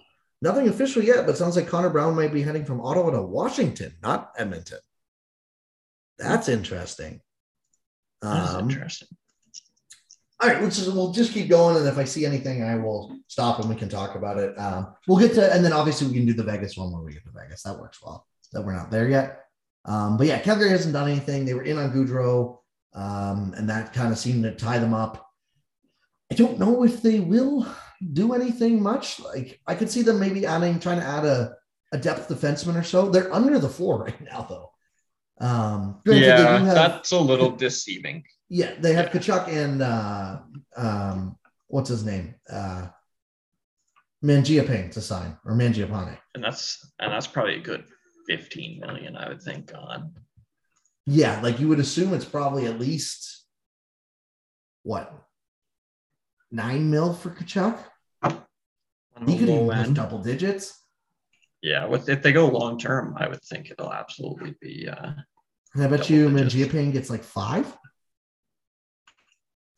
nothing 0.45 0.69
official 0.69 1.03
yet, 1.03 1.25
but 1.25 1.37
sounds 1.37 1.57
like 1.57 1.67
Connor 1.67 1.89
Brown 1.89 2.15
might 2.15 2.31
be 2.31 2.43
heading 2.43 2.63
from 2.63 2.79
Ottawa 2.79 3.09
to 3.09 3.21
Washington, 3.21 3.93
not 4.01 4.31
Edmonton. 4.37 4.79
That's 6.17 6.47
interesting. 6.47 7.19
That's 8.21 8.53
um, 8.53 8.69
interesting. 8.69 9.09
All 10.39 10.49
right, 10.49 10.61
let's 10.61 10.77
just 10.77 10.93
we'll 10.93 11.11
just 11.11 11.33
keep 11.33 11.49
going, 11.49 11.77
and 11.77 11.87
if 11.87 11.97
I 11.97 12.03
see 12.03 12.25
anything, 12.25 12.63
I 12.63 12.75
will 12.75 13.17
stop 13.27 13.59
and 13.59 13.67
we 13.67 13.75
can 13.75 13.89
talk 13.89 14.15
about 14.15 14.37
it. 14.37 14.57
Um, 14.57 14.93
we'll 15.07 15.19
get 15.19 15.33
to, 15.33 15.53
and 15.53 15.65
then 15.65 15.73
obviously 15.73 16.07
we 16.07 16.13
can 16.13 16.25
do 16.25 16.33
the 16.33 16.43
Vegas 16.43 16.77
one 16.77 16.91
when 16.91 17.03
we 17.03 17.13
get 17.13 17.23
to 17.23 17.31
Vegas. 17.31 17.63
That 17.63 17.79
works 17.79 18.01
well. 18.01 18.25
That 18.53 18.61
we're 18.61 18.75
not 18.75 18.91
there 18.91 19.09
yet. 19.09 19.41
Um, 19.85 20.17
but 20.17 20.27
yeah, 20.27 20.39
Calgary 20.39 20.69
hasn't 20.69 20.93
done 20.93 21.09
anything. 21.09 21.45
They 21.45 21.53
were 21.53 21.63
in 21.63 21.77
on 21.77 21.91
Gaudreau, 21.91 22.59
um, 22.93 23.53
and 23.57 23.69
that 23.69 23.93
kind 23.93 24.11
of 24.11 24.19
seemed 24.19 24.43
to 24.43 24.51
tie 24.53 24.77
them 24.77 24.93
up. 24.93 25.27
I 26.31 26.35
don't 26.35 26.59
know 26.59 26.83
if 26.83 27.01
they 27.01 27.19
will 27.19 27.67
do 28.13 28.33
anything 28.33 28.81
much. 28.81 29.19
Like 29.19 29.59
I 29.67 29.75
could 29.75 29.89
see 29.89 30.01
them 30.01 30.19
maybe 30.19 30.45
adding, 30.45 30.79
trying 30.79 30.99
to 30.99 31.05
add 31.05 31.25
a, 31.25 31.55
a 31.93 31.97
depth 31.97 32.29
defenseman 32.29 32.79
or 32.79 32.83
so. 32.83 33.09
They're 33.09 33.33
under 33.33 33.59
the 33.59 33.69
floor 33.69 34.03
right 34.03 34.21
now, 34.21 34.45
though. 34.49 34.71
Um, 35.37 36.01
yeah, 36.05 36.59
have, 36.59 36.75
that's 36.75 37.11
a 37.11 37.19
little 37.19 37.51
deceiving. 37.51 38.23
Yeah, 38.47 38.73
they 38.79 38.93
have 38.93 39.13
yeah. 39.13 39.19
Tkachuk 39.19 39.47
and 39.49 39.81
uh, 39.81 40.39
um, 40.77 41.37
what's 41.67 41.89
his 41.89 42.05
name? 42.05 42.35
Uh, 42.49 42.87
Mangiapane 44.23 44.91
to 44.91 45.01
sign 45.01 45.37
or 45.45 45.53
Mangiapane. 45.53 46.17
And 46.33 46.43
that's 46.43 46.93
and 46.99 47.11
that's 47.11 47.27
probably 47.27 47.55
a 47.55 47.61
good 47.61 47.85
15 48.27 48.79
million, 48.79 49.15
I 49.15 49.29
would 49.29 49.41
think, 49.41 49.71
on. 49.75 50.13
Yeah, 51.05 51.39
like 51.41 51.59
you 51.59 51.67
would 51.67 51.79
assume 51.79 52.13
it's 52.13 52.25
probably 52.25 52.65
at 52.65 52.79
least 52.79 53.45
what 54.83 55.13
nine 56.55 56.89
mil 56.89 57.13
for 57.13 57.29
Tkachuk. 57.31 57.77
He 59.25 59.37
could 59.37 59.49
even 59.49 59.69
have 59.69 59.93
double 59.93 60.19
digits. 60.19 60.81
Yeah, 61.61 61.85
with 61.85 62.09
if 62.09 62.21
they 62.21 62.33
go 62.33 62.47
long 62.47 62.77
term, 62.77 63.15
I 63.17 63.27
would 63.27 63.41
think 63.41 63.71
it'll 63.71 63.93
absolutely 63.93 64.55
be. 64.61 64.87
Uh, 64.89 65.13
and 65.73 65.83
I 65.83 65.87
bet 65.87 66.09
you 66.09 66.29
Mangiapane 66.29 66.91
gets 66.93 67.09
like 67.09 67.23
five. 67.23 67.65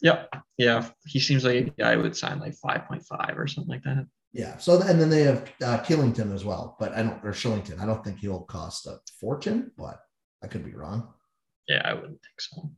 Yep. 0.02 0.30
Yeah. 0.58 0.88
He 1.06 1.20
seems 1.20 1.44
like 1.44 1.56
a 1.56 1.70
guy 1.72 1.96
would 1.96 2.16
sign 2.16 2.40
like 2.40 2.56
5.5 2.64 3.38
or 3.38 3.48
something 3.48 3.72
like 3.72 3.84
that. 3.84 4.06
Yeah. 4.32 4.58
So 4.58 4.80
and 4.82 5.00
then 5.00 5.10
they 5.10 5.24
have 5.24 5.50
uh, 5.64 5.80
Kylington 5.80 6.34
as 6.34 6.46
well, 6.46 6.76
but 6.80 6.94
I 6.94 7.02
don't 7.02 7.24
or 7.24 7.32
Shillington. 7.32 7.80
I 7.80 7.86
don't 7.86 8.04
think 8.04 8.20
he'll 8.20 8.42
cost 8.42 8.86
a 8.86 9.00
fortune, 9.20 9.72
but 9.78 10.00
I 10.44 10.48
could 10.48 10.66
be 10.66 10.76
wrong. 10.76 11.14
Yeah, 11.68 11.82
I 11.84 11.94
wouldn't 11.94 12.22
think 12.22 12.40
so. 12.40 12.72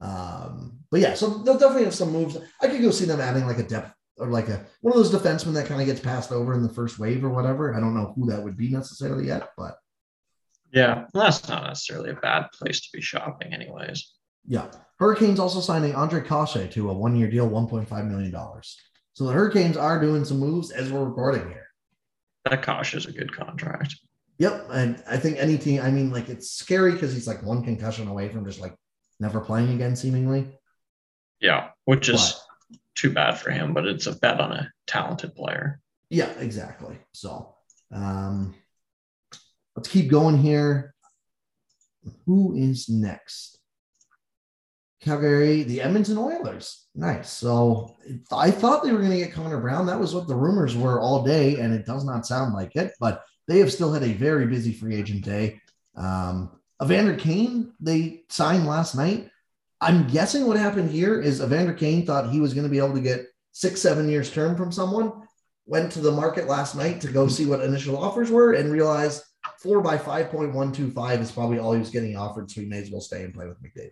Um, 0.00 0.78
but 0.90 1.00
yeah, 1.00 1.14
so 1.14 1.28
they'll 1.28 1.58
definitely 1.58 1.84
have 1.84 1.94
some 1.94 2.12
moves. 2.12 2.36
I 2.60 2.68
could 2.68 2.80
go 2.80 2.90
see 2.90 3.04
them 3.04 3.20
adding 3.20 3.46
like 3.46 3.58
a 3.58 3.62
depth 3.62 3.94
or 4.18 4.28
like 4.28 4.48
a 4.48 4.64
one 4.80 4.96
of 4.96 4.98
those 4.98 5.12
defensemen 5.12 5.54
that 5.54 5.66
kind 5.66 5.80
of 5.80 5.86
gets 5.86 6.00
passed 6.00 6.32
over 6.32 6.54
in 6.54 6.62
the 6.62 6.68
first 6.68 6.98
wave 6.98 7.24
or 7.24 7.30
whatever. 7.30 7.74
I 7.74 7.80
don't 7.80 7.94
know 7.94 8.12
who 8.16 8.30
that 8.30 8.42
would 8.42 8.56
be 8.56 8.70
necessarily 8.70 9.26
yet, 9.26 9.50
but 9.56 9.76
yeah, 10.72 11.06
well, 11.12 11.24
that's 11.24 11.48
not 11.48 11.64
necessarily 11.64 12.10
a 12.10 12.14
bad 12.14 12.46
place 12.52 12.80
to 12.80 12.88
be 12.92 13.00
shopping, 13.00 13.52
anyways. 13.52 14.12
Yeah. 14.46 14.70
Hurricanes 14.98 15.40
also 15.40 15.60
signing 15.60 15.94
Andre 15.94 16.22
Kase 16.22 16.72
to 16.72 16.90
a 16.90 16.94
one 16.94 17.16
year 17.16 17.28
deal, 17.28 17.48
$1.5 17.48 18.08
million. 18.08 18.34
So 19.14 19.24
the 19.24 19.32
Hurricanes 19.32 19.76
are 19.76 20.00
doing 20.00 20.24
some 20.24 20.38
moves 20.38 20.70
as 20.70 20.92
we're 20.92 21.04
recording 21.04 21.48
here. 21.48 21.66
That 22.44 22.62
Kosh 22.62 22.94
is 22.94 23.06
a 23.06 23.12
good 23.12 23.34
contract. 23.34 23.96
Yep. 24.38 24.68
And 24.70 25.02
I 25.08 25.18
think 25.18 25.38
any 25.38 25.58
team, 25.58 25.82
I 25.82 25.90
mean, 25.90 26.10
like 26.10 26.28
it's 26.28 26.50
scary 26.50 26.92
because 26.92 27.12
he's 27.12 27.26
like 27.26 27.42
one 27.42 27.62
concussion 27.62 28.08
away 28.08 28.28
from 28.28 28.46
just 28.46 28.60
like 28.60 28.74
never 29.20 29.40
playing 29.40 29.72
again, 29.72 29.96
seemingly. 29.96 30.48
Yeah. 31.40 31.68
Which 31.84 32.08
is 32.08 32.40
too 32.94 33.12
bad 33.12 33.38
for 33.38 33.50
him, 33.50 33.74
but 33.74 33.86
it's 33.86 34.06
a 34.06 34.16
bet 34.16 34.40
on 34.40 34.52
a 34.52 34.70
talented 34.86 35.34
player. 35.34 35.80
Yeah, 36.08 36.30
exactly. 36.38 36.98
So 37.12 37.54
um, 37.92 38.54
let's 39.76 39.88
keep 39.88 40.10
going 40.10 40.38
here. 40.38 40.94
Who 42.26 42.56
is 42.56 42.88
next? 42.88 43.58
Calgary, 45.02 45.62
the 45.62 45.80
Edmonton 45.80 46.18
Oilers. 46.18 46.86
Nice. 46.94 47.30
So 47.30 47.96
I 48.30 48.50
thought 48.50 48.82
they 48.82 48.92
were 48.92 48.98
going 48.98 49.12
to 49.12 49.16
get 49.16 49.32
Connor 49.32 49.60
Brown. 49.60 49.86
That 49.86 49.98
was 49.98 50.14
what 50.14 50.28
the 50.28 50.34
rumors 50.34 50.76
were 50.76 51.00
all 51.00 51.24
day, 51.24 51.58
and 51.58 51.72
it 51.72 51.86
does 51.86 52.04
not 52.04 52.26
sound 52.26 52.52
like 52.52 52.76
it. 52.76 52.92
But 53.00 53.22
they 53.48 53.60
have 53.60 53.72
still 53.72 53.92
had 53.92 54.02
a 54.02 54.12
very 54.12 54.46
busy 54.46 54.72
free 54.72 54.96
agent 54.96 55.24
day. 55.24 55.60
Um, 55.96 56.59
Evander 56.82 57.14
Kane, 57.14 57.72
they 57.80 58.22
signed 58.28 58.66
last 58.66 58.94
night. 58.94 59.30
I'm 59.80 60.06
guessing 60.06 60.46
what 60.46 60.56
happened 60.56 60.90
here 60.90 61.20
is 61.20 61.40
Evander 61.40 61.74
Kane 61.74 62.04
thought 62.04 62.30
he 62.30 62.40
was 62.40 62.54
going 62.54 62.64
to 62.64 62.70
be 62.70 62.78
able 62.78 62.94
to 62.94 63.00
get 63.00 63.26
six, 63.52 63.80
seven 63.80 64.08
years 64.08 64.30
term 64.30 64.56
from 64.56 64.72
someone. 64.72 65.12
Went 65.66 65.92
to 65.92 66.00
the 66.00 66.12
market 66.12 66.48
last 66.48 66.74
night 66.74 67.00
to 67.02 67.08
go 67.08 67.28
see 67.28 67.46
what 67.46 67.60
initial 67.60 67.96
offers 67.96 68.30
were 68.30 68.52
and 68.52 68.72
realized 68.72 69.22
four 69.62 69.80
by 69.80 69.96
5.125 69.96 71.20
is 71.20 71.32
probably 71.32 71.58
all 71.58 71.72
he 71.72 71.78
was 71.78 71.90
getting 71.90 72.16
offered. 72.16 72.50
So 72.50 72.60
he 72.60 72.66
may 72.66 72.82
as 72.82 72.90
well 72.90 73.00
stay 73.00 73.24
and 73.24 73.34
play 73.34 73.46
with 73.46 73.62
McDavid. 73.62 73.90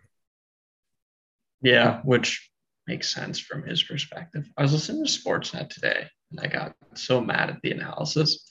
Yeah, 1.63 2.01
which 2.03 2.51
makes 2.87 3.13
sense 3.13 3.39
from 3.39 3.65
his 3.65 3.83
perspective. 3.83 4.49
I 4.57 4.63
was 4.63 4.73
listening 4.73 5.05
to 5.05 5.11
Sportsnet 5.11 5.69
today 5.69 6.07
and 6.31 6.41
I 6.41 6.47
got 6.47 6.75
so 6.95 7.21
mad 7.21 7.51
at 7.51 7.61
the 7.63 7.73
analysis. 7.73 8.47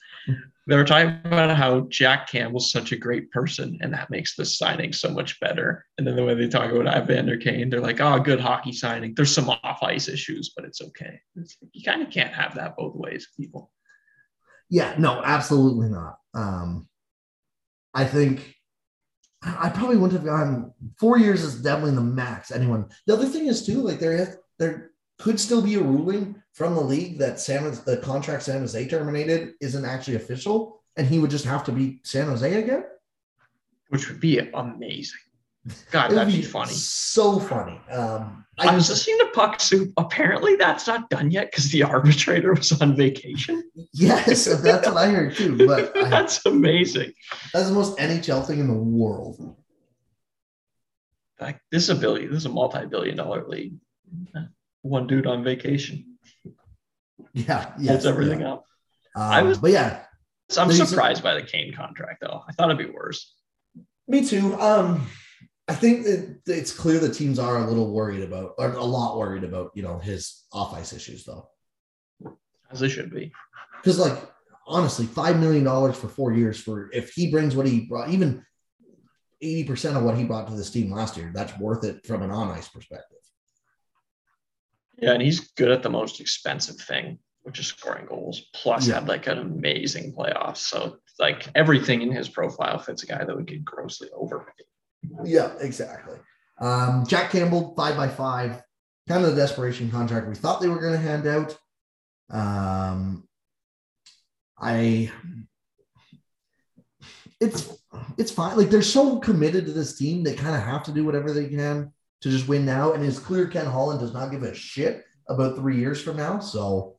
They 0.68 0.76
were 0.76 0.84
talking 0.84 1.18
about 1.24 1.56
how 1.56 1.80
Jack 1.88 2.28
Campbell's 2.28 2.70
such 2.70 2.92
a 2.92 2.96
great 2.96 3.30
person 3.30 3.78
and 3.80 3.92
that 3.94 4.10
makes 4.10 4.36
the 4.36 4.44
signing 4.44 4.92
so 4.92 5.08
much 5.08 5.40
better. 5.40 5.86
And 5.96 6.06
then 6.06 6.14
the 6.14 6.22
way 6.22 6.34
they 6.34 6.46
talk 6.46 6.70
about 6.70 6.94
Evander 6.94 7.38
Kane, 7.38 7.70
they're 7.70 7.80
like, 7.80 8.00
oh, 8.00 8.20
good 8.20 8.38
hockey 8.38 8.72
signing. 8.72 9.14
There's 9.14 9.34
some 9.34 9.48
off 9.48 9.82
ice 9.82 10.08
issues, 10.08 10.52
but 10.54 10.66
it's 10.66 10.82
okay. 10.82 11.20
It's, 11.36 11.56
you 11.72 11.82
kind 11.82 12.02
of 12.02 12.10
can't 12.10 12.34
have 12.34 12.54
that 12.56 12.76
both 12.76 12.94
ways, 12.94 13.28
people. 13.34 13.70
Yeah, 14.68 14.94
no, 14.98 15.22
absolutely 15.24 15.88
not. 15.88 16.18
Um, 16.34 16.86
I 17.94 18.04
think 18.04 18.54
I 19.42 19.70
probably 19.70 19.96
wouldn't 19.96 20.20
have 20.20 20.28
gone 20.28 20.74
four 21.00 21.18
years 21.18 21.44
is 21.44 21.62
definitely 21.62 21.94
the 21.94 22.02
max. 22.02 22.50
Anyone. 22.50 22.90
The 23.06 23.14
other 23.14 23.26
thing 23.26 23.46
is 23.46 23.64
too, 23.64 23.80
like 23.80 24.00
there 24.00 24.40
there 24.58 24.87
could 25.18 25.38
still 25.40 25.62
be 25.62 25.74
a 25.74 25.82
ruling 25.82 26.40
from 26.52 26.74
the 26.74 26.80
league 26.80 27.18
that 27.18 27.40
San 27.40 27.64
the 27.84 28.00
contract 28.02 28.44
San 28.44 28.60
Jose 28.60 28.88
terminated 28.88 29.54
isn't 29.60 29.84
actually 29.84 30.16
official, 30.16 30.80
and 30.96 31.06
he 31.06 31.18
would 31.18 31.30
just 31.30 31.44
have 31.44 31.64
to 31.64 31.72
be 31.72 32.00
San 32.04 32.26
Jose 32.26 32.62
again, 32.62 32.84
which 33.88 34.08
would 34.08 34.20
be 34.20 34.38
amazing. 34.38 35.20
God, 35.90 36.10
that'd 36.10 36.32
be, 36.32 36.40
be, 36.40 36.46
funny. 36.46 36.72
So 36.72 37.38
funny. 37.38 37.80
Um, 37.90 38.44
I, 38.58 38.68
I, 38.68 38.74
was 38.74 38.88
listening 38.88 39.18
to 39.18 39.30
Puck 39.34 39.60
Soup. 39.60 39.92
Apparently, 39.96 40.56
that's 40.56 40.86
not 40.86 41.10
done 41.10 41.30
yet 41.30 41.50
because 41.50 41.70
the 41.70 41.82
arbitrator 41.82 42.54
was 42.54 42.80
on 42.80 42.96
vacation. 42.96 43.62
Yes, 43.92 44.44
that's 44.62 44.88
what 44.88 44.96
I 44.96 45.10
heard 45.10 45.34
too. 45.34 45.66
But 45.66 45.94
that's 45.94 46.46
I, 46.46 46.50
amazing. 46.50 47.12
That's 47.52 47.68
the 47.68 47.74
most 47.74 47.98
NHL 47.98 48.46
thing 48.46 48.60
in 48.60 48.68
the 48.68 48.74
world. 48.74 49.56
Like 51.40 51.60
this 51.70 51.88
ability, 51.88 52.26
this 52.26 52.38
is 52.38 52.46
a 52.46 52.50
multi-billion-dollar 52.50 53.46
league. 53.46 53.74
One 54.88 55.06
dude 55.06 55.26
on 55.26 55.44
vacation. 55.44 56.18
Yeah, 57.34 57.72
yes, 57.78 57.88
holds 57.88 58.06
everything 58.06 58.40
yeah. 58.40 58.54
up. 58.54 58.64
Um, 59.14 59.22
I 59.22 59.42
was, 59.42 59.58
but 59.58 59.70
yeah, 59.70 60.02
I'm 60.56 60.72
surprised 60.72 61.22
by 61.22 61.34
the 61.34 61.42
Kane 61.42 61.74
contract 61.74 62.20
though. 62.20 62.42
I 62.48 62.52
thought 62.52 62.70
it'd 62.70 62.86
be 62.86 62.92
worse. 62.92 63.34
Me 64.06 64.24
too. 64.24 64.58
Um, 64.58 65.06
I 65.68 65.74
think 65.74 66.04
that 66.04 66.40
it's 66.46 66.72
clear 66.72 66.98
the 66.98 67.12
teams 67.12 67.38
are 67.38 67.58
a 67.58 67.66
little 67.66 67.92
worried 67.92 68.22
about, 68.22 68.54
or 68.56 68.72
a 68.72 68.84
lot 68.84 69.18
worried 69.18 69.44
about, 69.44 69.70
you 69.74 69.82
know, 69.82 69.98
his 69.98 70.44
off 70.50 70.74
ice 70.74 70.94
issues, 70.94 71.24
though. 71.24 71.50
As 72.70 72.80
they 72.80 72.88
should 72.88 73.10
be. 73.10 73.32
Because, 73.76 73.98
like, 73.98 74.18
honestly, 74.66 75.04
$5 75.04 75.38
million 75.38 75.66
for 75.92 76.08
four 76.08 76.32
years 76.32 76.58
for 76.58 76.90
if 76.92 77.12
he 77.12 77.30
brings 77.30 77.54
what 77.54 77.66
he 77.66 77.80
brought, 77.80 78.08
even 78.08 78.44
80% 79.42 79.96
of 79.96 80.04
what 80.04 80.16
he 80.16 80.24
brought 80.24 80.48
to 80.48 80.54
this 80.54 80.70
team 80.70 80.90
last 80.90 81.18
year, 81.18 81.30
that's 81.34 81.56
worth 81.58 81.84
it 81.84 82.06
from 82.06 82.22
an 82.22 82.30
on 82.30 82.48
ice 82.48 82.68
perspective. 82.68 83.18
Yeah, 85.00 85.12
and 85.12 85.22
he's 85.22 85.52
good 85.52 85.70
at 85.70 85.82
the 85.82 85.90
most 85.90 86.20
expensive 86.20 86.76
thing, 86.76 87.18
which 87.42 87.60
is 87.60 87.68
scoring 87.68 88.06
goals. 88.06 88.42
Plus, 88.52 88.88
yeah. 88.88 88.94
had 88.94 89.08
like 89.08 89.26
an 89.28 89.38
amazing 89.38 90.12
playoffs. 90.12 90.58
So, 90.58 90.98
like, 91.18 91.48
everything 91.54 92.02
in 92.02 92.10
his 92.10 92.28
profile 92.28 92.78
fits 92.78 93.04
a 93.04 93.06
guy 93.06 93.24
that 93.24 93.34
would 93.34 93.46
get 93.46 93.64
grossly 93.64 94.08
overpaid. 94.12 94.66
Yeah, 95.24 95.52
exactly. 95.60 96.18
Um, 96.60 97.04
Jack 97.06 97.30
Campbell, 97.30 97.74
five 97.76 97.96
by 97.96 98.08
five, 98.08 98.60
kind 99.08 99.24
of 99.24 99.30
the 99.30 99.40
desperation 99.40 99.90
contract 99.90 100.28
we 100.28 100.34
thought 100.34 100.60
they 100.60 100.68
were 100.68 100.80
going 100.80 100.94
to 100.94 100.98
hand 100.98 101.26
out. 101.26 101.56
Um, 102.30 103.28
I, 104.58 105.12
it's 107.40 107.72
it's 108.18 108.32
fine. 108.32 108.56
Like 108.56 108.70
they're 108.70 108.82
so 108.82 109.20
committed 109.20 109.66
to 109.66 109.72
this 109.72 109.96
team, 109.96 110.24
they 110.24 110.34
kind 110.34 110.56
of 110.56 110.62
have 110.62 110.82
to 110.84 110.92
do 110.92 111.04
whatever 111.04 111.32
they 111.32 111.46
can 111.46 111.92
to 112.22 112.30
just 112.30 112.48
win 112.48 112.64
now. 112.64 112.92
And 112.92 113.04
it's 113.04 113.18
clear 113.18 113.46
Ken 113.46 113.66
Holland 113.66 114.00
does 114.00 114.12
not 114.12 114.30
give 114.30 114.42
a 114.42 114.54
shit 114.54 115.04
about 115.28 115.56
three 115.56 115.78
years 115.78 116.00
from 116.00 116.16
now. 116.16 116.40
So 116.40 116.98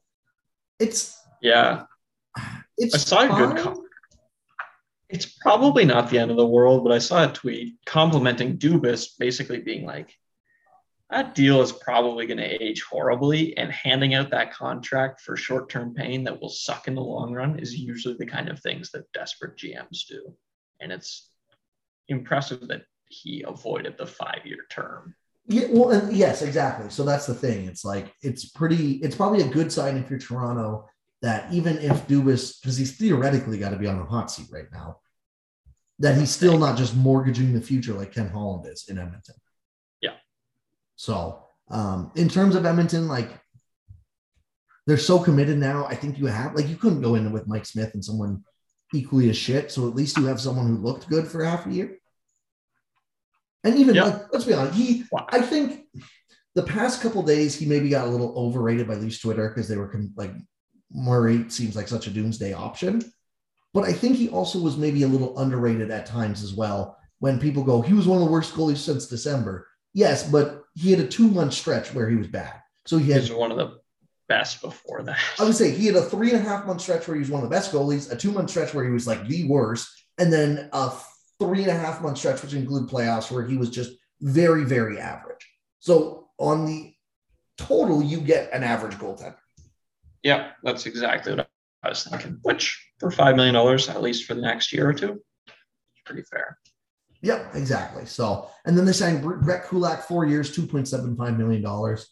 it's 0.79 1.17
yeah, 1.41 1.83
it's 2.77 2.95
I 2.95 2.97
saw 2.97 3.27
fine. 3.27 3.31
a 3.31 3.47
good. 3.47 3.63
Com- 3.63 3.85
it's 5.09 5.25
probably 5.25 5.85
not 5.85 6.09
the 6.09 6.19
end 6.19 6.29
of 6.29 6.37
the 6.37 6.45
world, 6.45 6.83
but 6.83 6.93
I 6.93 6.99
saw 6.99 7.27
a 7.27 7.33
tweet 7.33 7.75
complimenting 7.85 8.57
Dubas, 8.59 9.17
basically 9.17 9.59
being 9.59 9.83
like, 9.83 10.13
that 11.09 11.33
deal 11.33 11.61
is 11.61 11.71
probably 11.71 12.27
going 12.27 12.37
to 12.37 12.63
age 12.63 12.83
horribly, 12.83 13.57
and 13.57 13.71
handing 13.71 14.13
out 14.13 14.29
that 14.29 14.53
contract 14.53 15.21
for 15.21 15.35
short 15.35 15.67
term 15.67 15.95
pain 15.95 16.23
that 16.25 16.39
will 16.39 16.49
suck 16.49 16.87
in 16.87 16.93
the 16.93 17.01
long 17.01 17.33
run 17.33 17.57
is 17.57 17.73
usually 17.73 18.15
the 18.19 18.25
kind 18.27 18.49
of 18.49 18.59
things 18.59 18.91
that 18.91 19.11
desperate 19.11 19.57
GMs 19.57 20.05
do. 20.07 20.35
And 20.79 20.91
it's 20.91 21.31
impressive 22.07 22.67
that 22.67 22.83
he 23.09 23.43
avoided 23.45 23.97
the 23.97 24.05
five 24.05 24.45
year 24.45 24.65
term. 24.69 25.15
Yeah, 25.47 25.67
well, 25.71 26.11
yes, 26.11 26.41
exactly. 26.41 26.89
So 26.89 27.03
that's 27.03 27.25
the 27.25 27.33
thing. 27.33 27.65
It's 27.65 27.83
like 27.83 28.13
it's 28.21 28.45
pretty. 28.45 28.93
It's 28.97 29.15
probably 29.15 29.41
a 29.41 29.47
good 29.47 29.71
sign 29.71 29.97
if 29.97 30.09
you're 30.09 30.19
Toronto 30.19 30.87
that 31.21 31.51
even 31.51 31.77
if 31.79 32.07
Dubas, 32.07 32.61
because 32.61 32.77
he's 32.77 32.95
theoretically 32.95 33.57
got 33.57 33.71
to 33.71 33.75
be 33.75 33.87
on 33.87 33.97
the 33.97 34.05
hot 34.05 34.31
seat 34.31 34.47
right 34.51 34.71
now, 34.71 34.99
that 35.97 36.17
he's 36.17 36.29
still 36.29 36.57
not 36.57 36.77
just 36.77 36.95
mortgaging 36.95 37.53
the 37.53 37.59
future 37.59 37.93
like 37.93 38.13
Ken 38.13 38.29
Holland 38.29 38.71
is 38.71 38.85
in 38.87 38.97
Edmonton. 38.97 39.35
Yeah. 40.01 40.13
So, 40.95 41.43
um, 41.69 42.11
in 42.15 42.29
terms 42.29 42.55
of 42.55 42.65
Edmonton, 42.65 43.07
like 43.07 43.31
they're 44.87 44.97
so 44.97 45.19
committed 45.19 45.57
now. 45.57 45.85
I 45.85 45.95
think 45.95 46.17
you 46.17 46.27
have 46.27 46.55
like 46.55 46.67
you 46.67 46.75
couldn't 46.75 47.01
go 47.01 47.15
in 47.15 47.31
with 47.31 47.47
Mike 47.47 47.65
Smith 47.65 47.93
and 47.95 48.05
someone 48.05 48.43
equally 48.93 49.29
as 49.29 49.37
shit. 49.37 49.71
So 49.71 49.87
at 49.87 49.95
least 49.95 50.17
you 50.17 50.25
have 50.25 50.39
someone 50.39 50.67
who 50.67 50.77
looked 50.77 51.09
good 51.09 51.27
for 51.27 51.43
half 51.43 51.65
a 51.65 51.71
year. 51.71 51.97
And 53.63 53.75
even 53.77 53.95
yep. 53.95 54.05
like, 54.05 54.33
let's 54.33 54.45
be 54.45 54.53
honest, 54.53 54.75
he 54.75 55.05
I 55.29 55.41
think 55.41 55.85
the 56.55 56.63
past 56.63 57.01
couple 57.01 57.23
days 57.23 57.55
he 57.55 57.65
maybe 57.65 57.89
got 57.89 58.07
a 58.07 58.09
little 58.09 58.33
overrated 58.37 58.87
by 58.87 58.95
Leafs 58.95 59.19
Twitter 59.19 59.49
because 59.49 59.67
they 59.67 59.77
were 59.77 59.93
like 60.15 60.31
Murray 60.91 61.49
seems 61.49 61.75
like 61.75 61.87
such 61.87 62.07
a 62.07 62.11
doomsday 62.11 62.53
option. 62.53 63.01
But 63.73 63.83
I 63.83 63.93
think 63.93 64.15
he 64.15 64.29
also 64.29 64.59
was 64.59 64.77
maybe 64.77 65.03
a 65.03 65.07
little 65.07 65.37
underrated 65.37 65.91
at 65.91 66.05
times 66.05 66.43
as 66.43 66.53
well. 66.53 66.97
When 67.19 67.39
people 67.39 67.63
go, 67.63 67.81
he 67.81 67.93
was 67.93 68.07
one 68.07 68.19
of 68.19 68.25
the 68.25 68.31
worst 68.31 68.53
goalies 68.53 68.77
since 68.77 69.07
December. 69.07 69.67
Yes, 69.93 70.29
but 70.29 70.63
he 70.73 70.91
had 70.91 70.99
a 70.99 71.07
two 71.07 71.27
month 71.27 71.53
stretch 71.53 71.93
where 71.93 72.09
he 72.09 72.15
was 72.15 72.27
bad. 72.27 72.53
So 72.85 72.97
he 72.97 73.11
had 73.11 73.29
one 73.29 73.51
of 73.51 73.57
the 73.57 73.79
best 74.27 74.61
before 74.61 75.03
that. 75.03 75.19
I 75.39 75.43
would 75.43 75.55
say 75.55 75.71
he 75.71 75.87
had 75.87 75.95
a 75.95 76.01
three 76.01 76.31
and 76.31 76.39
a 76.39 76.49
half 76.49 76.65
month 76.65 76.81
stretch 76.81 77.07
where 77.07 77.15
he 77.15 77.19
was 77.19 77.29
one 77.29 77.43
of 77.43 77.49
the 77.49 77.55
best 77.55 77.71
goalies, 77.71 78.11
a 78.11 78.15
two 78.15 78.31
month 78.31 78.49
stretch 78.49 78.73
where 78.73 78.85
he 78.85 78.91
was 78.91 79.05
like 79.05 79.27
the 79.27 79.47
worst, 79.47 79.89
and 80.17 80.31
then 80.31 80.69
a 80.71 80.91
three 81.39 81.61
and 81.61 81.71
a 81.71 81.75
half 81.75 82.01
month 82.01 82.17
stretch, 82.17 82.41
which 82.41 82.53
include 82.53 82.89
playoffs, 82.89 83.31
where 83.31 83.45
he 83.45 83.57
was 83.57 83.69
just 83.69 83.91
very, 84.21 84.65
very 84.65 84.99
average. 84.99 85.47
So 85.79 86.29
on 86.37 86.65
the 86.65 86.93
total, 87.57 88.01
you 88.03 88.19
get 88.19 88.51
an 88.53 88.63
average 88.63 88.95
goaltender. 88.95 89.35
Yeah, 90.23 90.51
that's 90.63 90.85
exactly 90.85 91.35
what 91.35 91.47
I 91.83 91.89
was 91.89 92.03
thinking. 92.03 92.39
Which 92.41 92.91
for 92.99 93.09
five 93.11 93.35
million 93.35 93.55
dollars, 93.55 93.87
at 93.89 94.01
least 94.01 94.25
for 94.25 94.33
the 94.33 94.41
next 94.41 94.73
year 94.73 94.89
or 94.89 94.93
two, 94.93 95.21
pretty 96.05 96.23
fair. 96.23 96.57
Yep, 97.21 97.55
exactly. 97.55 98.05
So, 98.05 98.49
and 98.65 98.77
then 98.77 98.85
they 98.85 98.93
signed 98.93 99.21
Brett 99.21 99.67
Kulak 99.67 100.07
four 100.07 100.25
years, 100.25 100.53
two 100.53 100.65
point 100.65 100.87
seven 100.87 101.15
five 101.15 101.37
million 101.37 101.61
dollars. 101.61 102.09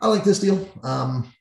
I 0.00 0.08
like 0.08 0.24
this 0.24 0.40
deal. 0.40 0.68
Um, 0.82 1.32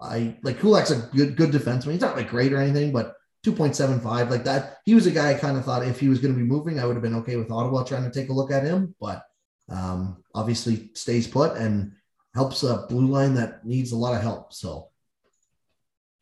I 0.00 0.36
like 0.42 0.58
Kulak's 0.58 0.90
a 0.90 1.08
good 1.14 1.36
good 1.36 1.50
defenseman. 1.50 1.92
He's 1.92 2.00
not 2.00 2.16
like 2.16 2.28
great 2.28 2.52
or 2.52 2.58
anything, 2.58 2.92
but 2.92 3.14
2.75 3.44 4.30
like 4.30 4.44
that. 4.44 4.78
He 4.84 4.94
was 4.94 5.06
a 5.06 5.10
guy 5.10 5.30
I 5.30 5.34
kind 5.34 5.56
of 5.56 5.64
thought 5.64 5.86
if 5.86 5.98
he 5.98 6.08
was 6.08 6.18
going 6.20 6.34
to 6.34 6.38
be 6.38 6.46
moving, 6.46 6.78
I 6.78 6.84
would 6.84 6.94
have 6.96 7.02
been 7.02 7.16
okay 7.16 7.36
with 7.36 7.50
Ottawa 7.50 7.84
trying 7.84 8.04
to 8.04 8.10
take 8.10 8.28
a 8.28 8.34
look 8.34 8.52
at 8.52 8.64
him, 8.64 8.94
but 9.00 9.22
um, 9.68 10.22
obviously 10.34 10.90
stays 10.94 11.26
put 11.26 11.56
and 11.56 11.92
helps 12.34 12.62
a 12.62 12.86
blue 12.88 13.06
line 13.06 13.34
that 13.34 13.64
needs 13.64 13.92
a 13.92 13.96
lot 13.96 14.14
of 14.14 14.22
help. 14.22 14.52
So, 14.52 14.88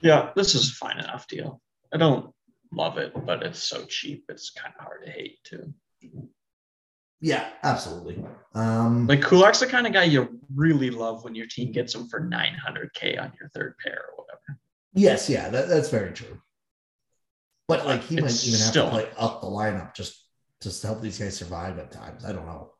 yeah, 0.00 0.30
this 0.36 0.54
is 0.54 0.70
a 0.70 0.74
fine 0.74 0.98
enough 0.98 1.26
deal. 1.26 1.60
I 1.92 1.96
don't 1.96 2.32
love 2.72 2.98
it, 2.98 3.12
but 3.26 3.42
it's 3.42 3.62
so 3.62 3.84
cheap. 3.84 4.26
It's 4.28 4.50
kind 4.50 4.72
of 4.78 4.84
hard 4.84 5.04
to 5.04 5.10
hate 5.10 5.38
too. 5.42 5.74
Yeah, 7.20 7.48
absolutely. 7.64 8.24
Um, 8.54 9.08
Like 9.08 9.22
Kulak's 9.22 9.58
the 9.58 9.66
kind 9.66 9.88
of 9.88 9.92
guy 9.92 10.04
you 10.04 10.38
really 10.54 10.90
love 10.90 11.24
when 11.24 11.34
your 11.34 11.46
team 11.46 11.72
gets 11.72 11.94
him 11.94 12.06
for 12.08 12.20
900k 12.20 13.20
on 13.20 13.32
your 13.40 13.48
third 13.48 13.74
pair 13.84 14.04
or 14.10 14.22
whatever. 14.24 14.60
yes, 14.94 15.28
yeah, 15.28 15.48
that, 15.48 15.68
that's 15.68 15.88
very 15.88 16.12
true. 16.12 16.40
But 17.68 17.84
like 17.84 18.02
he 18.02 18.16
might 18.16 18.44
even 18.44 18.58
have 18.60 18.70
still- 18.70 18.86
to 18.86 18.90
play 18.90 19.08
up 19.16 19.40
the 19.40 19.46
lineup 19.46 19.94
just 19.94 20.24
just 20.62 20.80
to 20.80 20.88
help 20.88 21.00
these 21.00 21.18
guys 21.18 21.36
survive 21.36 21.78
at 21.78 21.92
times. 21.92 22.24
I 22.24 22.32
don't 22.32 22.46
know. 22.46 22.72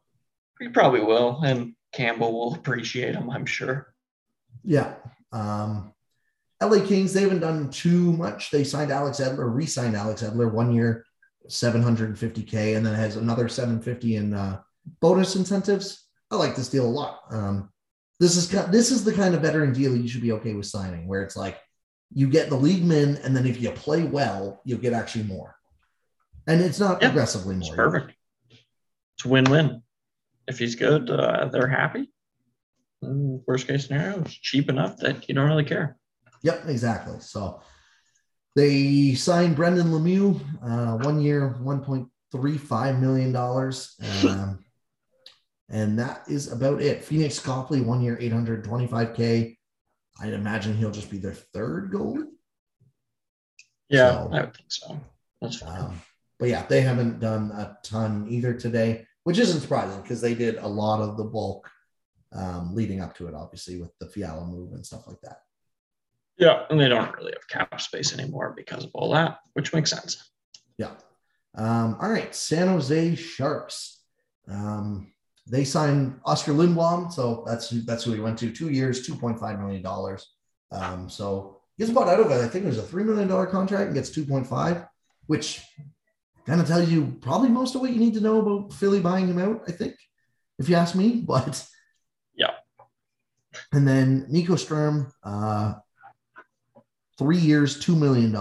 He 0.59 0.69
probably 0.69 1.01
will, 1.01 1.41
and 1.45 1.75
Campbell 1.93 2.33
will 2.33 2.55
appreciate 2.55 3.15
him, 3.15 3.31
I'm 3.31 3.47
sure. 3.47 3.95
Yeah. 4.65 4.97
Um, 5.31 5.93
LA 6.61 6.85
Kings, 6.85 7.13
they 7.13 7.21
haven't 7.21 7.41
done 7.41 7.71
too 7.71 8.13
much. 8.15 8.51
They 8.51 8.65
signed 8.65 8.91
Alex 8.91 9.21
Edler, 9.21 9.55
re-signed 9.55 9.95
Alex 9.95 10.23
Edler 10.23 10.53
one 10.53 10.73
year, 10.73 11.05
750k, 11.49 12.77
and 12.77 12.85
then 12.85 12.95
has 12.95 13.15
another 13.15 13.49
750 13.49 14.17
in 14.17 14.35
uh, 14.35 14.61
bonus 15.01 15.37
incentives. 15.37 16.09
I 16.31 16.37
like 16.37 16.57
this 16.57 16.69
deal 16.69 16.87
a 16.87 16.89
lot. 16.89 17.21
Um, 17.31 17.71
this 18.19 18.37
is 18.37 18.49
this 18.49 18.91
is 18.91 19.05
the 19.05 19.13
kind 19.13 19.37
of 19.37 19.43
veteran 19.43 19.73
deal 19.73 19.97
you 19.97 20.09
should 20.09 20.23
be 20.23 20.33
okay 20.33 20.55
with 20.55 20.67
signing, 20.67 21.07
where 21.07 21.23
it's 21.23 21.37
like 21.37 21.59
you 22.13 22.29
get 22.29 22.49
the 22.49 22.57
league 22.57 22.85
min, 22.85 23.17
and 23.19 23.37
then 23.37 23.47
if 23.47 23.61
you 23.61 23.71
play 23.71 24.05
well, 24.05 24.61
you'll 24.65 24.79
get 24.79 24.93
actually 24.93 25.25
more. 25.25 25.57
And 26.47 26.61
it's 26.63 26.81
not 26.81 27.03
Yeah, 27.03 27.11
aggressively 27.11 27.57
It's 27.57 27.67
more. 27.69 27.77
perfect. 27.77 28.15
It's 29.17 29.25
win-win. 29.27 29.83
If 30.47 30.59
he's 30.59 30.75
good, 30.77 31.11
uh, 31.11 31.49
they're 31.53 31.69
happy. 31.69 32.11
And 33.03 33.43
worst 33.47 33.67
case 33.67 33.87
scenario, 33.87 34.21
it's 34.23 34.33
cheap 34.35 34.69
enough 34.71 34.97
that 34.99 35.29
you 35.29 35.35
don't 35.35 35.49
really 35.49 35.65
care. 35.65 35.97
Yep, 36.43 36.65
exactly. 36.67 37.21
So 37.21 37.61
they 38.57 39.15
signed 39.15 39.57
Brendan 39.57 39.89
Lemieux, 39.89 40.41
uh, 40.63 40.97
one 41.05 41.21
year, 41.21 41.57
$1.35 41.63 43.01
million. 43.01 43.37
Um, 43.37 44.65
and 45.69 45.99
that 45.99 46.23
is 46.29 46.51
about 46.51 46.81
it. 46.81 47.05
Phoenix 47.05 47.39
Copley, 47.39 47.83
one 47.83 48.01
year, 48.01 48.17
825K. 48.17 49.58
I'd 50.21 50.33
imagine 50.33 50.77
he'll 50.77 50.91
just 50.91 51.11
be 51.11 51.19
their 51.19 51.35
third 51.35 51.93
goalie. 51.93 52.27
Yeah, 53.89 54.11
So- 54.11 54.31
I 54.33 54.41
would 54.43 54.55
think 54.57 54.73
so. 54.73 55.01
That's 55.41 55.57
fine. 55.59 55.81
Um, 55.81 56.03
but 56.39 56.49
yeah, 56.49 56.67
they 56.67 56.81
haven't 56.81 57.21
done 57.21 57.51
a 57.53 57.79
ton 57.83 58.27
either 58.29 58.55
today, 58.55 59.07
which 59.25 59.39
isn't 59.39 59.61
surprising 59.61 60.01
because 60.03 60.21
they 60.21 60.35
did 60.35 60.57
a 60.57 60.67
lot 60.67 61.01
of 61.01 61.17
the 61.17 61.25
bulk 61.25 61.71
um, 62.33 62.75
leading 62.75 63.01
up 63.01 63.15
to 63.17 63.29
it, 63.29 63.35
obviously, 63.35 63.81
with 63.81 63.91
the 63.99 64.07
Fiala 64.07 64.45
move 64.45 64.73
and 64.73 64.85
stuff 64.85 65.07
like 65.07 65.21
that. 65.23 65.39
yeah, 66.37 66.65
and 66.71 66.79
they 66.79 66.89
don't 66.89 67.15
really 67.17 67.33
have 67.33 67.49
cap 67.49 67.81
space 67.81 68.13
anymore 68.13 68.53
because 68.57 68.85
of 68.85 68.91
all 68.95 69.13
that, 69.13 69.39
which 69.55 69.73
makes 69.73 69.91
sense. 69.91 70.31
Yeah. 70.77 70.91
Um, 71.55 71.97
all 72.01 72.11
right. 72.11 72.33
San 72.35 72.69
Jose 72.69 73.15
Sharks. 73.17 74.01
Um, 74.47 75.13
they 75.51 75.65
signed 75.65 76.19
Oskar 76.25 76.53
Lindblom. 76.53 77.13
So 77.13 77.45
that's 77.47 77.71
who, 77.71 77.81
that's 77.81 78.05
who 78.05 78.13
he 78.13 78.21
went 78.21 78.39
to. 78.41 78.51
Two 78.51 78.71
years, 78.71 79.09
$2.5 79.09 79.61
million. 79.61 80.19
Um, 80.71 81.09
so 81.09 81.61
he 81.77 81.85
gets 81.85 81.95
bought 81.95 82.09
out 82.09 82.21
of 82.21 82.31
it. 82.31 82.45
I 82.45 82.49
think 82.49 82.65
it 82.65 82.69
was 82.69 82.79
a 82.79 82.83
$3 82.83 83.05
million 83.05 83.29
contract 83.51 83.87
and 83.87 83.95
gets 83.95 84.11
2.5, 84.11 84.89
which 85.27 85.63
kind 86.47 86.61
of 86.61 86.67
tells 86.67 86.91
you 86.91 87.17
probably 87.21 87.49
most 87.49 87.75
of 87.75 87.81
what 87.81 87.91
you 87.91 87.99
need 87.99 88.15
to 88.15 88.21
know 88.21 88.41
about 88.41 88.73
Philly 88.73 89.01
buying 89.01 89.29
him 89.29 89.39
out, 89.39 89.63
I 89.67 89.73
think, 89.73 89.95
if 90.59 90.69
you 90.69 90.77
ask 90.77 90.95
me. 90.95 91.23
But 91.27 91.67
Yeah. 92.35 92.53
And 93.73 93.87
then 93.87 94.27
Nico 94.29 94.57
Sturm, 94.57 95.13
uh, 95.25 95.75
three 97.19 97.39
years, 97.39 97.85
$2 97.85 97.99
million 97.99 98.33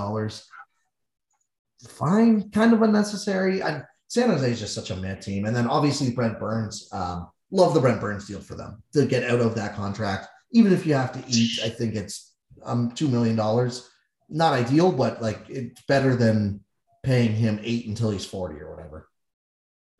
fine, 1.85 2.49
kind 2.51 2.73
of 2.73 2.81
unnecessary. 2.81 3.61
I, 3.61 3.83
San 4.07 4.29
Jose 4.29 4.51
is 4.51 4.59
just 4.59 4.73
such 4.73 4.91
a 4.91 4.95
meh 4.95 5.15
team. 5.15 5.45
And 5.45 5.55
then 5.55 5.67
obviously 5.67 6.11
Brent 6.11 6.39
Burns, 6.39 6.89
um, 6.91 7.29
love 7.51 7.73
the 7.73 7.79
Brent 7.79 8.01
Burns 8.01 8.27
deal 8.27 8.39
for 8.39 8.55
them 8.55 8.81
to 8.93 9.05
get 9.05 9.29
out 9.29 9.39
of 9.39 9.55
that 9.55 9.75
contract. 9.75 10.27
Even 10.51 10.71
if 10.71 10.85
you 10.85 10.93
have 10.93 11.11
to 11.13 11.23
eat, 11.27 11.59
I 11.63 11.69
think 11.69 11.95
it's 11.95 12.33
um 12.63 12.91
two 12.91 13.07
million 13.07 13.35
dollars. 13.35 13.89
Not 14.29 14.53
ideal, 14.53 14.91
but 14.91 15.21
like 15.21 15.49
it's 15.49 15.81
better 15.83 16.15
than 16.15 16.61
paying 17.03 17.33
him 17.33 17.59
eight 17.63 17.87
until 17.87 18.11
he's 18.11 18.25
40 18.25 18.59
or 18.59 18.75
whatever. 18.75 19.07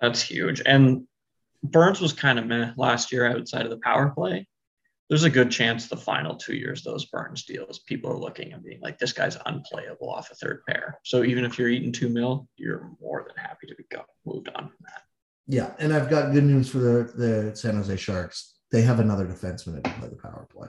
That's 0.01 0.21
huge. 0.21 0.61
And 0.65 1.07
Burns 1.63 2.01
was 2.01 2.13
kind 2.13 2.37
of 2.39 2.45
meh 2.45 2.71
last 2.77 3.11
year 3.11 3.25
outside 3.25 3.65
of 3.65 3.71
the 3.71 3.79
power 3.79 4.09
play. 4.09 4.47
There's 5.09 5.23
a 5.23 5.29
good 5.29 5.49
chance 5.49 5.87
the 5.87 5.95
final 5.95 6.35
two 6.35 6.55
years, 6.55 6.83
those 6.83 7.05
Burns 7.05 7.45
deals, 7.45 7.79
people 7.79 8.11
are 8.11 8.17
looking 8.17 8.51
and 8.51 8.63
being 8.63 8.81
like, 8.81 8.99
this 8.99 9.13
guy's 9.13 9.37
unplayable 9.45 10.09
off 10.09 10.31
a 10.31 10.35
third 10.35 10.63
pair. 10.67 10.99
So 11.03 11.23
even 11.23 11.45
if 11.45 11.57
you're 11.57 11.69
eating 11.69 11.93
two 11.93 12.09
mil, 12.09 12.47
you're 12.57 12.91
more 13.01 13.25
than 13.25 13.41
happy 13.41 13.67
to 13.67 13.75
be 13.75 13.85
go- 13.89 14.05
moved 14.25 14.49
on 14.49 14.67
from 14.67 14.77
that. 14.81 15.03
Yeah, 15.47 15.71
and 15.79 15.93
I've 15.93 16.09
got 16.09 16.33
good 16.33 16.43
news 16.43 16.69
for 16.69 16.79
the, 16.79 17.13
the 17.15 17.55
San 17.55 17.75
Jose 17.75 17.95
Sharks. 17.95 18.55
They 18.69 18.81
have 18.81 18.99
another 18.99 19.25
defenseman 19.25 19.81
can 19.81 19.93
play 19.93 20.09
the 20.09 20.17
power 20.17 20.45
play. 20.51 20.67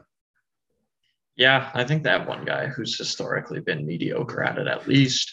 Yeah, 1.34 1.70
I 1.74 1.84
think 1.84 2.02
they 2.04 2.10
have 2.10 2.28
one 2.28 2.44
guy 2.44 2.66
who's 2.66 2.96
historically 2.96 3.60
been 3.60 3.86
mediocre 3.86 4.42
at 4.42 4.58
it 4.58 4.68
at 4.68 4.86
least. 4.86 5.32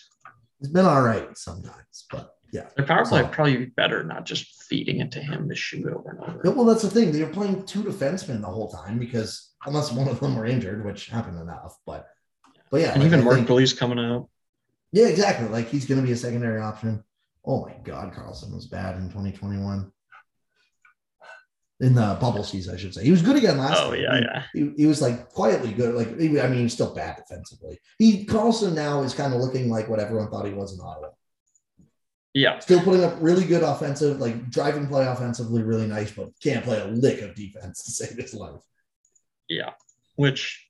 He's 0.60 0.70
been 0.70 0.86
all 0.86 1.02
right 1.02 1.36
sometimes, 1.38 2.06
but 2.10 2.35
yeah. 2.56 2.68
Their 2.76 2.86
power 2.86 3.06
play 3.06 3.20
uh-huh. 3.22 3.30
So- 3.30 3.36
probably 3.36 3.58
be 3.58 3.66
better, 3.66 4.04
not 4.04 4.26
just 4.26 4.64
feeding 4.64 5.00
it 5.02 5.12
to 5.12 5.20
him 5.20 5.50
to 5.50 5.56
shoot 5.56 5.86
over 5.88 6.10
and 6.12 6.20
over. 6.22 6.52
Well, 6.56 6.66
that's 6.66 6.82
the 6.82 6.90
thing. 6.90 7.12
They 7.12 7.24
were 7.24 7.30
playing 7.30 7.66
two 7.66 7.84
defensemen 7.84 8.42
the 8.42 8.48
whole 8.48 8.70
time 8.72 8.98
because 9.00 9.52
unless 9.66 9.92
one 9.92 10.08
of 10.08 10.20
them 10.20 10.36
were 10.36 10.46
injured, 10.46 10.86
which 10.86 11.08
happened 11.08 11.40
enough, 11.40 11.78
but 11.86 12.08
but 12.72 12.82
yeah, 12.82 12.92
And 12.94 13.02
like, 13.02 13.08
even 13.08 13.20
I 13.22 13.24
Mark 13.24 13.36
think- 13.38 13.48
Police 13.48 13.74
coming 13.74 14.00
out. 14.00 14.30
Yeah, 14.92 15.08
exactly. 15.08 15.48
Like 15.50 15.68
he's 15.70 15.86
going 15.86 16.00
to 16.02 16.06
be 16.08 16.14
a 16.14 16.18
secondary 16.18 16.62
option. 16.62 17.04
Oh 17.46 17.66
my 17.66 17.76
God, 17.84 18.14
Karlsson 18.14 18.54
was 18.56 18.68
bad 18.68 18.96
in 18.98 19.04
2021. 19.10 19.92
In 21.82 21.94
the 21.94 22.18
bubble 22.22 22.44
season, 22.46 22.74
I 22.74 22.78
should 22.78 22.94
say. 22.94 23.04
He 23.04 23.12
was 23.12 23.22
good 23.22 23.36
again 23.36 23.58
last 23.58 23.82
Oh, 23.84 23.92
year. 23.92 24.04
yeah, 24.04 24.16
He- 24.54 24.60
yeah. 24.62 24.70
He, 24.72 24.74
he 24.84 24.86
was 24.86 25.02
like 25.02 25.28
quietly 25.30 25.74
good. 25.74 25.94
Like, 25.94 26.08
I 26.08 26.48
mean, 26.48 26.62
he's 26.62 26.74
still 26.74 26.96
bad 26.96 27.18
defensively. 27.18 27.78
He 28.00 28.26
Karlsson 28.26 28.74
now 28.74 29.04
is 29.04 29.14
kind 29.14 29.34
of 29.34 29.42
looking 29.42 29.70
like 29.70 29.90
what 29.90 30.00
everyone 30.00 30.30
thought 30.32 30.46
he 30.46 30.54
was 30.54 30.74
in 30.74 30.80
Ottawa. 30.80 31.10
Yeah. 32.36 32.60
Still 32.60 32.82
putting 32.82 33.04
up 33.04 33.16
really 33.22 33.46
good 33.46 33.64
offensive, 33.64 34.20
like 34.20 34.50
driving 34.50 34.88
play 34.88 35.08
offensively, 35.08 35.64
really 35.64 35.88
nice, 35.88 36.12
but 36.12 36.30
can't 36.44 36.66
play 36.66 36.82
a 36.82 36.86
lick 36.86 37.22
of 37.22 37.34
defense 37.34 37.84
to 37.86 37.92
save 37.92 38.18
his 38.18 38.34
life. 38.34 38.62
Yeah. 39.48 39.72
Which, 40.18 40.68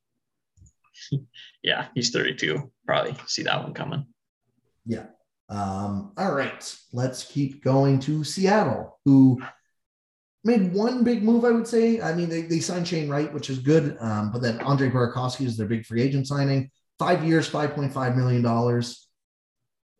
yeah, 1.64 1.88
he's 1.96 2.12
32. 2.12 2.72
Probably 2.86 3.16
see 3.26 3.44
that 3.44 3.64
one 3.64 3.74
coming. 3.74 4.06
Yeah. 4.86 5.08
Um, 5.50 6.14
all 6.18 6.34
right. 6.34 6.78
Let's 6.94 7.24
keep 7.24 7.64
going 7.64 8.00
to 8.02 8.24
Seattle, 8.24 9.00
who 9.04 9.42
made 10.44 10.72
one 10.72 11.04
big 11.04 11.24
move, 11.24 11.46
I 11.46 11.52
would 11.52 11.68
say. 11.68 12.00
I 12.00 12.14
mean, 12.14 12.30
they, 12.30 12.44
they 12.44 12.60
signed 12.60 12.88
Shane 12.88 13.10
Wright, 13.10 13.34
which 13.34 13.50
is 13.50 13.58
good. 13.58 13.98
Um, 14.00 14.32
but 14.32 14.44
then 14.44 14.62
Andre 14.62 14.92
Burakovsky 14.92 15.48
is 15.48 15.58
their 15.58 15.68
big 15.68 15.84
free 15.84 16.04
agent 16.04 16.28
signing. 16.28 16.70
Five 17.00 17.26
years, 17.26 17.50
$5.5 17.50 18.16
million. 18.16 18.84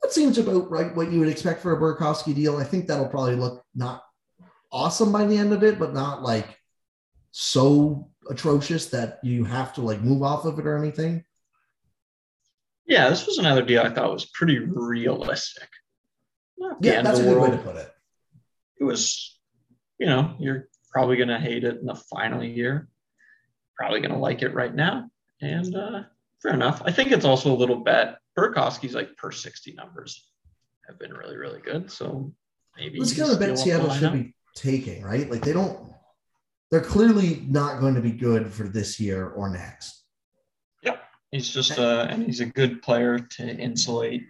That 0.06 0.14
seems 0.14 0.38
about 0.38 0.70
right 0.70 0.96
what 0.96 1.12
you 1.12 1.18
would 1.18 1.30
expect 1.30 1.64
for 1.64 1.72
a 1.72 1.82
Burakovsky 1.82 2.36
deal. 2.36 2.58
I 2.58 2.64
think 2.64 2.86
that'll 2.86 3.08
probably 3.08 3.38
look 3.38 3.66
not 3.74 4.04
awesome 4.72 5.12
by 5.12 5.26
the 5.26 5.36
end 5.36 5.52
of 5.52 5.64
it, 5.64 5.80
but 5.80 5.96
not 5.96 6.22
like 6.22 6.46
so 7.32 8.12
atrocious 8.30 8.86
that 8.92 9.18
you 9.24 9.46
have 9.46 9.74
to 9.74 9.82
like 9.82 10.02
move 10.02 10.22
off 10.22 10.46
of 10.46 10.60
it 10.60 10.68
or 10.68 10.78
anything. 10.78 11.24
Yeah, 12.86 13.10
this 13.10 13.26
was 13.26 13.40
another 13.40 13.64
deal 13.64 13.82
I 13.82 13.90
thought 13.90 14.14
was 14.14 14.28
pretty 14.28 14.60
realistic. 14.60 15.70
Yeah, 16.82 17.02
that's 17.02 17.18
a 17.18 17.24
good 17.24 17.42
way 17.42 17.50
to 17.50 17.58
put 17.58 17.76
it. 17.76 17.92
It 18.80 18.84
was, 18.84 19.40
you 19.98 20.06
know, 20.06 20.36
you're 20.38 20.68
probably 20.92 21.18
going 21.18 21.30
to 21.30 21.40
hate 21.40 21.64
it 21.64 21.80
in 21.80 21.88
the 21.88 21.96
final 21.96 22.44
year. 22.44 22.90
Probably 23.76 24.02
going 24.02 24.14
to 24.14 24.20
like 24.20 24.44
it 24.44 24.54
right 24.54 24.76
now. 24.76 25.10
And 25.42 25.76
uh, 25.76 26.04
fair 26.44 26.54
enough. 26.54 26.84
I 26.86 26.92
think 26.92 27.12
it's 27.12 27.26
also 27.26 27.52
a 27.52 27.58
little 27.58 27.78
bet. 27.78 28.20
Burakovsky's 28.38 28.94
like 28.96 29.16
per 29.18 29.32
60 29.32 29.74
numbers 29.74 30.28
have 30.88 31.00
been 31.00 31.14
really, 31.14 31.38
really 31.38 31.62
good. 31.62 31.90
So 31.92 32.34
maybe 32.78 33.00
Let's 33.00 33.12
he's 33.12 33.20
kind 33.20 33.32
of 33.32 33.40
bet 33.40 33.58
Seattle 33.58 33.90
should 33.92 34.14
be 34.14 34.36
taking, 34.56 35.04
right? 35.04 35.30
Like 35.30 35.42
they 35.42 35.54
don't, 35.54 35.92
they're 36.72 36.82
clearly 36.82 37.44
not 37.48 37.80
going 37.80 37.96
to 37.96 38.02
be 38.02 38.12
good 38.12 38.52
for 38.52 38.68
this 38.68 39.00
year 39.00 39.30
or 39.30 39.50
next. 39.50 40.04
Yep. 40.84 41.02
He's 41.32 41.50
just 41.50 41.80
uh, 41.80 42.08
and 42.10 42.24
he's 42.24 42.40
a 42.40 42.46
good 42.46 42.82
player 42.82 43.20
to 43.20 43.48
insulate. 43.48 44.24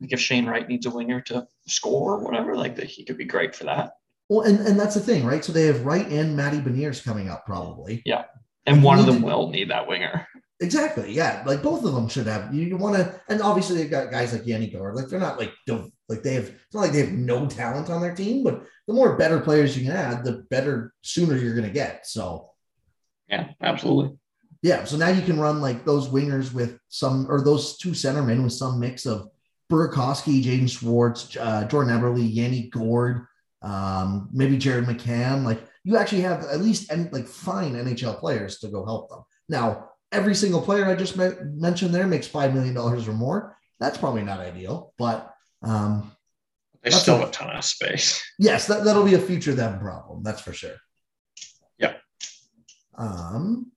Like 0.00 0.12
if 0.12 0.20
Shane 0.20 0.46
Wright 0.46 0.68
needs 0.68 0.86
a 0.86 0.90
winger 0.90 1.20
to 1.22 1.46
score 1.66 2.14
or 2.14 2.24
whatever, 2.24 2.56
like 2.56 2.76
that, 2.76 2.86
he 2.86 3.04
could 3.04 3.18
be 3.18 3.24
great 3.24 3.54
for 3.54 3.64
that. 3.64 3.92
Well, 4.28 4.42
and, 4.42 4.60
and 4.60 4.78
that's 4.78 4.94
the 4.94 5.00
thing, 5.00 5.24
right? 5.26 5.44
So 5.44 5.52
they 5.52 5.66
have 5.66 5.84
Wright 5.84 6.06
and 6.06 6.36
Matty 6.36 6.58
Beniers 6.58 7.04
coming 7.04 7.28
up 7.28 7.44
probably. 7.46 8.02
Yeah. 8.04 8.24
And 8.66 8.76
Like, 8.78 8.84
one 8.84 8.98
of 9.00 9.06
them 9.06 9.20
to- 9.20 9.26
will 9.26 9.50
need 9.50 9.70
that 9.70 9.88
winger. 9.88 10.26
Exactly. 10.62 11.12
Yeah. 11.12 11.42
Like 11.46 11.62
both 11.62 11.84
of 11.84 11.94
them 11.94 12.08
should 12.08 12.26
have. 12.26 12.54
You, 12.54 12.66
you 12.66 12.76
want 12.76 12.96
to, 12.96 13.20
and 13.28 13.40
obviously 13.40 13.76
they've 13.76 13.90
got 13.90 14.10
guys 14.10 14.32
like 14.32 14.46
Yanni 14.46 14.68
Gourde. 14.68 14.94
Like 14.94 15.08
they're 15.08 15.18
not 15.18 15.38
like 15.38 15.52
don't 15.66 15.92
like 16.08 16.22
they 16.22 16.34
have. 16.34 16.48
It's 16.48 16.74
not 16.74 16.82
like 16.82 16.92
they 16.92 17.00
have 17.00 17.12
no 17.12 17.46
talent 17.46 17.88
on 17.88 18.02
their 18.02 18.14
team, 18.14 18.44
but 18.44 18.62
the 18.86 18.92
more 18.92 19.16
better 19.16 19.40
players 19.40 19.76
you 19.76 19.86
can 19.86 19.96
add, 19.96 20.24
the 20.24 20.44
better 20.50 20.92
sooner 21.02 21.36
you're 21.36 21.54
going 21.54 21.66
to 21.66 21.72
get. 21.72 22.06
So 22.06 22.50
Yeah, 23.28 23.48
absolutely. 23.62 24.16
Yeah, 24.62 24.84
so 24.84 24.98
now 24.98 25.08
you 25.08 25.22
can 25.22 25.40
run 25.40 25.62
like 25.62 25.86
those 25.86 26.08
wingers 26.08 26.52
with 26.52 26.78
some, 26.88 27.26
or 27.30 27.42
those 27.42 27.78
two 27.78 27.90
centermen 27.90 28.42
with 28.42 28.52
some 28.52 28.78
mix 28.78 29.06
of 29.06 29.30
Burakovsky, 29.72 30.42
Jaden 30.42 30.68
Schwartz, 30.68 31.34
uh, 31.38 31.64
Jordan 31.64 31.98
Eberle, 31.98 32.28
Yanni 32.30 32.68
Gourde, 32.68 33.26
um, 33.62 34.28
maybe 34.32 34.58
Jared 34.58 34.84
McCann. 34.84 35.44
Like 35.44 35.62
you 35.84 35.96
actually 35.96 36.22
have 36.22 36.44
at 36.44 36.60
least 36.60 36.90
and 36.90 37.10
like 37.12 37.26
fine 37.26 37.72
NHL 37.72 38.18
players 38.18 38.58
to 38.58 38.68
go 38.68 38.84
help 38.84 39.08
them. 39.08 39.22
Now, 39.48 39.89
every 40.12 40.34
single 40.34 40.60
player 40.62 40.86
I 40.86 40.94
just 40.94 41.16
me- 41.16 41.30
mentioned 41.44 41.94
there 41.94 42.06
makes 42.06 42.26
five 42.26 42.54
million 42.54 42.74
dollars 42.74 43.06
or 43.08 43.12
more. 43.12 43.56
That's 43.78 43.98
probably 43.98 44.22
not 44.22 44.40
ideal, 44.40 44.92
but 44.98 45.32
um, 45.62 46.10
they 46.82 46.90
still 46.90 47.18
have 47.18 47.28
a 47.28 47.32
ton 47.32 47.54
of 47.56 47.64
space. 47.64 48.22
Yes, 48.38 48.66
that, 48.68 48.84
that'll 48.84 49.04
be 49.04 49.14
a 49.14 49.18
future 49.20 49.52
them 49.54 49.78
problem. 49.80 50.22
That's 50.22 50.40
for 50.40 50.52
sure. 50.54 50.76
Yeah. 51.78 51.94
Um. 52.96 53.70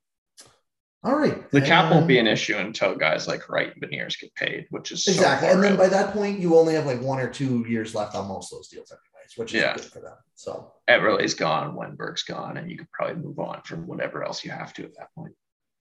All 1.05 1.15
right. 1.15 1.49
The 1.51 1.60
cap 1.61 1.91
won't 1.91 2.07
be 2.07 2.18
an 2.18 2.27
issue 2.27 2.55
until 2.55 2.95
guys 2.95 3.27
like 3.27 3.49
Wright 3.49 3.73
and 3.73 3.81
Beniers 3.84 4.18
get 4.18 4.34
paid, 4.35 4.68
which 4.69 4.93
is 4.93 5.05
exactly. 5.05 5.49
So 5.49 5.53
and 5.53 5.61
then 5.64 5.76
by 5.76 5.89
that 5.89 6.14
point, 6.14 6.39
you 6.39 6.57
only 6.57 6.76
have 6.76 6.85
like 6.85 7.01
one 7.01 7.19
or 7.19 7.30
two 7.30 7.65
years 7.68 7.93
left 7.93 8.15
on 8.15 8.30
most 8.30 8.53
of 8.53 8.60
those 8.60 8.69
deals, 8.69 8.89
anyways, 8.89 9.34
which 9.38 9.53
is 9.53 9.61
Yeah. 9.64 9.73
good 9.76 9.84
for 9.84 9.99
them. 9.99 10.15
So 10.35 10.72
Eberle's 10.89 11.34
gone, 11.34 11.76
Wennberg's 11.76 12.23
gone, 12.23 12.55
and 12.55 12.72
you 12.72 12.77
could 12.77 12.89
probably 12.91 13.22
move 13.22 13.38
on 13.38 13.61
from 13.64 13.85
whatever 13.85 14.23
else 14.23 14.45
you 14.45 14.51
have 14.51 14.73
to 14.76 14.84
at 14.85 14.95
that 14.97 15.10
point. 15.14 15.34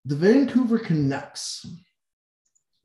The 0.04 0.16
Vancouver 0.16 0.78
Canucks. 0.78 1.64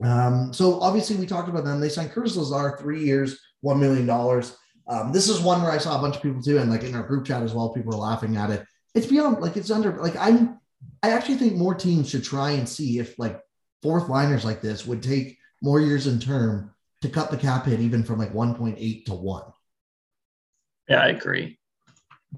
Um, 0.04 0.54
so 0.54 0.80
obviously 0.80 1.16
we 1.16 1.26
talked 1.26 1.50
about 1.50 1.66
them. 1.66 1.80
They 1.80 1.90
signed 1.90 2.12
Curtis 2.12 2.36
Lazar 2.36 2.78
three 2.80 3.04
years, 3.04 3.40
one 3.62 3.80
million 3.80 4.06
dollars. 4.06 4.56
Um, 4.88 5.12
this 5.12 5.28
is 5.28 5.42
one 5.42 5.62
where 5.62 5.72
I 5.72 5.80
saw 5.80 5.98
a 5.98 6.02
bunch 6.02 6.16
of 6.16 6.22
people 6.22 6.42
too, 6.42 6.60
and 6.60 6.70
like 6.70 6.84
in 6.84 6.96
our 6.96 7.04
group 7.04 7.26
chat 7.26 7.44
as 7.44 7.54
well, 7.54 7.74
people 7.74 7.94
are 7.94 7.98
laughing 7.98 8.38
at 8.38 8.52
it. 8.52 8.64
It's 8.94 9.08
beyond 9.08 9.42
like 9.42 9.58
it's 9.58 9.72
under 9.72 9.98
like 10.02 10.16
I'm. 10.16 10.60
I 11.02 11.10
actually 11.12 11.36
think 11.38 11.56
more 11.56 11.74
teams 11.74 12.10
should 12.10 12.24
try 12.24 12.52
and 12.52 12.70
see 12.70 13.00
if 13.00 13.18
like 13.18 13.40
fourth 13.82 14.10
liners 14.10 14.46
like 14.46 14.62
this 14.62 14.86
would 14.86 15.02
take 15.02 15.38
more 15.62 15.82
years 15.82 16.06
in 16.08 16.20
term 16.20 16.74
to 17.02 17.10
cut 17.10 17.32
the 17.32 17.38
cap 17.38 17.66
hit 17.66 17.80
even 17.80 18.04
from 18.04 18.20
like 18.20 18.34
1.8 18.34 19.06
to 19.06 19.14
one. 19.14 19.44
Yeah, 20.88 21.02
I 21.02 21.08
agree. 21.10 21.60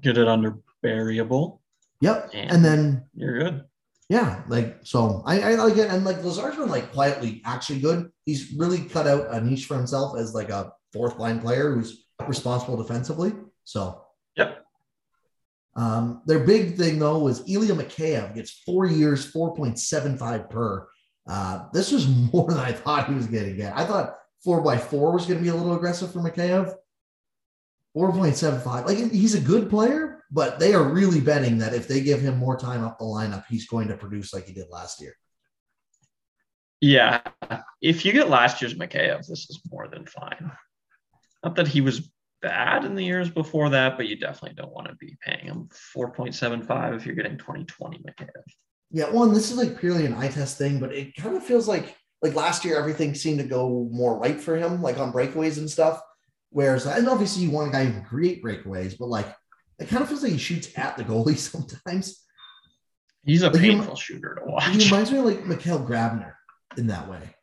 Get 0.00 0.18
it 0.18 0.28
under 0.28 0.58
variable. 0.82 1.62
Yep, 2.00 2.30
And- 2.34 2.50
and 2.50 2.64
then 2.64 3.04
You're 3.14 3.38
good. 3.38 3.64
Yeah, 4.10 4.42
like 4.48 4.78
so 4.82 5.22
I, 5.24 5.40
I 5.40 5.54
like 5.54 5.76
it. 5.76 5.88
And 5.88 6.04
like 6.04 6.22
Lazar's 6.24 6.56
been 6.56 6.68
like 6.68 6.92
quietly 6.92 7.40
actually 7.44 7.78
good. 7.78 8.10
He's 8.26 8.52
really 8.58 8.80
cut 8.80 9.06
out 9.06 9.28
a 9.30 9.40
niche 9.40 9.66
for 9.66 9.76
himself 9.76 10.18
as 10.18 10.34
like 10.34 10.50
a 10.50 10.72
fourth 10.92 11.16
line 11.16 11.38
player 11.38 11.72
who's 11.72 12.06
responsible 12.26 12.76
defensively. 12.76 13.32
So 13.62 14.02
Yep. 14.34 14.66
um 15.76 16.22
their 16.26 16.40
big 16.40 16.76
thing 16.76 16.98
though 16.98 17.20
was 17.20 17.48
Ilya 17.48 17.74
Mikheyev 17.76 18.34
gets 18.34 18.50
four 18.66 18.84
years, 18.84 19.32
4.75 19.32 20.50
per. 20.50 20.88
Uh 21.28 21.66
this 21.72 21.92
was 21.92 22.08
more 22.32 22.48
than 22.50 22.58
I 22.58 22.72
thought 22.72 23.08
he 23.08 23.14
was 23.14 23.26
gonna 23.28 23.52
get. 23.52 23.76
I 23.76 23.84
thought 23.84 24.16
four 24.42 24.60
by 24.60 24.76
four 24.76 25.12
was 25.12 25.24
gonna 25.24 25.38
be 25.38 25.50
a 25.50 25.54
little 25.54 25.76
aggressive 25.76 26.12
for 26.12 26.18
Mikheyev. 26.18 26.74
4.75. 27.96 28.86
Like 28.86 28.98
he's 29.12 29.34
a 29.34 29.40
good 29.40 29.70
player, 29.70 30.09
but 30.30 30.58
they 30.58 30.74
are 30.74 30.82
really 30.82 31.20
betting 31.20 31.58
that 31.58 31.74
if 31.74 31.88
they 31.88 32.00
give 32.00 32.20
him 32.20 32.36
more 32.36 32.58
time 32.58 32.84
up 32.84 32.98
the 32.98 33.04
lineup, 33.04 33.44
he's 33.48 33.66
going 33.66 33.88
to 33.88 33.96
produce 33.96 34.32
like 34.32 34.46
he 34.46 34.52
did 34.52 34.68
last 34.70 35.00
year. 35.00 35.14
Yeah. 36.80 37.20
If 37.82 38.04
you 38.04 38.12
get 38.12 38.30
last 38.30 38.62
year's 38.62 38.74
Mikheyev, 38.74 39.26
this 39.26 39.50
is 39.50 39.60
more 39.70 39.88
than 39.88 40.06
fine. 40.06 40.50
Not 41.44 41.56
that 41.56 41.68
he 41.68 41.80
was 41.80 42.10
bad 42.42 42.84
in 42.84 42.94
the 42.94 43.04
years 43.04 43.28
before 43.28 43.70
that, 43.70 43.96
but 43.96 44.06
you 44.06 44.16
definitely 44.16 44.54
don't 44.56 44.72
want 44.72 44.88
to 44.88 44.94
be 44.94 45.16
paying 45.20 45.46
him 45.46 45.68
4.75 45.96 46.96
if 46.96 47.06
you're 47.06 47.14
getting 47.14 47.36
2020 47.36 47.98
Mikheyev. 47.98 48.28
Yeah, 48.92 49.10
one, 49.10 49.34
this 49.34 49.50
is 49.50 49.56
like 49.56 49.78
purely 49.78 50.06
an 50.06 50.14
eye 50.14 50.28
test 50.28 50.58
thing, 50.58 50.80
but 50.80 50.92
it 50.92 51.14
kind 51.16 51.36
of 51.36 51.44
feels 51.44 51.68
like 51.68 51.96
like 52.22 52.34
last 52.34 52.64
year 52.64 52.78
everything 52.78 53.14
seemed 53.14 53.38
to 53.38 53.46
go 53.46 53.88
more 53.90 54.18
right 54.18 54.40
for 54.40 54.56
him, 54.56 54.82
like 54.82 54.98
on 54.98 55.12
breakaways 55.12 55.58
and 55.58 55.70
stuff. 55.70 56.00
Whereas, 56.50 56.84
and 56.86 57.08
obviously 57.08 57.44
you 57.44 57.50
want 57.50 57.68
a 57.68 57.72
guy 57.72 57.84
who 57.84 57.92
can 57.92 58.04
create 58.04 58.42
breakaways, 58.42 58.98
but 58.98 59.08
like 59.08 59.34
it 59.80 59.88
kind 59.88 60.02
of 60.02 60.08
feels 60.08 60.22
like 60.22 60.32
he 60.32 60.38
shoots 60.38 60.68
at 60.76 60.96
the 60.96 61.04
goalie 61.04 61.36
sometimes. 61.50 62.22
He's 63.24 63.42
a 63.42 63.50
Like, 63.50 63.60
he- 63.60 63.70
painful 63.70 63.96
shooter 63.96 64.36
to 64.36 64.50
watch. 64.50 64.64
He 64.76 64.84
reminds 64.84 65.10
me 65.12 65.18
of 65.18 65.24
like 65.24 65.44
Mikhail 65.46 65.78
Grabner 65.84 66.32
in 66.76 66.86
that 66.88 67.08
way. 67.08 67.34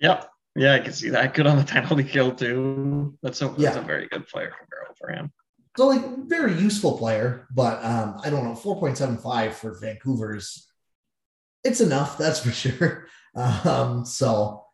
Yep. 0.00 0.28
Yeah, 0.56 0.74
I 0.74 0.78
can 0.80 0.92
see 0.92 1.10
that. 1.10 1.34
Good 1.34 1.46
on 1.46 1.56
the 1.58 1.64
penalty 1.64 2.02
kill 2.04 2.32
too. 2.34 3.16
That's 3.22 3.40
a 3.42 3.48
that's 3.48 3.60
Yeah. 3.60 3.78
a 3.78 3.82
very 3.82 4.08
good 4.08 4.26
player 4.26 4.52
for 4.98 5.08
him. 5.10 5.30
So 5.76 5.86
like 5.86 6.02
very 6.26 6.54
useful 6.58 6.98
player, 6.98 7.46
but 7.54 7.84
um, 7.84 8.18
I 8.24 8.30
don't 8.30 8.42
know, 8.44 8.54
4.75 8.54 9.52
for 9.52 9.78
Vancouver's 9.78 10.66
it's 11.64 11.80
enough, 11.80 12.18
that's 12.18 12.40
for 12.40 12.50
sure. 12.62 13.06
Um, 13.36 14.04
so 14.04 14.64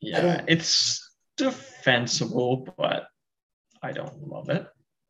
Yeah, 0.00 0.42
it's 0.48 1.00
defensible, 1.36 2.66
but 2.76 3.06
I 3.82 3.92
don't 3.92 4.26
love 4.28 4.48
it. 4.48 4.66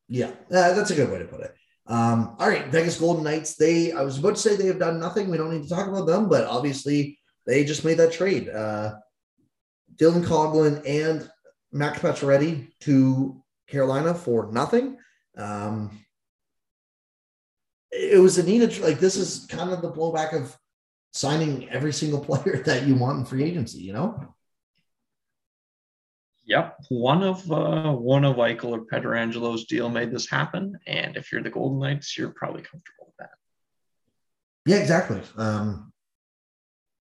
Yeah, 0.08 0.30
that's 0.48 0.90
a 0.90 0.94
good 0.94 1.10
way 1.10 1.18
to 1.18 1.24
put 1.26 1.40
it. 1.40 1.54
Um, 1.86 2.36
all 2.38 2.48
right, 2.48 2.66
Vegas 2.68 2.98
Golden 2.98 3.24
Knights. 3.24 3.56
They, 3.56 3.92
I 3.92 4.02
was 4.02 4.18
about 4.18 4.36
to 4.36 4.40
say 4.40 4.56
they 4.56 4.66
have 4.66 4.78
done 4.78 5.00
nothing. 5.00 5.30
We 5.30 5.38
don't 5.38 5.52
need 5.52 5.62
to 5.62 5.68
talk 5.68 5.88
about 5.88 6.06
them, 6.06 6.28
but 6.28 6.44
obviously 6.44 7.18
they 7.46 7.64
just 7.64 7.84
made 7.84 7.98
that 7.98 8.12
trade. 8.12 8.48
Uh, 8.48 8.94
Dylan 9.96 10.24
Coghlan 10.24 10.82
and 10.86 11.28
Max 11.72 11.98
Pacioretty 11.98 12.68
to 12.80 13.42
Carolina 13.68 14.14
for 14.14 14.50
nothing. 14.52 14.98
Um, 15.36 16.04
it 17.90 18.20
was 18.20 18.38
a 18.38 18.42
needed 18.42 18.78
like 18.80 19.00
this 19.00 19.16
is 19.16 19.46
kind 19.46 19.70
of 19.70 19.80
the 19.80 19.90
blowback 19.90 20.34
of 20.34 20.56
signing 21.12 21.68
every 21.70 21.92
single 21.92 22.20
player 22.24 22.62
that 22.64 22.86
you 22.86 22.94
want 22.94 23.18
in 23.18 23.24
free 23.24 23.44
agency. 23.44 23.78
You 23.78 23.94
know, 23.94 24.34
Yep, 26.48 26.76
one 26.88 27.22
of 27.22 27.52
uh, 27.52 27.92
one 27.92 28.24
of 28.24 28.36
Eichel 28.36 28.70
or 28.70 28.80
Pietrangelo's 28.86 29.66
deal 29.66 29.90
made 29.90 30.10
this 30.10 30.26
happen, 30.26 30.78
and 30.86 31.14
if 31.14 31.30
you're 31.30 31.42
the 31.42 31.50
Golden 31.50 31.78
Knights, 31.78 32.16
you're 32.16 32.30
probably 32.30 32.62
comfortable 32.62 33.04
with 33.04 33.16
that. 33.18 33.30
Yeah, 34.64 34.78
exactly. 34.78 35.20
Um, 35.36 35.92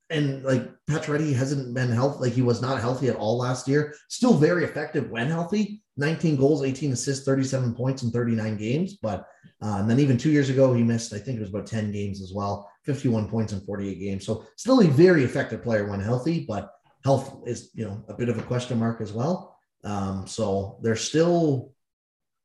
and 0.08 0.42
like 0.42 0.70
Pacioretty 0.88 1.34
hasn't 1.34 1.74
been 1.74 1.90
healthy, 1.90 2.20
like 2.20 2.32
he 2.32 2.40
was 2.40 2.62
not 2.62 2.80
healthy 2.80 3.08
at 3.08 3.16
all 3.16 3.36
last 3.36 3.68
year. 3.68 3.94
Still 4.08 4.34
very 4.34 4.64
effective 4.64 5.10
when 5.10 5.26
healthy. 5.26 5.82
19 5.98 6.36
goals, 6.36 6.62
18 6.62 6.92
assists, 6.92 7.26
37 7.26 7.74
points 7.74 8.02
in 8.04 8.10
39 8.10 8.56
games. 8.56 8.94
But 9.02 9.26
uh, 9.62 9.76
and 9.78 9.90
then 9.90 9.98
even 10.00 10.16
two 10.16 10.30
years 10.30 10.48
ago, 10.48 10.72
he 10.72 10.82
missed, 10.82 11.12
I 11.12 11.18
think 11.18 11.36
it 11.36 11.40
was 11.40 11.50
about 11.50 11.66
10 11.66 11.92
games 11.92 12.22
as 12.22 12.32
well, 12.32 12.70
51 12.84 13.28
points 13.28 13.52
in 13.52 13.60
48 13.60 13.98
games. 13.98 14.24
So 14.24 14.46
still 14.56 14.80
a 14.80 14.86
very 14.86 15.24
effective 15.24 15.62
player 15.62 15.88
when 15.88 16.00
healthy, 16.00 16.44
but 16.46 16.70
health 17.06 17.26
is 17.46 17.70
you 17.72 17.84
know 17.86 18.04
a 18.08 18.14
bit 18.14 18.28
of 18.28 18.38
a 18.38 18.42
question 18.42 18.78
mark 18.78 19.00
as 19.00 19.12
well. 19.12 19.56
Um, 19.84 20.26
so 20.26 20.78
they're 20.82 21.04
still 21.10 21.72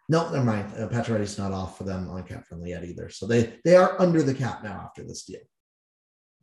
no, 0.08 0.30
never 0.30 0.44
mind. 0.44 0.68
Uh, 0.78 0.88
Pacioretty's 0.88 1.38
not 1.38 1.54
off 1.54 1.78
for 1.78 1.86
them 1.86 2.10
on 2.10 2.24
CapFriendly 2.24 2.70
yet 2.70 2.84
either. 2.84 3.10
So 3.10 3.26
they 3.26 3.42
they 3.66 3.76
are 3.76 4.00
under 4.00 4.22
the 4.22 4.34
cap 4.34 4.64
now 4.64 4.78
after 4.86 5.04
this 5.04 5.24
deal. 5.24 5.40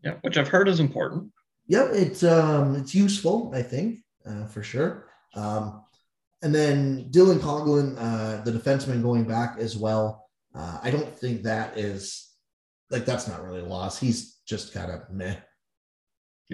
Yeah, 0.02 0.14
which 0.22 0.38
I've 0.38 0.48
heard 0.48 0.68
is 0.68 0.80
important. 0.80 1.30
Yep, 1.68 1.90
it's 1.92 2.22
um 2.24 2.76
it's 2.76 2.94
useful, 2.94 3.52
I 3.54 3.62
think, 3.62 4.00
uh, 4.28 4.46
for 4.46 4.62
sure. 4.62 5.08
Um, 5.34 5.82
and 6.42 6.54
then 6.54 7.10
Dylan 7.10 7.40
Coghlan, 7.40 7.96
uh, 7.98 8.42
the 8.42 8.52
defenseman 8.52 9.02
going 9.02 9.24
back 9.24 9.58
as 9.58 9.76
well. 9.76 10.28
Uh, 10.54 10.78
I 10.82 10.90
don't 10.90 11.14
think 11.18 11.42
that 11.42 11.76
is 11.76 12.28
like 12.90 13.04
that's 13.04 13.28
not 13.28 13.44
really 13.44 13.60
a 13.60 13.66
loss. 13.76 14.00
He's 14.00 14.38
just 14.46 14.72
kind 14.72 14.90
of 14.90 15.10
meh, 15.10 15.36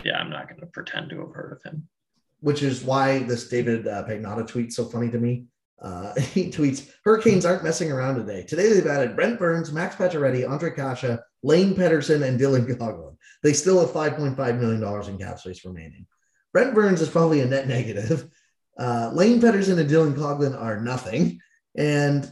Yeah, 0.03 0.19
I'm 0.19 0.31
not 0.31 0.49
going 0.49 0.61
to 0.61 0.67
pretend 0.67 1.11
to 1.11 1.21
have 1.21 1.33
heard 1.33 1.53
of 1.53 1.63
him. 1.63 1.89
which 2.41 2.63
is 2.63 2.83
why 2.83 3.21
this 3.21 3.49
David 3.49 3.87
uh, 3.87 4.05
Pagnotta 4.05 4.47
tweet's 4.47 4.77
so 4.77 4.85
funny 4.85 5.11
to 5.11 5.19
me. 5.19 5.47
Uh, 5.81 6.15
he 6.21 6.51
tweets, 6.51 6.91
Hurricanes 7.05 7.45
aren't 7.45 7.65
messing 7.65 7.93
around 7.93 8.17
today. 8.17 8.43
Today 8.43 8.73
they've 8.73 8.87
added 8.87 9.17
Brent 9.17 9.39
Burns, 9.39 9.73
Max 9.73 9.95
Pacioretty, 9.97 10.47
Ondrej 10.47 10.77
Kase, 10.77 11.19
Lane 11.43 11.75
Pederson, 11.75 12.23
and 12.27 12.41
Dylan 12.41 12.67
Coghlan. 12.67 13.17
They 13.43 13.53
still 13.53 13.81
have 13.81 13.91
$5.5 13.91 14.59
million 14.59 15.11
in 15.11 15.19
cap 15.19 15.39
space 15.39 15.65
remaining. 15.65 16.07
Brent 16.53 16.75
Burns 16.75 17.01
is 17.01 17.09
probably 17.09 17.41
a 17.41 17.47
net 17.47 17.69
negative. 17.69 18.29
Uh, 18.79 19.11
Lane 19.15 19.41
Pederson 19.41 19.79
and 19.79 19.89
Dylan 19.89 20.15
Coghlan 20.15 20.61
are 20.61 20.81
nothing. 20.81 21.39
And 21.77 22.31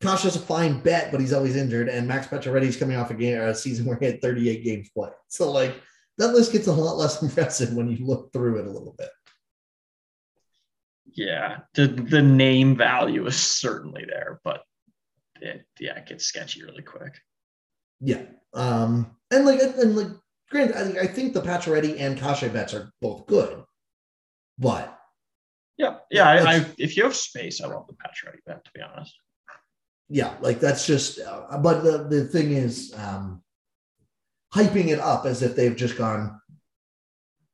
Kase's 0.00 0.36
a 0.36 0.40
fine 0.40 0.80
bet, 0.80 1.12
but 1.12 1.20
he's 1.20 1.32
always 1.32 1.56
injured. 1.56 1.88
And 1.88 2.08
Max 2.08 2.26
Pacioretty's 2.26 2.76
coming 2.76 2.96
off 2.96 3.10
a, 3.10 3.14
game, 3.14 3.40
a 3.40 3.54
season 3.54 3.84
where 3.84 3.96
he 3.98 4.06
had 4.06 4.22
38 4.22 4.64
games 4.64 4.88
played. 4.90 5.12
So, 5.28 5.52
like, 5.52 5.74
that 6.20 6.32
list 6.34 6.52
gets 6.52 6.66
a 6.68 6.72
lot 6.72 6.96
less 6.96 7.22
impressive 7.26 7.74
when 7.74 7.88
you 7.88 8.04
look 8.06 8.32
through 8.32 8.58
it 8.60 8.66
a 8.66 8.70
little 8.70 8.94
bit. 8.96 9.08
Yeah, 11.12 11.58
the 11.74 11.88
the 11.88 12.22
name 12.22 12.76
value 12.76 13.26
is 13.26 13.36
certainly 13.36 14.04
there, 14.06 14.40
but 14.44 14.62
it 15.40 15.66
yeah, 15.80 15.96
it 15.96 16.06
gets 16.06 16.24
sketchy 16.24 16.62
really 16.62 16.82
quick. 16.82 17.14
Yeah. 18.00 18.22
Um, 18.54 19.16
and 19.30 19.44
like 19.44 19.60
and 19.60 19.96
like 19.96 20.06
granted, 20.50 20.76
I, 20.76 20.84
think- 20.84 20.98
I 20.98 21.06
think 21.06 21.34
the 21.34 21.42
Pacioretty 21.42 21.98
and 22.00 22.16
Kase 22.18 22.48
bets 22.52 22.74
are 22.74 22.92
both 23.00 23.26
good, 23.26 23.64
but 24.58 24.96
Yeah, 25.78 25.98
yeah. 26.10 26.28
I, 26.28 26.56
I 26.56 26.66
if 26.78 26.96
you 26.96 27.02
have 27.04 27.16
space, 27.16 27.60
I 27.60 27.66
love 27.66 27.86
the 27.88 27.94
Pacioretty 27.94 28.44
bet. 28.46 28.64
To 28.64 28.70
be 28.74 28.80
honest, 28.80 29.14
yeah, 30.08 30.34
like 30.40 30.60
that's 30.60 30.86
just 30.86 31.18
uh, 31.20 31.58
but 31.58 31.82
the, 31.82 32.06
the 32.08 32.24
thing 32.26 32.52
is 32.52 32.94
um 32.96 33.42
hyping 34.54 34.88
it 34.88 34.98
up 35.00 35.26
as 35.26 35.42
if 35.42 35.54
they've 35.56 35.76
just 35.76 35.96
gone 35.96 36.40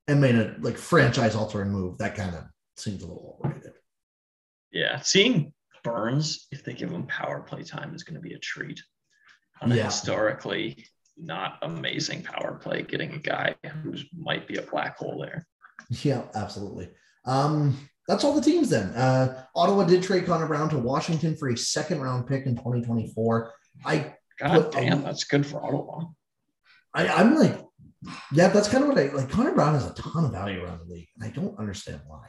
and 0.09 0.21
made 0.21 0.37
a 0.37 0.55
like 0.61 0.77
franchise 0.79 1.35
altering 1.35 1.71
move. 1.71 1.99
That 1.99 2.15
kind 2.15 2.35
of 2.35 2.45
seems 2.77 3.03
a 3.03 3.07
little 3.07 3.39
overrated. 3.45 3.73
yeah, 4.73 5.01
seeing 5.01 5.53
Burns, 5.83 6.47
if 6.51 6.65
they 6.65 6.75
give 6.75 6.91
him 6.91 7.07
power 7.07 7.41
play 7.41 7.63
time, 7.63 7.95
is 7.95 8.03
going 8.03 8.17
to 8.17 8.21
be 8.21 8.35
a 8.35 8.39
treat. 8.39 8.83
On 9.63 9.71
a 9.73 9.77
Yeah. 9.77 9.85
historically 9.85 10.85
not 11.17 11.59
amazing 11.63 12.23
power 12.23 12.59
play, 12.63 12.83
getting 12.83 13.15
a 13.15 13.19
guy 13.19 13.55
who 13.83 13.95
might 14.17 14.47
be 14.47 14.57
a 14.57 14.63
black 14.63 14.99
hole 14.99 15.19
there. 15.21 15.47
Yeah, 16.03 16.23
absolutely. 16.35 16.91
Um, 17.25 17.79
that's 18.07 18.23
all 18.23 18.35
the 18.35 18.43
teams 18.43 18.69
then. 18.69 18.89
Uh, 18.91 19.45
Ottawa 19.55 19.85
did 19.85 20.03
trade 20.03 20.27
Connor 20.27 20.47
Brown 20.47 20.69
to 20.71 20.79
Washington 20.79 21.37
for 21.37 21.49
a 21.49 21.57
second 21.57 22.01
round 22.01 22.27
pick 22.27 22.45
in 22.47 22.55
2024. 22.57 23.53
I, 23.85 24.15
God 24.39 24.65
um, 24.65 24.71
damn, 24.71 25.03
that's 25.03 25.25
good 25.25 25.47
for 25.47 25.65
Ottawa. 25.65 26.05
I 26.97 27.09
I'm 27.09 27.37
like, 27.37 27.61
yeah, 28.33 28.49
that's 28.49 28.69
kind 28.69 28.83
of 28.83 28.89
what 28.89 28.99
I 28.99 29.09
like. 29.13 29.31
Connor 29.31 29.53
Brown 29.53 29.75
has 29.75 29.87
a 29.87 29.95
ton 29.95 30.25
of 30.25 30.33
value 30.33 30.65
around 30.65 30.81
the 30.81 30.93
league, 30.93 31.09
and 31.19 31.29
I 31.29 31.33
don't 31.33 31.59
understand 31.59 32.01
why. 32.07 32.27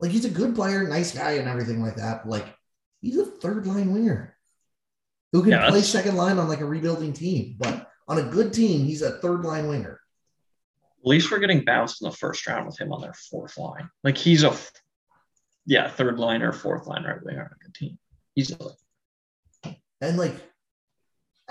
Like 0.00 0.10
he's 0.10 0.24
a 0.24 0.30
good 0.30 0.54
player, 0.54 0.86
nice 0.86 1.14
guy, 1.14 1.32
and 1.32 1.48
everything 1.48 1.82
like 1.82 1.96
that. 1.96 2.22
but, 2.24 2.30
Like 2.30 2.46
he's 3.00 3.16
a 3.16 3.24
third 3.24 3.66
line 3.66 3.92
winger 3.92 4.36
who 5.32 5.42
can 5.42 5.52
Yeah, 5.52 5.70
play 5.70 5.80
second 5.80 6.16
line 6.16 6.38
on 6.38 6.48
like 6.48 6.60
a 6.60 6.66
rebuilding 6.66 7.12
team, 7.12 7.56
but 7.58 7.88
on 8.06 8.18
a 8.18 8.22
good 8.22 8.52
team, 8.52 8.84
he's 8.84 9.02
a 9.02 9.18
third 9.20 9.44
line 9.44 9.68
winger. 9.68 9.98
At 11.00 11.06
least 11.06 11.30
we're 11.30 11.38
getting 11.38 11.64
bounced 11.64 12.02
in 12.02 12.08
the 12.10 12.16
first 12.16 12.46
round 12.46 12.66
with 12.66 12.78
him 12.78 12.92
on 12.92 13.00
their 13.00 13.14
fourth 13.14 13.56
line. 13.58 13.88
Like 14.04 14.18
he's 14.18 14.44
a, 14.44 14.54
yeah, 15.66 15.88
third 15.88 16.18
line 16.18 16.42
or 16.42 16.52
fourth 16.52 16.86
line 16.86 17.04
right 17.04 17.24
winger 17.24 17.40
on 17.42 17.46
a 17.46 17.64
good 17.64 17.74
team. 17.74 17.98
Easily. 18.36 18.74
And 20.00 20.16
like, 20.16 20.34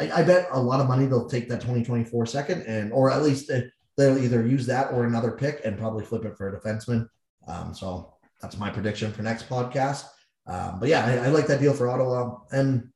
I, 0.02 0.20
I 0.20 0.24
bet 0.24 0.48
a 0.52 0.60
lot 0.60 0.80
of 0.80 0.88
money 0.88 1.06
they'll 1.06 1.30
take 1.30 1.48
that 1.50 1.62
2024 1.62 2.26
second, 2.26 2.64
and 2.64 2.92
or 2.94 3.12
at 3.12 3.24
least 3.24 3.48
they- 3.48 3.70
they'll 3.98 4.18
either 4.18 4.46
use 4.48 4.66
that 4.68 4.92
or 4.94 5.04
another 5.06 5.32
pick 5.32 5.62
and 5.66 5.78
probably 5.78 6.06
flip 6.06 6.24
it 6.26 6.36
for 6.38 6.48
a 6.50 6.60
defenseman. 6.60 7.08
Um, 7.48 7.74
so 7.74 8.14
that's 8.42 8.58
my 8.58 8.70
prediction 8.70 9.12
for 9.12 9.22
next 9.22 9.48
podcast. 9.50 10.06
Um, 10.48 10.80
but 10.80 10.88
yeah, 10.90 11.06
I, 11.06 11.26
I 11.26 11.28
like 11.28 11.46
that 11.48 11.60
deal 11.60 11.74
for 11.74 11.90
Ottawa, 11.90 12.38
and 12.52 12.90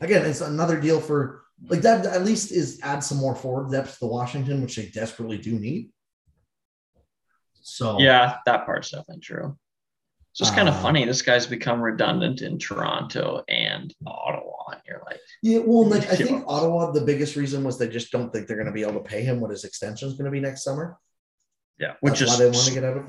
again, 0.00 0.24
it's 0.26 0.40
another 0.42 0.78
deal 0.80 1.00
for 1.00 1.42
like 1.68 1.80
that. 1.80 2.06
At 2.06 2.24
least 2.24 2.52
is 2.52 2.78
add 2.82 3.00
some 3.00 3.18
more 3.18 3.34
forward 3.34 3.72
depth 3.72 3.98
to 3.98 4.06
Washington, 4.06 4.62
which 4.62 4.76
they 4.76 4.86
desperately 4.86 5.38
do 5.38 5.58
need. 5.58 5.90
So 7.62 7.98
Yeah, 7.98 8.36
that 8.46 8.64
part's 8.64 8.90
definitely 8.90 9.20
true. 9.20 9.56
It's 10.38 10.48
just 10.48 10.54
kind 10.54 10.68
of 10.68 10.74
Uh, 10.76 10.82
funny. 10.82 11.04
This 11.04 11.20
guy's 11.22 11.46
become 11.46 11.80
redundant 11.80 12.42
in 12.42 12.58
Toronto 12.58 13.42
and 13.48 13.92
Ottawa. 14.06 14.70
And 14.72 14.80
you're 14.86 15.02
like, 15.04 15.18
Yeah, 15.42 15.58
well, 15.58 15.84
like 15.88 16.08
I 16.12 16.14
think 16.16 16.44
Ottawa, 16.46 16.92
the 16.92 17.00
biggest 17.00 17.34
reason 17.34 17.64
was 17.64 17.76
they 17.76 17.88
just 17.88 18.12
don't 18.12 18.32
think 18.32 18.46
they're 18.46 18.56
going 18.56 18.66
to 18.68 18.72
be 18.72 18.82
able 18.82 18.94
to 18.94 19.00
pay 19.00 19.22
him 19.22 19.40
what 19.40 19.50
his 19.50 19.64
extension 19.64 20.06
is 20.08 20.14
going 20.14 20.26
to 20.26 20.30
be 20.30 20.38
next 20.40 20.62
summer. 20.62 20.96
yeah, 21.80 21.94
which 22.00 22.20
That's 22.20 22.22
is 22.22 22.28
why 22.28 22.36
they 22.44 22.50
want 22.50 22.66
to 22.68 22.74
get 22.74 22.84
out 22.84 22.96
of. 22.98 23.04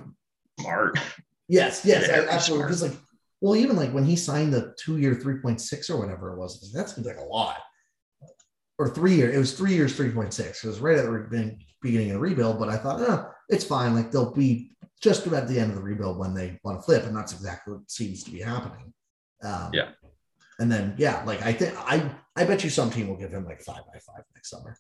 smart. 0.59 0.97
Yes, 1.51 1.83
yes, 1.83 2.05
Yeah, 2.07 2.27
absolutely. 2.29 2.65
Because 2.67 2.83
like, 2.83 2.93
well, 3.41 3.55
even 3.55 3.75
like 3.75 3.91
when 3.91 4.05
he 4.05 4.15
signed 4.15 4.53
the 4.53 4.75
two-year 4.83 5.15
three 5.15 5.39
point 5.39 5.59
six 5.59 5.89
or 5.89 5.97
whatever 5.99 6.31
it 6.33 6.37
was, 6.37 6.71
that 6.73 6.89
seems 6.89 7.07
like 7.07 7.17
a 7.17 7.23
lot. 7.23 7.57
Or 8.77 8.87
three 8.87 9.15
year, 9.15 9.31
it 9.31 9.37
was 9.39 9.53
three 9.53 9.73
years, 9.73 9.95
three 9.95 10.11
point 10.11 10.31
six. 10.33 10.63
It 10.63 10.67
was 10.67 10.79
right 10.79 10.97
at 10.99 11.05
the 11.05 11.11
beginning, 11.29 11.59
beginning 11.81 12.09
of 12.11 12.13
the 12.15 12.19
rebuild, 12.19 12.59
but 12.59 12.69
I 12.69 12.77
thought, 12.77 13.01
oh, 13.01 13.29
it's 13.49 13.63
fine. 13.63 13.95
Like 13.95 14.11
they'll 14.11 14.31
be 14.31 14.71
just 15.01 15.25
about 15.25 15.47
the 15.47 15.59
end 15.59 15.71
of 15.71 15.77
the 15.77 15.83
rebuild 15.83 16.17
when 16.17 16.33
they 16.33 16.59
want 16.63 16.79
to 16.79 16.83
flip, 16.83 17.05
and 17.05 17.15
that's 17.15 17.33
exactly 17.33 17.73
what 17.73 17.89
seems 17.89 18.23
to 18.23 18.31
be 18.31 18.41
happening. 18.41 18.93
Um, 19.43 19.71
Yeah. 19.73 19.91
And 20.59 20.69
then 20.69 20.93
yeah, 20.97 21.23
like 21.23 21.41
I 21.41 21.53
think 21.53 21.73
I 21.77 22.11
I 22.35 22.43
bet 22.43 22.63
you 22.65 22.69
some 22.69 22.89
team 22.91 23.07
will 23.07 23.15
give 23.15 23.31
him 23.31 23.45
like 23.45 23.61
five 23.61 23.85
by 23.91 23.99
five 23.99 24.25
next 24.35 24.49
summer. 24.49 24.75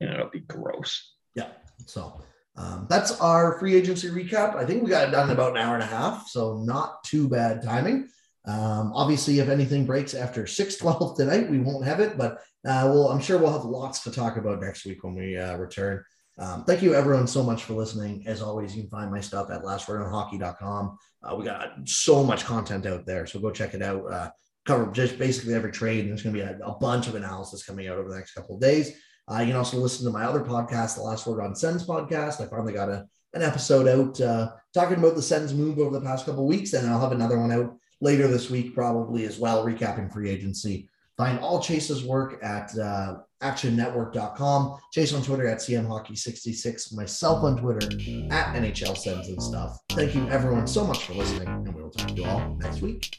And 0.00 0.10
it'll 0.10 0.30
be 0.30 0.40
gross. 0.40 1.14
Yeah. 1.34 1.48
So 1.86 2.22
um, 2.56 2.86
that's 2.88 3.20
our 3.20 3.58
free 3.58 3.74
agency 3.74 4.08
recap. 4.08 4.56
I 4.56 4.64
think 4.64 4.82
we 4.82 4.88
got 4.90 5.08
it 5.08 5.10
done 5.10 5.28
in 5.28 5.34
about 5.34 5.52
an 5.52 5.58
hour 5.58 5.74
and 5.74 5.82
a 5.82 5.86
half, 5.86 6.28
so 6.28 6.62
not 6.64 7.04
too 7.04 7.28
bad 7.28 7.62
timing. 7.62 8.08
Um, 8.46 8.92
obviously, 8.94 9.40
if 9.40 9.48
anything 9.48 9.86
breaks 9.86 10.14
after 10.14 10.46
612 10.46 11.16
tonight, 11.16 11.50
we 11.50 11.58
won't 11.58 11.84
have 11.84 12.00
it, 12.00 12.16
but 12.16 12.34
uh, 12.66 12.88
well, 12.88 13.08
I'm 13.08 13.20
sure 13.20 13.38
we'll 13.38 13.52
have 13.52 13.64
lots 13.64 14.04
to 14.04 14.10
talk 14.10 14.36
about 14.36 14.60
next 14.60 14.86
week 14.86 15.02
when 15.02 15.14
we 15.14 15.36
uh, 15.36 15.56
return. 15.56 16.04
Um, 16.36 16.64
thank 16.64 16.82
you, 16.82 16.94
everyone, 16.94 17.26
so 17.26 17.42
much 17.42 17.64
for 17.64 17.74
listening. 17.74 18.24
As 18.26 18.42
always, 18.42 18.74
you 18.74 18.82
can 18.82 18.90
find 18.90 19.10
my 19.10 19.20
stuff 19.20 19.50
at 19.50 19.62
lastwordonhockey.com. 19.62 20.98
Uh, 21.22 21.36
we 21.36 21.44
got 21.44 21.88
so 21.88 22.24
much 22.24 22.44
content 22.44 22.86
out 22.86 23.06
there, 23.06 23.26
so 23.26 23.38
go 23.38 23.50
check 23.50 23.74
it 23.74 23.82
out. 23.82 24.04
Uh, 24.10 24.30
cover 24.66 24.90
just 24.90 25.18
basically 25.18 25.54
every 25.54 25.70
trade, 25.70 26.00
and 26.00 26.10
there's 26.10 26.22
going 26.22 26.34
to 26.34 26.42
be 26.42 26.46
a, 26.46 26.58
a 26.66 26.76
bunch 26.78 27.06
of 27.06 27.14
analysis 27.14 27.64
coming 27.64 27.86
out 27.86 27.98
over 27.98 28.08
the 28.08 28.16
next 28.16 28.34
couple 28.34 28.56
of 28.56 28.60
days. 28.60 28.92
Uh, 29.30 29.38
you 29.40 29.46
can 29.46 29.56
also 29.56 29.78
listen 29.78 30.04
to 30.04 30.12
my 30.12 30.24
other 30.24 30.40
podcast, 30.40 30.96
the 30.96 31.02
Last 31.02 31.26
Word 31.26 31.40
on 31.40 31.54
Sens 31.54 31.86
podcast. 31.86 32.40
I 32.40 32.48
finally 32.48 32.72
got 32.72 32.88
a, 32.88 33.06
an 33.32 33.42
episode 33.42 33.88
out 33.88 34.20
uh, 34.20 34.50
talking 34.74 34.98
about 34.98 35.14
the 35.14 35.22
Sens 35.22 35.54
move 35.54 35.78
over 35.78 35.98
the 35.98 36.04
past 36.04 36.26
couple 36.26 36.42
of 36.42 36.48
weeks, 36.48 36.72
and 36.72 36.88
I'll 36.88 37.00
have 37.00 37.12
another 37.12 37.38
one 37.38 37.52
out 37.52 37.76
later 38.00 38.26
this 38.26 38.50
week, 38.50 38.74
probably 38.74 39.24
as 39.24 39.38
well, 39.38 39.64
recapping 39.64 40.12
free 40.12 40.28
agency. 40.28 40.88
Find 41.16 41.38
all 41.38 41.62
Chase's 41.62 42.04
work 42.04 42.42
at 42.42 42.76
uh, 42.76 43.18
actionnetwork.com. 43.44 44.78
Chase 44.92 45.12
on 45.12 45.22
Twitter 45.22 45.46
at 45.46 45.58
CMHockey66. 45.58 46.94
Myself 46.94 47.44
on 47.44 47.58
Twitter 47.58 47.86
at 48.32 48.54
NHL 48.56 48.96
Sens 48.96 49.28
and 49.28 49.42
stuff. 49.42 49.78
Thank 49.90 50.14
you, 50.14 50.28
everyone, 50.30 50.66
so 50.66 50.84
much 50.84 51.04
for 51.04 51.14
listening, 51.14 51.48
and 51.48 51.74
we 51.74 51.82
will 51.82 51.90
talk 51.90 52.08
to 52.08 52.14
you 52.14 52.24
all 52.24 52.56
next 52.60 52.80
week. 52.80 53.18